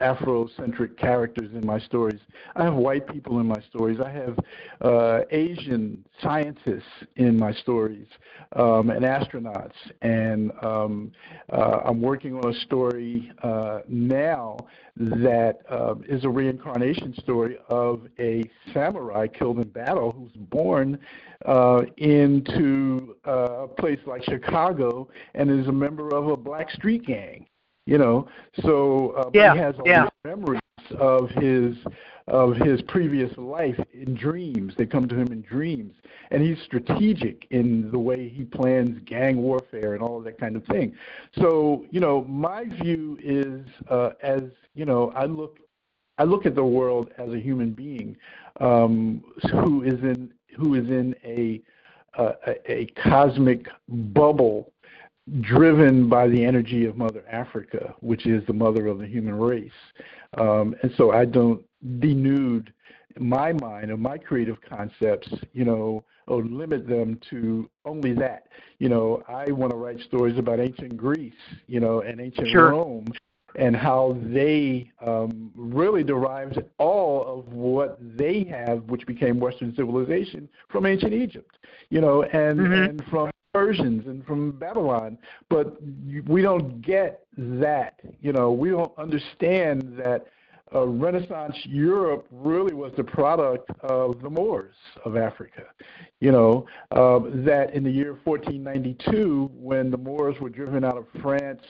Afrocentric 0.00 0.96
characters 0.96 1.50
in 1.52 1.66
my 1.66 1.78
stories. 1.80 2.20
I 2.54 2.64
have 2.64 2.74
white 2.74 3.08
people 3.08 3.40
in 3.40 3.46
my 3.46 3.60
stories. 3.68 3.98
I 4.00 4.10
have 4.10 4.38
uh, 4.80 5.20
Asian 5.30 6.04
scientists 6.22 6.84
in 7.16 7.36
my 7.36 7.52
stories 7.52 8.06
um, 8.52 8.90
and 8.90 9.04
astronauts. 9.04 9.74
And 10.02 10.52
um, 10.62 11.12
uh, 11.52 11.80
I'm 11.84 12.00
working 12.00 12.36
on 12.36 12.54
a 12.54 12.60
story 12.60 13.32
uh, 13.42 13.80
now 13.88 14.56
that 14.96 15.60
uh, 15.68 15.94
is 16.08 16.24
a 16.24 16.28
reincarnation 16.28 17.14
story 17.20 17.56
of 17.68 18.02
a 18.18 18.44
samurai 18.72 19.26
killed 19.26 19.58
in 19.58 19.68
battle 19.68 20.12
who's 20.12 20.32
born 20.48 20.98
uh, 21.46 21.82
into 21.96 23.16
uh, 23.26 23.64
a 23.64 23.68
place 23.68 24.00
like 24.06 24.22
Chicago 24.24 25.08
and 25.34 25.50
is 25.50 25.66
a 25.68 25.72
member 25.72 26.14
of 26.14 26.28
a 26.28 26.36
black 26.36 26.70
street 26.70 27.04
gang 27.04 27.46
you 27.88 27.96
know. 27.96 28.28
So 28.62 29.10
uh, 29.12 29.30
yeah, 29.32 29.54
he 29.54 29.58
has 29.60 29.74
all 29.78 29.88
yeah. 29.88 30.02
these 30.02 30.10
memories 30.36 30.60
of 30.98 31.30
his 31.30 31.76
of 32.26 32.54
his 32.56 32.82
previous 32.82 33.36
life 33.38 33.80
in 33.94 34.14
dreams. 34.14 34.74
They 34.76 34.84
come 34.84 35.08
to 35.08 35.14
him 35.14 35.32
in 35.32 35.40
dreams, 35.40 35.94
and 36.30 36.42
he's 36.42 36.58
strategic 36.64 37.46
in 37.50 37.90
the 37.90 37.98
way 37.98 38.28
he 38.28 38.44
plans 38.44 39.00
gang 39.06 39.38
warfare 39.38 39.94
and 39.94 40.02
all 40.02 40.18
of 40.18 40.24
that 40.24 40.38
kind 40.38 40.54
of 40.54 40.64
thing. 40.66 40.94
So 41.38 41.86
you 41.90 42.00
know, 42.00 42.24
my 42.24 42.64
view 42.82 43.18
is 43.22 43.66
uh, 43.88 44.10
as 44.22 44.42
you 44.74 44.84
know, 44.84 45.10
I 45.16 45.24
look 45.24 45.58
I 46.18 46.24
look 46.24 46.44
at 46.44 46.54
the 46.54 46.64
world 46.64 47.10
as 47.16 47.30
a 47.30 47.40
human 47.40 47.70
being 47.70 48.16
um, 48.60 49.24
who 49.50 49.82
is 49.82 50.00
in 50.02 50.30
who 50.58 50.74
is 50.74 50.88
in 50.88 51.16
a 51.24 51.62
a, 52.18 52.34
a 52.66 52.86
cosmic 53.02 53.68
bubble 53.88 54.72
driven 55.40 56.08
by 56.08 56.28
the 56.28 56.44
energy 56.44 56.86
of 56.86 56.96
Mother 56.96 57.24
Africa, 57.30 57.94
which 58.00 58.26
is 58.26 58.46
the 58.46 58.52
mother 58.52 58.86
of 58.86 58.98
the 58.98 59.06
human 59.06 59.34
race. 59.34 59.70
Um, 60.36 60.74
and 60.82 60.92
so 60.96 61.12
I 61.12 61.24
don't 61.24 61.64
denude 61.98 62.68
my 63.18 63.52
mind 63.52 63.90
or 63.90 63.96
my 63.96 64.18
creative 64.18 64.58
concepts, 64.60 65.28
you 65.52 65.64
know, 65.64 66.04
or 66.26 66.42
limit 66.44 66.86
them 66.86 67.18
to 67.30 67.68
only 67.84 68.12
that. 68.14 68.48
You 68.78 68.88
know, 68.88 69.22
I 69.28 69.50
want 69.50 69.72
to 69.72 69.78
write 69.78 70.00
stories 70.00 70.38
about 70.38 70.60
ancient 70.60 70.96
Greece, 70.96 71.32
you 71.66 71.80
know, 71.80 72.02
and 72.02 72.20
ancient 72.20 72.48
sure. 72.48 72.70
Rome 72.70 73.06
and 73.56 73.74
how 73.74 74.16
they 74.22 74.90
um, 75.04 75.50
really 75.56 76.04
derived 76.04 76.58
all 76.78 77.38
of 77.38 77.52
what 77.52 77.98
they 78.16 78.44
have, 78.44 78.84
which 78.84 79.06
became 79.06 79.40
Western 79.40 79.74
civilization, 79.74 80.48
from 80.68 80.86
ancient 80.86 81.12
Egypt, 81.12 81.56
you 81.88 82.00
know, 82.00 82.22
and, 82.24 82.60
mm-hmm. 82.60 82.72
and 82.72 83.04
from 83.10 83.30
Persians 83.58 84.06
and 84.06 84.24
from 84.24 84.52
Babylon, 84.52 85.18
but 85.48 85.76
we 86.28 86.42
don't 86.42 86.80
get 86.80 87.26
that. 87.36 87.98
You 88.20 88.32
know, 88.32 88.52
we 88.52 88.70
don't 88.70 88.96
understand 88.96 89.94
that 89.98 90.26
uh, 90.72 90.86
Renaissance 90.86 91.56
Europe 91.64 92.24
really 92.30 92.72
was 92.72 92.92
the 92.96 93.02
product 93.02 93.68
of 93.80 94.22
the 94.22 94.30
Moors 94.30 94.76
of 95.04 95.16
Africa. 95.16 95.64
You 96.20 96.30
know, 96.30 96.66
uh, 96.92 97.18
that 97.46 97.74
in 97.74 97.82
the 97.82 97.90
year 97.90 98.16
1492, 98.22 99.50
when 99.54 99.90
the 99.90 99.98
Moors 99.98 100.36
were 100.40 100.50
driven 100.50 100.84
out 100.84 100.96
of 100.96 101.06
France, 101.20 101.62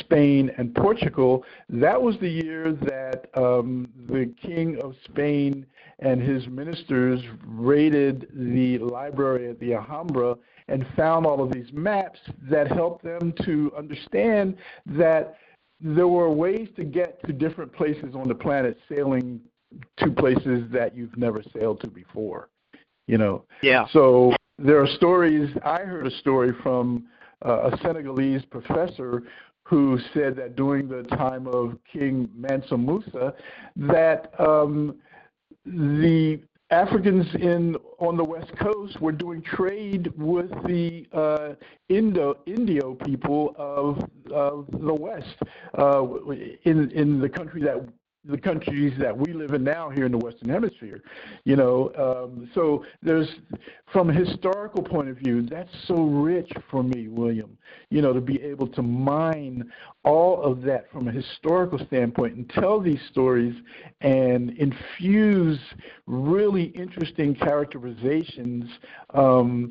Spain, 0.00 0.50
and 0.58 0.74
Portugal, 0.74 1.42
that 1.70 2.00
was 2.00 2.16
the 2.20 2.28
year 2.28 2.72
that 2.72 3.30
um, 3.34 3.88
the 4.10 4.30
King 4.42 4.78
of 4.82 4.94
Spain 5.06 5.64
and 6.00 6.20
his 6.20 6.46
ministers 6.48 7.20
raided 7.46 8.28
the 8.34 8.76
library 8.78 9.48
at 9.48 9.58
the 9.58 9.72
Alhambra 9.72 10.36
and 10.68 10.86
found 10.96 11.26
all 11.26 11.42
of 11.42 11.52
these 11.52 11.72
maps 11.72 12.18
that 12.48 12.70
helped 12.70 13.04
them 13.04 13.32
to 13.44 13.72
understand 13.76 14.56
that 14.86 15.36
there 15.80 16.08
were 16.08 16.30
ways 16.30 16.68
to 16.76 16.84
get 16.84 17.22
to 17.26 17.32
different 17.32 17.72
places 17.72 18.14
on 18.14 18.28
the 18.28 18.34
planet 18.34 18.78
sailing 18.88 19.40
to 19.98 20.10
places 20.10 20.64
that 20.70 20.96
you've 20.96 21.16
never 21.16 21.42
sailed 21.52 21.80
to 21.80 21.88
before 21.88 22.48
you 23.06 23.18
know? 23.18 23.44
Yeah. 23.62 23.86
So 23.92 24.34
there 24.58 24.80
are 24.80 24.86
stories 24.86 25.50
i 25.64 25.80
heard 25.80 26.06
a 26.06 26.10
story 26.18 26.52
from 26.62 27.06
uh, 27.44 27.70
a 27.72 27.78
senegalese 27.78 28.44
professor 28.44 29.24
who 29.64 29.98
said 30.12 30.36
that 30.36 30.54
during 30.54 30.86
the 30.86 31.02
time 31.16 31.48
of 31.48 31.76
king 31.92 32.28
mansa 32.36 32.76
musa 32.76 33.34
that 33.74 34.32
um, 34.38 34.94
the 35.66 36.40
Africans 36.70 37.26
in 37.34 37.76
on 38.06 38.16
the 38.16 38.24
west 38.24 38.50
coast 38.56 39.00
were 39.00 39.12
doing 39.12 39.42
trade 39.42 40.12
with 40.16 40.50
the 40.64 41.06
uh, 41.12 41.54
Indo 41.88 42.36
Indio 42.46 42.94
people 42.94 43.54
of, 43.56 44.08
of 44.32 44.66
the 44.70 44.94
west 44.94 45.36
uh, 45.78 46.04
in 46.64 46.90
in 46.90 47.20
the 47.20 47.28
country 47.28 47.62
that 47.62 47.76
the 48.24 48.38
countries 48.38 48.94
that 48.98 49.16
we 49.16 49.32
live 49.32 49.52
in 49.52 49.62
now 49.62 49.90
here 49.90 50.06
in 50.06 50.12
the 50.12 50.18
Western 50.18 50.48
Hemisphere. 50.48 51.02
You 51.44 51.56
know, 51.56 51.92
um, 51.96 52.50
so 52.54 52.84
there's 53.02 53.28
from 53.92 54.10
a 54.10 54.12
historical 54.14 54.82
point 54.82 55.08
of 55.08 55.16
view, 55.18 55.42
that's 55.42 55.70
so 55.86 56.02
rich 56.02 56.50
for 56.70 56.82
me, 56.82 57.08
William. 57.08 57.56
You 57.90 58.02
know, 58.02 58.12
to 58.12 58.20
be 58.20 58.40
able 58.42 58.66
to 58.68 58.82
mine 58.82 59.70
all 60.04 60.42
of 60.42 60.62
that 60.62 60.90
from 60.90 61.08
a 61.08 61.12
historical 61.12 61.78
standpoint 61.86 62.34
and 62.34 62.48
tell 62.50 62.80
these 62.80 63.00
stories 63.10 63.54
and 64.00 64.50
infuse 64.50 65.58
really 66.06 66.64
interesting 66.64 67.34
characterizations, 67.34 68.64
um, 69.12 69.70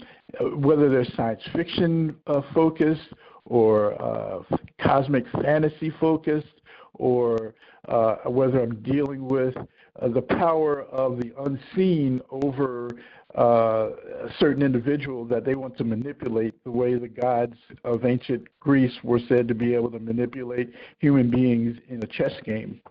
whether 0.56 0.90
they're 0.90 1.06
science 1.16 1.42
fiction 1.54 2.16
uh, 2.28 2.42
focused 2.54 3.14
or 3.46 4.02
uh, 4.02 4.42
cosmic 4.82 5.26
fantasy 5.42 5.92
focused 6.00 6.62
or 6.96 7.56
uh, 7.88 8.16
whether 8.26 8.62
I'm 8.62 8.82
dealing 8.82 9.28
with 9.28 9.56
uh, 9.58 10.08
the 10.08 10.22
power 10.22 10.84
of 10.84 11.18
the 11.18 11.34
unseen 11.40 12.22
over 12.32 12.90
uh, 13.38 13.90
a 14.26 14.30
certain 14.40 14.64
individual 14.64 15.26
that 15.26 15.44
they 15.44 15.56
want 15.56 15.78
to 15.78 15.84
manipulate 15.84 16.64
the 16.64 16.72
way 16.72 16.96
the 16.96 17.08
gods 17.08 17.58
of 17.84 18.06
ancient 18.06 18.48
Greece 18.60 18.94
were 19.04 19.20
said 19.28 19.48
to 19.48 19.56
be 19.56 19.74
able 19.74 19.92
to 19.92 20.00
manipulate 20.00 20.72
human 21.00 21.30
beings 21.30 21.78
in 21.90 22.04
a 22.04 22.08
chess 22.08 22.34
game. 22.46 22.82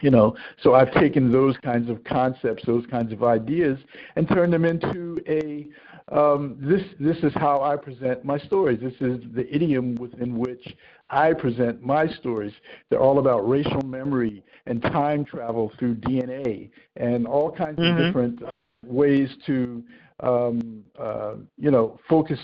You 0.00 0.10
know, 0.10 0.36
so 0.62 0.74
I've 0.74 0.92
taken 0.92 1.32
those 1.32 1.56
kinds 1.58 1.90
of 1.90 2.04
concepts, 2.04 2.64
those 2.64 2.86
kinds 2.86 3.12
of 3.12 3.24
ideas, 3.24 3.78
and 4.16 4.28
turned 4.28 4.52
them 4.52 4.64
into 4.64 5.20
a 5.26 5.66
um, 6.10 6.56
this 6.60 6.82
this 6.98 7.18
is 7.18 7.32
how 7.34 7.62
I 7.62 7.76
present 7.76 8.24
my 8.24 8.38
stories. 8.38 8.80
This 8.80 8.94
is 9.00 9.20
the 9.34 9.46
idiom 9.54 9.94
within 9.96 10.38
which 10.38 10.74
I 11.10 11.32
present 11.34 11.82
my 11.82 12.06
stories. 12.06 12.52
They're 12.88 13.00
all 13.00 13.18
about 13.18 13.48
racial 13.48 13.82
memory 13.82 14.42
and 14.66 14.80
time 14.80 15.24
travel 15.24 15.72
through 15.78 15.96
DNA 15.96 16.70
and 16.96 17.26
all 17.26 17.50
kinds 17.50 17.78
mm-hmm. 17.78 17.98
of 17.98 18.06
different 18.06 18.42
ways 18.86 19.28
to 19.46 19.82
um, 20.20 20.84
uh, 20.98 21.34
you 21.58 21.70
know 21.70 21.98
focus 22.08 22.40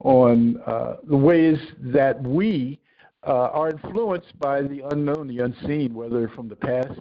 on 0.00 0.60
uh, 0.66 0.96
the 1.08 1.16
ways 1.16 1.58
that 1.78 2.22
we 2.22 2.78
uh, 2.78 2.85
are 3.32 3.70
influenced 3.70 4.38
by 4.38 4.62
the 4.62 4.82
unknown, 4.90 5.28
the 5.28 5.40
unseen, 5.40 5.94
whether 5.94 6.28
from 6.28 6.48
the 6.48 6.56
past, 6.56 7.00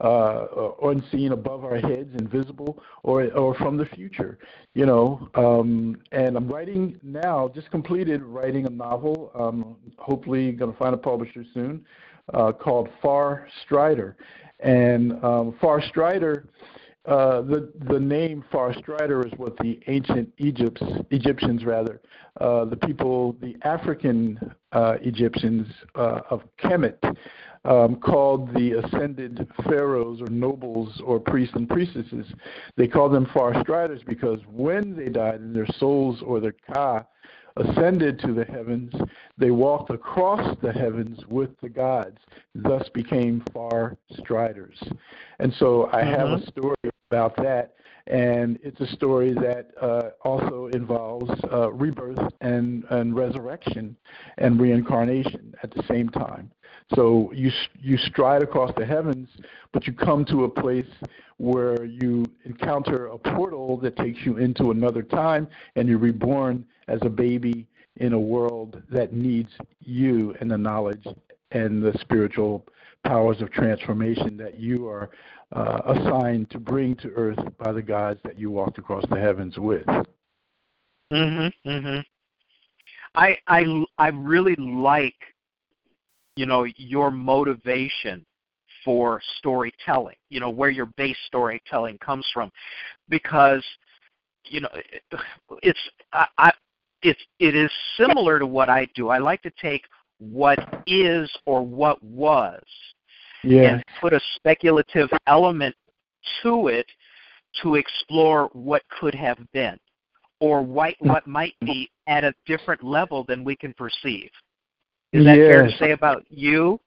uh, 0.00 0.46
unseen 0.82 1.32
above 1.32 1.64
our 1.64 1.76
heads, 1.76 2.10
invisible, 2.18 2.82
or 3.02 3.30
or 3.32 3.54
from 3.54 3.76
the 3.76 3.86
future. 3.86 4.38
You 4.74 4.86
know, 4.86 5.28
um, 5.34 5.96
and 6.12 6.36
I'm 6.36 6.48
writing 6.48 6.98
now, 7.02 7.50
just 7.54 7.70
completed 7.70 8.22
writing 8.22 8.66
a 8.66 8.70
novel. 8.70 9.30
Um, 9.34 9.76
hopefully, 9.98 10.52
going 10.52 10.72
to 10.72 10.78
find 10.78 10.94
a 10.94 10.98
publisher 10.98 11.44
soon, 11.54 11.84
uh, 12.32 12.52
called 12.52 12.88
Far 13.02 13.48
Strider, 13.64 14.16
and 14.60 15.12
um, 15.24 15.54
Far 15.60 15.82
Strider 15.82 16.48
uh, 17.06 17.42
the 17.42 17.70
the 17.90 18.00
name 18.00 18.44
Far 18.50 18.72
Strider 18.74 19.26
is 19.26 19.32
what 19.36 19.56
the 19.58 19.78
ancient 19.88 20.32
Egypts, 20.38 20.82
Egyptians 21.10 21.64
rather, 21.64 22.00
uh, 22.40 22.64
the 22.64 22.76
people, 22.76 23.36
the 23.42 23.56
African 23.62 24.38
uh, 24.72 24.96
Egyptians 25.02 25.66
uh, 25.96 26.20
of 26.30 26.42
Kemet, 26.62 26.98
um, 27.66 27.96
called 27.96 28.52
the 28.54 28.72
ascended 28.72 29.46
pharaohs 29.64 30.22
or 30.22 30.28
nobles 30.28 31.00
or 31.04 31.20
priests 31.20 31.54
and 31.56 31.68
priestesses. 31.68 32.26
They 32.76 32.88
called 32.88 33.12
them 33.12 33.26
Far 33.34 33.60
Striders 33.62 34.00
because 34.06 34.40
when 34.46 34.96
they 34.96 35.10
died 35.10 35.40
and 35.40 35.54
their 35.54 35.68
souls 35.78 36.22
or 36.24 36.40
their 36.40 36.54
ka 36.72 37.04
ascended 37.56 38.18
to 38.20 38.32
the 38.32 38.44
heavens, 38.44 38.92
they 39.38 39.50
walked 39.50 39.90
across 39.90 40.56
the 40.62 40.72
heavens 40.72 41.20
with 41.28 41.50
the 41.60 41.68
gods, 41.68 42.18
thus 42.54 42.88
became 42.90 43.42
far 43.52 43.96
striders. 44.18 44.78
And 45.38 45.52
so 45.58 45.88
I 45.92 46.02
mm-hmm. 46.02 46.10
have 46.10 46.28
a 46.28 46.36
mm-hmm. 46.36 46.48
story 46.48 46.90
about 47.10 47.36
that, 47.36 47.74
and 48.06 48.58
it's 48.62 48.80
a 48.80 48.86
story 48.88 49.32
that 49.34 49.70
uh, 49.80 50.10
also 50.22 50.68
involves 50.72 51.30
uh, 51.52 51.72
rebirth 51.72 52.18
and, 52.40 52.84
and 52.90 53.14
resurrection 53.14 53.96
and 54.38 54.60
reincarnation 54.60 55.54
at 55.62 55.70
the 55.72 55.82
same 55.88 56.08
time. 56.08 56.50
So 56.94 57.32
you 57.32 57.50
you 57.80 57.96
stride 57.96 58.42
across 58.42 58.70
the 58.76 58.84
heavens, 58.84 59.28
but 59.72 59.86
you 59.86 59.94
come 59.94 60.24
to 60.26 60.44
a 60.44 60.48
place 60.48 60.90
where 61.38 61.84
you 61.84 62.23
encounter 62.44 63.06
a 63.06 63.18
portal 63.18 63.76
that 63.78 63.96
takes 63.96 64.20
you 64.24 64.38
into 64.38 64.70
another 64.70 65.02
time, 65.02 65.48
and 65.76 65.88
you're 65.88 65.98
reborn 65.98 66.64
as 66.88 66.98
a 67.02 67.08
baby 67.08 67.66
in 67.96 68.12
a 68.12 68.18
world 68.18 68.82
that 68.90 69.12
needs 69.12 69.50
you 69.80 70.34
and 70.40 70.50
the 70.50 70.58
knowledge 70.58 71.06
and 71.52 71.82
the 71.82 71.96
spiritual 72.00 72.66
powers 73.04 73.40
of 73.40 73.50
transformation 73.52 74.36
that 74.36 74.58
you 74.58 74.88
are 74.88 75.10
uh, 75.52 75.80
assigned 75.86 76.50
to 76.50 76.58
bring 76.58 76.96
to 76.96 77.08
earth 77.10 77.38
by 77.58 77.70
the 77.70 77.82
gods 77.82 78.20
that 78.24 78.38
you 78.38 78.50
walked 78.50 78.78
across 78.78 79.04
the 79.10 79.18
heavens 79.18 79.56
with. 79.58 79.86
Mhm. 81.12 81.52
Mhm. 81.64 82.04
I 83.14 83.38
I 83.46 83.84
I 83.98 84.08
really 84.08 84.56
like 84.56 85.34
you 86.36 86.46
know 86.46 86.64
your 86.76 87.10
motivation 87.10 88.26
for 88.84 89.20
storytelling. 89.38 90.16
You 90.30 90.40
know 90.40 90.50
where 90.50 90.70
your 90.70 90.86
base 90.96 91.16
storytelling 91.26 91.98
comes 91.98 92.26
from, 92.32 92.50
because 93.08 93.64
you 94.44 94.60
know 94.60 94.68
it's 95.62 95.78
I, 96.12 96.26
I 96.38 96.52
it's 97.02 97.20
it 97.38 97.54
is 97.54 97.70
similar 97.96 98.38
to 98.38 98.46
what 98.46 98.68
I 98.68 98.88
do. 98.94 99.08
I 99.08 99.18
like 99.18 99.42
to 99.42 99.52
take 99.60 99.84
what 100.18 100.58
is 100.86 101.30
or 101.46 101.64
what 101.64 102.02
was 102.02 102.62
yeah. 103.44 103.74
and 103.74 103.84
put 104.00 104.12
a 104.12 104.20
speculative 104.36 105.10
element 105.26 105.74
to 106.42 106.68
it 106.68 106.86
to 107.62 107.76
explore 107.76 108.48
what 108.52 108.82
could 109.00 109.14
have 109.14 109.38
been 109.52 109.78
or 110.40 110.62
what 110.62 110.94
mm. 111.02 111.08
what 111.08 111.26
might 111.26 111.54
be 111.60 111.90
at 112.06 112.24
a 112.24 112.34
different 112.46 112.82
level 112.82 113.24
than 113.24 113.44
we 113.44 113.54
can 113.54 113.72
perceive. 113.74 114.30
Is 115.12 115.24
that 115.24 115.36
yes. 115.36 115.52
fair 115.52 115.66
to 115.66 115.76
say 115.78 115.90
about 115.92 116.24
you? 116.28 116.80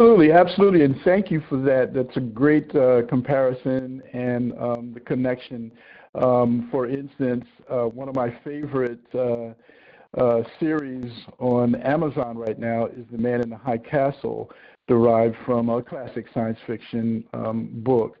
Absolutely, 0.00 0.32
absolutely, 0.32 0.82
and 0.82 0.96
thank 1.04 1.30
you 1.30 1.42
for 1.46 1.58
that. 1.58 1.92
That's 1.92 2.16
a 2.16 2.20
great 2.20 2.74
uh, 2.74 3.02
comparison 3.06 4.02
and 4.14 4.54
um, 4.58 4.92
the 4.94 5.00
connection. 5.00 5.70
Um, 6.14 6.68
for 6.70 6.88
instance, 6.88 7.44
uh, 7.70 7.82
one 7.82 8.08
of 8.08 8.14
my 8.14 8.34
favorite 8.42 9.02
uh, 9.14 9.52
uh, 10.18 10.42
series 10.58 11.12
on 11.38 11.74
Amazon 11.82 12.38
right 12.38 12.58
now 12.58 12.86
is 12.86 13.04
The 13.12 13.18
Man 13.18 13.42
in 13.42 13.50
the 13.50 13.58
High 13.58 13.76
Castle, 13.76 14.50
derived 14.88 15.36
from 15.44 15.68
a 15.68 15.82
classic 15.82 16.24
science 16.32 16.58
fiction 16.66 17.22
um, 17.34 17.68
book, 17.70 18.16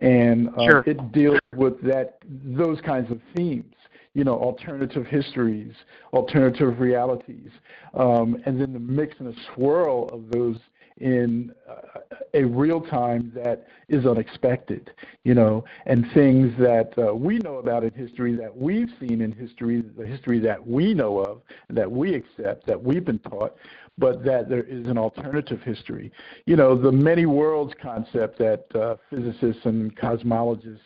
and 0.00 0.48
uh, 0.56 0.64
sure. 0.64 0.84
it 0.86 1.12
deals 1.12 1.40
with 1.54 1.78
that 1.82 2.20
those 2.26 2.80
kinds 2.80 3.10
of 3.10 3.20
themes. 3.36 3.74
You 4.14 4.24
know, 4.24 4.36
alternative 4.36 5.04
histories, 5.04 5.74
alternative 6.14 6.80
realities, 6.80 7.50
um, 7.92 8.42
and 8.46 8.58
then 8.58 8.72
the 8.72 8.80
mix 8.80 9.16
and 9.18 9.28
the 9.28 9.36
swirl 9.54 10.08
of 10.10 10.30
those 10.30 10.56
in 11.00 11.52
uh, 11.68 12.00
a 12.34 12.44
real 12.44 12.80
time 12.80 13.32
that 13.34 13.66
is 13.88 14.06
unexpected, 14.06 14.90
you 15.24 15.34
know, 15.34 15.64
and 15.86 16.06
things 16.12 16.52
that 16.58 16.92
uh, 16.98 17.14
we 17.14 17.38
know 17.38 17.56
about 17.56 17.84
in 17.84 17.90
history, 17.92 18.36
that 18.36 18.54
we've 18.54 18.90
seen 19.00 19.20
in 19.20 19.32
history, 19.32 19.82
the 19.96 20.06
history 20.06 20.38
that 20.38 20.64
we 20.64 20.94
know 20.94 21.18
of, 21.18 21.40
that 21.70 21.90
we 21.90 22.14
accept, 22.14 22.66
that 22.66 22.82
we've 22.82 23.04
been 23.04 23.18
taught, 23.20 23.56
but 23.98 24.24
that 24.24 24.48
there 24.48 24.62
is 24.62 24.86
an 24.86 24.96
alternative 24.96 25.60
history. 25.62 26.12
You 26.46 26.56
know, 26.56 26.80
the 26.80 26.92
many 26.92 27.26
worlds 27.26 27.74
concept 27.82 28.38
that 28.38 28.64
uh, 28.74 28.96
physicists 29.10 29.64
and 29.64 29.94
cosmologists 29.96 30.78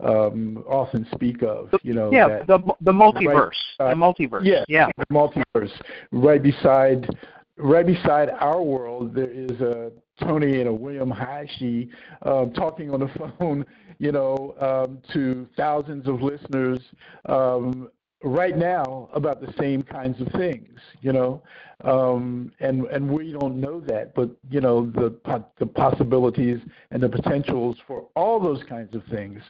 um, 0.00 0.64
often 0.68 1.06
speak 1.14 1.42
of. 1.42 1.70
You 1.82 1.94
know, 1.94 2.10
yeah, 2.12 2.28
that, 2.28 2.46
the 2.46 2.58
the 2.80 2.92
multiverse, 2.92 3.50
right, 3.78 3.90
the 3.90 3.96
multiverse. 3.96 4.44
Yeah, 4.44 4.64
yeah, 4.68 4.88
the 4.98 5.06
multiverse. 5.06 5.72
Right 6.10 6.42
beside 6.42 7.08
right 7.56 7.86
beside 7.86 8.30
our 8.30 8.62
world, 8.62 9.14
there 9.14 9.30
is 9.30 9.60
a 9.60 9.92
Tony 10.20 10.60
and 10.60 10.68
a 10.68 10.72
William 10.72 11.10
Hayashi 11.10 11.90
uh, 12.22 12.46
talking 12.46 12.90
on 12.90 13.00
the 13.00 13.30
phone, 13.38 13.64
you 13.98 14.12
know, 14.12 14.54
um, 14.60 14.98
to 15.12 15.46
thousands 15.56 16.08
of 16.08 16.22
listeners 16.22 16.80
um, 17.26 17.88
right 18.22 18.56
now 18.56 19.08
about 19.12 19.40
the 19.40 19.52
same 19.58 19.82
kinds 19.82 20.20
of 20.20 20.28
things, 20.32 20.78
you 21.00 21.12
know, 21.12 21.42
um, 21.84 22.50
and 22.60 22.86
and 22.86 23.08
we 23.08 23.32
don't 23.32 23.60
know 23.60 23.80
that, 23.80 24.14
but 24.14 24.30
you 24.48 24.60
know 24.60 24.90
the 24.92 25.14
the 25.58 25.66
possibilities 25.66 26.58
and 26.90 27.02
the 27.02 27.08
potentials 27.08 27.76
for 27.86 28.08
all 28.16 28.40
those 28.40 28.62
kinds 28.64 28.94
of 28.94 29.04
things 29.10 29.42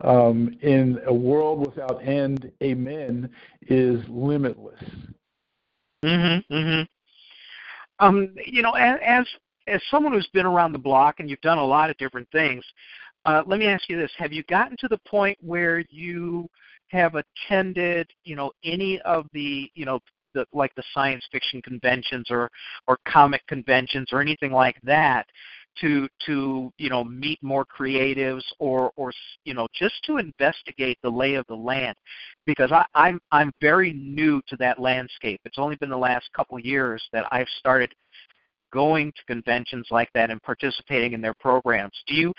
um, 0.00 0.56
in 0.62 0.98
a 1.06 1.12
world 1.12 1.60
without 1.60 2.02
end, 2.02 2.50
amen, 2.62 3.28
is 3.68 4.00
limitless. 4.08 4.82
Mhm. 6.02 6.44
Mhm. 6.50 6.88
Um, 7.98 8.34
you 8.46 8.62
know, 8.62 8.72
as 8.72 9.26
as 9.66 9.80
someone 9.90 10.12
who's 10.12 10.28
been 10.32 10.46
around 10.46 10.72
the 10.72 10.78
block 10.78 11.20
and 11.20 11.30
you've 11.30 11.40
done 11.40 11.58
a 11.58 11.64
lot 11.64 11.90
of 11.90 11.96
different 11.96 12.28
things, 12.30 12.64
uh, 13.24 13.42
let 13.46 13.58
me 13.58 13.66
ask 13.66 13.88
you 13.88 13.96
this: 13.96 14.12
Have 14.18 14.32
you 14.32 14.42
gotten 14.44 14.76
to 14.78 14.88
the 14.88 14.98
point 15.06 15.38
where 15.40 15.84
you 15.90 16.48
have 16.88 17.14
attended, 17.14 18.08
you 18.24 18.36
know, 18.36 18.52
any 18.62 19.00
of 19.02 19.26
the, 19.32 19.70
you 19.74 19.84
know, 19.84 20.00
the, 20.34 20.44
like 20.52 20.74
the 20.74 20.82
science 20.92 21.24
fiction 21.30 21.62
conventions 21.62 22.26
or 22.30 22.50
or 22.86 22.98
comic 23.06 23.46
conventions 23.46 24.08
or 24.12 24.20
anything 24.20 24.52
like 24.52 24.76
that, 24.82 25.26
to 25.80 26.08
to 26.26 26.72
you 26.78 26.88
know 26.88 27.04
meet 27.04 27.42
more 27.42 27.64
creatives 27.64 28.42
or 28.58 28.92
or 28.96 29.12
you 29.44 29.54
know 29.54 29.66
just 29.74 29.94
to 30.04 30.18
investigate 30.18 30.98
the 31.02 31.10
lay 31.10 31.34
of 31.34 31.46
the 31.48 31.54
land 31.54 31.96
because 32.46 32.72
I, 32.72 32.84
I'm 32.94 33.20
I'm 33.32 33.52
very 33.60 33.92
new 33.92 34.40
to 34.48 34.56
that 34.58 34.78
landscape. 34.78 35.40
It's 35.44 35.58
only 35.58 35.76
been 35.76 35.90
the 35.90 35.96
last 35.96 36.28
couple 36.34 36.58
years 36.58 37.02
that 37.12 37.26
I've 37.32 37.48
started 37.58 37.92
going 38.72 39.12
to 39.12 39.24
conventions 39.26 39.86
like 39.90 40.10
that 40.14 40.30
and 40.30 40.42
participating 40.42 41.12
in 41.12 41.20
their 41.20 41.34
programs. 41.34 41.94
Do 42.06 42.14
you 42.14 42.32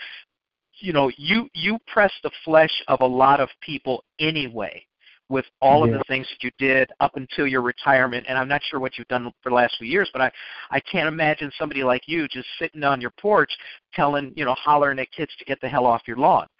you 0.80 0.92
know 0.92 1.10
you 1.16 1.48
you 1.54 1.78
press 1.86 2.12
the 2.22 2.30
flesh 2.44 2.82
of 2.88 3.00
a 3.00 3.06
lot 3.06 3.40
of 3.40 3.48
people 3.60 4.04
anyway 4.18 4.84
with 5.28 5.44
all 5.60 5.86
yeah. 5.86 5.94
of 5.94 5.98
the 5.98 6.04
things 6.04 6.26
that 6.30 6.44
you 6.44 6.50
did 6.58 6.90
up 7.00 7.16
until 7.16 7.46
your 7.46 7.62
retirement 7.62 8.26
and 8.28 8.38
I'm 8.38 8.48
not 8.48 8.62
sure 8.62 8.80
what 8.80 8.96
you've 8.96 9.08
done 9.08 9.32
for 9.42 9.50
the 9.50 9.54
last 9.54 9.76
few 9.78 9.86
years 9.86 10.08
but 10.12 10.22
I 10.22 10.30
I 10.70 10.80
can't 10.80 11.08
imagine 11.08 11.50
somebody 11.58 11.82
like 11.82 12.02
you 12.06 12.28
just 12.28 12.48
sitting 12.58 12.84
on 12.84 13.00
your 13.00 13.12
porch 13.20 13.50
telling 13.94 14.32
you 14.36 14.44
know 14.44 14.54
hollering 14.54 14.98
at 14.98 15.10
kids 15.12 15.32
to 15.38 15.44
get 15.44 15.60
the 15.60 15.68
hell 15.68 15.86
off 15.86 16.02
your 16.06 16.16
lawn. 16.16 16.46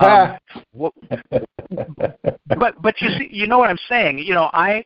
Um, 0.00 0.38
what, 0.70 0.92
but 2.56 2.80
but 2.80 2.94
you 3.00 3.08
see 3.18 3.28
you 3.32 3.48
know 3.48 3.58
what 3.58 3.68
I'm 3.68 3.78
saying? 3.88 4.18
You 4.20 4.34
know 4.34 4.48
I 4.52 4.84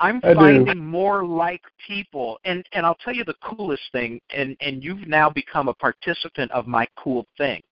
I'm 0.00 0.20
finding 0.20 0.84
more 0.84 1.24
like 1.24 1.62
people 1.86 2.38
and 2.44 2.66
and 2.72 2.84
I'll 2.84 2.96
tell 2.96 3.14
you 3.14 3.24
the 3.24 3.36
coolest 3.40 3.84
thing 3.92 4.20
and 4.34 4.56
and 4.60 4.82
you've 4.82 5.06
now 5.06 5.30
become 5.30 5.68
a 5.68 5.74
participant 5.74 6.50
of 6.50 6.66
my 6.66 6.88
cool 6.98 7.24
thing. 7.38 7.62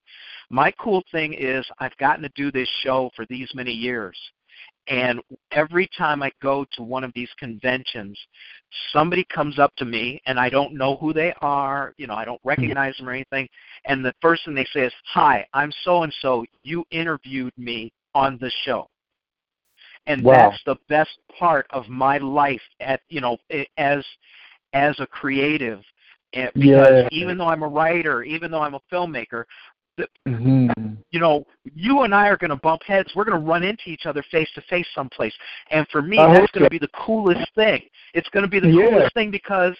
My 0.48 0.70
cool 0.80 1.02
thing 1.10 1.34
is 1.34 1.66
I've 1.80 1.96
gotten 1.96 2.22
to 2.22 2.30
do 2.36 2.52
this 2.52 2.68
show 2.84 3.10
for 3.16 3.26
these 3.28 3.50
many 3.52 3.72
years 3.72 4.16
and 4.90 5.20
every 5.52 5.88
time 5.96 6.20
I 6.22 6.32
go 6.42 6.66
to 6.72 6.82
one 6.82 7.04
of 7.04 7.12
these 7.14 7.30
conventions, 7.38 8.18
somebody 8.92 9.24
comes 9.32 9.58
up 9.58 9.74
to 9.76 9.84
me 9.84 10.20
and 10.26 10.38
I 10.38 10.50
don't 10.50 10.74
know 10.74 10.96
who 10.96 11.12
they 11.12 11.32
are, 11.40 11.94
you 11.96 12.08
know, 12.08 12.14
I 12.14 12.24
don't 12.24 12.40
recognize 12.44 12.96
them 12.96 13.08
or 13.08 13.12
anything, 13.12 13.48
and 13.86 14.04
the 14.04 14.14
first 14.20 14.44
thing 14.44 14.54
they 14.54 14.66
say 14.72 14.80
is, 14.80 14.92
"Hi, 15.06 15.46
I'm 15.54 15.72
so 15.84 16.02
and 16.02 16.14
so. 16.20 16.44
You 16.64 16.84
interviewed 16.90 17.56
me 17.56 17.92
on 18.14 18.36
the 18.38 18.50
show." 18.64 18.88
And 20.06 20.24
wow. 20.24 20.50
that's 20.50 20.62
the 20.64 20.76
best 20.88 21.16
part 21.38 21.66
of 21.70 21.88
my 21.88 22.18
life 22.18 22.62
at, 22.80 23.00
you 23.08 23.20
know, 23.20 23.38
as 23.76 24.04
as 24.72 24.98
a 24.98 25.06
creative 25.06 25.80
eh, 26.32 26.50
because 26.54 27.04
yeah. 27.04 27.08
even 27.12 27.38
though 27.38 27.48
I'm 27.48 27.62
a 27.62 27.68
writer, 27.68 28.22
even 28.22 28.50
though 28.50 28.62
I'm 28.62 28.74
a 28.74 28.80
filmmaker, 28.92 29.44
mm-hmm. 29.98 30.94
you 31.10 31.20
know, 31.20 31.44
you 31.74 32.02
and 32.02 32.14
I 32.14 32.28
are 32.28 32.36
going 32.36 32.50
to 32.50 32.56
bump 32.56 32.82
heads. 32.82 33.10
We're 33.14 33.24
going 33.24 33.40
to 33.40 33.46
run 33.46 33.62
into 33.62 33.88
each 33.88 34.06
other 34.06 34.22
face 34.30 34.48
to 34.54 34.62
face 34.62 34.86
someplace. 34.94 35.34
And 35.70 35.86
for 35.88 36.02
me, 36.02 36.18
I 36.18 36.32
that's 36.32 36.52
going 36.52 36.64
to 36.64 36.70
be 36.70 36.78
the 36.78 36.88
coolest 36.94 37.50
thing. 37.54 37.82
It's 38.14 38.28
going 38.30 38.44
to 38.44 38.48
be 38.48 38.60
the 38.60 38.68
yeah. 38.68 38.90
coolest 38.90 39.14
thing 39.14 39.30
because 39.30 39.76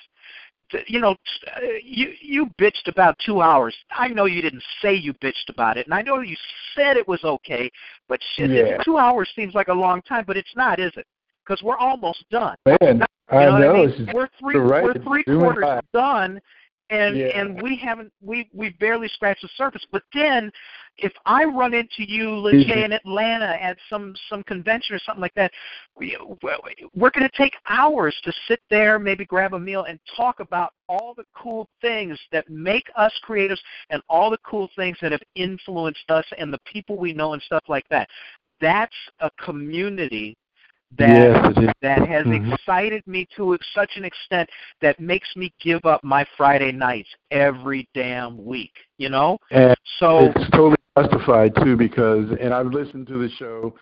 you 0.87 1.01
know, 1.01 1.16
you 1.82 2.12
you 2.20 2.47
bitched 2.61 2.87
about 2.87 3.16
two 3.24 3.41
hours. 3.41 3.74
I 3.91 4.09
know 4.09 4.27
you 4.27 4.43
didn't 4.43 4.62
say 4.82 4.95
you 4.95 5.15
bitched 5.15 5.49
about 5.49 5.77
it, 5.77 5.87
and 5.87 5.95
I 5.95 6.03
know 6.03 6.20
you 6.20 6.37
said 6.77 6.97
it 6.97 7.07
was 7.07 7.23
okay, 7.24 7.70
but 8.09 8.20
shit, 8.37 8.51
yeah. 8.51 8.78
two 8.85 8.99
hours 8.99 9.28
seems 9.35 9.55
like 9.55 9.69
a 9.69 9.74
long 9.74 10.03
time, 10.03 10.24
but 10.27 10.37
it's 10.37 10.55
not, 10.57 10.78
is 10.78 10.93
it? 10.97 11.07
Because 11.45 11.62
we're 11.62 11.78
almost 11.78 12.24
done. 12.31 12.55
Man, 12.66 12.77
you 12.81 12.95
know 12.95 13.07
I 13.31 13.61
know. 13.61 13.85
I 13.85 13.87
mean? 13.87 14.11
We're 14.12 14.28
three 14.39 14.57
right. 14.57 14.85
we're 14.85 14.95
three 14.95 15.24
quarters 15.24 15.81
done, 15.93 16.41
and 16.91 17.17
yeah. 17.17 17.27
and 17.27 17.61
we 17.62 17.77
haven't 17.77 18.12
we 18.21 18.49
we 18.53 18.71
barely 18.71 19.09
scratched 19.09 19.43
the 19.43 19.49
surface. 19.57 19.85
But 19.91 20.03
then, 20.12 20.51
if 20.99 21.12
I 21.25 21.45
run 21.45 21.73
into 21.73 22.03
you, 22.05 22.27
Lejay, 22.27 22.67
mm-hmm. 22.67 22.79
in 22.79 22.93
Atlanta 22.93 23.57
at 23.62 23.79
some 23.89 24.15
some 24.29 24.43
convention 24.43 24.97
or 24.97 24.99
something 24.99 25.23
like 25.23 25.35
that, 25.35 25.53
we, 25.97 26.17
we're 26.95 27.11
going 27.11 27.29
to 27.29 27.37
take 27.37 27.55
hours 27.69 28.17
to 28.25 28.33
sit 28.49 28.61
there, 28.71 28.99
maybe 28.99 29.25
grab 29.25 29.55
a 29.55 29.59
meal, 29.59 29.85
and 29.85 29.99
talk 30.17 30.41
about 30.41 30.73
all 30.89 31.15
the 31.17 31.25
cool 31.35 31.69
things 31.81 32.19
that 32.33 32.49
make 32.51 32.89
us 32.97 33.12
creatives 33.27 33.61
and 33.91 34.03
all 34.09 34.31
the 34.31 34.39
cool 34.45 34.69
things 34.77 34.97
that 35.01 35.12
have 35.12 35.23
influenced 35.37 36.11
us 36.11 36.27
and 36.39 36.53
the 36.53 36.61
people 36.71 36.99
we 36.99 37.12
know 37.12 37.33
and 37.33 37.43
stuff 37.43 37.65
like 37.69 37.89
that. 37.91 38.09
That's 38.61 38.95
a 39.21 39.31
community 39.43 40.37
that 40.99 41.55
yes, 41.57 41.73
that 41.83 42.07
has 42.07 42.27
mm-hmm. 42.27 42.53
excited 42.53 43.07
me 43.07 43.27
to 43.37 43.57
such 43.75 43.91
an 43.97 44.05
extent 44.05 44.49
that 44.81 44.99
makes 45.01 45.37
me 45.37 45.53
give 45.61 45.85
up 45.85 46.03
my 46.03 46.25
Friday 46.37 46.73
nights 46.73 47.09
every 47.31 47.89
damn 47.95 48.45
week. 48.45 48.73
You 48.99 49.09
know, 49.09 49.39
and 49.51 49.77
so 49.99 50.33
it's 50.35 50.51
totally 50.51 50.77
justified 50.99 51.55
too 51.62 51.77
because, 51.77 52.31
and 52.41 52.53
I've 52.53 52.67
listened 52.67 53.07
to 53.09 53.19
the 53.19 53.31
show 53.39 53.75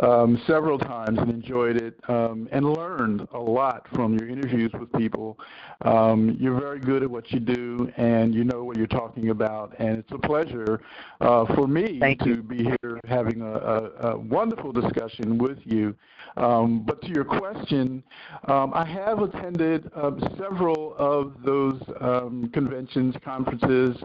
um, 0.00 0.40
several 0.46 0.78
times 0.78 1.18
and 1.18 1.30
enjoyed 1.30 1.76
it 1.76 1.98
um, 2.08 2.48
and 2.52 2.70
learned 2.72 3.26
a 3.32 3.38
lot 3.38 3.86
from 3.94 4.18
your 4.18 4.28
interviews 4.28 4.70
with 4.78 4.92
people. 4.92 5.38
Um, 5.82 6.36
you're 6.38 6.58
very 6.58 6.80
good 6.80 7.02
at 7.02 7.10
what 7.10 7.30
you 7.30 7.40
do 7.40 7.90
and 7.96 8.34
you 8.34 8.44
know 8.44 8.64
what 8.64 8.76
you're 8.76 8.86
talking 8.86 9.30
about, 9.30 9.74
and 9.78 9.98
it's 9.98 10.12
a 10.12 10.18
pleasure 10.18 10.82
uh, 11.20 11.46
for 11.54 11.66
me 11.66 11.98
Thank 11.98 12.20
to 12.22 12.30
you. 12.30 12.42
be 12.42 12.64
here 12.64 13.00
having 13.08 13.40
a, 13.40 13.52
a, 13.52 14.10
a 14.10 14.18
wonderful 14.18 14.72
discussion 14.72 15.38
with 15.38 15.58
you. 15.64 15.94
Um, 16.36 16.82
but 16.86 17.00
to 17.02 17.08
your 17.08 17.24
question, 17.24 18.02
um, 18.48 18.72
I 18.74 18.84
have 18.84 19.20
attended 19.20 19.90
uh, 19.94 20.10
several 20.38 20.94
of 20.98 21.34
those 21.44 21.80
um, 22.00 22.50
conventions, 22.52 23.14
conferences, 23.24 23.96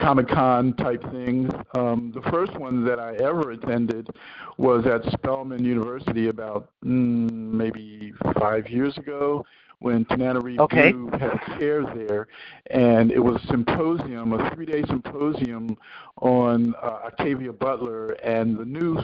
Comic 0.00 0.28
Con 0.28 0.74
type 0.74 1.02
things. 1.12 1.50
the 1.74 2.22
first 2.30 2.58
one 2.58 2.84
that 2.84 2.98
I 2.98 3.14
ever 3.16 3.50
attended 3.52 4.08
was 4.56 4.86
at 4.86 5.04
Spelman 5.12 5.64
University 5.64 6.28
about 6.28 6.70
mm, 6.84 7.30
maybe 7.30 8.12
five 8.38 8.68
years 8.68 8.96
ago 8.98 9.44
when 9.80 10.04
Tananarive 10.06 10.58
okay. 10.60 10.92
Due 10.92 11.10
had 11.10 11.40
chairs 11.58 11.86
there, 11.94 12.28
and 12.70 13.12
it 13.12 13.18
was 13.18 13.42
a 13.42 13.46
symposium, 13.48 14.32
a 14.32 14.50
three-day 14.54 14.84
symposium 14.88 15.76
on 16.18 16.74
uh, 16.82 17.00
Octavia 17.06 17.52
Butler 17.52 18.12
and 18.12 18.56
the 18.58 18.64
new 18.64 19.00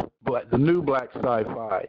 the 0.51 0.59
new 0.59 0.82
black 0.82 1.10
sci-fi, 1.14 1.86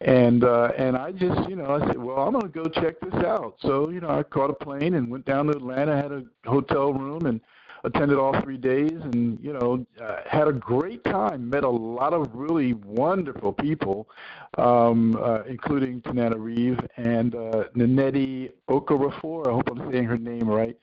and 0.00 0.44
uh, 0.44 0.72
and 0.76 0.96
I 0.96 1.12
just 1.12 1.48
you 1.48 1.56
know 1.56 1.80
I 1.80 1.86
said, 1.86 1.98
well 1.98 2.18
I'm 2.18 2.32
gonna 2.32 2.48
go 2.48 2.64
check 2.64 3.00
this 3.00 3.24
out. 3.24 3.56
So 3.60 3.90
you 3.90 4.00
know 4.00 4.10
I 4.10 4.22
caught 4.22 4.50
a 4.50 4.54
plane 4.54 4.94
and 4.94 5.10
went 5.10 5.24
down 5.24 5.46
to 5.46 5.52
Atlanta, 5.52 5.96
had 5.96 6.12
a 6.12 6.24
hotel 6.44 6.92
room 6.92 7.26
and 7.26 7.40
attended 7.84 8.18
all 8.18 8.38
three 8.42 8.56
days 8.56 8.92
and 8.92 9.38
you 9.40 9.52
know 9.52 9.84
uh, 10.02 10.16
had 10.26 10.48
a 10.48 10.52
great 10.52 11.02
time 11.04 11.48
met 11.48 11.64
a 11.64 11.68
lot 11.68 12.12
of 12.12 12.28
really 12.32 12.74
wonderful 12.74 13.52
people 13.52 14.08
um, 14.56 15.16
uh, 15.22 15.42
including 15.48 16.00
Tananarive 16.02 16.86
and 16.96 17.34
uh, 17.34 17.64
Nnedi 17.76 18.50
Okorafor 18.68 19.46
I 19.46 19.52
hope 19.52 19.70
I'm 19.70 19.90
saying 19.92 20.04
her 20.04 20.18
name 20.18 20.48
right. 20.48 20.76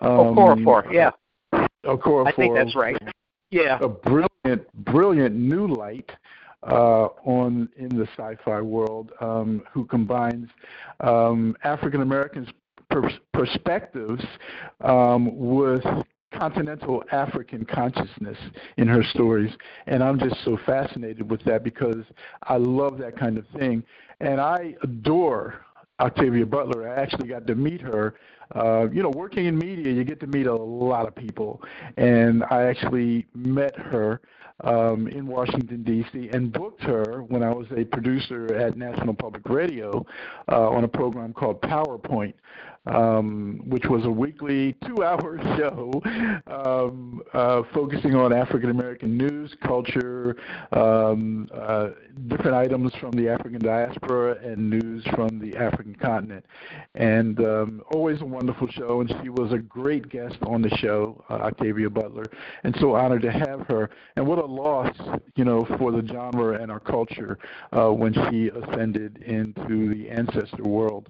Um, 0.00 0.36
Okorafor 0.36 0.92
yeah. 0.92 1.10
Okorafor 1.84 2.28
I 2.28 2.32
think 2.32 2.54
that's 2.54 2.76
right. 2.76 2.96
Yeah. 3.50 3.78
A 3.80 3.88
brilliant 3.88 4.72
brilliant 4.84 5.34
new 5.34 5.66
light 5.68 6.10
uh, 6.64 7.08
on 7.24 7.68
in 7.76 7.88
the 7.88 8.06
sci-fi 8.16 8.60
world 8.60 9.12
um, 9.20 9.62
who 9.72 9.84
combines 9.84 10.48
um, 11.00 11.56
African 11.62 12.00
Americans 12.02 12.48
perspectives 13.32 14.24
um, 14.80 15.36
with 15.36 15.84
continental 16.38 17.02
African 17.12 17.64
consciousness 17.64 18.38
in 18.76 18.88
her 18.88 19.02
stories. 19.02 19.52
And 19.86 20.02
I'm 20.02 20.18
just 20.18 20.36
so 20.44 20.58
fascinated 20.66 21.30
with 21.30 21.42
that 21.44 21.64
because 21.64 22.04
I 22.42 22.56
love 22.56 22.98
that 22.98 23.18
kind 23.18 23.38
of 23.38 23.46
thing. 23.56 23.82
And 24.20 24.40
I 24.40 24.74
adore 24.82 25.64
Octavia 26.00 26.46
Butler. 26.46 26.88
I 26.88 27.00
actually 27.00 27.28
got 27.28 27.46
to 27.46 27.54
meet 27.54 27.80
her. 27.80 28.14
Uh, 28.54 28.88
you 28.92 29.02
know, 29.02 29.10
working 29.10 29.46
in 29.46 29.56
media, 29.58 29.92
you 29.92 30.04
get 30.04 30.20
to 30.20 30.26
meet 30.26 30.46
a 30.46 30.54
lot 30.54 31.06
of 31.08 31.14
people. 31.14 31.62
And 31.96 32.44
I 32.50 32.64
actually 32.64 33.26
met 33.34 33.76
her 33.76 34.20
um, 34.62 35.08
in 35.08 35.26
Washington, 35.26 35.82
D.C., 35.82 36.28
and 36.32 36.52
booked 36.52 36.82
her 36.82 37.22
when 37.28 37.42
I 37.42 37.52
was 37.52 37.66
a 37.76 37.84
producer 37.84 38.54
at 38.54 38.76
National 38.76 39.14
Public 39.14 39.48
Radio 39.48 40.06
uh, 40.50 40.68
on 40.70 40.84
a 40.84 40.88
program 40.88 41.32
called 41.32 41.60
PowerPoint 41.62 42.34
um, 42.86 43.62
which 43.66 43.84
was 43.86 44.04
a 44.04 44.10
weekly 44.10 44.74
two-hour 44.86 45.38
show 45.56 46.02
um, 46.46 47.22
uh, 47.32 47.62
focusing 47.72 48.14
on 48.14 48.32
African 48.32 48.70
American 48.70 49.16
news, 49.16 49.54
culture, 49.64 50.36
um, 50.72 51.48
uh, 51.54 51.90
different 52.28 52.54
items 52.54 52.94
from 52.96 53.12
the 53.12 53.28
African 53.28 53.60
diaspora, 53.60 54.36
and 54.42 54.68
news 54.68 55.04
from 55.14 55.38
the 55.38 55.56
African 55.56 55.94
continent. 55.94 56.44
And 56.94 57.40
um, 57.40 57.82
always 57.92 58.20
a 58.20 58.26
wonderful 58.26 58.68
show, 58.68 59.00
and 59.00 59.12
she 59.22 59.30
was 59.30 59.52
a 59.52 59.58
great 59.58 60.08
guest 60.08 60.36
on 60.42 60.60
the 60.60 60.70
show, 60.76 61.24
uh, 61.30 61.34
Octavia 61.34 61.88
Butler, 61.88 62.26
and 62.64 62.76
so 62.80 62.94
honored 62.94 63.22
to 63.22 63.32
have 63.32 63.60
her. 63.68 63.90
And 64.16 64.26
what 64.26 64.38
a 64.38 64.43
loss, 64.46 64.94
you 65.36 65.44
know, 65.44 65.66
for 65.78 65.92
the 65.92 66.06
genre 66.06 66.60
and 66.60 66.70
our 66.70 66.80
culture 66.80 67.38
uh, 67.72 67.88
when 67.90 68.12
she 68.12 68.48
ascended 68.48 69.22
into 69.22 69.94
the 69.94 70.10
ancestor 70.10 70.64
world. 70.64 71.08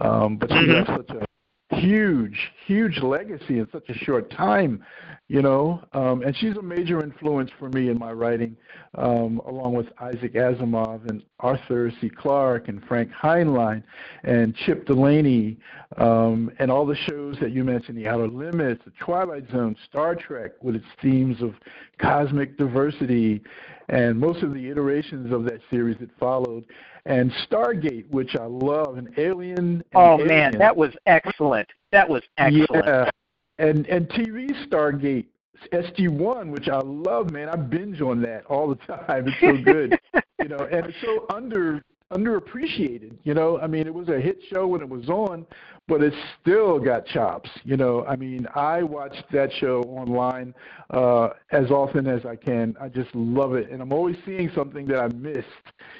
Um, 0.00 0.36
but 0.36 0.50
she 0.50 0.56
mm-hmm. 0.56 0.92
left 0.92 1.08
such 1.08 1.16
a 1.16 1.33
huge, 1.70 2.52
huge 2.66 2.98
legacy 2.98 3.58
in 3.58 3.68
such 3.72 3.88
a 3.88 3.94
short 3.94 4.30
time, 4.30 4.84
you 5.28 5.42
know. 5.42 5.82
Um, 5.92 6.22
and 6.22 6.36
she's 6.36 6.56
a 6.56 6.62
major 6.62 7.02
influence 7.02 7.50
for 7.58 7.68
me 7.70 7.88
in 7.88 7.98
my 7.98 8.12
writing, 8.12 8.56
um, 8.96 9.40
along 9.46 9.74
with 9.74 9.86
Isaac 9.98 10.34
Asimov 10.34 11.08
and 11.08 11.22
Arthur 11.40 11.90
C. 12.00 12.10
Clarke 12.10 12.68
and 12.68 12.84
Frank 12.84 13.10
Heinlein 13.10 13.82
and 14.24 14.54
Chip 14.54 14.86
Delany 14.86 15.58
um, 15.96 16.50
and 16.58 16.70
all 16.70 16.86
the 16.86 16.96
shows 16.96 17.36
that 17.40 17.52
you 17.52 17.64
mentioned, 17.64 17.96
The 17.96 18.08
Outer 18.08 18.28
Limits, 18.28 18.82
The 18.84 18.92
Twilight 18.98 19.50
Zone, 19.50 19.76
Star 19.88 20.14
Trek 20.14 20.52
with 20.62 20.76
its 20.76 20.86
themes 21.00 21.40
of 21.40 21.54
cosmic 21.98 22.56
diversity, 22.58 23.42
and 23.88 24.18
most 24.18 24.42
of 24.42 24.54
the 24.54 24.68
iterations 24.68 25.32
of 25.32 25.44
that 25.44 25.60
series 25.70 25.98
that 25.98 26.10
followed 26.18 26.64
and 27.06 27.30
Stargate, 27.48 28.08
which 28.10 28.34
I 28.34 28.46
love, 28.46 28.96
and 28.96 29.10
Alien. 29.18 29.58
And 29.58 29.84
oh 29.94 30.14
Alien. 30.14 30.28
man, 30.28 30.58
that 30.58 30.74
was 30.76 30.92
excellent. 31.06 31.68
That 31.92 32.08
was 32.08 32.22
excellent. 32.38 32.86
Yeah, 32.86 33.10
and 33.58 33.86
and 33.86 34.08
TV 34.08 34.50
Stargate 34.66 35.26
SG1, 35.72 36.50
which 36.50 36.68
I 36.68 36.78
love, 36.78 37.30
man. 37.30 37.48
I 37.48 37.56
binge 37.56 38.00
on 38.00 38.22
that 38.22 38.44
all 38.46 38.68
the 38.68 38.76
time. 39.06 39.28
It's 39.28 39.40
so 39.40 39.62
good, 39.62 39.98
you 40.40 40.48
know, 40.48 40.66
and 40.70 40.86
it's 40.86 40.96
so 41.02 41.26
under 41.30 41.82
underappreciated. 42.14 43.16
You 43.24 43.34
know, 43.34 43.58
I 43.58 43.66
mean, 43.66 43.86
it 43.86 43.94
was 43.94 44.08
a 44.08 44.20
hit 44.20 44.38
show 44.52 44.66
when 44.66 44.80
it 44.80 44.88
was 44.88 45.08
on, 45.08 45.46
but 45.88 46.02
it 46.02 46.14
still 46.40 46.78
got 46.78 47.06
chops. 47.06 47.50
You 47.64 47.76
know, 47.76 48.04
I 48.06 48.16
mean, 48.16 48.46
I 48.54 48.82
watch 48.82 49.16
that 49.32 49.50
show 49.52 49.82
online 49.82 50.54
uh, 50.90 51.30
as 51.50 51.70
often 51.70 52.06
as 52.06 52.24
I 52.24 52.36
can. 52.36 52.74
I 52.80 52.88
just 52.88 53.14
love 53.14 53.54
it, 53.54 53.70
and 53.70 53.82
I'm 53.82 53.92
always 53.92 54.16
seeing 54.24 54.50
something 54.54 54.86
that 54.86 54.98
I 54.98 55.08
missed. 55.08 55.48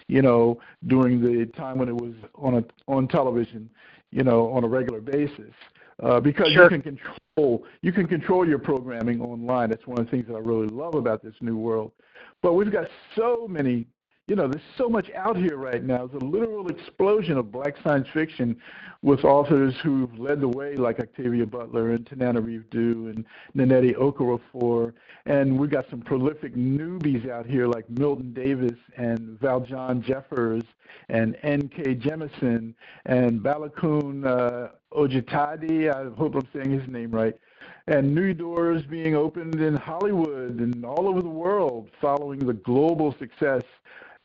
You 0.06 0.22
know, 0.22 0.60
during 0.86 1.20
the 1.20 1.46
time 1.52 1.78
when 1.78 1.88
it 1.88 1.96
was 1.96 2.14
on 2.34 2.58
a 2.58 2.64
on 2.90 3.08
television. 3.08 3.68
You 4.10 4.22
know, 4.22 4.52
on 4.52 4.62
a 4.62 4.68
regular 4.68 5.00
basis. 5.00 5.52
Uh, 6.02 6.20
because 6.20 6.52
sure. 6.52 6.64
you 6.64 6.68
can 6.68 6.82
control 6.82 7.64
you 7.82 7.92
can 7.92 8.06
control 8.06 8.46
your 8.46 8.58
programming 8.58 9.20
online. 9.20 9.70
That's 9.70 9.86
one 9.86 9.98
of 9.98 10.04
the 10.04 10.10
things 10.10 10.26
that 10.28 10.34
I 10.34 10.38
really 10.38 10.68
love 10.68 10.94
about 10.94 11.22
this 11.22 11.34
new 11.40 11.56
world. 11.56 11.92
But 12.42 12.54
we've 12.54 12.70
got 12.70 12.86
so 13.16 13.46
many 13.48 13.86
you 14.26 14.36
know, 14.36 14.48
there's 14.48 14.64
so 14.78 14.88
much 14.88 15.10
out 15.14 15.36
here 15.36 15.58
right 15.58 15.84
now. 15.84 16.06
There's 16.06 16.22
a 16.22 16.24
literal 16.24 16.68
explosion 16.68 17.36
of 17.36 17.52
black 17.52 17.74
science 17.84 18.08
fiction 18.14 18.56
with 19.02 19.22
authors 19.22 19.74
who've 19.82 20.18
led 20.18 20.40
the 20.40 20.48
way, 20.48 20.76
like 20.76 20.98
Octavia 20.98 21.44
Butler 21.44 21.90
and 21.90 22.06
Tananarive 22.06 22.70
Due 22.70 23.08
and 23.08 23.26
Nnedi 23.54 23.94
Okorafor. 23.94 24.94
And 25.26 25.58
we've 25.58 25.70
got 25.70 25.84
some 25.90 26.00
prolific 26.00 26.54
newbies 26.56 27.28
out 27.28 27.44
here 27.44 27.66
like 27.66 27.88
Milton 27.90 28.32
Davis 28.32 28.78
and 28.96 29.38
Valjeanne 29.40 30.02
Jeffers 30.02 30.62
and 31.10 31.36
N.K. 31.42 31.96
Jemisin 31.96 32.72
and 33.04 33.40
Balogun 33.40 34.26
uh, 34.26 34.68
Ojetade. 34.92 35.94
I 35.94 36.16
hope 36.16 36.34
I'm 36.34 36.48
saying 36.54 36.70
his 36.70 36.88
name 36.88 37.10
right 37.10 37.34
and 37.86 38.14
new 38.14 38.32
doors 38.32 38.82
being 38.88 39.14
opened 39.14 39.60
in 39.60 39.74
Hollywood 39.74 40.58
and 40.60 40.84
all 40.86 41.06
over 41.06 41.20
the 41.20 41.28
world 41.28 41.90
following 42.00 42.38
the 42.38 42.54
global 42.54 43.14
success 43.18 43.62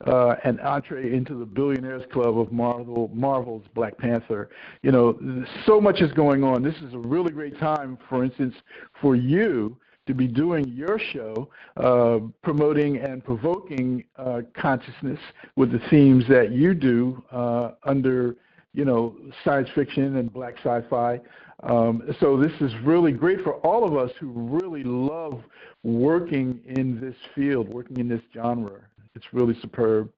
uh, 0.05 0.35
an 0.43 0.59
entree 0.61 1.13
into 1.13 1.35
the 1.35 1.45
billionaires 1.45 2.03
club 2.11 2.37
of 2.39 2.51
Marvel, 2.51 3.09
Marvel's 3.13 3.65
Black 3.73 3.97
Panther. 3.97 4.49
You 4.81 4.91
know, 4.91 5.45
so 5.65 5.81
much 5.81 6.01
is 6.01 6.11
going 6.13 6.43
on. 6.43 6.63
This 6.63 6.75
is 6.77 6.93
a 6.93 6.97
really 6.97 7.31
great 7.31 7.59
time, 7.59 7.97
for 8.07 8.23
instance, 8.23 8.55
for 9.01 9.15
you 9.15 9.77
to 10.07 10.13
be 10.15 10.27
doing 10.27 10.67
your 10.69 10.99
show, 11.13 11.49
uh, 11.77 12.19
promoting 12.41 12.97
and 12.97 13.23
provoking 13.23 14.03
uh, 14.17 14.41
consciousness 14.55 15.19
with 15.55 15.71
the 15.71 15.79
themes 15.89 16.23
that 16.27 16.51
you 16.51 16.73
do 16.73 17.23
uh, 17.31 17.71
under, 17.83 18.35
you 18.73 18.85
know, 18.85 19.15
science 19.43 19.69
fiction 19.75 20.15
and 20.15 20.33
black 20.33 20.55
sci-fi. 20.63 21.19
Um, 21.61 22.01
so 22.19 22.37
this 22.37 22.53
is 22.61 22.71
really 22.83 23.11
great 23.11 23.41
for 23.41 23.55
all 23.57 23.83
of 23.83 23.95
us 23.97 24.11
who 24.19 24.29
really 24.29 24.83
love 24.83 25.43
working 25.83 26.61
in 26.65 26.99
this 26.99 27.15
field, 27.35 27.69
working 27.69 27.97
in 27.97 28.07
this 28.07 28.21
genre. 28.33 28.79
It's 29.19 29.33
really 29.33 29.59
superb. 29.61 30.09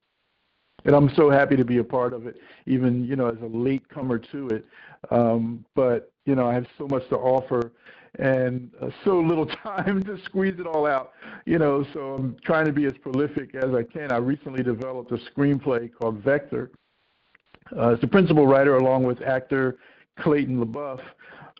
And 0.85 0.95
I'm 0.95 1.11
so 1.15 1.31
happy 1.31 1.55
to 1.55 1.65
be 1.65 1.77
a 1.77 1.83
part 1.83 2.13
of 2.13 2.27
it, 2.27 2.37
even 2.67 3.03
you 3.03 3.15
know 3.15 3.27
as 3.27 3.41
a 3.41 3.45
late 3.45 3.87
comer 3.89 4.19
to 4.31 4.47
it. 4.49 4.65
Um, 5.09 5.65
but 5.75 6.11
you 6.25 6.35
know 6.35 6.47
I 6.47 6.53
have 6.53 6.67
so 6.77 6.87
much 6.87 7.07
to 7.09 7.17
offer, 7.17 7.71
and 8.19 8.69
uh, 8.79 8.89
so 9.03 9.19
little 9.19 9.45
time 9.63 10.03
to 10.03 10.19
squeeze 10.25 10.55
it 10.59 10.67
all 10.67 10.85
out. 10.85 11.13
You 11.45 11.57
know, 11.57 11.85
so 11.93 12.15
I'm 12.15 12.35
trying 12.43 12.65
to 12.65 12.71
be 12.71 12.85
as 12.85 12.93
prolific 13.01 13.55
as 13.55 13.73
I 13.73 13.83
can. 13.83 14.11
I 14.11 14.17
recently 14.17 14.63
developed 14.63 15.11
a 15.11 15.17
screenplay 15.17 15.89
called 15.93 16.17
Vector. 16.23 16.71
Uh, 17.75 17.89
as 17.89 18.01
the 18.01 18.07
principal 18.07 18.45
writer, 18.45 18.75
along 18.75 19.03
with 19.03 19.21
actor 19.21 19.77
Clayton 20.19 20.63
LeBouef, 20.63 21.01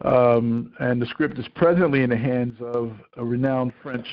um, 0.04 0.74
and 0.80 1.02
the 1.02 1.06
script 1.06 1.40
is 1.40 1.48
presently 1.56 2.04
in 2.04 2.10
the 2.10 2.18
hands 2.18 2.60
of 2.62 2.94
a 3.18 3.24
renowned 3.24 3.72
French 3.82 4.08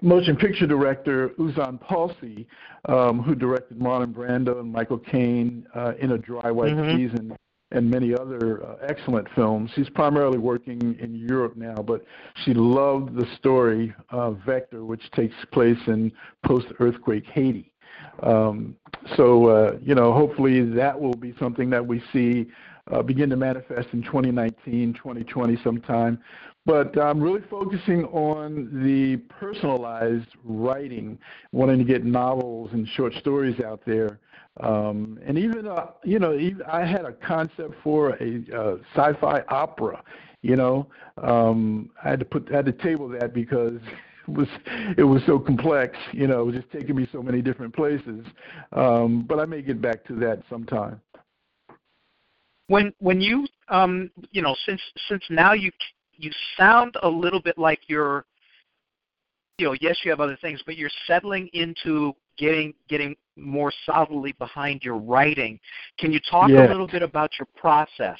motion 0.00 0.36
picture 0.36 0.66
director 0.66 1.30
Euzhan 1.30 1.80
Palcy, 1.80 2.46
um, 2.86 3.22
who 3.22 3.34
directed 3.34 3.78
Marlon 3.78 4.12
Brando 4.12 4.60
and 4.60 4.72
Michael 4.72 4.98
Caine 4.98 5.66
uh, 5.74 5.92
in 6.00 6.12
a 6.12 6.18
dry 6.18 6.50
white 6.50 6.72
mm-hmm. 6.72 6.96
season 6.96 7.36
and 7.70 7.90
many 7.90 8.14
other 8.14 8.64
uh, 8.64 8.76
excellent 8.86 9.28
films. 9.34 9.70
She's 9.74 9.90
primarily 9.90 10.38
working 10.38 10.96
in 11.00 11.14
Europe 11.14 11.56
now, 11.56 11.76
but 11.76 12.02
she 12.44 12.54
loved 12.54 13.14
the 13.14 13.26
story 13.36 13.94
uh, 14.10 14.30
Vector, 14.30 14.84
which 14.84 15.10
takes 15.10 15.34
place 15.52 15.78
in 15.86 16.10
post-earthquake 16.46 17.26
Haiti. 17.26 17.72
Um, 18.22 18.74
so, 19.16 19.46
uh, 19.46 19.78
you 19.82 19.94
know, 19.94 20.12
hopefully 20.12 20.62
that 20.70 20.98
will 20.98 21.14
be 21.14 21.34
something 21.38 21.68
that 21.70 21.86
we 21.86 22.02
see 22.12 22.46
uh, 22.90 23.02
begin 23.02 23.28
to 23.30 23.36
manifest 23.36 23.88
in 23.92 24.02
2019, 24.02 24.94
2020 24.94 25.58
sometime. 25.62 26.18
But 26.68 27.00
I'm 27.00 27.18
really 27.18 27.40
focusing 27.48 28.04
on 28.04 28.68
the 28.84 29.16
personalized 29.32 30.28
writing, 30.44 31.18
wanting 31.50 31.78
to 31.78 31.84
get 31.84 32.04
novels 32.04 32.68
and 32.74 32.86
short 32.88 33.14
stories 33.14 33.58
out 33.62 33.80
there. 33.86 34.18
Um, 34.60 35.18
and 35.26 35.38
even, 35.38 35.66
uh, 35.66 35.92
you 36.04 36.18
know, 36.18 36.34
even, 36.34 36.60
I 36.70 36.84
had 36.84 37.06
a 37.06 37.12
concept 37.14 37.72
for 37.82 38.10
a 38.20 38.44
uh, 38.54 38.76
sci-fi 38.94 39.44
opera. 39.48 40.04
You 40.42 40.56
know, 40.56 40.88
um, 41.22 41.88
I 42.04 42.10
had 42.10 42.18
to 42.18 42.26
put, 42.26 42.50
I 42.52 42.56
had 42.56 42.66
to 42.66 42.72
table 42.72 43.08
that 43.18 43.32
because 43.32 43.80
it 44.28 44.36
was 44.36 44.48
it 44.98 45.04
was 45.04 45.22
so 45.24 45.38
complex. 45.38 45.96
You 46.12 46.26
know, 46.26 46.42
it 46.42 46.44
was 46.44 46.54
just 46.56 46.70
taking 46.70 46.96
me 46.96 47.08
so 47.10 47.22
many 47.22 47.40
different 47.40 47.74
places. 47.74 48.26
Um, 48.72 49.24
but 49.26 49.40
I 49.40 49.46
may 49.46 49.62
get 49.62 49.80
back 49.80 50.04
to 50.08 50.14
that 50.16 50.42
sometime. 50.50 51.00
When 52.66 52.92
when 52.98 53.22
you 53.22 53.46
um, 53.68 54.10
you 54.32 54.42
know 54.42 54.54
since 54.66 54.82
since 55.08 55.24
now 55.30 55.54
you 55.54 55.70
you 56.18 56.30
sound 56.56 56.96
a 57.02 57.08
little 57.08 57.40
bit 57.40 57.56
like 57.56 57.80
you're 57.86 58.24
you 59.58 59.66
know 59.66 59.74
yes 59.80 59.96
you 60.04 60.10
have 60.10 60.20
other 60.20 60.38
things 60.40 60.60
but 60.66 60.76
you're 60.76 60.90
settling 61.06 61.48
into 61.52 62.14
getting 62.38 62.72
getting 62.88 63.16
more 63.36 63.72
solidly 63.86 64.32
behind 64.32 64.82
your 64.82 64.96
writing. 64.96 65.58
Can 65.98 66.12
you 66.12 66.20
talk 66.30 66.50
yeah. 66.50 66.66
a 66.66 66.68
little 66.68 66.86
bit 66.86 67.02
about 67.02 67.30
your 67.38 67.46
process? 67.56 68.18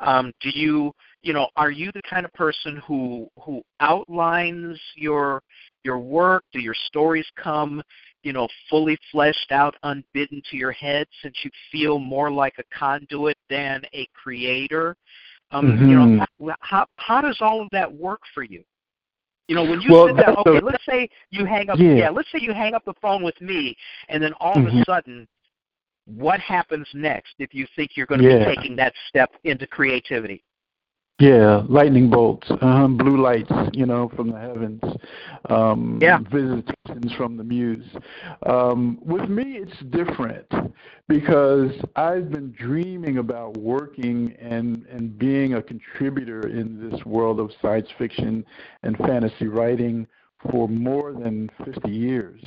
Um, 0.00 0.32
do 0.40 0.50
you 0.50 0.92
you 1.22 1.32
know 1.32 1.48
are 1.56 1.70
you 1.70 1.90
the 1.92 2.02
kind 2.08 2.24
of 2.24 2.32
person 2.32 2.82
who 2.86 3.28
who 3.42 3.62
outlines 3.80 4.78
your 4.96 5.42
your 5.84 5.98
work? 5.98 6.44
Do 6.52 6.60
your 6.60 6.74
stories 6.86 7.26
come 7.36 7.82
you 8.22 8.32
know 8.32 8.48
fully 8.68 8.98
fleshed 9.12 9.52
out 9.52 9.76
unbidden 9.82 10.42
to 10.50 10.56
your 10.56 10.72
head 10.72 11.06
since 11.22 11.36
you 11.42 11.50
feel 11.70 11.98
more 11.98 12.30
like 12.30 12.54
a 12.58 12.76
conduit 12.76 13.36
than 13.48 13.82
a 13.94 14.06
creator 14.14 14.96
um, 15.52 15.66
mm-hmm. 15.66 15.88
You 15.88 15.96
know, 15.96 16.24
mm-hmm. 16.40 16.50
how, 16.60 16.86
how 16.96 17.20
does 17.20 17.38
all 17.40 17.60
of 17.60 17.68
that 17.72 17.92
work 17.92 18.20
for 18.34 18.42
you? 18.42 18.62
You 19.48 19.56
know, 19.56 19.64
when 19.64 19.80
you 19.80 19.92
well, 19.92 20.06
sit 20.06 20.16
down, 20.16 20.36
okay, 20.46 20.60
let's 20.60 20.84
say 20.88 21.08
you 21.30 21.44
hang 21.44 21.70
up, 21.70 21.78
yeah. 21.78 21.94
yeah. 21.94 22.10
let's 22.10 22.30
say 22.30 22.38
you 22.40 22.52
hang 22.52 22.74
up 22.74 22.84
the 22.84 22.94
phone 23.02 23.24
with 23.24 23.40
me, 23.40 23.76
and 24.08 24.22
then 24.22 24.32
all 24.38 24.54
mm-hmm. 24.54 24.68
of 24.68 24.74
a 24.74 24.84
sudden, 24.84 25.26
what 26.06 26.38
happens 26.38 26.86
next 26.94 27.34
if 27.40 27.52
you 27.52 27.66
think 27.74 27.96
you're 27.96 28.06
going 28.06 28.20
to 28.20 28.28
yeah. 28.28 28.48
be 28.48 28.54
taking 28.54 28.76
that 28.76 28.92
step 29.08 29.30
into 29.42 29.66
creativity? 29.66 30.44
Yeah, 31.20 31.64
lightning 31.68 32.08
bolts, 32.08 32.50
uh, 32.50 32.86
blue 32.88 33.20
lights, 33.20 33.52
you 33.74 33.84
know, 33.84 34.10
from 34.16 34.30
the 34.30 34.38
heavens. 34.38 34.80
Um, 35.50 35.98
yeah. 36.00 36.18
Visitations 36.32 37.12
from 37.18 37.36
the 37.36 37.44
muse. 37.44 37.84
Um, 38.46 38.98
with 39.04 39.28
me, 39.28 39.58
it's 39.58 39.78
different 39.90 40.46
because 41.08 41.72
I've 41.94 42.30
been 42.30 42.52
dreaming 42.52 43.18
about 43.18 43.58
working 43.58 44.34
and, 44.40 44.86
and 44.86 45.18
being 45.18 45.54
a 45.54 45.62
contributor 45.62 46.48
in 46.48 46.90
this 46.90 47.04
world 47.04 47.38
of 47.38 47.50
science 47.60 47.88
fiction 47.98 48.42
and 48.82 48.96
fantasy 48.96 49.46
writing 49.46 50.06
for 50.50 50.68
more 50.68 51.12
than 51.12 51.50
50 51.66 51.90
years. 51.90 52.40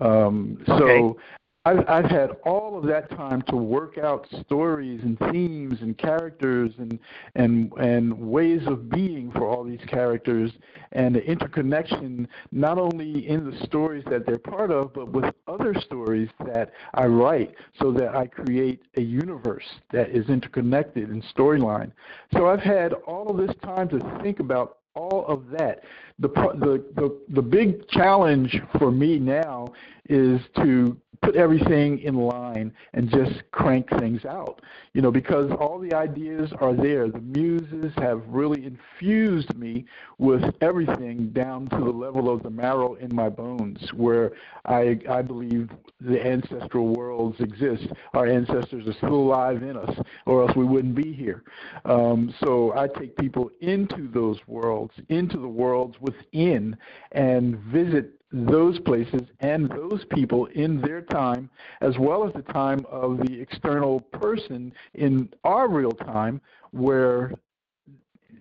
Um, 0.00 0.64
okay. 0.66 1.20
I've, 1.66 1.84
I've 1.88 2.08
had 2.08 2.30
all 2.44 2.78
of 2.78 2.86
that 2.86 3.10
time 3.10 3.42
to 3.48 3.56
work 3.56 3.98
out 3.98 4.28
stories 4.46 5.00
and 5.02 5.18
themes 5.32 5.78
and 5.80 5.98
characters 5.98 6.70
and 6.78 6.96
and 7.34 7.72
and 7.72 8.16
ways 8.16 8.60
of 8.68 8.88
being 8.88 9.32
for 9.32 9.48
all 9.48 9.64
these 9.64 9.84
characters 9.88 10.52
and 10.92 11.16
the 11.16 11.24
interconnection 11.24 12.28
not 12.52 12.78
only 12.78 13.28
in 13.28 13.50
the 13.50 13.66
stories 13.66 14.04
that 14.08 14.24
they're 14.26 14.38
part 14.38 14.70
of 14.70 14.94
but 14.94 15.12
with 15.12 15.34
other 15.48 15.74
stories 15.80 16.28
that 16.54 16.70
I 16.94 17.06
write 17.06 17.52
so 17.80 17.90
that 17.94 18.14
I 18.14 18.28
create 18.28 18.82
a 18.96 19.02
universe 19.02 19.66
that 19.90 20.10
is 20.10 20.28
interconnected 20.28 21.10
in 21.10 21.20
storyline. 21.36 21.90
So 22.32 22.46
I've 22.46 22.60
had 22.60 22.92
all 22.92 23.28
of 23.28 23.44
this 23.44 23.56
time 23.64 23.88
to 23.88 24.20
think 24.22 24.38
about 24.38 24.78
all 24.94 25.26
of 25.26 25.50
that. 25.50 25.82
The, 26.18 26.28
the, 26.28 26.84
the, 26.94 27.20
the 27.28 27.42
big 27.42 27.88
challenge 27.88 28.60
for 28.78 28.90
me 28.90 29.18
now 29.18 29.68
is 30.08 30.40
to 30.56 30.96
put 31.22 31.34
everything 31.34 31.98
in 32.00 32.14
line 32.14 32.72
and 32.92 33.10
just 33.10 33.42
crank 33.50 33.88
things 33.98 34.24
out. 34.24 34.60
You 34.92 35.02
know, 35.02 35.10
because 35.10 35.50
all 35.58 35.78
the 35.78 35.94
ideas 35.94 36.52
are 36.60 36.74
there. 36.74 37.08
The 37.08 37.20
muses 37.20 37.92
have 37.96 38.22
really 38.26 38.64
infused 38.64 39.54
me 39.56 39.84
with 40.18 40.42
everything 40.60 41.30
down 41.30 41.68
to 41.70 41.76
the 41.78 41.90
level 41.90 42.30
of 42.32 42.42
the 42.42 42.50
marrow 42.50 42.94
in 42.94 43.14
my 43.14 43.28
bones, 43.28 43.90
where 43.94 44.32
I, 44.64 44.98
I 45.08 45.22
believe 45.22 45.70
the 46.00 46.24
ancestral 46.24 46.94
worlds 46.94 47.40
exist. 47.40 47.88
Our 48.14 48.26
ancestors 48.26 48.86
are 48.86 48.94
still 48.94 49.14
alive 49.14 49.62
in 49.62 49.76
us, 49.76 49.98
or 50.26 50.42
else 50.42 50.56
we 50.56 50.64
wouldn't 50.64 50.94
be 50.94 51.12
here. 51.12 51.44
Um, 51.84 52.34
so 52.42 52.72
I 52.76 52.88
take 52.88 53.16
people 53.16 53.50
into 53.60 54.08
those 54.08 54.38
worlds, 54.46 54.94
into 55.08 55.38
the 55.38 55.48
worlds 55.48 55.96
within, 56.06 56.76
and 57.12 57.58
visit 57.58 58.12
those 58.32 58.78
places 58.80 59.22
and 59.40 59.70
those 59.70 60.04
people 60.10 60.46
in 60.46 60.80
their 60.80 61.00
time, 61.00 61.48
as 61.80 61.98
well 61.98 62.26
as 62.26 62.32
the 62.34 62.52
time 62.52 62.84
of 62.90 63.18
the 63.18 63.40
external 63.40 64.00
person 64.00 64.72
in 64.94 65.28
our 65.44 65.68
real 65.68 65.92
time, 65.92 66.40
where 66.72 67.32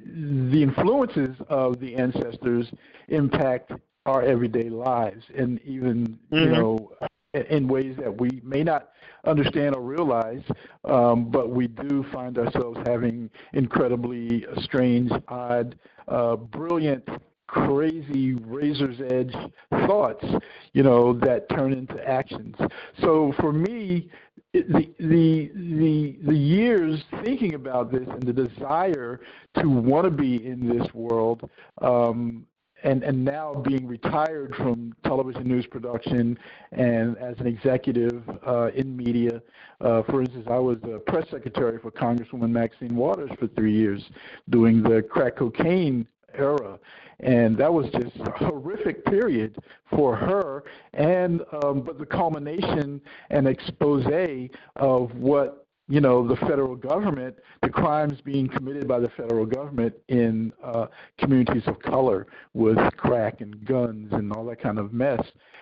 the 0.06 0.62
influences 0.62 1.36
of 1.50 1.80
the 1.80 1.96
ancestors 1.96 2.68
impact 3.08 3.72
our 4.06 4.22
everyday 4.22 4.70
lives, 4.70 5.24
and 5.36 5.60
even 5.64 6.20
mm-hmm. 6.32 6.36
you 6.36 6.50
know 6.50 6.92
in 7.50 7.68
ways 7.68 7.96
that 7.98 8.20
we 8.20 8.42
may 8.44 8.64
not 8.64 8.92
understand 9.26 9.76
or 9.76 9.82
realize, 9.82 10.44
um, 10.86 11.30
but 11.30 11.50
we 11.50 11.68
do 11.68 12.06
find 12.14 12.38
ourselves 12.38 12.80
having 12.86 13.30
incredibly 13.54 14.46
strange, 14.62 15.12
odd, 15.28 15.78
uh, 16.08 16.36
brilliant 16.36 17.08
crazy 17.48 18.34
razor's 18.34 19.00
edge 19.10 19.34
thoughts, 19.88 20.26
you 20.74 20.84
know, 20.84 21.14
that 21.14 21.48
turn 21.50 21.74
into 21.74 22.08
actions. 22.08 22.56
So 23.02 23.34
for 23.40 23.52
me, 23.52 24.10
the 24.54 24.94
the 25.00 25.52
the 25.56 26.18
the 26.24 26.38
years 26.38 27.04
thinking 27.24 27.56
about 27.56 27.92
this 27.92 28.08
and 28.08 28.24
the 28.24 28.34
desire 28.34 29.22
to 29.60 29.70
want 29.70 30.06
to 30.06 30.12
be 30.12 30.46
in 30.46 30.78
this 30.78 30.94
world 30.94 31.50
um, 31.82 32.46
and 32.84 33.04
and 33.04 33.24
now 33.24 33.56
being 33.68 33.86
retired 33.88 34.56
from 34.56 34.96
television 35.04 35.48
news 35.48 35.66
production 35.66 36.38
and 36.72 37.18
as 37.18 37.38
an 37.40 37.48
executive 37.48 38.24
uh, 38.48 38.68
in 38.76 38.96
media. 38.96 39.42
Uh, 39.82 40.04
for 40.04 40.22
instance, 40.22 40.48
I 40.50 40.58
was 40.58 40.78
the 40.82 41.00
press 41.00 41.30
secretary 41.30 41.80
for 41.80 41.92
Congresswoman 41.92 42.52
Maxine 42.52 42.96
Waters 42.96 43.32
for 43.38 43.48
three 43.48 43.74
years, 43.74 44.02
doing 44.50 44.82
the 44.82 45.02
crack 45.02 45.36
cocaine 45.36 46.08
era. 46.38 46.80
And 47.22 47.58
that 47.58 47.74
was 47.74 47.86
just 47.92 48.16
a 48.18 48.32
horrific 48.32 49.06
period 49.06 49.58
for 49.90 50.16
her 50.16 50.64
and 50.94 51.42
um, 51.64 51.82
but 51.82 51.98
the 51.98 52.06
culmination 52.06 53.02
and 53.30 53.48
expose 53.48 54.06
of 54.76 55.16
what 55.16 55.66
you 55.88 56.02
know 56.02 56.28
the 56.28 56.36
federal 56.38 56.76
government 56.76 57.36
the 57.62 57.70
crimes 57.70 58.20
being 58.22 58.48
committed 58.48 58.88
by 58.88 59.00
the 59.00 59.10
federal 59.10 59.46
government 59.46 59.94
in 60.10 60.52
uh, 60.64 60.88
communities 61.18 61.64
of 61.68 61.80
color 61.80 62.28
with 62.54 62.78
crack 62.98 63.42
and 63.42 63.64
guns 63.66 64.12
and 64.14 64.32
all 64.34 64.46
that 64.46 64.62
kind 64.62 64.80
of 64.80 64.94
mess. 64.94 65.22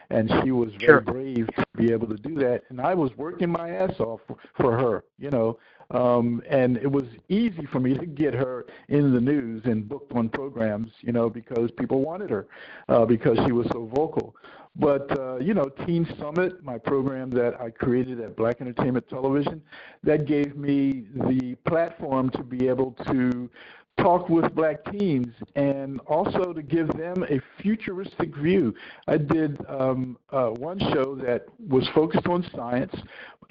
And 0.10 0.32
she 0.44 0.52
was 0.52 0.70
very 0.80 0.86
sure. 0.86 1.02
brave 1.02 1.48
to 1.56 1.66
be 1.76 1.92
able 1.92 2.08
to 2.08 2.18
do 2.18 2.36
that. 2.36 2.64
And 2.70 2.80
i 2.82 2.94
was 2.94 3.12
working 3.18 3.50
my 3.50 3.70
ass 3.70 4.00
off 4.00 4.22
for 4.58 4.78
her 4.78 5.04
you 5.18 5.30
know 5.30 5.58
um, 5.92 6.42
and 6.50 6.78
it 6.78 6.92
was 6.92 7.06
easy 7.30 7.66
for 7.72 7.80
me 7.80 7.98
to 7.98 8.06
get 8.06 8.34
her 8.34 8.66
in 8.90 9.14
the 9.14 9.22
news 9.22 9.62
and 9.66 9.88
booked 9.88 10.12
on 10.14 10.30
programs, 10.30 10.92
you 11.02 11.12
know, 11.12 11.30
because 11.30 11.72
people 11.72 12.02
wanted 12.02 12.30
her 12.30 12.48
uh, 12.90 13.06
because 13.06 13.38
she 13.46 13.52
was 13.52 13.68
so 13.72 13.90
vocal. 13.94 14.36
But 14.76 15.20
uh, 15.20 15.38
you 15.38 15.54
know, 15.54 15.66
Teen 15.86 16.08
Summit, 16.20 16.64
my 16.64 16.80
program 16.80 17.30
that 17.32 17.60
I 17.62 17.70
created 17.70 18.20
at 18.20 18.36
Black 18.36 18.60
Entertainment 18.60 19.08
Television, 19.08 19.62
that 20.04 20.26
gave 20.26 20.56
me 20.56 21.06
the 21.14 21.56
platform 21.68 22.32
to 22.32 22.44
be 22.44 22.68
able 22.68 22.94
to 23.06 23.50
talk 23.98 24.28
with 24.30 24.54
black 24.56 24.84
teens 24.92 25.34
and 25.56 26.00
also 26.08 26.52
to 26.52 26.64
give 26.64 26.88
them 26.98 27.24
a 27.30 27.40
futuristic 27.62 28.36
view. 28.36 28.74
I 29.08 29.18
did 29.18 29.64
um, 29.70 30.18
uh, 30.32 30.48
one 30.48 30.80
show 30.80 31.16
that 31.16 31.46
was 31.68 31.88
focused 31.94 32.28
on 32.28 32.44
science 32.56 32.94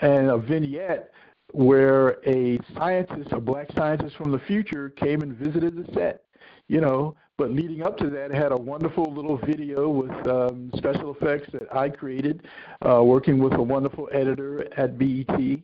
and 0.01 0.31
a 0.31 0.39
vignette 0.39 1.13
where 1.53 2.19
a 2.27 2.59
scientist, 2.77 3.33
a 3.33 3.41
black 3.41 3.71
scientist 3.73 4.17
from 4.17 4.33
the 4.33 4.41
future, 4.41 4.91
came 4.91 5.23
and 5.23 5.35
visited 5.37 5.77
the 5.77 5.93
set. 5.93 6.25
You 6.69 6.81
know, 6.81 7.17
but 7.39 7.51
leading 7.51 7.83
up 7.83 7.97
to 7.99 8.11
that, 8.11 8.31
had 8.31 8.53
a 8.53 8.57
wonderful 8.57 9.13
little 9.13 9.37
video 9.37 9.89
with 9.89 10.27
um, 10.29 10.71
special 10.77 11.15
effects 11.15 11.51
that 11.53 11.75
I 11.75 11.89
created, 11.89 12.47
uh, 12.87 13.03
working 13.03 13.39
with 13.39 13.55
a 13.55 13.63
wonderful 13.63 14.09
editor 14.13 14.69
at 14.77 14.99
BET. 14.99 15.59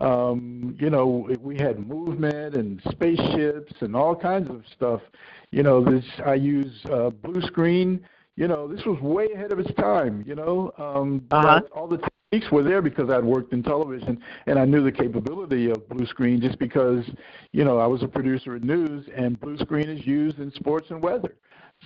Um, 0.00 0.76
you 0.80 0.90
know, 0.90 1.28
we 1.40 1.56
had 1.56 1.86
movement 1.86 2.56
and 2.56 2.80
spaceships 2.90 3.72
and 3.80 3.94
all 3.94 4.16
kinds 4.16 4.50
of 4.50 4.64
stuff. 4.74 5.02
You 5.50 5.62
know, 5.62 5.84
this 5.84 6.04
I 6.24 6.34
use 6.34 6.84
uh, 6.90 7.10
blue 7.10 7.42
screen. 7.42 8.00
You 8.36 8.48
know, 8.48 8.66
this 8.66 8.84
was 8.86 8.98
way 9.00 9.28
ahead 9.34 9.52
of 9.52 9.58
its 9.58 9.72
time. 9.74 10.24
You 10.26 10.34
know, 10.34 10.72
um, 10.78 11.26
uh-huh. 11.30 11.60
all 11.74 11.86
the 11.86 11.98
techniques 12.30 12.52
were 12.52 12.62
there 12.62 12.80
because 12.80 13.10
I'd 13.10 13.24
worked 13.24 13.52
in 13.52 13.60
television 13.60 14.22
and 14.46 14.56
I 14.56 14.64
knew 14.64 14.84
the 14.84 14.92
capability 14.92 15.68
of 15.68 15.88
blue 15.88 16.06
screen 16.06 16.40
just 16.40 16.60
because, 16.60 17.04
you 17.50 17.64
know, 17.64 17.78
I 17.78 17.88
was 17.88 18.04
a 18.04 18.06
producer 18.06 18.54
in 18.54 18.64
news 18.64 19.04
and 19.16 19.40
blue 19.40 19.58
screen 19.58 19.88
is 19.88 20.06
used 20.06 20.38
in 20.38 20.52
sports 20.52 20.86
and 20.90 21.02
weather. 21.02 21.34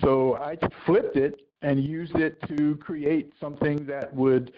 So 0.01 0.35
I 0.35 0.55
flipped 0.85 1.15
it 1.15 1.47
and 1.63 1.83
used 1.83 2.15
it 2.17 2.39
to 2.47 2.75
create 2.75 3.33
something 3.41 3.87
that 3.87 4.13
would 4.13 4.53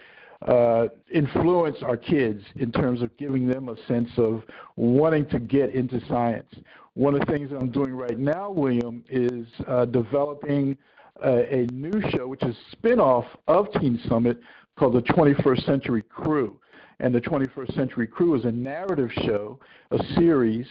uh, 0.46 0.88
influence 1.10 1.78
our 1.82 1.96
kids 1.96 2.44
in 2.56 2.70
terms 2.70 3.00
of 3.00 3.16
giving 3.16 3.46
them 3.48 3.70
a 3.70 3.76
sense 3.86 4.10
of 4.18 4.42
wanting 4.76 5.24
to 5.30 5.38
get 5.38 5.74
into 5.74 6.06
science. 6.06 6.54
One 6.92 7.14
of 7.14 7.20
the 7.20 7.32
things 7.32 7.48
that 7.48 7.56
I'm 7.56 7.70
doing 7.70 7.94
right 7.94 8.18
now, 8.18 8.50
William, 8.50 9.04
is 9.08 9.46
uh, 9.66 9.86
developing 9.86 10.76
uh, 11.24 11.44
a 11.50 11.66
new 11.72 12.02
show, 12.10 12.28
which 12.28 12.42
is 12.42 12.54
a 12.54 12.76
spinoff 12.76 13.24
of 13.46 13.72
Teen 13.80 13.98
Summit, 14.06 14.38
called 14.78 14.94
The 14.94 15.02
21st 15.02 15.66
Century 15.66 16.02
Crew. 16.02 16.58
And 17.00 17.14
The 17.14 17.20
21st 17.20 17.74
Century 17.74 18.06
Crew 18.06 18.34
is 18.34 18.44
a 18.44 18.52
narrative 18.52 19.10
show, 19.24 19.58
a 19.90 19.98
series 20.14 20.66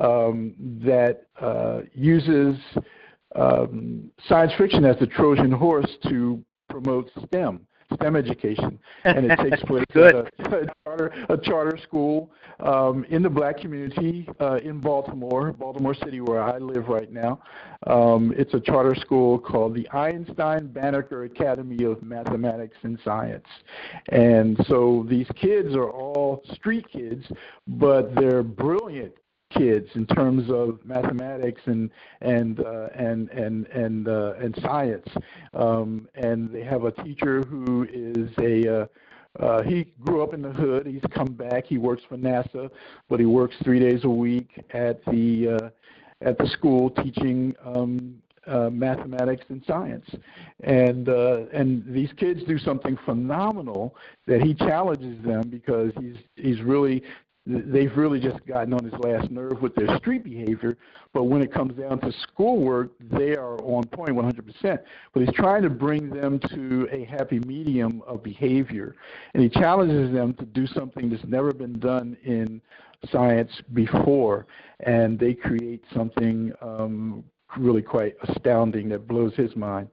um, 0.00 0.54
that 0.84 1.22
uh, 1.40 1.80
uses 1.94 2.56
um, 3.34 4.10
science 4.28 4.52
fiction 4.58 4.84
as 4.84 4.98
the 4.98 5.06
Trojan 5.06 5.52
horse 5.52 5.90
to 6.08 6.44
promote 6.68 7.10
STEM. 7.26 7.66
STEM 7.94 8.16
education, 8.16 8.78
and 9.04 9.30
it 9.30 9.36
takes 9.36 9.62
place 9.66 9.84
at 9.94 10.14
a, 10.14 10.26
a, 10.38 10.66
charter, 10.84 11.12
a 11.28 11.36
charter 11.36 11.78
school 11.82 12.30
um, 12.60 13.04
in 13.10 13.22
the 13.22 13.28
black 13.28 13.58
community 13.58 14.28
uh, 14.40 14.56
in 14.56 14.80
Baltimore, 14.80 15.52
Baltimore 15.52 15.94
City, 15.94 16.20
where 16.20 16.42
I 16.42 16.58
live 16.58 16.88
right 16.88 17.12
now. 17.12 17.40
Um, 17.86 18.34
it's 18.36 18.54
a 18.54 18.60
charter 18.60 18.94
school 18.94 19.38
called 19.38 19.74
the 19.74 19.88
Einstein 19.90 20.68
Banneker 20.68 21.24
Academy 21.24 21.84
of 21.84 22.02
Mathematics 22.02 22.76
and 22.82 22.98
Science, 23.04 23.46
and 24.10 24.58
so 24.68 25.06
these 25.08 25.28
kids 25.34 25.74
are 25.74 25.90
all 25.90 26.42
street 26.54 26.86
kids, 26.92 27.24
but 27.66 28.14
they're 28.14 28.42
brilliant 28.42 29.14
kids 29.50 29.88
in 29.94 30.06
terms 30.06 30.50
of 30.50 30.78
mathematics 30.84 31.62
and 31.66 31.90
and 32.20 32.60
uh, 32.60 32.88
and 32.94 33.30
and 33.30 33.66
and 33.68 34.08
uh, 34.08 34.34
and 34.40 34.56
science. 34.62 35.08
Um, 35.54 36.08
and 36.14 36.50
they 36.52 36.62
have 36.62 36.84
a 36.84 36.92
teacher 36.92 37.42
who 37.42 37.86
is 37.92 38.30
a 38.38 38.82
uh, 38.82 38.86
uh, 39.38 39.62
he 39.62 39.92
grew 40.04 40.22
up 40.22 40.34
in 40.34 40.42
the 40.42 40.50
hood. 40.50 40.86
He's 40.86 41.02
come 41.12 41.32
back. 41.32 41.66
He 41.66 41.78
works 41.78 42.02
for 42.08 42.16
NASA, 42.16 42.70
but 43.08 43.20
he 43.20 43.26
works 43.26 43.54
three 43.62 43.78
days 43.78 44.04
a 44.04 44.10
week 44.10 44.64
at 44.70 45.04
the 45.06 45.58
uh, 45.60 45.68
at 46.22 46.36
the 46.38 46.46
school 46.46 46.90
teaching 46.90 47.54
um, 47.64 48.20
uh, 48.46 48.70
mathematics 48.70 49.44
and 49.48 49.62
science. 49.66 50.04
And 50.64 51.08
uh, 51.08 51.44
and 51.52 51.84
these 51.86 52.10
kids 52.16 52.42
do 52.44 52.58
something 52.58 52.98
phenomenal 53.04 53.94
that 54.26 54.42
he 54.42 54.54
challenges 54.54 55.22
them 55.24 55.48
because 55.48 55.92
he's 56.00 56.16
he's 56.36 56.60
really 56.62 57.02
they've 57.46 57.96
really 57.96 58.20
just 58.20 58.44
gotten 58.46 58.74
on 58.74 58.84
his 58.84 58.92
last 59.00 59.30
nerve 59.30 59.62
with 59.62 59.74
their 59.74 59.96
street 59.98 60.24
behavior. 60.24 60.76
But 61.12 61.24
when 61.24 61.42
it 61.42 61.52
comes 61.52 61.74
down 61.74 62.00
to 62.00 62.12
schoolwork, 62.12 62.92
they 63.00 63.34
are 63.34 63.56
on 63.62 63.84
point 63.88 64.10
100%. 64.10 64.78
But 65.12 65.22
he's 65.22 65.34
trying 65.34 65.62
to 65.62 65.70
bring 65.70 66.10
them 66.10 66.38
to 66.54 66.88
a 66.92 67.04
happy 67.04 67.40
medium 67.40 68.02
of 68.06 68.22
behavior. 68.22 68.94
And 69.34 69.42
he 69.42 69.48
challenges 69.48 70.12
them 70.12 70.34
to 70.34 70.44
do 70.44 70.66
something 70.66 71.08
that's 71.10 71.24
never 71.24 71.52
been 71.52 71.78
done 71.78 72.16
in 72.24 72.60
science 73.10 73.50
before. 73.72 74.46
And 74.80 75.18
they 75.18 75.34
create 75.34 75.82
something 75.94 76.52
um, 76.60 77.24
really 77.56 77.82
quite 77.82 78.14
astounding 78.28 78.88
that 78.90 79.08
blows 79.08 79.34
his 79.34 79.56
mind 79.56 79.88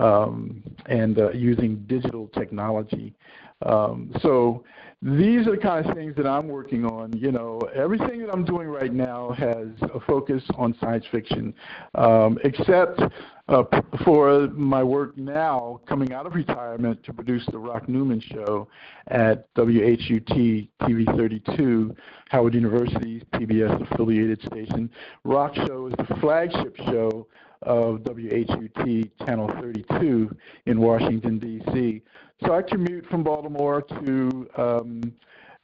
um, 0.00 0.62
and 0.86 1.18
uh, 1.18 1.30
using 1.32 1.84
digital 1.86 2.28
technology. 2.28 3.14
Um, 3.62 4.12
so 4.20 4.64
these 5.04 5.46
are 5.46 5.50
the 5.50 5.58
kind 5.58 5.84
of 5.84 5.94
things 5.94 6.16
that 6.16 6.26
I'm 6.26 6.48
working 6.48 6.86
on. 6.86 7.12
You 7.12 7.30
know, 7.30 7.60
everything 7.74 8.20
that 8.20 8.30
I'm 8.32 8.42
doing 8.42 8.68
right 8.68 8.92
now 8.92 9.32
has 9.32 9.68
a 9.82 10.00
focus 10.00 10.42
on 10.56 10.74
science 10.80 11.04
fiction, 11.12 11.52
um, 11.94 12.38
except 12.42 13.02
uh, 13.48 13.64
for 14.02 14.48
my 14.54 14.82
work 14.82 15.18
now 15.18 15.82
coming 15.86 16.14
out 16.14 16.24
of 16.24 16.34
retirement 16.34 17.04
to 17.04 17.12
produce 17.12 17.44
the 17.52 17.58
Rock 17.58 17.86
Newman 17.86 18.18
Show 18.18 18.66
at 19.08 19.46
WHUT 19.56 20.26
TV 20.26 21.16
32, 21.16 21.94
Howard 22.30 22.54
University's 22.54 23.22
PBS 23.34 23.92
affiliated 23.92 24.40
station. 24.40 24.88
Rock 25.22 25.54
Show 25.54 25.88
is 25.88 25.94
the 25.98 26.16
flagship 26.18 26.74
show 26.78 27.26
of 27.60 28.00
WHUT 28.04 29.10
Channel 29.26 29.50
32 29.60 30.34
in 30.64 30.80
Washington, 30.80 31.38
D.C. 31.38 32.02
So 32.42 32.52
I 32.52 32.62
commute 32.62 33.06
from 33.06 33.22
Baltimore 33.22 33.82
to 33.82 34.48
um, 34.56 35.12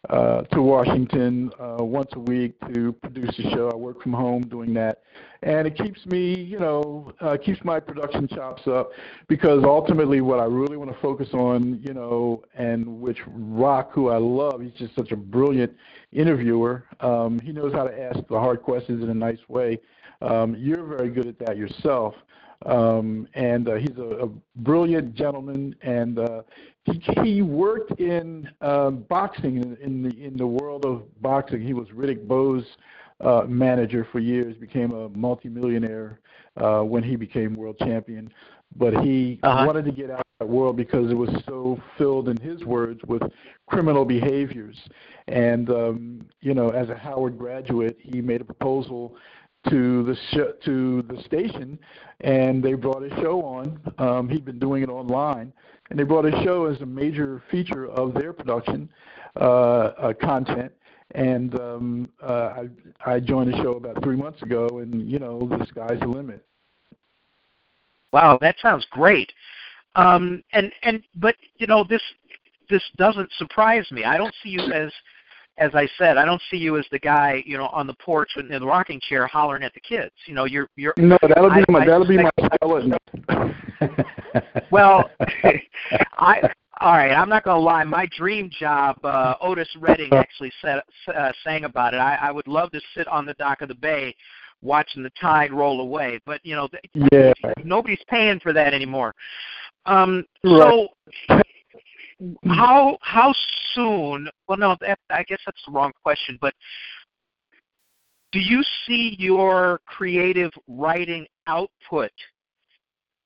uh, 0.09 0.42
to 0.42 0.62
Washington 0.62 1.51
uh, 1.60 1.84
once 1.84 2.09
a 2.14 2.18
week 2.20 2.55
to 2.72 2.92
produce 2.92 3.38
a 3.38 3.42
show. 3.51 3.70
I 3.70 3.76
work 3.76 4.01
from 4.02 4.14
home 4.14 4.42
doing 4.42 4.72
that, 4.74 5.02
and 5.42 5.66
it 5.66 5.76
keeps 5.76 6.06
me, 6.06 6.34
you 6.34 6.59
know, 6.59 7.12
uh, 7.20 7.36
keeps 7.36 7.62
my 7.64 7.80
production 7.80 8.26
chops 8.26 8.66
up 8.66 8.92
because 9.28 9.62
ultimately, 9.64 10.20
what 10.22 10.38
I 10.38 10.44
really 10.44 10.78
want 10.78 10.90
to 10.90 10.98
focus 11.01 11.28
on, 11.32 11.80
you 11.82 11.92
know, 11.92 12.42
and 12.55 12.86
which 13.01 13.18
Rock, 13.26 13.90
who 13.92 14.09
I 14.09 14.16
love, 14.16 14.62
he's 14.62 14.72
just 14.72 14.94
such 14.94 15.12
a 15.12 15.16
brilliant 15.16 15.74
interviewer. 16.12 16.86
Um, 17.01 17.38
he 17.40 17.52
knows 17.52 17.74
how 17.74 17.84
to 17.84 18.02
ask 18.02 18.20
the 18.28 18.38
hard 18.38 18.62
questions 18.62 19.02
in 19.02 19.10
a 19.10 19.14
nice 19.14 19.48
way. 19.48 19.80
Um, 20.22 20.55
you're 20.56 20.84
very 20.84 21.10
good 21.10 21.26
at 21.26 21.38
that 21.40 21.56
yourself. 21.56 22.14
Um, 22.66 23.26
and 23.34 23.68
uh, 23.68 23.74
he's 23.76 23.96
a, 23.96 24.26
a, 24.26 24.28
brilliant 24.56 25.14
gentleman, 25.14 25.74
and 25.80 26.18
uh, 26.18 26.42
he, 26.84 27.02
he 27.22 27.42
worked 27.42 27.98
in 27.98 28.50
um, 28.60 29.06
boxing 29.08 29.56
in, 29.56 29.76
in, 29.80 30.02
the 30.02 30.22
in 30.22 30.36
the 30.36 30.46
world 30.46 30.84
of 30.84 31.02
boxing. 31.22 31.62
He 31.62 31.72
was 31.72 31.88
Riddick 31.88 32.28
Bowe's 32.28 32.64
uh, 33.20 33.42
manager 33.48 34.06
for 34.12 34.18
years, 34.18 34.56
became 34.56 34.92
a 34.92 35.08
multimillionaire 35.10 36.20
uh, 36.56 36.80
when 36.80 37.02
he 37.02 37.16
became 37.16 37.54
world 37.54 37.76
champion. 37.78 38.30
But 38.76 38.94
he 39.02 39.40
uh-huh. 39.42 39.64
wanted 39.66 39.84
to 39.86 39.92
get 39.92 40.10
out 40.10 40.20
of 40.20 40.24
that 40.40 40.48
world 40.48 40.76
because 40.76 41.10
it 41.10 41.14
was 41.14 41.30
so 41.46 41.80
filled, 41.98 42.28
in 42.28 42.36
his 42.36 42.64
words, 42.64 43.00
with 43.06 43.22
criminal 43.66 44.04
behaviors. 44.04 44.76
And 45.28 45.70
um, 45.70 46.26
you 46.40 46.54
know, 46.54 46.70
as 46.70 46.88
a 46.88 46.94
Howard 46.94 47.36
graduate, 47.36 47.98
he 48.00 48.20
made 48.20 48.40
a 48.40 48.44
proposal 48.44 49.16
to 49.68 50.02
the 50.04 50.16
sh- 50.30 50.64
to 50.64 51.02
the 51.02 51.22
station, 51.24 51.78
and 52.20 52.62
they 52.62 52.74
brought 52.74 53.02
a 53.02 53.10
show 53.20 53.42
on. 53.42 53.80
Um, 53.98 54.28
he'd 54.28 54.44
been 54.44 54.58
doing 54.58 54.82
it 54.82 54.88
online, 54.88 55.52
and 55.90 55.98
they 55.98 56.04
brought 56.04 56.24
a 56.24 56.42
show 56.44 56.66
as 56.66 56.80
a 56.80 56.86
major 56.86 57.42
feature 57.50 57.88
of 57.88 58.14
their 58.14 58.32
production 58.32 58.88
uh, 59.36 59.44
uh, 59.44 60.12
content. 60.14 60.72
And 61.14 61.58
um, 61.60 62.08
uh, 62.22 62.64
I, 63.04 63.14
I 63.14 63.20
joined 63.20 63.52
the 63.52 63.56
show 63.56 63.72
about 63.72 64.02
three 64.02 64.16
months 64.16 64.42
ago, 64.42 64.78
and 64.78 65.10
you 65.10 65.18
know 65.18 65.40
the 65.40 65.66
sky's 65.66 65.98
the 66.00 66.06
limit. 66.06 66.44
Wow, 68.12 68.38
that 68.40 68.56
sounds 68.62 68.86
great. 68.90 69.32
Um, 69.96 70.42
and 70.52 70.72
and 70.82 71.02
but 71.16 71.34
you 71.56 71.66
know 71.66 71.84
this 71.88 72.02
this 72.68 72.82
doesn't 72.96 73.30
surprise 73.38 73.90
me. 73.90 74.04
I 74.04 74.16
don't 74.16 74.34
see 74.42 74.50
you 74.50 74.60
as 74.60 74.92
as 75.60 75.70
I 75.74 75.86
said, 75.98 76.16
I 76.16 76.24
don't 76.24 76.40
see 76.50 76.56
you 76.56 76.78
as 76.78 76.86
the 76.90 76.98
guy, 76.98 77.42
you 77.46 77.58
know, 77.58 77.68
on 77.68 77.86
the 77.86 77.94
porch 77.94 78.30
in 78.36 78.48
the 78.48 78.60
rocking 78.60 78.98
chair 79.08 79.26
hollering 79.26 79.62
at 79.62 79.74
the 79.74 79.80
kids. 79.80 80.12
You 80.26 80.34
know, 80.34 80.46
you're 80.46 80.68
you're. 80.74 80.94
No, 80.96 81.18
that'll 81.22 81.50
be 81.50 81.60
I, 81.60 81.64
my 81.68 81.86
that'll 81.86 82.08
be 82.08 82.16
my 82.16 82.30
skeleton. 82.56 82.94
well, 84.70 85.10
I 86.18 86.50
all 86.80 86.92
right. 86.92 87.12
I'm 87.12 87.28
not 87.28 87.44
gonna 87.44 87.60
lie. 87.60 87.84
My 87.84 88.08
dream 88.16 88.50
job, 88.58 88.96
uh, 89.04 89.34
Otis 89.42 89.68
Redding 89.78 90.14
actually 90.14 90.50
said, 90.62 90.80
uh, 91.14 91.30
sang 91.44 91.64
about 91.64 91.92
it. 91.92 91.98
I, 91.98 92.16
I 92.16 92.32
would 92.32 92.48
love 92.48 92.70
to 92.72 92.80
sit 92.96 93.06
on 93.06 93.26
the 93.26 93.34
dock 93.34 93.60
of 93.60 93.68
the 93.68 93.74
bay, 93.74 94.16
watching 94.62 95.02
the 95.02 95.12
tide 95.20 95.52
roll 95.52 95.82
away. 95.82 96.20
But 96.24 96.40
you 96.42 96.56
know, 96.56 96.68
yeah. 97.12 97.32
nobody's 97.62 98.02
paying 98.08 98.40
for 98.40 98.54
that 98.54 98.72
anymore. 98.72 99.14
Um, 99.84 100.24
right. 100.42 100.88
So. 101.28 101.42
How 102.47 102.98
how 103.02 103.34
soon? 103.74 104.28
Well, 104.48 104.59
no, 104.59 104.76
that, 104.80 104.98
I 105.10 105.22
guess 105.24 105.40
that's 105.47 105.62
the 105.66 105.72
wrong 105.72 105.92
question. 106.02 106.38
But 106.40 106.55
do 108.32 108.38
you 108.38 108.62
see 108.86 109.16
your 109.18 109.80
creative 109.86 110.52
writing 110.68 111.26
output, 111.47 112.12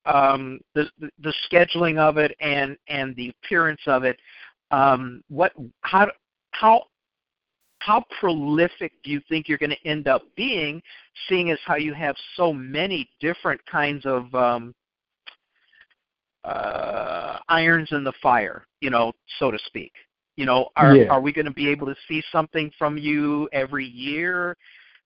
um, 0.06 0.60
the, 0.74 0.88
the, 0.98 1.10
the 1.20 1.34
scheduling 1.50 1.98
of 1.98 2.18
it, 2.18 2.36
and 2.40 2.76
and 2.88 3.14
the 3.16 3.30
appearance 3.30 3.82
of 3.86 4.04
it? 4.04 4.18
Um, 4.70 5.22
what 5.28 5.52
how 5.82 6.10
how 6.52 6.84
how 7.80 8.02
prolific 8.18 8.92
do 9.02 9.10
you 9.10 9.20
think 9.28 9.46
you're 9.46 9.58
going 9.58 9.70
to 9.70 9.88
end 9.88 10.08
up 10.08 10.22
being, 10.36 10.80
seeing 11.28 11.50
as 11.50 11.58
how 11.66 11.76
you 11.76 11.92
have 11.92 12.16
so 12.34 12.52
many 12.52 13.08
different 13.20 13.60
kinds 13.66 14.06
of 14.06 14.34
um, 14.34 14.74
uh, 16.44 17.38
irons 17.48 17.88
in 17.92 18.04
the 18.04 18.12
fire, 18.22 18.66
you 18.80 18.90
know, 18.90 19.12
so 19.38 19.50
to 19.50 19.58
speak. 19.66 19.92
You 20.36 20.46
know, 20.46 20.68
are 20.76 20.96
yeah. 20.96 21.06
are 21.08 21.20
we 21.20 21.32
going 21.32 21.46
to 21.46 21.52
be 21.52 21.68
able 21.68 21.86
to 21.86 21.94
see 22.08 22.22
something 22.32 22.70
from 22.78 22.98
you 22.98 23.48
every 23.52 23.86
year? 23.86 24.56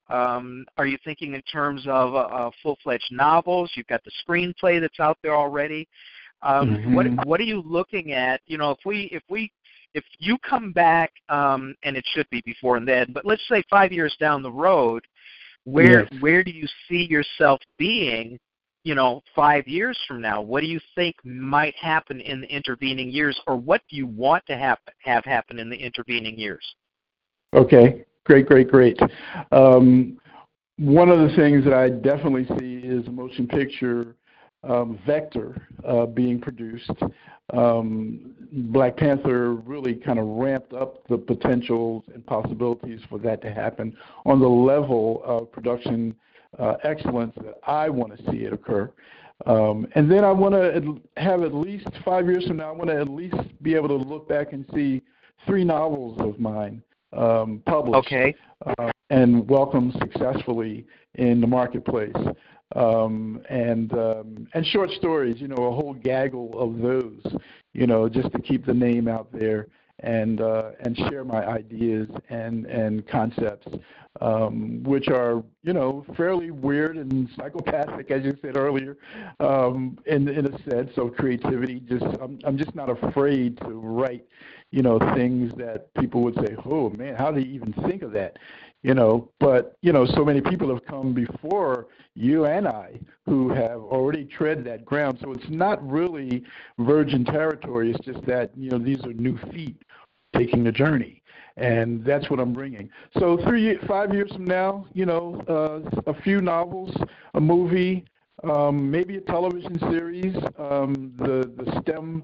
Um, 0.09 0.65
are 0.79 0.87
you 0.87 0.97
thinking 1.05 1.35
in 1.35 1.43
terms 1.43 1.83
of 1.87 2.15
uh, 2.15 2.19
uh, 2.19 2.51
full-fledged 2.63 3.13
novels? 3.13 3.71
You've 3.75 3.89
got 3.89 4.03
the 4.05 4.11
screenplay 4.27 4.81
that's 4.81 5.01
out 5.01 5.19
there 5.23 5.37
already. 5.37 5.87
Um, 6.43 6.71
mm-hmm. 6.71 6.95
What 6.95 7.27
what 7.27 7.41
are 7.41 7.45
you 7.45 7.63
looking 7.67 8.13
at? 8.13 8.41
You 8.47 8.57
know, 8.57 8.71
if 8.71 8.79
we 8.87 9.11
if 9.13 9.23
we 9.29 9.53
if 9.95 10.05
you 10.19 10.39
come 10.39 10.73
back, 10.73 11.13
um, 11.29 11.75
and 11.83 11.97
it 11.97 12.05
should 12.15 12.29
be 12.31 12.43
before 12.47 12.77
and 12.77 12.89
then, 12.89 13.13
but 13.13 13.27
let's 13.27 13.47
say 13.49 13.63
five 13.69 13.93
years 13.93 14.17
down 14.19 14.43
the 14.43 14.53
road, 14.53 15.05
where 15.65 16.05
yes. 16.11 16.23
where 16.23 16.43
do 16.43 16.53
you 16.53 16.67
see 16.89 17.05
yourself 17.05 17.61
being 17.77 18.39
you 18.89 18.95
know, 18.95 19.23
five 19.37 19.69
years 19.69 19.99
from 20.09 20.23
now? 20.23 20.41
What 20.41 20.63
do 20.63 20.67
you 20.67 20.81
think 20.95 21.15
might 21.23 21.75
happen 21.77 22.23
in 22.23 22.41
the 22.41 22.47
intervening 22.47 23.11
years, 23.11 23.39
or 23.47 23.55
what 23.55 23.83
do 23.91 23.97
you 23.97 24.07
want 24.07 24.47
to 24.47 24.57
have 24.57 24.79
have 25.05 25.27
happen 25.27 25.59
in 25.59 25.69
the 25.69 25.77
intervening 25.77 26.39
years? 26.39 26.65
Okay, 27.53 28.07
great, 28.25 28.47
great, 28.47 28.71
great. 28.71 28.99
Um, 29.53 30.19
one 30.79 31.11
of 31.11 31.19
the 31.19 31.37
things 31.37 31.65
that 31.65 31.75
I 31.75 31.91
definitely 31.91 32.47
see 32.59 32.77
is 32.77 33.07
a 33.07 33.11
motion 33.11 33.47
picture 33.47 34.17
um, 34.65 34.99
vector 35.05 35.69
uh, 35.87 36.07
being 36.07 36.41
produced. 36.41 36.91
Um, 37.53 38.35
Black 38.73 38.97
Panther 38.97 39.53
really 39.53 39.97
kind 39.97 40.19
of 40.19 40.27
ramped 40.27 40.73
up 40.73 41.07
the 41.09 41.19
potentials 41.19 42.05
and 42.15 42.25
possibilities 42.25 43.01
for 43.11 43.19
that 43.19 43.43
to 43.43 43.53
happen 43.53 43.95
on 44.25 44.41
the 44.41 44.49
level 44.49 45.21
of 45.27 45.53
production 45.53 46.17
uh, 46.59 46.75
excellence 46.85 47.35
that 47.37 47.59
I 47.67 47.89
want 47.89 48.17
to 48.17 48.31
see 48.31 48.39
it 48.39 48.53
occur. 48.53 48.91
Um, 49.47 49.87
and 49.95 50.11
then 50.11 50.25
I 50.25 50.33
want 50.33 50.55
to 50.55 51.01
have 51.17 51.43
at 51.43 51.55
least 51.55 51.89
five 52.05 52.27
years 52.27 52.47
from 52.47 52.57
now, 52.57 52.71
I 52.71 52.73
want 52.73 52.91
to 52.91 53.01
at 53.01 53.09
least 53.09 53.37
be 53.63 53.75
able 53.75 53.89
to 53.89 53.97
look 53.97 54.29
back 54.29 54.53
and 54.53 54.65
see 54.75 55.03
three 55.47 55.65
novels 55.65 56.21
of 56.21 56.41
mine 56.41 56.83
um, 57.17 57.63
published 57.65 58.07
okay. 58.07 58.35
uh, 58.67 58.91
and 59.11 59.49
welcomed 59.49 59.95
successfully 60.01 60.87
in 61.15 61.41
the 61.41 61.47
marketplace. 61.47 62.17
Um, 62.77 63.41
and 63.49 63.93
um, 63.95 64.47
and 64.53 64.67
short 64.67 64.91
stories, 64.91 65.41
you 65.41 65.49
know, 65.49 65.57
a 65.57 65.75
whole 65.75 65.95
gaggle 65.95 66.59
of 66.59 66.79
those, 66.83 67.41
you 67.73 67.87
know, 67.87 68.11
just 68.11 68.31
to 68.33 68.41
keep 68.41 68.67
the 68.67 68.75
name 68.75 69.09
out 69.09 69.33
there 69.33 69.69
and 70.01 70.41
uh, 70.41 70.71
and 70.81 70.97
share 70.97 71.25
my 71.25 71.47
ideas 71.47 72.09
and 72.29 72.67
and 72.67 73.07
concepts, 73.09 73.67
um, 74.21 74.83
which 74.85 75.09
are 75.09 75.43
you 75.63 75.73
know 75.73 76.05
fairly 76.17 76.51
weird 76.51 76.97
and 76.97 77.29
psychopathic, 77.37 78.11
as 78.11 78.25
you 78.25 78.37
said 78.43 78.57
earlier, 78.57 78.97
um, 79.41 79.99
in 80.07 80.29
in 80.29 80.47
a 80.47 80.71
sense. 80.71 80.91
So 80.95 81.09
creativity, 81.09 81.81
just 81.81 82.05
I'm 82.21 82.39
I'm 82.45 82.57
just 82.57 82.75
not 82.75 82.91
afraid 82.91 83.59
to 83.63 83.71
write, 83.71 84.27
you 84.71 84.83
know, 84.83 84.99
things 85.15 85.53
that 85.57 85.93
people 85.95 86.23
would 86.23 86.37
say, 86.37 86.57
oh 86.65 86.91
man, 86.91 87.17
how 87.17 87.31
do 87.31 87.41
you 87.41 87.53
even 87.55 87.73
think 87.89 88.03
of 88.03 88.13
that? 88.13 88.37
you 88.83 88.95
know 88.95 89.29
but 89.41 89.77
you 89.83 89.93
know 89.93 90.07
so 90.07 90.25
many 90.25 90.41
people 90.41 90.69
have 90.69 90.85
come 90.85 91.13
before 91.13 91.89
you 92.15 92.47
and 92.47 92.67
I 92.67 92.99
who 93.27 93.49
have 93.51 93.81
already 93.81 94.25
tread 94.25 94.65
that 94.65 94.85
ground 94.85 95.19
so 95.23 95.33
it's 95.33 95.49
not 95.49 95.87
really 95.89 96.45
virgin 96.79 97.25
territory 97.25 97.91
it's 97.91 98.05
just 98.05 98.25
that 98.27 98.57
you 98.57 98.71
know 98.71 98.79
these 98.79 99.05
are 99.05 99.13
new 99.13 99.37
feet 99.53 99.83
taking 100.35 100.65
the 100.65 100.73
journey 100.73 101.23
and 101.57 102.05
that's 102.05 102.31
what 102.31 102.39
I'm 102.39 102.53
bringing. 102.53 102.89
So 103.19 103.37
three, 103.45 103.77
five 103.87 104.15
years 104.15 104.31
from 104.33 104.45
now, 104.45 104.87
you 104.93 105.05
know, 105.05 105.43
uh, 105.49 106.01
a 106.07 106.15
few 106.23 106.41
novels, 106.41 106.95
a 107.35 107.41
movie, 107.41 108.05
um, 108.45 108.91
maybe 108.91 109.17
a 109.17 109.21
television 109.23 109.79
series, 109.91 110.37
um, 110.59 111.13
the 111.19 111.53
the 111.57 111.81
STEM 111.81 112.23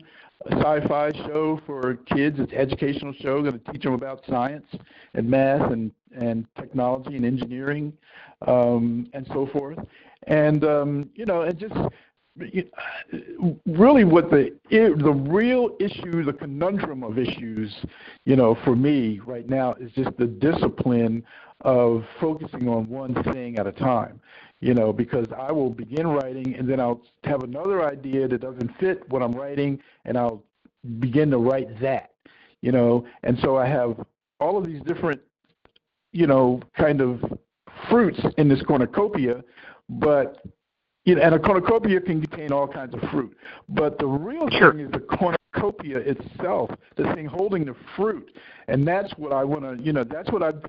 sci-fi 0.52 1.12
show 1.26 1.60
for 1.66 1.94
kids. 2.06 2.38
It's 2.38 2.52
an 2.52 2.58
educational 2.58 3.12
show, 3.14 3.42
going 3.42 3.58
to 3.58 3.72
teach 3.72 3.82
them 3.82 3.94
about 3.94 4.22
science 4.28 4.66
and 5.14 5.28
math 5.28 5.72
and 5.72 5.90
and 6.16 6.46
technology 6.56 7.16
and 7.16 7.24
engineering 7.24 7.92
um, 8.46 9.08
and 9.12 9.26
so 9.32 9.46
forth. 9.46 9.78
And 10.28 10.64
um, 10.64 11.10
you 11.14 11.26
know, 11.26 11.42
and 11.42 11.58
just 11.58 11.74
really 12.36 14.04
what 14.04 14.30
the 14.30 14.56
the 14.70 15.24
real 15.28 15.76
issue, 15.78 16.24
the 16.24 16.32
conundrum 16.32 17.02
of 17.02 17.18
issues, 17.18 17.72
you 18.24 18.36
know, 18.36 18.56
for 18.64 18.74
me 18.74 19.20
right 19.24 19.48
now 19.48 19.74
is 19.74 19.90
just 19.92 20.16
the 20.18 20.26
discipline 20.26 21.22
of 21.60 22.04
focusing 22.20 22.68
on 22.68 22.88
one 22.88 23.14
thing 23.32 23.58
at 23.58 23.66
a 23.66 23.72
time. 23.72 24.20
You 24.60 24.74
know, 24.74 24.92
because 24.92 25.26
I 25.36 25.52
will 25.52 25.70
begin 25.70 26.06
writing 26.06 26.54
and 26.56 26.68
then 26.68 26.80
I'll 26.80 27.02
have 27.24 27.42
another 27.42 27.84
idea 27.84 28.26
that 28.28 28.40
doesn't 28.40 28.70
fit 28.78 29.08
what 29.10 29.22
I'm 29.22 29.32
writing, 29.32 29.78
and 30.04 30.16
I'll 30.16 30.42
begin 30.98 31.30
to 31.30 31.38
write 31.38 31.80
that. 31.80 32.10
You 32.62 32.72
know, 32.72 33.06
and 33.22 33.38
so 33.42 33.56
I 33.56 33.66
have 33.66 34.04
all 34.40 34.56
of 34.56 34.66
these 34.66 34.80
different, 34.82 35.20
you 36.12 36.26
know, 36.26 36.60
kind 36.76 37.00
of 37.00 37.22
fruits 37.90 38.20
in 38.38 38.48
this 38.48 38.62
cornucopia, 38.62 39.44
but 39.88 40.42
you 41.04 41.14
know, 41.14 41.22
and 41.22 41.34
a 41.34 41.38
cornucopia 41.38 42.00
can 42.00 42.20
contain 42.20 42.52
all 42.52 42.66
kinds 42.66 42.94
of 42.94 43.00
fruit. 43.10 43.36
But 43.68 43.98
the 43.98 44.06
real 44.06 44.48
sure. 44.50 44.72
thing 44.72 44.80
is 44.80 44.90
the 44.90 45.00
cornucopia 45.54 45.98
itself, 45.98 46.70
the 46.96 47.04
thing 47.14 47.26
holding 47.26 47.64
the 47.64 47.74
fruit. 47.96 48.30
And 48.68 48.86
that's 48.86 49.12
what 49.18 49.32
I 49.32 49.44
want 49.44 49.62
to, 49.64 49.82
you 49.82 49.92
know, 49.92 50.04
that's 50.04 50.30
what 50.30 50.42
I've 50.42 50.62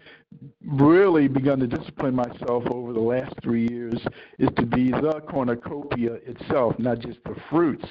really 0.65 1.27
begun 1.29 1.59
to 1.59 1.67
discipline 1.67 2.13
myself 2.13 2.63
over 2.69 2.91
the 2.91 2.99
last 2.99 3.33
three 3.41 3.69
years 3.69 4.01
is 4.37 4.49
to 4.57 4.65
be 4.65 4.91
the 4.91 5.21
cornucopia 5.29 6.15
itself, 6.25 6.77
not 6.77 6.99
just 6.99 7.19
the 7.23 7.35
fruits, 7.49 7.85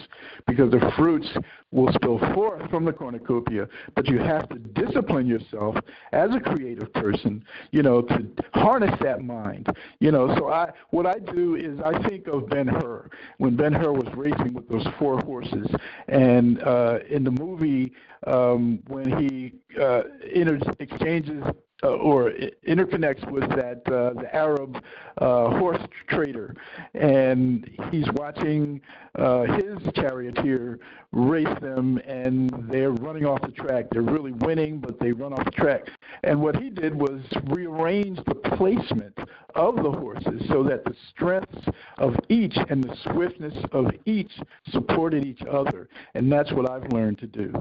because 0.47 0.71
the 0.71 0.93
fruits 0.97 1.29
will 1.71 1.91
spill 1.95 2.19
forth 2.35 2.69
from 2.71 2.85
the 2.85 2.93
cornucopia. 2.93 3.67
But 3.95 4.09
you 4.09 4.19
have 4.19 4.49
to 4.51 4.59
discipline 4.59 5.27
yourself 5.27 5.77
as 6.13 6.31
a 6.35 6.41
creative 6.41 6.93
person, 6.93 7.43
you 7.71 7.83
know, 7.83 8.03
to 8.03 8.27
harness 8.53 8.95
that 9.01 9.23
mind. 9.23 9.67
You 10.01 10.13
know, 10.13 10.37
so 10.37 10.49
I, 10.51 10.71
what 10.91 11.07
I 11.07 11.19
do 11.19 11.57
is 11.57 11.81
I 11.85 12.07
think 12.09 12.27
of 12.27 12.51
Ben 12.51 12.67
Hur 12.67 13.09
when 13.39 13.57
Ben 13.57 13.73
Hur 13.73 13.93
was 13.93 14.13
racing 14.15 14.53
with 14.53 14.69
those 14.69 14.87
four 14.99 15.19
horses, 15.21 15.67
and 16.09 16.63
uh, 16.63 16.84
in 17.09 17.25
the 17.25 17.31
movie 17.31 17.93
um, 18.27 18.81
when 18.87 19.19
he 19.19 19.53
uh, 19.81 20.03
inter- 20.33 20.59
exchanges 20.79 21.45
uh, 21.83 21.89
or 21.89 22.33
interconnects 22.67 23.29
with 23.31 23.49
that 23.51 23.83
uh, 23.87 24.15
the 24.21 24.29
Arab 24.33 24.83
uh, 25.19 25.51
horse 25.59 25.83
trader, 26.09 26.55
and 26.95 27.69
he's 27.91 28.07
watching 28.13 28.81
uh, 29.19 29.43
his 29.43 29.79
charioteer 29.95 30.79
race 31.13 31.47
them, 31.61 31.99
and 32.07 32.51
they're 32.71 32.93
running 32.93 33.27
off 33.27 33.41
the 33.43 33.53
track. 33.53 33.87
They're 33.91 34.03
really 34.03 34.33
winning, 34.33 34.79
but 34.79 34.99
they 34.99 35.13
run 35.13 35.33
off 35.33 35.45
the 35.45 35.51
track. 35.51 35.89
And 36.23 36.41
what 36.41 36.57
he 36.57 36.71
did 36.71 36.95
was 36.95 37.21
rearrange 37.49 38.19
the 38.27 38.35
placement 38.35 39.17
of 39.55 39.77
the 39.77 39.91
horses 39.91 40.43
so 40.49 40.63
that 40.65 40.85
the 40.85 40.95
strengths 41.11 41.69
of 41.99 42.17
each 42.29 42.57
and 42.71 42.83
the 42.83 42.97
swiftness 43.13 43.55
of 43.73 43.91
each 44.05 44.33
supported 44.71 45.25
each 45.25 45.43
other, 45.51 45.89
and 46.15 46.31
that's 46.31 46.53
what 46.53 46.71
I've 46.71 46.91
learned 46.93 47.19
to 47.19 47.27
do. 47.27 47.53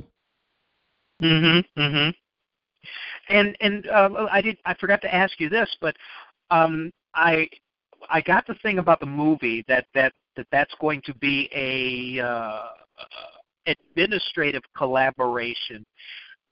Mhm. 1.21 1.63
Mhm. 1.77 2.13
And 3.29 3.55
and 3.61 3.87
uh, 3.87 4.27
I 4.31 4.41
did 4.41 4.57
I 4.65 4.73
forgot 4.75 5.01
to 5.01 5.13
ask 5.13 5.39
you 5.39 5.49
this, 5.49 5.69
but 5.79 5.95
um, 6.51 6.91
I 7.15 7.47
I 8.09 8.21
got 8.21 8.45
the 8.47 8.55
thing 8.55 8.79
about 8.79 8.99
the 8.99 9.05
movie 9.05 9.63
that 9.67 9.85
that 9.93 10.13
that 10.35 10.47
that's 10.51 10.73
going 10.81 11.01
to 11.05 11.13
be 11.15 11.49
a 11.53 12.25
uh, 12.25 12.67
administrative 13.67 14.63
collaboration. 14.75 15.85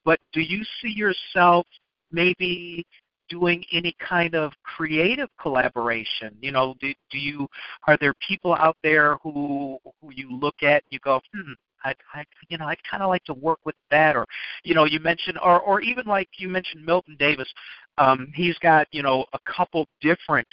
But 0.06 0.20
do 0.34 0.42
you 0.42 0.64
see 0.82 0.90
yourself 0.90 1.66
maybe 2.12 2.86
doing 3.30 3.64
any 3.72 3.96
kind 4.00 4.36
of 4.36 4.52
creative 4.64 5.30
collaboration? 5.42 6.36
You 6.42 6.52
know, 6.52 6.76
do, 6.80 6.94
do 7.12 7.18
you 7.18 7.48
are 7.88 7.98
there 7.98 8.14
people 8.28 8.54
out 8.56 8.78
there 8.84 9.18
who 9.24 9.78
who 10.02 10.12
you 10.14 10.38
look 10.38 10.64
at 10.64 10.84
and 10.84 10.92
you 10.92 11.00
go, 11.00 11.22
hmm, 11.34 11.54
I, 11.84 11.94
I 12.14 12.24
you 12.50 12.58
know, 12.58 12.66
I'd 12.66 12.84
kind 12.90 13.04
of 13.04 13.10
like 13.10 13.24
to 13.26 13.34
work 13.34 13.60
with 13.66 13.76
that, 13.90 14.16
or, 14.16 14.26
you 14.64 14.74
know, 14.76 14.86
you 14.86 15.00
mentioned, 15.00 15.38
or, 15.44 15.60
or 15.60 15.82
even 15.82 16.06
like 16.06 16.30
you 16.38 16.48
mentioned 16.48 16.86
Milton 16.86 17.16
Davis. 17.20 17.52
Um, 17.98 18.32
he's 18.36 18.58
got, 18.60 18.88
you 18.92 19.04
know, 19.04 19.26
a 19.34 19.40
couple 19.46 19.88
different 20.02 20.48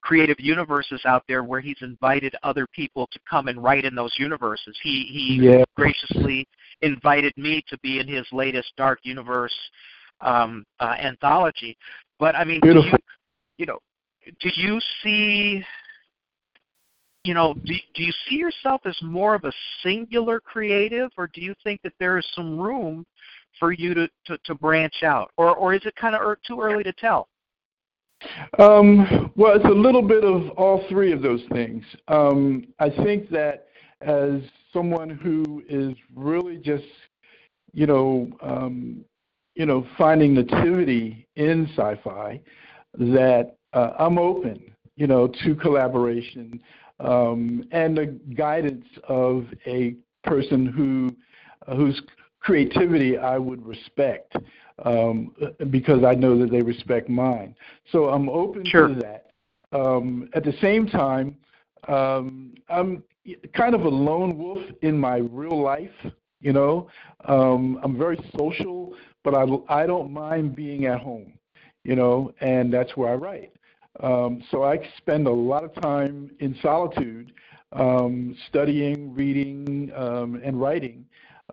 creative 0.00 0.38
universes 0.38 1.00
out 1.04 1.24
there 1.28 1.42
where 1.42 1.60
he's 1.60 1.76
invited 1.80 2.34
other 2.42 2.66
people 2.72 3.08
to 3.12 3.18
come 3.28 3.48
and 3.48 3.62
write 3.62 3.84
in 3.84 3.94
those 3.94 4.14
universes. 4.18 4.76
He 4.82 5.08
he 5.10 5.40
yeah. 5.42 5.64
graciously 5.76 6.46
invited 6.82 7.32
me 7.36 7.64
to 7.68 7.76
be 7.78 7.98
in 7.98 8.06
his 8.06 8.26
latest 8.32 8.72
Dark 8.76 9.00
Universe 9.02 9.54
um, 10.20 10.64
uh, 10.80 10.94
anthology. 10.98 11.76
But 12.18 12.36
I 12.36 12.44
mean, 12.44 12.60
Beautiful. 12.60 12.90
do 12.90 12.96
you, 12.96 12.98
you 13.58 13.66
know, 13.66 13.78
do 14.40 14.50
you 14.54 14.80
see 15.02 15.64
you 17.24 17.34
know, 17.34 17.54
do, 17.64 17.74
do 17.94 18.02
you 18.02 18.12
see 18.28 18.36
yourself 18.36 18.80
as 18.84 18.96
more 19.02 19.34
of 19.34 19.44
a 19.44 19.52
singular 19.82 20.40
creative, 20.40 21.10
or 21.16 21.28
do 21.32 21.40
you 21.40 21.54
think 21.64 21.80
that 21.82 21.92
there 21.98 22.18
is 22.18 22.26
some 22.34 22.58
room 22.58 23.04
for 23.58 23.72
you 23.72 23.94
to, 23.94 24.08
to, 24.26 24.38
to 24.44 24.54
branch 24.54 25.02
out, 25.02 25.30
or, 25.36 25.54
or 25.54 25.74
is 25.74 25.84
it 25.84 25.94
kind 25.96 26.14
of 26.14 26.22
er, 26.22 26.38
too 26.46 26.60
early 26.60 26.84
to 26.84 26.92
tell? 26.92 27.28
Um, 28.58 29.30
well, 29.36 29.54
it's 29.54 29.64
a 29.64 29.68
little 29.68 30.02
bit 30.02 30.24
of 30.24 30.50
all 30.50 30.84
three 30.88 31.12
of 31.12 31.22
those 31.22 31.42
things. 31.52 31.84
Um, 32.08 32.66
I 32.78 32.90
think 32.90 33.30
that 33.30 33.68
as 34.00 34.40
someone 34.72 35.10
who 35.10 35.62
is 35.68 35.96
really 36.14 36.56
just, 36.56 36.84
you 37.72 37.86
know, 37.86 38.28
um, 38.42 39.04
you 39.54 39.66
know, 39.66 39.86
finding 39.96 40.34
nativity 40.34 41.26
in 41.36 41.68
sci-fi, 41.76 42.40
that 42.94 43.56
uh, 43.72 43.90
I'm 43.98 44.18
open, 44.18 44.72
you 44.96 45.06
know, 45.06 45.28
to 45.44 45.54
collaboration 45.56 46.60
um, 47.00 47.64
and 47.70 47.96
the 47.96 48.06
guidance 48.34 48.86
of 49.08 49.46
a 49.66 49.94
person 50.24 50.66
who 50.66 51.14
uh, 51.66 51.76
whose 51.76 52.02
creativity 52.40 53.18
I 53.18 53.38
would 53.38 53.64
respect 53.64 54.36
um, 54.84 55.34
because 55.70 56.04
I 56.04 56.14
know 56.14 56.38
that 56.38 56.50
they 56.50 56.62
respect 56.62 57.08
mine. 57.08 57.54
So 57.90 58.08
I'm 58.08 58.28
open 58.28 58.64
sure. 58.64 58.88
to 58.88 58.94
that. 58.94 59.26
Um, 59.72 60.28
at 60.34 60.44
the 60.44 60.54
same 60.60 60.86
time, 60.86 61.36
um, 61.88 62.54
I'm 62.68 63.02
kind 63.54 63.74
of 63.74 63.82
a 63.82 63.88
lone 63.88 64.38
wolf 64.38 64.62
in 64.82 64.98
my 64.98 65.16
real 65.16 65.60
life. 65.60 65.90
You 66.40 66.52
know, 66.52 66.88
um, 67.26 67.80
I'm 67.82 67.98
very 67.98 68.18
social, 68.36 68.94
but 69.24 69.34
I 69.34 69.44
I 69.68 69.86
don't 69.86 70.12
mind 70.12 70.54
being 70.54 70.86
at 70.86 71.00
home. 71.00 71.32
You 71.84 71.96
know, 71.96 72.32
and 72.40 72.72
that's 72.72 72.96
where 72.96 73.10
I 73.10 73.14
write. 73.14 73.52
Um, 74.00 74.42
so 74.50 74.62
I 74.64 74.78
spend 74.96 75.26
a 75.26 75.32
lot 75.32 75.64
of 75.64 75.74
time 75.82 76.30
in 76.40 76.56
solitude, 76.62 77.32
um, 77.72 78.36
studying, 78.48 79.14
reading, 79.14 79.90
um, 79.94 80.40
and 80.44 80.60
writing, 80.60 81.04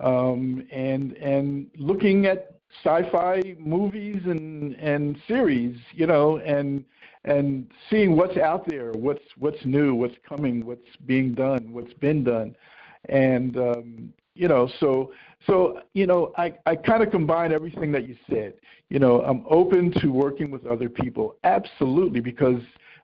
um, 0.01 0.65
and 0.71 1.13
and 1.13 1.67
looking 1.77 2.25
at 2.25 2.55
sci-fi 2.83 3.55
movies 3.59 4.21
and 4.25 4.75
and 4.75 5.17
series, 5.27 5.77
you 5.93 6.05
know, 6.05 6.37
and 6.37 6.85
and 7.25 7.71
seeing 7.89 8.15
what's 8.15 8.37
out 8.37 8.67
there, 8.67 8.91
what's 8.93 9.23
what's 9.37 9.63
new, 9.65 9.95
what's 9.95 10.15
coming, 10.27 10.65
what's 10.65 10.95
being 11.05 11.33
done, 11.33 11.73
what's 11.73 11.93
been 11.93 12.23
done, 12.23 12.55
and 13.09 13.57
um, 13.57 14.13
you 14.35 14.47
know, 14.47 14.69
so 14.79 15.11
so 15.47 15.81
you 15.93 16.07
know, 16.07 16.33
I 16.37 16.53
I 16.65 16.75
kind 16.75 17.03
of 17.03 17.11
combine 17.11 17.51
everything 17.51 17.91
that 17.93 18.07
you 18.07 18.15
said. 18.29 18.53
You 18.89 18.99
know, 18.99 19.21
I'm 19.21 19.45
open 19.49 19.91
to 20.01 20.11
working 20.11 20.51
with 20.51 20.65
other 20.65 20.89
people, 20.89 21.35
absolutely, 21.43 22.19
because 22.19 22.61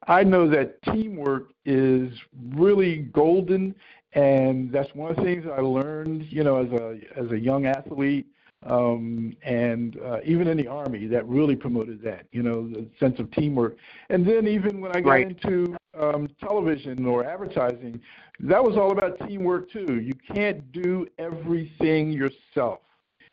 I 0.08 0.24
know 0.24 0.48
that 0.50 0.82
teamwork 0.84 1.50
is 1.66 2.12
really 2.54 2.98
golden, 2.98 3.76
and 4.14 4.72
that's 4.72 4.94
one 4.94 5.12
of 5.12 5.18
the 5.18 5.24
things 5.24 5.46
I 5.46 5.62
learned. 5.62 6.26
You 6.30 6.44
know, 6.44 6.58
as 6.58 6.72
a 6.72 7.00
as 7.20 7.32
a 7.32 7.40
young 7.40 7.66
athlete 7.66 8.28
um, 8.66 9.36
and 9.44 10.00
uh, 10.06 10.18
even 10.24 10.48
in 10.48 10.58
the 10.58 10.68
army 10.68 11.08
that 11.08 11.28
really 11.28 11.56
promoted 11.56 12.02
that 12.04 12.26
you 12.32 12.44
know 12.44 12.68
the 12.68 12.86
sense 13.00 13.20
of 13.20 13.32
teamwork. 13.32 13.76
And 14.10 14.26
then 14.28 14.48
even 14.48 14.80
when 14.82 14.96
i 14.96 15.02
got 15.02 15.10
right. 15.10 15.28
into 15.28 15.76
um, 16.00 16.30
television 16.40 17.06
or 17.06 17.26
advertising 17.26 18.00
that 18.40 18.64
was 18.64 18.76
all 18.76 18.92
about 18.92 19.20
teamwork 19.28 19.72
too. 19.72 20.00
You 20.00 20.14
can't 20.34 20.72
do 20.72 21.08
everything 21.18 22.12
yourself. 22.12 22.80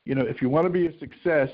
You 0.04 0.14
know 0.14 0.24
if 0.24 0.40
you 0.40 0.48
want 0.48 0.66
to 0.66 0.72
be 0.72 0.86
a 0.86 0.98
success 0.98 1.50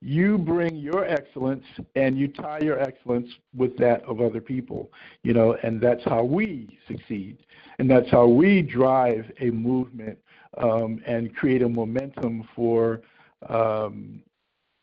you 0.00 0.38
bring 0.38 0.76
your 0.76 1.04
excellence 1.04 1.64
and 1.96 2.16
you 2.16 2.28
tie 2.28 2.60
your 2.60 2.80
excellence 2.80 3.28
with 3.56 3.76
that 3.78 4.00
of 4.04 4.20
other 4.20 4.40
people 4.40 4.92
you 5.24 5.32
know 5.32 5.56
and 5.64 5.80
that's 5.80 6.04
how 6.04 6.22
we 6.22 6.78
succeed. 6.86 7.38
And 7.80 7.88
that's 7.88 8.10
how 8.10 8.26
we 8.26 8.62
drive 8.62 9.30
a 9.40 9.50
movement 9.50 10.18
um, 10.56 11.02
and 11.06 11.34
create 11.36 11.62
a 11.62 11.68
momentum 11.68 12.48
for 12.54 13.02
um, 13.48 14.22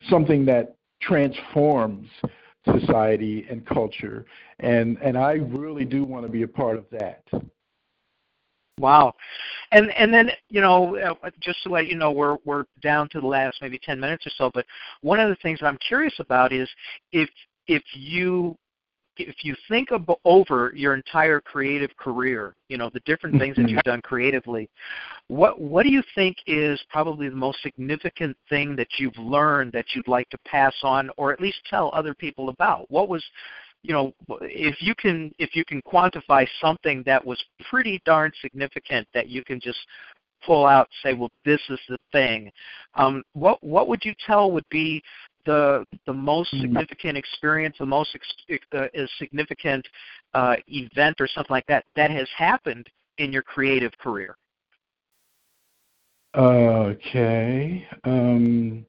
something 0.10 0.46
that 0.46 0.76
transforms 1.02 2.08
society 2.66 3.46
and 3.50 3.66
culture, 3.66 4.26
and 4.60 4.98
and 5.02 5.18
I 5.18 5.34
really 5.34 5.86
do 5.86 6.04
want 6.04 6.26
to 6.26 6.32
be 6.32 6.44
a 6.44 6.48
part 6.48 6.78
of 6.78 6.86
that. 6.92 7.24
Wow, 8.80 9.14
and 9.72 9.92
and 9.92 10.14
then 10.14 10.32
you 10.50 10.62
know 10.62 10.98
uh, 10.98 11.30
just 11.40 11.64
to 11.64 11.70
let 11.70 11.88
you 11.88 11.96
know 11.96 12.12
we're 12.12 12.38
we're 12.44 12.66
down 12.82 13.08
to 13.10 13.22
the 13.22 13.28
last 13.28 13.58
maybe 13.62 13.80
ten 13.82 14.00
minutes 14.00 14.26
or 14.28 14.32
so. 14.38 14.52
But 14.54 14.66
one 15.02 15.20
of 15.20 15.30
the 15.30 15.38
things 15.38 15.60
I'm 15.62 15.78
curious 15.88 16.16
about 16.20 16.52
is 16.52 16.70
if 17.12 17.30
if 17.68 17.84
you 17.94 18.58
if 19.18 19.44
you 19.44 19.56
think 19.68 19.92
of, 19.92 20.10
over 20.26 20.72
your 20.76 20.96
entire 20.96 21.40
creative 21.42 21.96
career, 21.98 22.56
you 22.70 22.78
know 22.78 22.90
the 22.94 23.00
different 23.02 23.40
things 23.40 23.56
that 23.56 23.64
mm-hmm. 23.64 23.76
you've 23.76 23.84
done 23.84 24.02
creatively, 24.02 24.70
what 25.28 25.60
what 25.60 25.84
do 25.84 25.92
you 25.92 26.04
think 26.14 26.38
is 26.48 26.82
probably 26.90 27.30
the 27.30 27.36
most 27.36 27.62
significant 27.62 28.36
thing 28.50 28.76
that 28.76 28.88
you've 28.98 29.18
learned 29.18 29.72
that 29.74 29.86
you'd 29.94 30.08
like 30.08 30.30
to 30.30 30.38
pass 30.40 30.74
on, 30.84 31.10
or 31.18 31.32
at 31.34 31.42
least 31.42 31.58
tell 31.70 31.90
other 31.94 32.14
people 32.14 32.50
about? 32.50 32.90
What 32.90 33.10
was, 33.10 33.24
you 33.84 33.94
know, 33.94 34.14
if 34.42 34.82
you 34.82 34.96
can 34.96 35.32
if 35.40 35.56
you 35.56 35.66
can 35.66 35.82
quantify 35.82 36.48
something 36.62 37.04
that 37.06 37.26
was 37.26 37.44
pretty 37.70 38.02
darn 38.06 38.32
significant 38.42 39.08
that 39.14 39.30
you 39.30 39.44
can 39.44 39.60
just 39.60 39.80
pull 40.46 40.66
out, 40.66 40.88
and 41.04 41.12
say, 41.12 41.18
well, 41.18 41.32
this 41.44 41.62
is 41.70 41.80
the 41.90 41.98
thing. 42.12 42.52
Um, 42.96 43.24
what 43.34 43.64
what 43.64 43.88
would 43.88 44.06
you 44.06 44.14
tell 44.26 44.52
would 44.52 44.68
be 44.70 45.02
the 45.46 45.86
the 46.06 46.14
most 46.14 46.54
mm-hmm. 46.54 46.62
significant 46.62 47.18
experience, 47.18 47.76
the 47.80 47.86
most 47.86 48.16
ex- 48.16 48.60
uh, 48.74 48.88
significant 49.18 49.88
uh, 50.34 50.56
event 50.68 51.16
or 51.20 51.28
something 51.28 51.54
like 51.54 51.66
that 51.68 51.86
that 51.96 52.12
has 52.12 52.28
happened 52.38 52.88
in 53.18 53.32
your 53.32 53.44
creative 53.44 53.92
career? 53.98 54.36
Okay. 56.36 57.88
Um, 58.04 58.86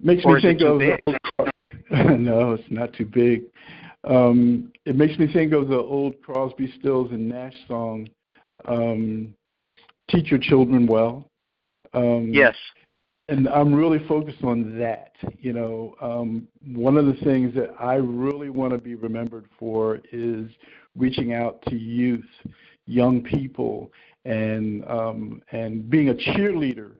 makes 0.00 0.24
or 0.24 0.36
me 0.36 0.42
think 0.42 0.62
of 0.62 0.80
no, 2.20 2.52
it's 2.52 2.70
not 2.70 2.92
too 2.92 3.06
big. 3.06 3.42
Um, 4.04 4.72
it 4.84 4.94
makes 4.94 5.18
me 5.18 5.32
think 5.32 5.52
of 5.52 5.68
the 5.68 5.78
old 5.78 6.20
Crosby, 6.22 6.72
Stills, 6.78 7.10
and 7.10 7.28
Nash 7.28 7.54
song, 7.66 8.08
um, 8.66 9.34
"Teach 10.08 10.30
Your 10.30 10.40
Children 10.40 10.86
Well." 10.86 11.28
Um, 11.92 12.30
yes 12.32 12.54
and 13.28 13.48
I'm 13.48 13.74
really 13.74 14.06
focused 14.06 14.44
on 14.44 14.78
that. 14.78 15.12
You 15.40 15.52
know, 15.52 15.94
um, 16.00 16.48
one 16.64 16.96
of 16.96 17.06
the 17.06 17.24
things 17.24 17.54
that 17.54 17.74
I 17.78 17.94
really 17.94 18.50
want 18.50 18.72
to 18.72 18.78
be 18.78 18.94
remembered 18.94 19.46
for 19.58 20.00
is 20.12 20.48
reaching 20.94 21.34
out 21.34 21.60
to 21.68 21.76
youth, 21.76 22.24
young 22.86 23.22
people, 23.22 23.90
and 24.24 24.84
um, 24.88 25.42
and 25.52 25.88
being 25.90 26.10
a 26.10 26.14
cheerleader 26.14 26.92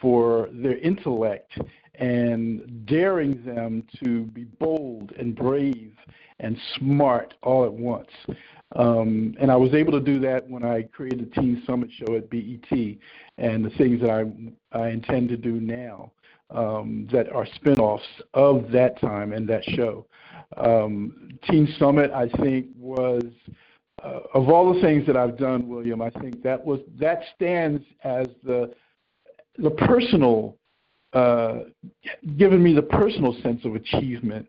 for 0.00 0.48
their 0.52 0.78
intellect 0.78 1.58
and 1.94 2.86
daring 2.86 3.44
them 3.44 3.84
to 4.02 4.24
be 4.26 4.44
bold 4.44 5.12
and 5.18 5.34
brave 5.34 5.92
and 6.40 6.56
smart 6.76 7.34
all 7.42 7.64
at 7.64 7.72
once. 7.72 8.10
Um, 8.76 9.34
and 9.40 9.50
I 9.50 9.56
was 9.56 9.74
able 9.74 9.92
to 9.92 10.00
do 10.00 10.20
that 10.20 10.48
when 10.48 10.64
I 10.64 10.82
created 10.82 11.30
the 11.30 11.40
Teen 11.40 11.62
Summit 11.66 11.90
show 11.92 12.14
at 12.14 12.30
BET, 12.30 12.70
and 13.38 13.64
the 13.64 13.70
things 13.76 14.00
that 14.00 14.10
I, 14.10 14.78
I 14.78 14.90
intend 14.90 15.28
to 15.30 15.36
do 15.36 15.60
now 15.60 16.12
um, 16.50 17.08
that 17.12 17.30
are 17.32 17.46
spinoffs 17.46 18.00
of 18.34 18.70
that 18.70 19.00
time 19.00 19.32
and 19.32 19.48
that 19.48 19.64
show. 19.64 20.06
Um, 20.56 21.30
Teen 21.48 21.72
Summit, 21.78 22.10
I 22.12 22.28
think, 22.28 22.66
was 22.76 23.24
uh, 24.02 24.20
of 24.34 24.48
all 24.48 24.72
the 24.72 24.80
things 24.80 25.06
that 25.06 25.16
I've 25.16 25.36
done, 25.36 25.68
William. 25.68 26.00
I 26.00 26.10
think 26.10 26.42
that 26.42 26.64
was 26.64 26.80
that 26.98 27.22
stands 27.34 27.82
as 28.04 28.26
the 28.44 28.72
the 29.58 29.70
personal, 29.70 30.56
uh, 31.12 31.60
given 32.36 32.62
me 32.62 32.72
the 32.72 32.82
personal 32.82 33.36
sense 33.42 33.64
of 33.64 33.74
achievement 33.74 34.46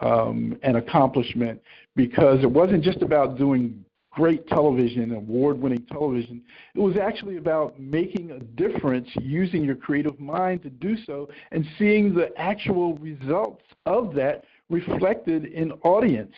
um, 0.00 0.58
and 0.62 0.76
accomplishment 0.76 1.60
because 1.94 2.42
it 2.42 2.50
wasn't 2.50 2.82
just 2.82 3.02
about 3.02 3.38
doing 3.38 3.84
great 4.16 4.48
television, 4.48 5.12
award 5.12 5.60
winning 5.60 5.84
television. 5.92 6.42
It 6.74 6.80
was 6.80 6.96
actually 6.96 7.36
about 7.36 7.78
making 7.78 8.30
a 8.30 8.38
difference 8.38 9.08
using 9.20 9.62
your 9.62 9.74
creative 9.74 10.18
mind 10.18 10.62
to 10.62 10.70
do 10.70 10.96
so 11.04 11.28
and 11.52 11.66
seeing 11.78 12.14
the 12.14 12.30
actual 12.38 12.96
results 12.96 13.62
of 13.84 14.14
that 14.14 14.44
reflected 14.70 15.44
in 15.44 15.72
audience. 15.84 16.34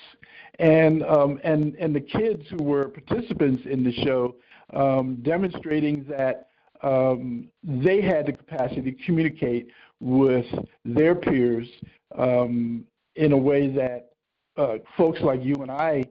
And, 0.58 1.04
um, 1.04 1.40
and, 1.44 1.76
and 1.76 1.94
the 1.94 2.00
kids 2.00 2.42
who 2.50 2.64
were 2.64 2.88
participants 2.88 3.62
in 3.64 3.84
the 3.84 3.92
show 4.04 4.34
um, 4.74 5.18
demonstrating 5.22 6.04
that 6.08 6.48
um, 6.82 7.48
they 7.62 8.00
had 8.00 8.26
the 8.26 8.32
capacity 8.32 8.92
to 8.92 9.04
communicate 9.04 9.68
with 10.00 10.46
their 10.84 11.14
peers 11.14 11.68
um, 12.16 12.84
in 13.18 13.32
a 13.32 13.36
way 13.36 13.68
that 13.68 14.12
uh, 14.56 14.76
folks 14.96 15.20
like 15.20 15.42
you 15.42 15.56
and 15.56 15.70
I 15.70 16.04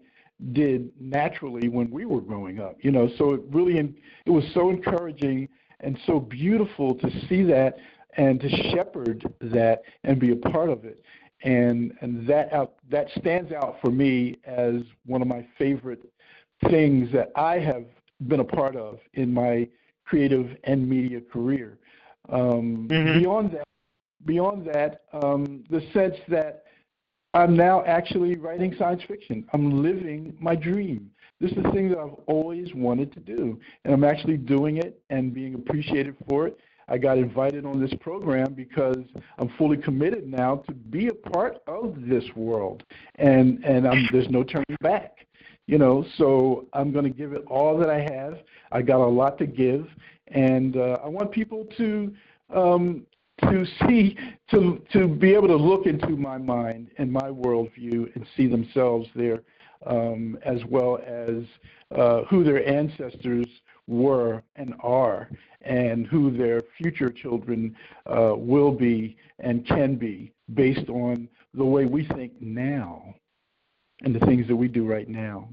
did 0.52 0.92
naturally 1.00 1.70
when 1.70 1.90
we 1.90 2.06
were 2.06 2.22
growing 2.22 2.60
up. 2.60 2.76
You 2.82 2.92
know, 2.92 3.10
so 3.18 3.34
it 3.34 3.42
really 3.50 3.78
it 4.26 4.30
was 4.30 4.44
so 4.54 4.70
encouraging 4.70 5.48
and 5.80 5.98
so 6.06 6.20
beautiful 6.20 6.96
to 6.96 7.10
see 7.28 7.44
that 7.44 7.78
and 8.18 8.40
to 8.42 8.50
shepherd 8.72 9.24
that 9.40 9.84
and 10.04 10.20
be 10.20 10.32
a 10.32 10.36
part 10.36 10.70
of 10.70 10.84
it. 10.84 11.02
And 11.44 11.94
and 12.02 12.28
that 12.28 12.52
out 12.52 12.76
that 12.90 13.08
stands 13.18 13.52
out 13.54 13.78
for 13.82 13.90
me 13.90 14.38
as 14.46 14.76
one 15.06 15.22
of 15.22 15.28
my 15.28 15.48
favorite 15.58 16.04
things 16.70 17.10
that 17.14 17.32
I 17.36 17.60
have 17.60 17.86
been 18.28 18.42
a 18.42 18.46
part 18.46 18.76
of 18.76 19.00
in 19.14 19.34
my 19.34 19.68
creative 20.04 20.58
and 20.66 20.88
media 20.88 21.22
career. 21.22 21.78
Um, 22.30 22.88
mm-hmm. 22.90 23.20
Beyond 23.20 23.52
that, 23.52 23.68
beyond 24.26 24.68
that, 24.74 25.02
um, 25.14 25.64
the 25.70 25.82
sense 25.94 26.16
that 26.28 26.64
I'm 27.38 27.56
now 27.56 27.84
actually 27.86 28.36
writing 28.36 28.76
science 28.80 29.04
fiction. 29.08 29.46
I'm 29.54 29.84
living 29.84 30.36
my 30.40 30.56
dream. 30.56 31.12
This 31.40 31.52
is 31.52 31.58
the 31.62 31.70
thing 31.70 31.88
that 31.90 32.00
I've 32.00 32.16
always 32.26 32.74
wanted 32.74 33.14
to 33.14 33.20
do, 33.20 33.60
and 33.86 33.94
I'm 33.94 34.04
actually 34.04 34.38
doing 34.38 34.78
it 34.78 35.00
and 35.12 35.36
being 35.36 35.54
appreciated 35.54 36.16
for 36.28 36.48
it. 36.48 36.58
I 36.88 36.98
got 36.98 37.20
invited 37.20 37.64
on 37.64 37.80
this 37.80 37.94
program 38.00 38.54
because 38.54 38.98
I'm 39.38 39.50
fully 39.56 39.78
committed 39.78 40.26
now 40.26 40.64
to 40.68 40.74
be 40.74 41.10
a 41.10 41.14
part 41.14 41.62
of 41.68 41.96
this 42.08 42.24
world, 42.36 42.82
and 43.16 43.64
and 43.64 43.88
I'm, 43.88 44.10
there's 44.12 44.30
no 44.30 44.44
turning 44.44 44.78
back. 44.82 45.28
You 45.68 45.78
know, 45.78 46.06
so 46.18 46.66
I'm 46.74 46.92
going 46.92 47.06
to 47.06 47.12
give 47.12 47.34
it 47.34 47.44
all 47.46 47.78
that 47.78 47.90
I 47.90 48.00
have. 48.00 48.40
I 48.72 48.82
got 48.82 49.00
a 49.00 49.06
lot 49.06 49.38
to 49.38 49.46
give, 49.46 49.86
and 50.30 50.76
uh, 50.76 50.98
I 51.04 51.08
want 51.08 51.32
people 51.32 51.68
to 51.78 52.16
um, 52.52 53.06
to 53.42 53.66
see 53.86 54.18
to 54.50 54.82
to 54.92 55.08
be 55.08 55.34
able 55.34 55.48
to 55.48 55.56
look 55.56 55.86
into 55.86 56.16
my 56.16 56.38
mind 56.38 56.90
and 56.98 57.12
my 57.12 57.30
worldview 57.30 58.14
and 58.16 58.26
see 58.36 58.48
themselves 58.48 59.08
there 59.16 59.44
um, 59.86 60.38
as 60.44 60.64
well 60.66 61.00
as 61.06 61.44
uh, 61.96 62.24
who 62.24 62.44
their 62.44 62.68
ancestors 62.68 63.46
were 63.88 64.44
and 64.56 64.74
are 64.82 65.30
and 65.62 66.08
who 66.08 66.36
their 66.36 66.62
future 66.78 67.10
children 67.10 67.76
uh, 68.08 68.34
will 68.36 68.72
be 68.72 69.16
and 69.40 69.66
can 69.66 69.96
be 69.96 70.32
based 70.54 70.90
on 70.90 71.28
the 71.54 71.64
way 71.64 71.86
we 71.86 72.06
think 72.08 72.34
now 72.42 73.14
and 74.04 74.14
the 74.14 74.26
things 74.26 74.48
that 74.48 74.56
we 74.56 74.68
do 74.68 74.86
right 74.86 75.10
now 75.10 75.48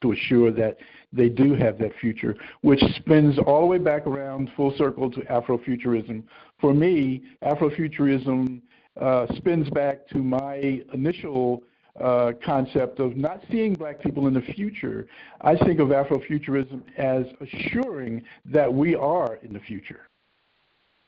to 0.00 0.12
assure 0.12 0.50
that 0.52 0.76
they 1.12 1.28
do 1.28 1.54
have 1.54 1.78
that 1.78 1.92
future, 2.00 2.36
which 2.60 2.80
spins 2.96 3.38
all 3.46 3.60
the 3.60 3.66
way 3.66 3.78
back 3.78 4.06
around 4.06 4.50
full 4.56 4.76
circle 4.76 5.10
to 5.10 5.20
Afrofuturism. 5.22 6.22
For 6.60 6.74
me, 6.74 7.22
Afrofuturism 7.42 8.60
uh, 9.00 9.26
spins 9.36 9.70
back 9.70 10.06
to 10.08 10.18
my 10.18 10.82
initial 10.92 11.62
uh, 12.00 12.32
concept 12.44 13.00
of 13.00 13.16
not 13.16 13.42
seeing 13.50 13.74
black 13.74 14.00
people 14.00 14.26
in 14.26 14.34
the 14.34 14.40
future. 14.40 15.06
I 15.40 15.56
think 15.56 15.80
of 15.80 15.88
Afrofuturism 15.88 16.82
as 16.96 17.24
assuring 17.40 18.22
that 18.44 18.72
we 18.72 18.94
are 18.94 19.36
in 19.36 19.52
the 19.52 19.60
future. 19.60 20.08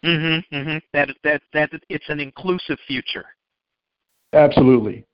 Mm-hmm, 0.05 0.57
mm-hmm. 0.57 0.79
That, 0.93 1.11
that, 1.25 1.43
that 1.53 1.71
it's 1.89 2.09
an 2.09 2.21
inclusive 2.21 2.79
future. 2.87 3.27
Absolutely. 4.33 5.05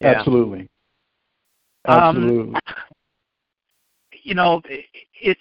Yeah. 0.00 0.14
Absolutely. 0.18 0.68
Um, 1.86 1.98
Absolutely. 1.98 2.54
Um, 2.54 2.60
you 4.22 4.34
know, 4.34 4.62
it's. 5.20 5.40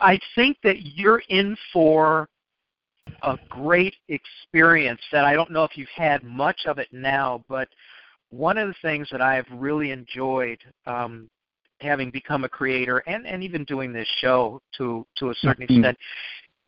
I 0.00 0.18
think 0.36 0.56
that 0.62 0.76
you're 0.96 1.22
in 1.28 1.56
for 1.72 2.28
a 3.22 3.36
great 3.48 3.96
experience 4.08 5.00
that 5.10 5.24
I 5.24 5.34
don't 5.34 5.50
know 5.50 5.64
if 5.64 5.76
you've 5.76 5.88
had 5.94 6.22
much 6.22 6.66
of 6.66 6.78
it 6.78 6.88
now, 6.92 7.44
but 7.48 7.68
one 8.30 8.58
of 8.58 8.68
the 8.68 8.74
things 8.82 9.08
that 9.10 9.20
I've 9.20 9.46
really 9.50 9.90
enjoyed 9.90 10.58
um, 10.86 11.28
having 11.80 12.10
become 12.10 12.44
a 12.44 12.48
creator 12.48 12.98
and, 13.06 13.26
and 13.26 13.42
even 13.42 13.64
doing 13.64 13.92
this 13.92 14.08
show 14.20 14.60
to, 14.76 15.06
to 15.16 15.30
a 15.30 15.34
certain 15.36 15.66
mm-hmm. 15.66 15.84
extent 15.84 15.98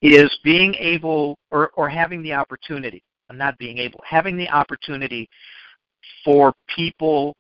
is 0.03 0.31
being 0.43 0.75
able 0.75 1.39
or, 1.51 1.71
or 1.75 1.89
having 1.89 2.23
the 2.23 2.33
opportunity, 2.33 3.03
not 3.33 3.59
being 3.59 3.79
able, 3.79 4.01
having 4.09 4.37
the 4.37 4.49
opportunity 4.49 5.29
for 6.25 6.55
people 6.75 7.35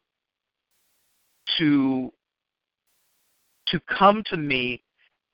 to 1.58 2.12
to 3.68 3.80
come 3.80 4.22
to 4.26 4.36
me 4.36 4.82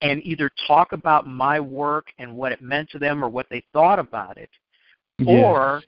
and 0.02 0.22
either 0.24 0.50
talk 0.66 0.92
about 0.92 1.26
my 1.26 1.58
work 1.58 2.08
and 2.18 2.34
what 2.34 2.52
it 2.52 2.60
meant 2.60 2.90
to 2.90 2.98
them 2.98 3.24
or 3.24 3.28
what 3.28 3.46
they 3.50 3.62
thought 3.72 3.98
about 3.98 4.36
it 4.36 4.50
yes. 5.18 5.28
or 5.28 5.82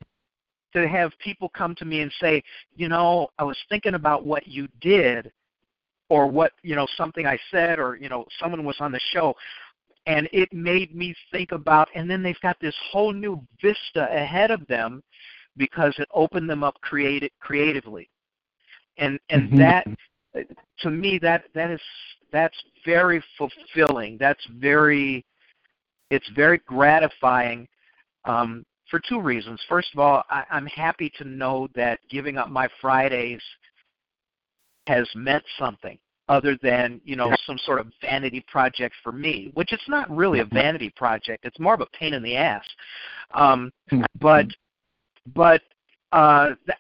to 0.72 0.88
have 0.88 1.12
people 1.18 1.48
come 1.50 1.74
to 1.74 1.84
me 1.84 2.00
and 2.00 2.12
say, 2.20 2.42
you 2.76 2.88
know, 2.88 3.28
I 3.38 3.44
was 3.44 3.56
thinking 3.68 3.94
about 3.94 4.24
what 4.24 4.46
you 4.46 4.68
did 4.80 5.30
or 6.08 6.26
what, 6.26 6.52
you 6.62 6.74
know, 6.74 6.86
something 6.96 7.26
I 7.26 7.38
said 7.50 7.78
or, 7.78 7.96
you 7.96 8.08
know, 8.08 8.24
someone 8.40 8.64
was 8.64 8.76
on 8.80 8.92
the 8.92 9.00
show 9.12 9.34
and 10.06 10.28
it 10.32 10.52
made 10.52 10.94
me 10.94 11.14
think 11.30 11.52
about 11.52 11.88
and 11.94 12.10
then 12.10 12.22
they've 12.22 12.40
got 12.40 12.58
this 12.60 12.74
whole 12.90 13.12
new 13.12 13.42
vista 13.60 14.08
ahead 14.10 14.50
of 14.50 14.66
them 14.66 15.02
because 15.56 15.94
it 15.98 16.08
opened 16.14 16.48
them 16.48 16.62
up 16.64 16.80
creative 16.80 17.30
creatively. 17.40 18.08
And 18.96 19.18
and 19.30 19.48
mm-hmm. 19.48 19.58
that 19.58 19.86
to 20.80 20.90
me 20.90 21.18
that 21.18 21.44
that 21.54 21.70
is 21.70 21.80
that's 22.32 22.56
very 22.84 23.22
fulfilling. 23.36 24.16
That's 24.18 24.44
very 24.58 25.24
it's 26.10 26.28
very 26.34 26.58
gratifying 26.66 27.68
um, 28.24 28.64
for 28.90 29.00
two 29.08 29.20
reasons. 29.20 29.60
First 29.68 29.88
of 29.92 30.00
all, 30.00 30.22
I, 30.30 30.44
I'm 30.50 30.66
happy 30.66 31.12
to 31.18 31.24
know 31.24 31.68
that 31.74 32.00
giving 32.10 32.38
up 32.38 32.50
my 32.50 32.68
Fridays 32.80 33.42
has 34.86 35.06
meant 35.14 35.44
something 35.58 35.98
other 36.28 36.58
than 36.62 37.00
you 37.04 37.16
know 37.16 37.34
some 37.46 37.58
sort 37.58 37.80
of 37.80 37.86
vanity 38.00 38.44
project 38.48 38.94
for 39.02 39.12
me, 39.12 39.50
which 39.54 39.72
it's 39.72 39.88
not 39.88 40.14
really 40.14 40.40
a 40.40 40.44
mm-hmm. 40.44 40.54
vanity 40.54 40.92
project. 40.96 41.44
It's 41.44 41.58
more 41.58 41.74
of 41.74 41.80
a 41.80 41.86
pain 41.86 42.14
in 42.14 42.22
the 42.22 42.36
ass. 42.36 42.64
Um, 43.34 43.72
mm-hmm. 43.90 44.04
but 44.20 44.46
but 45.34 45.62
uh, 46.12 46.50
that, 46.66 46.78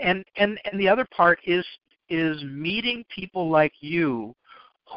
and 0.00 0.24
and 0.36 0.58
and 0.70 0.80
the 0.80 0.88
other 0.88 1.06
part 1.14 1.38
is 1.44 1.64
is 2.10 2.42
meeting 2.44 3.04
people 3.14 3.48
like 3.48 3.72
you 3.80 4.34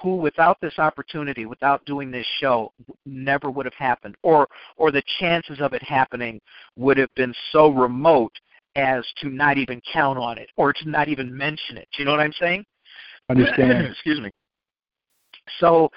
who 0.02 0.16
without 0.16 0.60
this 0.60 0.80
opportunity 0.80 1.46
without 1.46 1.86
doing 1.86 2.10
this 2.10 2.26
show 2.40 2.72
never 3.06 3.52
would 3.52 3.66
have 3.66 3.76
happened 3.76 4.16
or 4.24 4.48
or 4.78 4.92
the 4.92 5.04
chances 5.20 5.62
of 5.62 5.74
it 5.74 5.84
happening 5.84 6.42
would 6.76 6.98
have 6.98 7.14
been 7.16 7.34
so 7.52 7.70
remote 7.70 8.34
as 8.76 9.06
to 9.18 9.30
not 9.30 9.58
even 9.58 9.82
count 9.92 10.18
on 10.18 10.38
it 10.38 10.50
or 10.58 10.74
to 10.74 10.90
not 10.90 11.08
even 11.08 11.36
mention 11.36 11.78
it. 11.78 11.88
Do 11.96 12.02
you 12.02 12.06
know 12.06 12.12
what 12.12 12.20
I'm 12.20 12.34
saying? 12.40 12.66
Understand. 13.30 13.86
Excuse 13.86 14.20
me. 14.20 14.32
So 15.60 15.90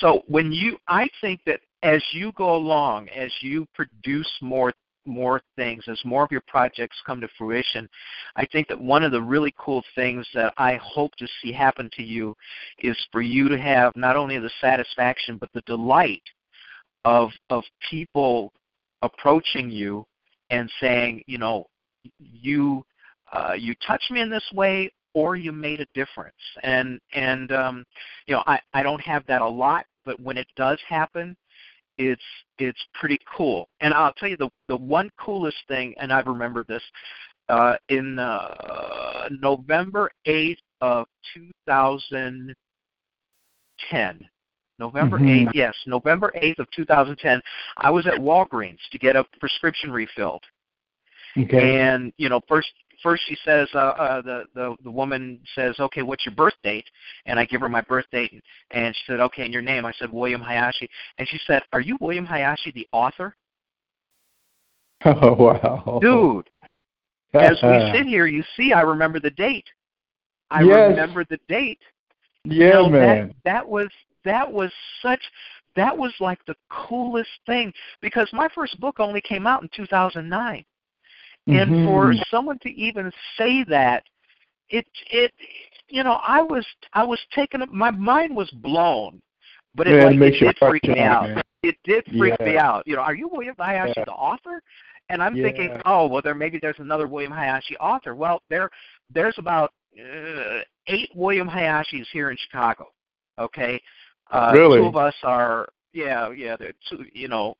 so 0.00 0.22
when 0.26 0.52
you 0.52 0.76
I 0.88 1.08
think 1.20 1.40
that 1.46 1.60
as 1.82 2.02
you 2.12 2.32
go 2.32 2.56
along, 2.56 3.08
as 3.10 3.30
you 3.40 3.66
produce 3.74 4.30
more 4.42 4.72
more 5.08 5.40
things, 5.56 5.84
as 5.88 6.00
more 6.04 6.22
of 6.22 6.30
your 6.30 6.42
projects 6.46 6.96
come 7.06 7.20
to 7.20 7.28
fruition, 7.36 7.88
I 8.36 8.46
think 8.46 8.68
that 8.68 8.80
one 8.80 9.02
of 9.02 9.10
the 9.10 9.22
really 9.22 9.54
cool 9.58 9.82
things 9.94 10.26
that 10.34 10.52
I 10.58 10.78
hope 10.82 11.16
to 11.16 11.26
see 11.42 11.52
happen 11.52 11.90
to 11.96 12.02
you 12.02 12.36
is 12.78 12.96
for 13.10 13.22
you 13.22 13.48
to 13.48 13.58
have 13.58 13.96
not 13.96 14.16
only 14.16 14.38
the 14.38 14.50
satisfaction 14.60 15.38
but 15.38 15.50
the 15.54 15.62
delight 15.62 16.22
of 17.04 17.30
of 17.50 17.64
people 17.90 18.52
approaching 19.02 19.70
you 19.70 20.04
and 20.50 20.70
saying, 20.80 21.22
you 21.26 21.38
know, 21.38 21.66
you 22.18 22.84
uh, 23.32 23.54
you 23.58 23.74
touched 23.86 24.10
me 24.10 24.20
in 24.20 24.30
this 24.30 24.48
way 24.54 24.90
or 25.14 25.36
you 25.36 25.52
made 25.52 25.80
a 25.80 25.86
difference. 25.94 26.36
And 26.62 27.00
and 27.14 27.52
um, 27.52 27.84
you 28.26 28.34
know, 28.34 28.42
I 28.46 28.60
I 28.72 28.82
don't 28.82 29.00
have 29.00 29.24
that 29.26 29.42
a 29.42 29.48
lot, 29.48 29.86
but 30.04 30.20
when 30.20 30.36
it 30.36 30.46
does 30.56 30.78
happen, 30.88 31.36
it's 31.98 32.22
it's 32.58 32.82
pretty 32.94 33.18
cool. 33.36 33.68
And 33.80 33.92
I'll 33.92 34.12
tell 34.14 34.28
you 34.28 34.36
the 34.36 34.50
the 34.68 34.76
one 34.76 35.10
coolest 35.18 35.58
thing, 35.68 35.94
and 36.00 36.12
I 36.12 36.20
remember 36.20 36.64
this 36.64 36.82
uh, 37.48 37.74
in 37.88 38.18
uh, 38.18 39.28
November 39.40 40.10
eighth 40.24 40.60
of 40.80 41.06
two 41.34 41.50
thousand 41.66 42.54
ten. 43.90 44.20
November 44.80 45.18
mm-hmm. 45.18 45.48
8th, 45.48 45.54
yes, 45.54 45.74
November 45.88 46.32
8th 46.40 46.60
of 46.60 46.70
2010, 46.70 47.40
I 47.78 47.90
was 47.90 48.06
at 48.06 48.14
Walgreens 48.14 48.78
to 48.92 48.98
get 48.98 49.16
a 49.16 49.24
prescription 49.40 49.90
refilled. 49.90 50.44
Okay. 51.36 51.80
And, 51.80 52.12
you 52.16 52.28
know, 52.28 52.40
first 52.48 52.68
first 53.02 53.22
she 53.28 53.36
says 53.44 53.68
uh, 53.74 53.78
uh, 53.78 54.22
the 54.22 54.44
the 54.54 54.76
the 54.84 54.90
woman 54.90 55.40
says, 55.54 55.76
"Okay, 55.78 56.02
what's 56.02 56.24
your 56.26 56.34
birth 56.34 56.54
date?" 56.62 56.86
And 57.26 57.38
I 57.38 57.44
give 57.44 57.60
her 57.60 57.68
my 57.68 57.80
birth 57.80 58.06
date, 58.12 58.42
and 58.70 58.94
she 58.94 59.02
said, 59.06 59.20
"Okay, 59.20 59.44
and 59.44 59.52
your 59.52 59.62
name?" 59.62 59.84
I 59.84 59.92
said, 59.98 60.12
"William 60.12 60.40
Hayashi." 60.40 60.88
And 61.18 61.28
she 61.28 61.38
said, 61.46 61.62
"Are 61.72 61.80
you 61.80 61.96
William 62.00 62.26
Hayashi, 62.26 62.72
the 62.72 62.88
author?" 62.92 63.34
Oh 65.04 65.34
wow, 65.38 65.98
dude! 66.00 66.48
as 67.34 67.58
we 67.62 67.90
sit 67.92 68.06
here, 68.06 68.26
you 68.26 68.42
see, 68.56 68.72
I 68.72 68.82
remember 68.82 69.20
the 69.20 69.30
date. 69.30 69.66
I 70.50 70.62
yes. 70.62 70.90
remember 70.90 71.24
the 71.28 71.38
date. 71.48 71.78
Yeah, 72.44 72.66
you 72.66 72.72
know, 72.72 72.88
man. 72.88 73.28
That, 73.28 73.34
that 73.44 73.68
was 73.68 73.88
that 74.24 74.50
was 74.50 74.72
such 75.02 75.20
that 75.76 75.96
was 75.96 76.12
like 76.20 76.44
the 76.46 76.56
coolest 76.70 77.30
thing 77.46 77.72
because 78.00 78.28
my 78.32 78.48
first 78.54 78.78
book 78.80 78.98
only 78.98 79.20
came 79.20 79.46
out 79.46 79.62
in 79.62 79.68
2009. 79.74 80.64
And 81.48 81.70
mm-hmm. 81.70 81.86
for 81.86 82.14
someone 82.30 82.58
to 82.60 82.70
even 82.70 83.10
say 83.38 83.64
that, 83.64 84.04
it 84.68 84.86
it 85.10 85.32
you 85.88 86.04
know 86.04 86.20
I 86.22 86.42
was 86.42 86.66
I 86.92 87.04
was 87.04 87.18
taken 87.34 87.64
my 87.72 87.90
mind 87.90 88.36
was 88.36 88.50
blown, 88.50 89.22
but 89.74 89.88
it, 89.88 89.96
yeah, 89.96 90.04
like, 90.04 90.16
it, 90.16 90.42
it 90.42 90.46
did 90.46 90.58
freak 90.58 90.84
me 90.84 91.00
out. 91.00 91.30
Man. 91.30 91.42
It 91.62 91.76
did 91.84 92.04
freak 92.18 92.36
yeah. 92.38 92.46
me 92.46 92.56
out. 92.58 92.82
You 92.86 92.96
know, 92.96 93.02
are 93.02 93.14
you 93.14 93.28
William 93.28 93.54
Hayashi 93.58 93.94
yeah. 93.96 94.04
the 94.04 94.12
author? 94.12 94.62
And 95.08 95.22
I'm 95.22 95.34
thinking, 95.34 95.80
oh 95.86 96.06
well, 96.06 96.20
there 96.22 96.34
maybe 96.34 96.58
there's 96.60 96.78
another 96.78 97.06
William 97.06 97.32
Hayashi 97.32 97.78
author. 97.78 98.14
Well, 98.14 98.42
there 98.50 98.68
there's 99.12 99.36
about 99.38 99.72
uh, 99.98 100.60
eight 100.86 101.10
William 101.14 101.48
Hayashis 101.48 102.04
here 102.12 102.30
in 102.30 102.36
Chicago. 102.36 102.88
Okay, 103.38 103.80
uh, 104.30 104.50
really? 104.52 104.80
two 104.80 104.86
of 104.86 104.96
us 104.96 105.14
are 105.22 105.68
yeah, 105.92 106.30
yeah, 106.30 106.56
two, 106.88 107.04
you 107.12 107.28
know, 107.28 107.56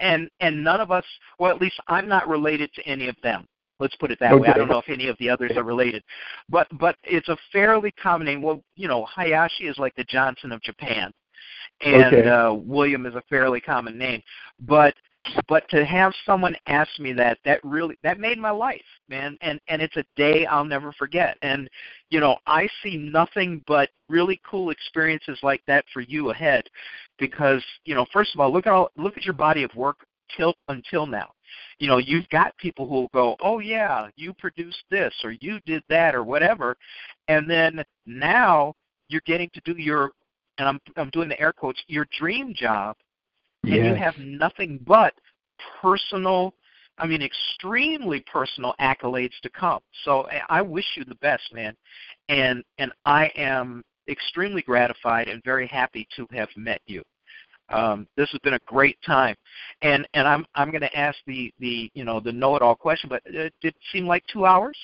and 0.00 0.28
and 0.40 0.62
none 0.62 0.80
of 0.80 0.90
us, 0.90 1.04
well, 1.38 1.50
at 1.50 1.60
least 1.60 1.80
I'm 1.88 2.08
not 2.08 2.28
related 2.28 2.72
to 2.74 2.82
any 2.82 3.08
of 3.08 3.16
them. 3.22 3.46
Let's 3.80 3.96
put 3.96 4.10
it 4.10 4.18
that 4.20 4.32
okay. 4.32 4.42
way. 4.42 4.48
I 4.48 4.52
don't 4.52 4.68
know 4.68 4.78
if 4.78 4.88
any 4.88 5.08
of 5.08 5.16
the 5.18 5.28
others 5.28 5.52
are 5.56 5.64
related, 5.64 6.02
but 6.48 6.68
but 6.78 6.96
it's 7.02 7.28
a 7.28 7.36
fairly 7.52 7.90
common 7.92 8.26
name. 8.26 8.42
Well, 8.42 8.62
you 8.76 8.86
know, 8.86 9.04
Hayashi 9.06 9.64
is 9.64 9.78
like 9.78 9.94
the 9.96 10.04
Johnson 10.04 10.52
of 10.52 10.62
Japan, 10.62 11.12
and 11.84 12.14
okay. 12.14 12.28
uh, 12.28 12.52
William 12.52 13.06
is 13.06 13.14
a 13.14 13.22
fairly 13.28 13.60
common 13.60 13.98
name. 13.98 14.22
But 14.60 14.94
but 15.48 15.68
to 15.70 15.84
have 15.84 16.12
someone 16.26 16.56
ask 16.66 16.98
me 16.98 17.12
that 17.12 17.38
that 17.44 17.60
really 17.64 17.96
that 18.02 18.20
made 18.20 18.38
my 18.38 18.50
life 18.50 18.84
man 19.08 19.36
and 19.40 19.60
and 19.68 19.80
it's 19.80 19.96
a 19.96 20.04
day 20.16 20.46
i'll 20.46 20.64
never 20.64 20.92
forget. 20.92 21.36
And 21.42 21.68
you 22.10 22.20
know 22.20 22.36
i 22.46 22.68
see 22.82 22.96
nothing 22.96 23.62
but 23.66 23.90
really 24.08 24.40
cool 24.48 24.70
experiences 24.70 25.38
like 25.42 25.62
that 25.66 25.84
for 25.92 26.00
you 26.00 26.30
ahead 26.30 26.64
because 27.18 27.62
you 27.84 27.94
know 27.94 28.06
first 28.12 28.34
of 28.34 28.40
all 28.40 28.52
look 28.52 28.66
at 28.66 28.72
all 28.72 28.90
look 28.96 29.16
at 29.16 29.24
your 29.24 29.34
body 29.34 29.62
of 29.62 29.74
work 29.74 30.06
till 30.36 30.54
until 30.68 31.06
now. 31.06 31.30
You 31.78 31.88
know 31.88 31.98
you've 31.98 32.28
got 32.28 32.56
people 32.58 32.86
who 32.86 32.94
will 32.94 33.10
go 33.14 33.36
oh 33.40 33.58
yeah 33.60 34.08
you 34.16 34.32
produced 34.34 34.84
this 34.90 35.14
or 35.22 35.32
you 35.40 35.60
did 35.66 35.82
that 35.88 36.14
or 36.14 36.24
whatever 36.24 36.76
and 37.28 37.48
then 37.48 37.84
now 38.06 38.74
you're 39.08 39.22
getting 39.26 39.50
to 39.54 39.60
do 39.64 39.80
your 39.80 40.12
and 40.58 40.68
i'm 40.68 40.80
i'm 40.96 41.10
doing 41.10 41.28
the 41.28 41.40
air 41.40 41.52
quotes 41.52 41.82
your 41.86 42.06
dream 42.18 42.54
job 42.54 42.96
and 43.72 43.86
you 43.86 43.94
have 43.94 44.16
nothing 44.18 44.80
but 44.86 45.14
personal 45.80 46.54
I 46.98 47.06
mean, 47.06 47.22
extremely 47.22 48.20
personal 48.20 48.74
accolades 48.80 49.38
to 49.42 49.50
come. 49.50 49.80
So 50.04 50.28
I 50.48 50.62
wish 50.62 50.84
you 50.96 51.04
the 51.04 51.16
best, 51.16 51.52
man, 51.52 51.74
and 52.28 52.62
and 52.78 52.92
I 53.04 53.32
am 53.36 53.82
extremely 54.08 54.62
gratified 54.62 55.28
and 55.28 55.42
very 55.44 55.66
happy 55.66 56.06
to 56.16 56.26
have 56.32 56.48
met 56.56 56.80
you. 56.86 57.02
Um, 57.70 58.06
this 58.16 58.30
has 58.30 58.40
been 58.40 58.54
a 58.54 58.60
great 58.66 58.98
time, 59.04 59.34
and 59.82 60.06
and 60.14 60.28
I'm 60.28 60.46
I'm 60.54 60.70
going 60.70 60.82
to 60.82 60.96
ask 60.96 61.18
the 61.26 61.52
the 61.58 61.90
you 61.94 62.04
know 62.04 62.20
the 62.20 62.32
know-it-all 62.32 62.76
question, 62.76 63.08
but 63.08 63.22
uh, 63.26 63.50
did 63.60 63.74
it 63.74 63.76
seem 63.92 64.06
like 64.06 64.24
two 64.32 64.46
hours? 64.46 64.76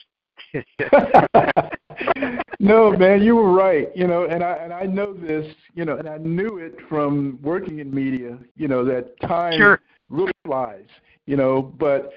no, 2.61 2.93
man, 2.93 3.23
you 3.23 3.37
were 3.37 3.53
right. 3.53 3.89
You 3.95 4.07
know, 4.07 4.25
and 4.25 4.43
I 4.43 4.53
and 4.55 4.73
I 4.73 4.85
know 4.85 5.12
this. 5.12 5.55
You 5.75 5.85
know, 5.85 5.97
and 5.97 6.09
I 6.09 6.19
knew 6.19 6.59
it 6.59 6.77
from 6.89 7.39
working 7.43 7.79
in 7.79 7.95
media. 7.95 8.39
You 8.57 8.69
know 8.69 8.85
that 8.85 9.21
time 9.21 9.59
sure. 9.59 9.81
really 10.09 10.33
flies. 10.45 10.87
You 11.27 11.37
know, 11.37 11.62
but 11.62 12.12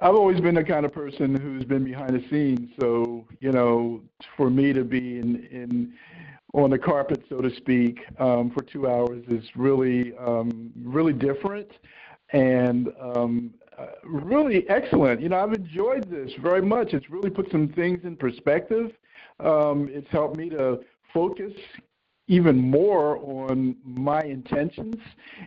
I've 0.00 0.14
always 0.14 0.40
been 0.40 0.54
the 0.54 0.64
kind 0.64 0.84
of 0.84 0.92
person 0.92 1.34
who's 1.34 1.64
been 1.64 1.84
behind 1.84 2.14
the 2.14 2.28
scenes. 2.28 2.70
So 2.80 3.26
you 3.40 3.52
know, 3.52 4.02
for 4.36 4.50
me 4.50 4.72
to 4.72 4.84
be 4.84 5.18
in 5.18 5.46
in 5.50 5.94
on 6.54 6.70
the 6.70 6.78
carpet, 6.78 7.22
so 7.28 7.40
to 7.40 7.54
speak, 7.56 8.00
um, 8.18 8.50
for 8.50 8.62
two 8.62 8.88
hours 8.88 9.22
is 9.28 9.44
really 9.54 10.16
um, 10.16 10.72
really 10.76 11.12
different 11.12 11.70
and 12.32 12.88
um, 13.00 13.54
really 14.04 14.68
excellent. 14.68 15.20
You 15.20 15.28
know, 15.28 15.38
I've 15.38 15.52
enjoyed 15.52 16.10
this 16.10 16.32
very 16.40 16.62
much. 16.62 16.94
It's 16.94 17.10
really 17.10 17.30
put 17.30 17.50
some 17.50 17.68
things 17.68 18.00
in 18.04 18.16
perspective. 18.16 18.92
Um, 19.40 19.88
it's 19.90 20.08
helped 20.10 20.36
me 20.36 20.48
to 20.50 20.80
focus 21.12 21.52
even 22.28 22.58
more 22.58 23.18
on 23.18 23.76
my 23.84 24.22
intentions, 24.22 24.96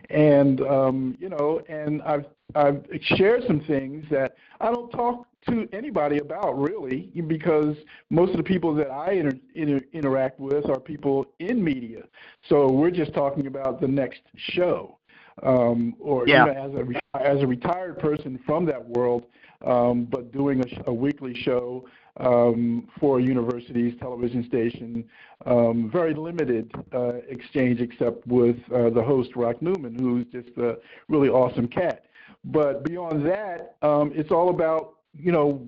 and 0.08 0.62
um, 0.62 1.16
you 1.20 1.28
know, 1.28 1.60
and 1.68 2.00
I've 2.02 2.24
I've 2.54 2.84
shared 3.02 3.42
some 3.46 3.60
things 3.60 4.04
that 4.10 4.34
I 4.60 4.70
don't 4.70 4.90
talk 4.90 5.26
to 5.48 5.68
anybody 5.72 6.18
about 6.18 6.58
really, 6.58 7.10
because 7.26 7.76
most 8.10 8.30
of 8.30 8.36
the 8.36 8.42
people 8.42 8.74
that 8.74 8.90
I 8.90 9.12
inter, 9.12 9.38
inter, 9.54 9.80
interact 9.92 10.38
with 10.38 10.68
are 10.68 10.78
people 10.80 11.26
in 11.38 11.62
media. 11.62 12.02
So 12.48 12.70
we're 12.70 12.90
just 12.90 13.14
talking 13.14 13.46
about 13.46 13.80
the 13.80 13.88
next 13.88 14.20
show. 14.36 14.99
Um, 15.42 15.94
or 16.00 16.26
yeah. 16.26 16.46
you 16.46 16.54
know, 16.54 16.60
as 16.60 16.74
a 16.74 17.20
as 17.22 17.42
a 17.42 17.46
retired 17.46 17.98
person 17.98 18.38
from 18.46 18.64
that 18.66 18.84
world, 18.88 19.24
um, 19.66 20.04
but 20.04 20.32
doing 20.32 20.60
a, 20.60 20.90
a 20.90 20.94
weekly 20.94 21.34
show 21.34 21.86
um, 22.18 22.88
for 22.98 23.18
a 23.18 23.22
university's 23.22 23.98
television 23.98 24.46
station. 24.46 25.04
Um, 25.46 25.90
very 25.90 26.14
limited 26.14 26.70
uh, 26.92 27.14
exchange, 27.28 27.80
except 27.80 28.26
with 28.26 28.56
uh, 28.74 28.90
the 28.90 29.02
host 29.02 29.30
Rock 29.36 29.62
Newman, 29.62 29.94
who's 29.98 30.26
just 30.26 30.56
a 30.58 30.78
really 31.08 31.28
awesome 31.28 31.68
cat. 31.68 32.04
But 32.44 32.84
beyond 32.84 33.26
that, 33.26 33.76
um, 33.82 34.12
it's 34.14 34.30
all 34.30 34.50
about 34.50 34.94
you 35.18 35.32
know 35.32 35.66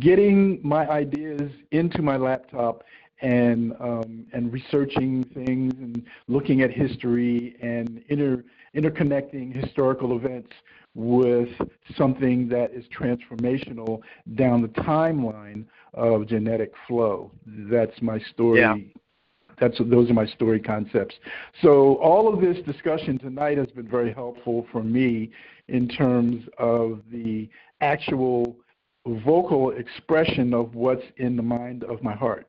getting 0.00 0.60
my 0.62 0.88
ideas 0.88 1.50
into 1.70 2.02
my 2.02 2.16
laptop 2.16 2.84
and 3.20 3.72
um, 3.80 4.26
and 4.32 4.52
researching 4.52 5.24
things 5.34 5.74
and 5.78 6.04
looking 6.28 6.62
at 6.62 6.70
history 6.70 7.56
and 7.60 8.02
inter 8.08 8.44
interconnecting 8.74 9.54
historical 9.54 10.16
events 10.16 10.50
with 10.94 11.48
something 11.96 12.48
that 12.48 12.72
is 12.72 12.84
transformational 12.86 14.00
down 14.34 14.62
the 14.62 14.68
timeline 14.68 15.64
of 15.94 16.26
genetic 16.26 16.72
flow. 16.86 17.30
That's 17.46 18.00
my 18.02 18.18
story. 18.32 18.60
Yeah. 18.60 18.76
That's 19.60 19.78
those 19.78 20.08
are 20.08 20.14
my 20.14 20.26
story 20.26 20.60
concepts. 20.60 21.16
So 21.62 21.96
all 21.96 22.32
of 22.32 22.40
this 22.40 22.58
discussion 22.64 23.18
tonight 23.18 23.58
has 23.58 23.68
been 23.68 23.88
very 23.88 24.12
helpful 24.12 24.66
for 24.70 24.82
me 24.82 25.30
in 25.66 25.88
terms 25.88 26.44
of 26.58 27.02
the 27.10 27.48
actual 27.80 28.56
vocal 29.06 29.70
expression 29.70 30.54
of 30.54 30.74
what's 30.74 31.02
in 31.16 31.36
the 31.36 31.42
mind 31.42 31.84
of 31.84 32.02
my 32.02 32.14
heart. 32.14 32.46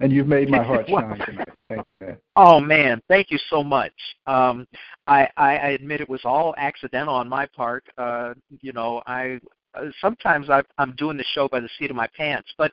And 0.00 0.12
you've 0.12 0.28
made 0.28 0.48
my 0.50 0.62
heart 0.62 0.88
shine 0.88 1.18
tonight. 1.26 1.48
Thank 1.68 1.84
you. 2.00 2.16
Oh 2.36 2.60
man, 2.60 3.02
thank 3.08 3.30
you 3.30 3.38
so 3.48 3.62
much. 3.62 3.92
Um, 4.26 4.66
I, 5.06 5.28
I, 5.36 5.56
I 5.56 5.68
admit 5.70 6.00
it 6.00 6.08
was 6.08 6.20
all 6.24 6.54
accidental 6.56 7.14
on 7.14 7.28
my 7.28 7.46
part. 7.46 7.84
Uh, 7.98 8.34
you 8.60 8.72
know, 8.72 9.02
I 9.06 9.40
uh, 9.74 9.86
sometimes 10.00 10.48
I, 10.50 10.62
I'm 10.78 10.94
doing 10.96 11.16
the 11.16 11.24
show 11.34 11.48
by 11.48 11.60
the 11.60 11.68
seat 11.78 11.90
of 11.90 11.96
my 11.96 12.08
pants, 12.16 12.52
but 12.56 12.72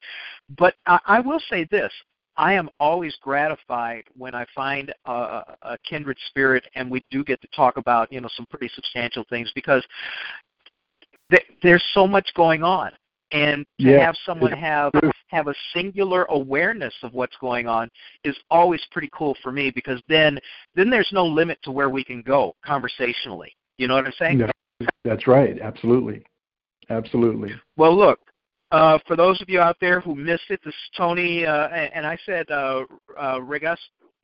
but 0.57 0.76
I, 0.85 0.99
I 1.06 1.19
will 1.19 1.41
say 1.49 1.68
this: 1.69 1.91
I 2.38 2.53
am 2.53 2.69
always 2.80 3.15
gratified 3.22 4.03
when 4.15 4.35
I 4.35 4.45
find 4.53 4.94
a, 5.06 5.44
a 5.64 5.77
kindred 5.88 6.18
spirit, 6.27 6.64
and 6.76 6.89
we 6.89 7.03
do 7.10 7.23
get 7.23 7.41
to 7.41 7.48
talk 7.56 7.77
about 7.77 8.11
you 8.11 8.22
know 8.22 8.30
some 8.35 8.45
pretty 8.49 8.69
substantial 8.73 9.26
things 9.30 9.52
because 9.56 9.84
th- 11.31 11.45
there's 11.64 11.84
so 11.94 12.07
much 12.07 12.30
going 12.35 12.64
on 12.64 12.91
and 13.31 13.65
to 13.81 13.88
Yeah. 13.88 14.06
have 14.06 14.15
someone 14.26 14.53
have 14.53 14.94
have 15.28 15.48
a 15.48 15.54
singular 15.74 16.26
awareness 16.30 16.94
of 17.04 17.14
what's 17.14 17.36
going 17.38 17.68
on 17.68 17.90
is 18.24 18.36
always 18.49 18.82
pretty 18.91 19.10
cool 19.14 19.36
for 19.44 19.52
me 19.52 19.72
because 19.72 20.02
then 20.08 20.38
then 20.76 20.90
there's 20.90 21.10
no 21.12 21.26
limit 21.26 21.60
to 21.64 21.72
where 21.72 21.90
we 21.90 22.04
can 22.04 22.22
go 22.22 22.56
conversationally 22.66 23.56
you 23.78 23.88
know 23.88 23.95
what 23.95 24.06
i'm 24.06 24.14
saying 24.18 24.38
No, 24.38 24.49
that's 25.04 25.26
right. 25.28 25.60
Absolutely. 25.60 26.24
Absolutely. 26.90 27.54
well 27.78 27.98
look 27.98 28.20
uh, 28.72 28.99
for 29.08 29.16
those 29.16 29.41
of 29.41 29.49
you 29.49 29.60
out 29.60 29.78
there 29.80 30.02
who 30.02 30.14
missed 30.14 30.49
it, 30.49 30.60
this 30.64 30.74
is 30.74 30.90
Tony, 30.98 31.45
uh, 31.45 31.68
and, 31.70 31.94
and 31.94 32.06
I 32.06 32.18
said 32.26 32.49
uh, 32.52 32.84
uh, 33.18 33.41
Regus. 33.41 33.80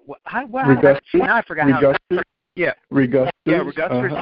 What, 0.05 0.19
how, 0.25 0.45
what, 0.47 0.65
Regustus? 0.65 0.99
now 1.13 1.37
I 1.37 1.41
forgot 1.43 1.71
how. 1.71 1.79
Regustus? 1.79 2.23
Yeah. 2.55 2.73
Regustus? 2.91 3.29
Yeah, 3.45 3.59
Regustus. 3.59 4.11
Uh-huh. 4.11 4.21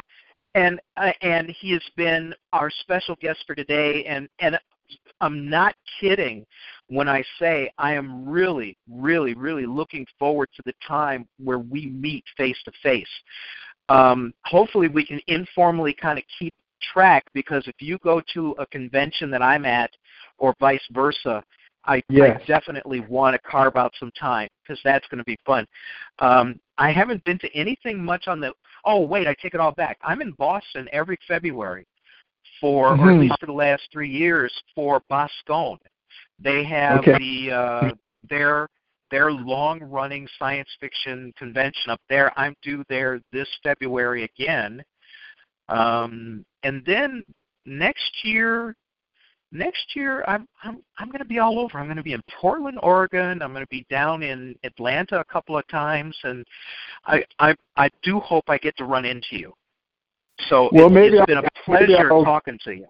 and 0.54 0.80
uh, 0.96 1.10
and 1.22 1.48
he 1.48 1.72
has 1.72 1.82
been 1.96 2.32
our 2.52 2.70
special 2.70 3.16
guest 3.20 3.40
for 3.46 3.56
today 3.56 4.04
and 4.04 4.28
and 4.38 4.56
I'm 5.22 5.48
not 5.48 5.74
kidding 6.00 6.44
when 6.88 7.08
I 7.08 7.24
say 7.38 7.70
I 7.78 7.94
am 7.94 8.28
really 8.28 8.76
really 8.90 9.34
really 9.34 9.64
looking 9.64 10.06
forward 10.18 10.48
to 10.56 10.62
the 10.66 10.74
time 10.86 11.26
where 11.42 11.60
we 11.60 11.86
meet 11.86 12.24
face 12.36 12.58
to 12.64 12.72
face 12.82 13.08
um 13.88 14.34
hopefully 14.44 14.88
we 14.88 15.06
can 15.06 15.20
informally 15.28 15.94
kind 15.94 16.18
of 16.18 16.24
keep 16.38 16.52
track 16.92 17.24
because 17.32 17.66
if 17.68 17.76
you 17.80 17.96
go 17.98 18.20
to 18.34 18.50
a 18.58 18.66
convention 18.66 19.30
that 19.30 19.40
I'm 19.40 19.64
at 19.64 19.90
or 20.38 20.54
vice 20.60 20.86
versa 20.90 21.42
I, 21.84 22.02
Yes. 22.08 22.40
I 22.40 22.46
definitely 22.46 23.00
want 23.00 23.34
to 23.34 23.40
carve 23.40 23.76
out 23.76 23.92
some 23.98 24.12
time 24.12 24.48
because 24.62 24.80
that's 24.84 25.06
going 25.08 25.18
to 25.18 25.24
be 25.24 25.38
fun. 25.44 25.66
Um, 26.20 26.60
I 26.78 26.92
haven't 26.92 27.24
been 27.24 27.38
to 27.40 27.52
anything 27.56 28.02
much 28.02 28.28
on 28.28 28.38
the. 28.38 28.52
Oh 28.84 29.00
wait, 29.00 29.26
I 29.26 29.34
take 29.42 29.54
it 29.54 29.60
all 29.60 29.72
back. 29.72 29.98
I'm 30.02 30.22
in 30.22 30.30
Boston 30.32 30.88
every 30.92 31.18
February 31.26 31.86
for, 32.62 32.96
or 32.96 33.10
at 33.10 33.16
Mhm. 33.16 33.20
least 33.20 33.40
for 33.40 33.46
the 33.46 33.52
last 33.52 33.82
three 33.92 34.08
years, 34.08 34.50
for 34.74 35.00
Boscone. 35.10 35.78
They 36.38 36.64
have 36.64 37.00
Okay. 37.00 37.18
the 37.18 37.50
uh, 37.50 37.94
their 38.30 38.68
their 39.10 39.30
long 39.30 39.80
running 39.80 40.26
science 40.38 40.74
fiction 40.80 41.32
convention 41.36 41.90
up 41.90 42.00
there. 42.08 42.32
I'm 42.38 42.56
due 42.62 42.82
there 42.88 43.20
this 43.32 43.48
February 43.62 44.22
again, 44.24 44.82
um, 45.68 46.46
and 46.62 46.82
then 46.86 47.22
next 47.66 48.24
year 48.24 48.74
next 49.52 49.94
year 49.94 50.24
I'm 50.26 50.48
I'm 50.62 50.82
I'm 50.98 51.08
going 51.08 51.18
to 51.18 51.26
be 51.26 51.38
all 51.38 51.58
over. 51.58 51.78
I'm 51.78 51.86
going 51.86 51.96
to 51.98 52.02
be 52.02 52.14
in 52.14 52.22
Portland, 52.40 52.78
Oregon. 52.82 53.42
I'm 53.42 53.52
going 53.52 53.64
to 53.64 53.68
be 53.70 53.86
down 53.90 54.22
in 54.22 54.56
Atlanta 54.64 55.20
a 55.20 55.24
couple 55.24 55.58
of 55.58 55.66
times, 55.68 56.16
and 56.24 56.44
I 57.06 57.24
I 57.38 57.54
I 57.76 57.90
do 58.02 58.18
hope 58.20 58.44
I 58.48 58.56
get 58.58 58.76
to 58.78 58.84
run 58.84 59.04
into 59.04 59.36
you. 59.36 59.52
So 60.48 60.70
Well, 60.72 60.86
it, 60.86 60.92
maybe 60.92 61.16
it's 61.16 61.26
been 61.26 61.38
a 61.38 61.50
pleasure 61.64 62.08
talking 62.08 62.58
to 62.64 62.72
you. 62.72 62.86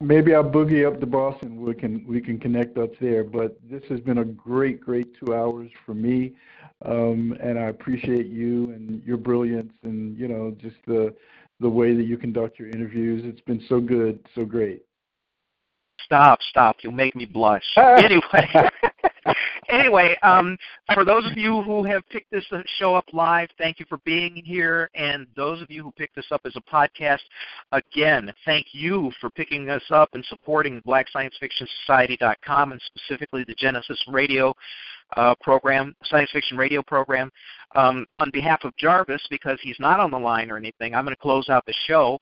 Maybe 0.00 0.32
I'll 0.32 0.44
boogie 0.44 0.86
up 0.86 1.00
to 1.00 1.06
Boston. 1.06 1.60
We 1.60 1.74
can 1.74 2.06
we 2.06 2.20
can 2.20 2.38
connect 2.38 2.78
up 2.78 2.90
there. 3.00 3.24
But 3.24 3.58
this 3.68 3.82
has 3.88 3.98
been 4.00 4.18
a 4.18 4.24
great, 4.24 4.80
great 4.80 5.08
two 5.18 5.34
hours 5.34 5.70
for 5.84 5.92
me, 5.92 6.34
um, 6.84 7.36
and 7.42 7.58
I 7.58 7.64
appreciate 7.64 8.26
you 8.26 8.70
and 8.70 9.02
your 9.02 9.16
brilliance 9.16 9.72
and 9.82 10.16
you 10.16 10.28
know 10.28 10.56
just 10.60 10.76
the 10.86 11.12
the 11.58 11.68
way 11.68 11.96
that 11.96 12.04
you 12.04 12.16
conduct 12.16 12.60
your 12.60 12.68
interviews. 12.68 13.22
It's 13.24 13.40
been 13.40 13.60
so 13.68 13.80
good, 13.80 14.24
so 14.36 14.44
great. 14.44 14.82
Stop, 16.04 16.38
stop. 16.48 16.76
You'll 16.82 16.92
make 16.92 17.16
me 17.16 17.24
blush. 17.24 17.64
anyway, 17.76 18.48
anyway, 19.68 20.16
um, 20.22 20.56
for 20.94 21.04
those 21.04 21.24
of 21.30 21.36
you 21.36 21.62
who 21.62 21.84
have 21.84 22.02
picked 22.08 22.30
this 22.30 22.44
show 22.78 22.94
up 22.94 23.04
live, 23.12 23.48
thank 23.58 23.78
you 23.78 23.86
for 23.88 23.98
being 24.04 24.42
here. 24.44 24.90
And 24.94 25.26
those 25.36 25.62
of 25.62 25.70
you 25.70 25.82
who 25.82 25.92
picked 25.92 26.16
this 26.16 26.26
up 26.30 26.42
as 26.44 26.54
a 26.56 26.60
podcast, 26.60 27.20
again, 27.72 28.32
thank 28.44 28.66
you 28.72 29.12
for 29.20 29.30
picking 29.30 29.70
us 29.70 29.82
up 29.90 30.10
and 30.14 30.24
supporting 30.26 30.82
BlackScienceFictionSociety.com 30.86 32.72
and 32.72 32.80
specifically 32.86 33.44
the 33.44 33.54
Genesis 33.54 34.02
Radio 34.08 34.54
uh, 35.16 35.34
program, 35.40 35.94
science 36.04 36.30
fiction 36.32 36.56
radio 36.56 36.82
program. 36.82 37.30
Um, 37.74 38.06
on 38.18 38.30
behalf 38.30 38.64
of 38.64 38.76
Jarvis, 38.76 39.26
because 39.30 39.58
he's 39.62 39.78
not 39.78 40.00
on 40.00 40.10
the 40.10 40.18
line 40.18 40.50
or 40.50 40.56
anything, 40.56 40.94
I'm 40.94 41.04
going 41.04 41.14
to 41.14 41.20
close 41.20 41.48
out 41.48 41.64
the 41.66 41.74
show. 41.86 42.18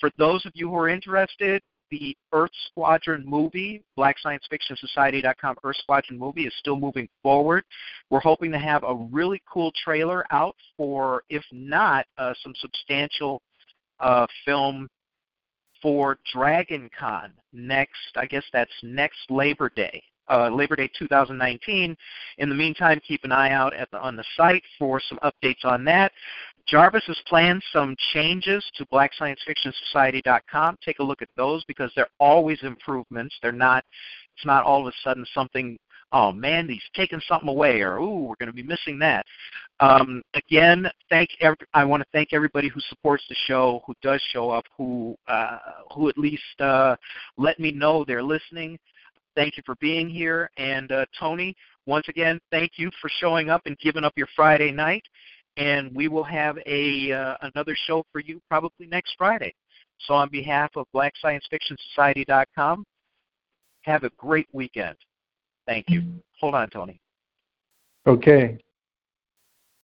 For 0.00 0.10
those 0.18 0.44
of 0.46 0.52
you 0.54 0.68
who 0.68 0.76
are 0.76 0.88
interested, 0.88 1.62
the 1.90 2.16
Earth 2.32 2.50
Squadron 2.70 3.24
movie, 3.26 3.82
BlackScienceFictionSociety.com 3.98 5.56
Earth 5.64 5.76
Squadron 5.76 6.18
movie 6.18 6.46
is 6.46 6.54
still 6.58 6.76
moving 6.76 7.08
forward. 7.22 7.64
We're 8.10 8.20
hoping 8.20 8.52
to 8.52 8.58
have 8.58 8.84
a 8.84 8.94
really 8.94 9.42
cool 9.50 9.72
trailer 9.84 10.24
out 10.30 10.56
for, 10.76 11.22
if 11.28 11.44
not, 11.52 12.06
uh, 12.16 12.34
some 12.42 12.54
substantial 12.60 13.42
uh, 14.00 14.26
film 14.44 14.88
for 15.82 16.18
Dragon 16.32 16.90
Con 16.98 17.32
next, 17.52 18.16
I 18.16 18.26
guess 18.26 18.44
that's 18.52 18.72
next 18.82 19.18
Labor 19.30 19.70
Day. 19.74 20.02
Uh, 20.30 20.50
Labor 20.50 20.76
Day 20.76 20.90
2019. 20.98 21.96
In 22.36 22.48
the 22.48 22.54
meantime, 22.54 23.00
keep 23.06 23.24
an 23.24 23.32
eye 23.32 23.52
out 23.52 23.72
the, 23.90 23.98
on 23.98 24.14
the 24.14 24.24
site 24.36 24.62
for 24.78 25.00
some 25.00 25.18
updates 25.22 25.64
on 25.64 25.84
that. 25.84 26.12
Jarvis 26.68 27.04
has 27.06 27.18
planned 27.26 27.62
some 27.72 27.96
changes 28.12 28.64
to 28.76 28.84
BlackScienceFictionSociety.com. 28.86 30.76
Take 30.84 30.98
a 30.98 31.02
look 31.02 31.22
at 31.22 31.28
those 31.36 31.64
because 31.64 31.90
they're 31.96 32.08
always 32.20 32.58
improvements. 32.62 33.34
They're 33.42 33.52
not. 33.52 33.84
It's 34.36 34.46
not 34.46 34.64
all 34.64 34.86
of 34.86 34.92
a 34.92 34.96
sudden 35.02 35.24
something. 35.34 35.78
Oh 36.12 36.32
man, 36.32 36.68
he's 36.68 36.82
taking 36.94 37.20
something 37.26 37.48
away, 37.48 37.80
or 37.80 37.98
ooh, 37.98 38.24
we're 38.24 38.36
going 38.38 38.48
to 38.48 38.52
be 38.52 38.62
missing 38.62 38.98
that. 39.00 39.24
Um, 39.80 40.22
again, 40.34 40.88
thank. 41.10 41.30
Every, 41.40 41.56
I 41.74 41.84
want 41.84 42.02
to 42.02 42.08
thank 42.12 42.32
everybody 42.32 42.68
who 42.68 42.80
supports 42.88 43.24
the 43.28 43.36
show, 43.46 43.82
who 43.86 43.94
does 44.02 44.22
show 44.32 44.50
up, 44.50 44.64
who 44.76 45.16
uh, 45.26 45.58
who 45.94 46.08
at 46.08 46.18
least 46.18 46.60
uh, 46.60 46.96
let 47.36 47.58
me 47.58 47.72
know 47.72 48.04
they're 48.04 48.22
listening. 48.22 48.78
Thank 49.34 49.56
you 49.56 49.62
for 49.64 49.76
being 49.76 50.08
here, 50.08 50.50
and 50.56 50.90
uh, 50.90 51.06
Tony, 51.18 51.54
once 51.86 52.08
again, 52.08 52.40
thank 52.50 52.72
you 52.76 52.90
for 53.00 53.10
showing 53.20 53.50
up 53.50 53.62
and 53.66 53.78
giving 53.78 54.04
up 54.04 54.12
your 54.16 54.28
Friday 54.34 54.72
night 54.72 55.04
and 55.58 55.94
we 55.94 56.08
will 56.08 56.24
have 56.24 56.56
a 56.66 57.12
uh, 57.12 57.34
another 57.42 57.76
show 57.86 58.04
for 58.12 58.20
you 58.20 58.40
probably 58.48 58.86
next 58.86 59.14
Friday. 59.18 59.52
So 60.06 60.14
on 60.14 60.30
behalf 60.30 60.70
of 60.76 60.86
BlackScienceFictionSociety.com, 60.94 62.84
have 63.82 64.04
a 64.04 64.10
great 64.16 64.46
weekend. 64.52 64.96
Thank 65.66 65.90
you. 65.90 66.02
Hold 66.40 66.54
on, 66.54 66.70
Tony. 66.70 67.00
Okay. 68.06 68.58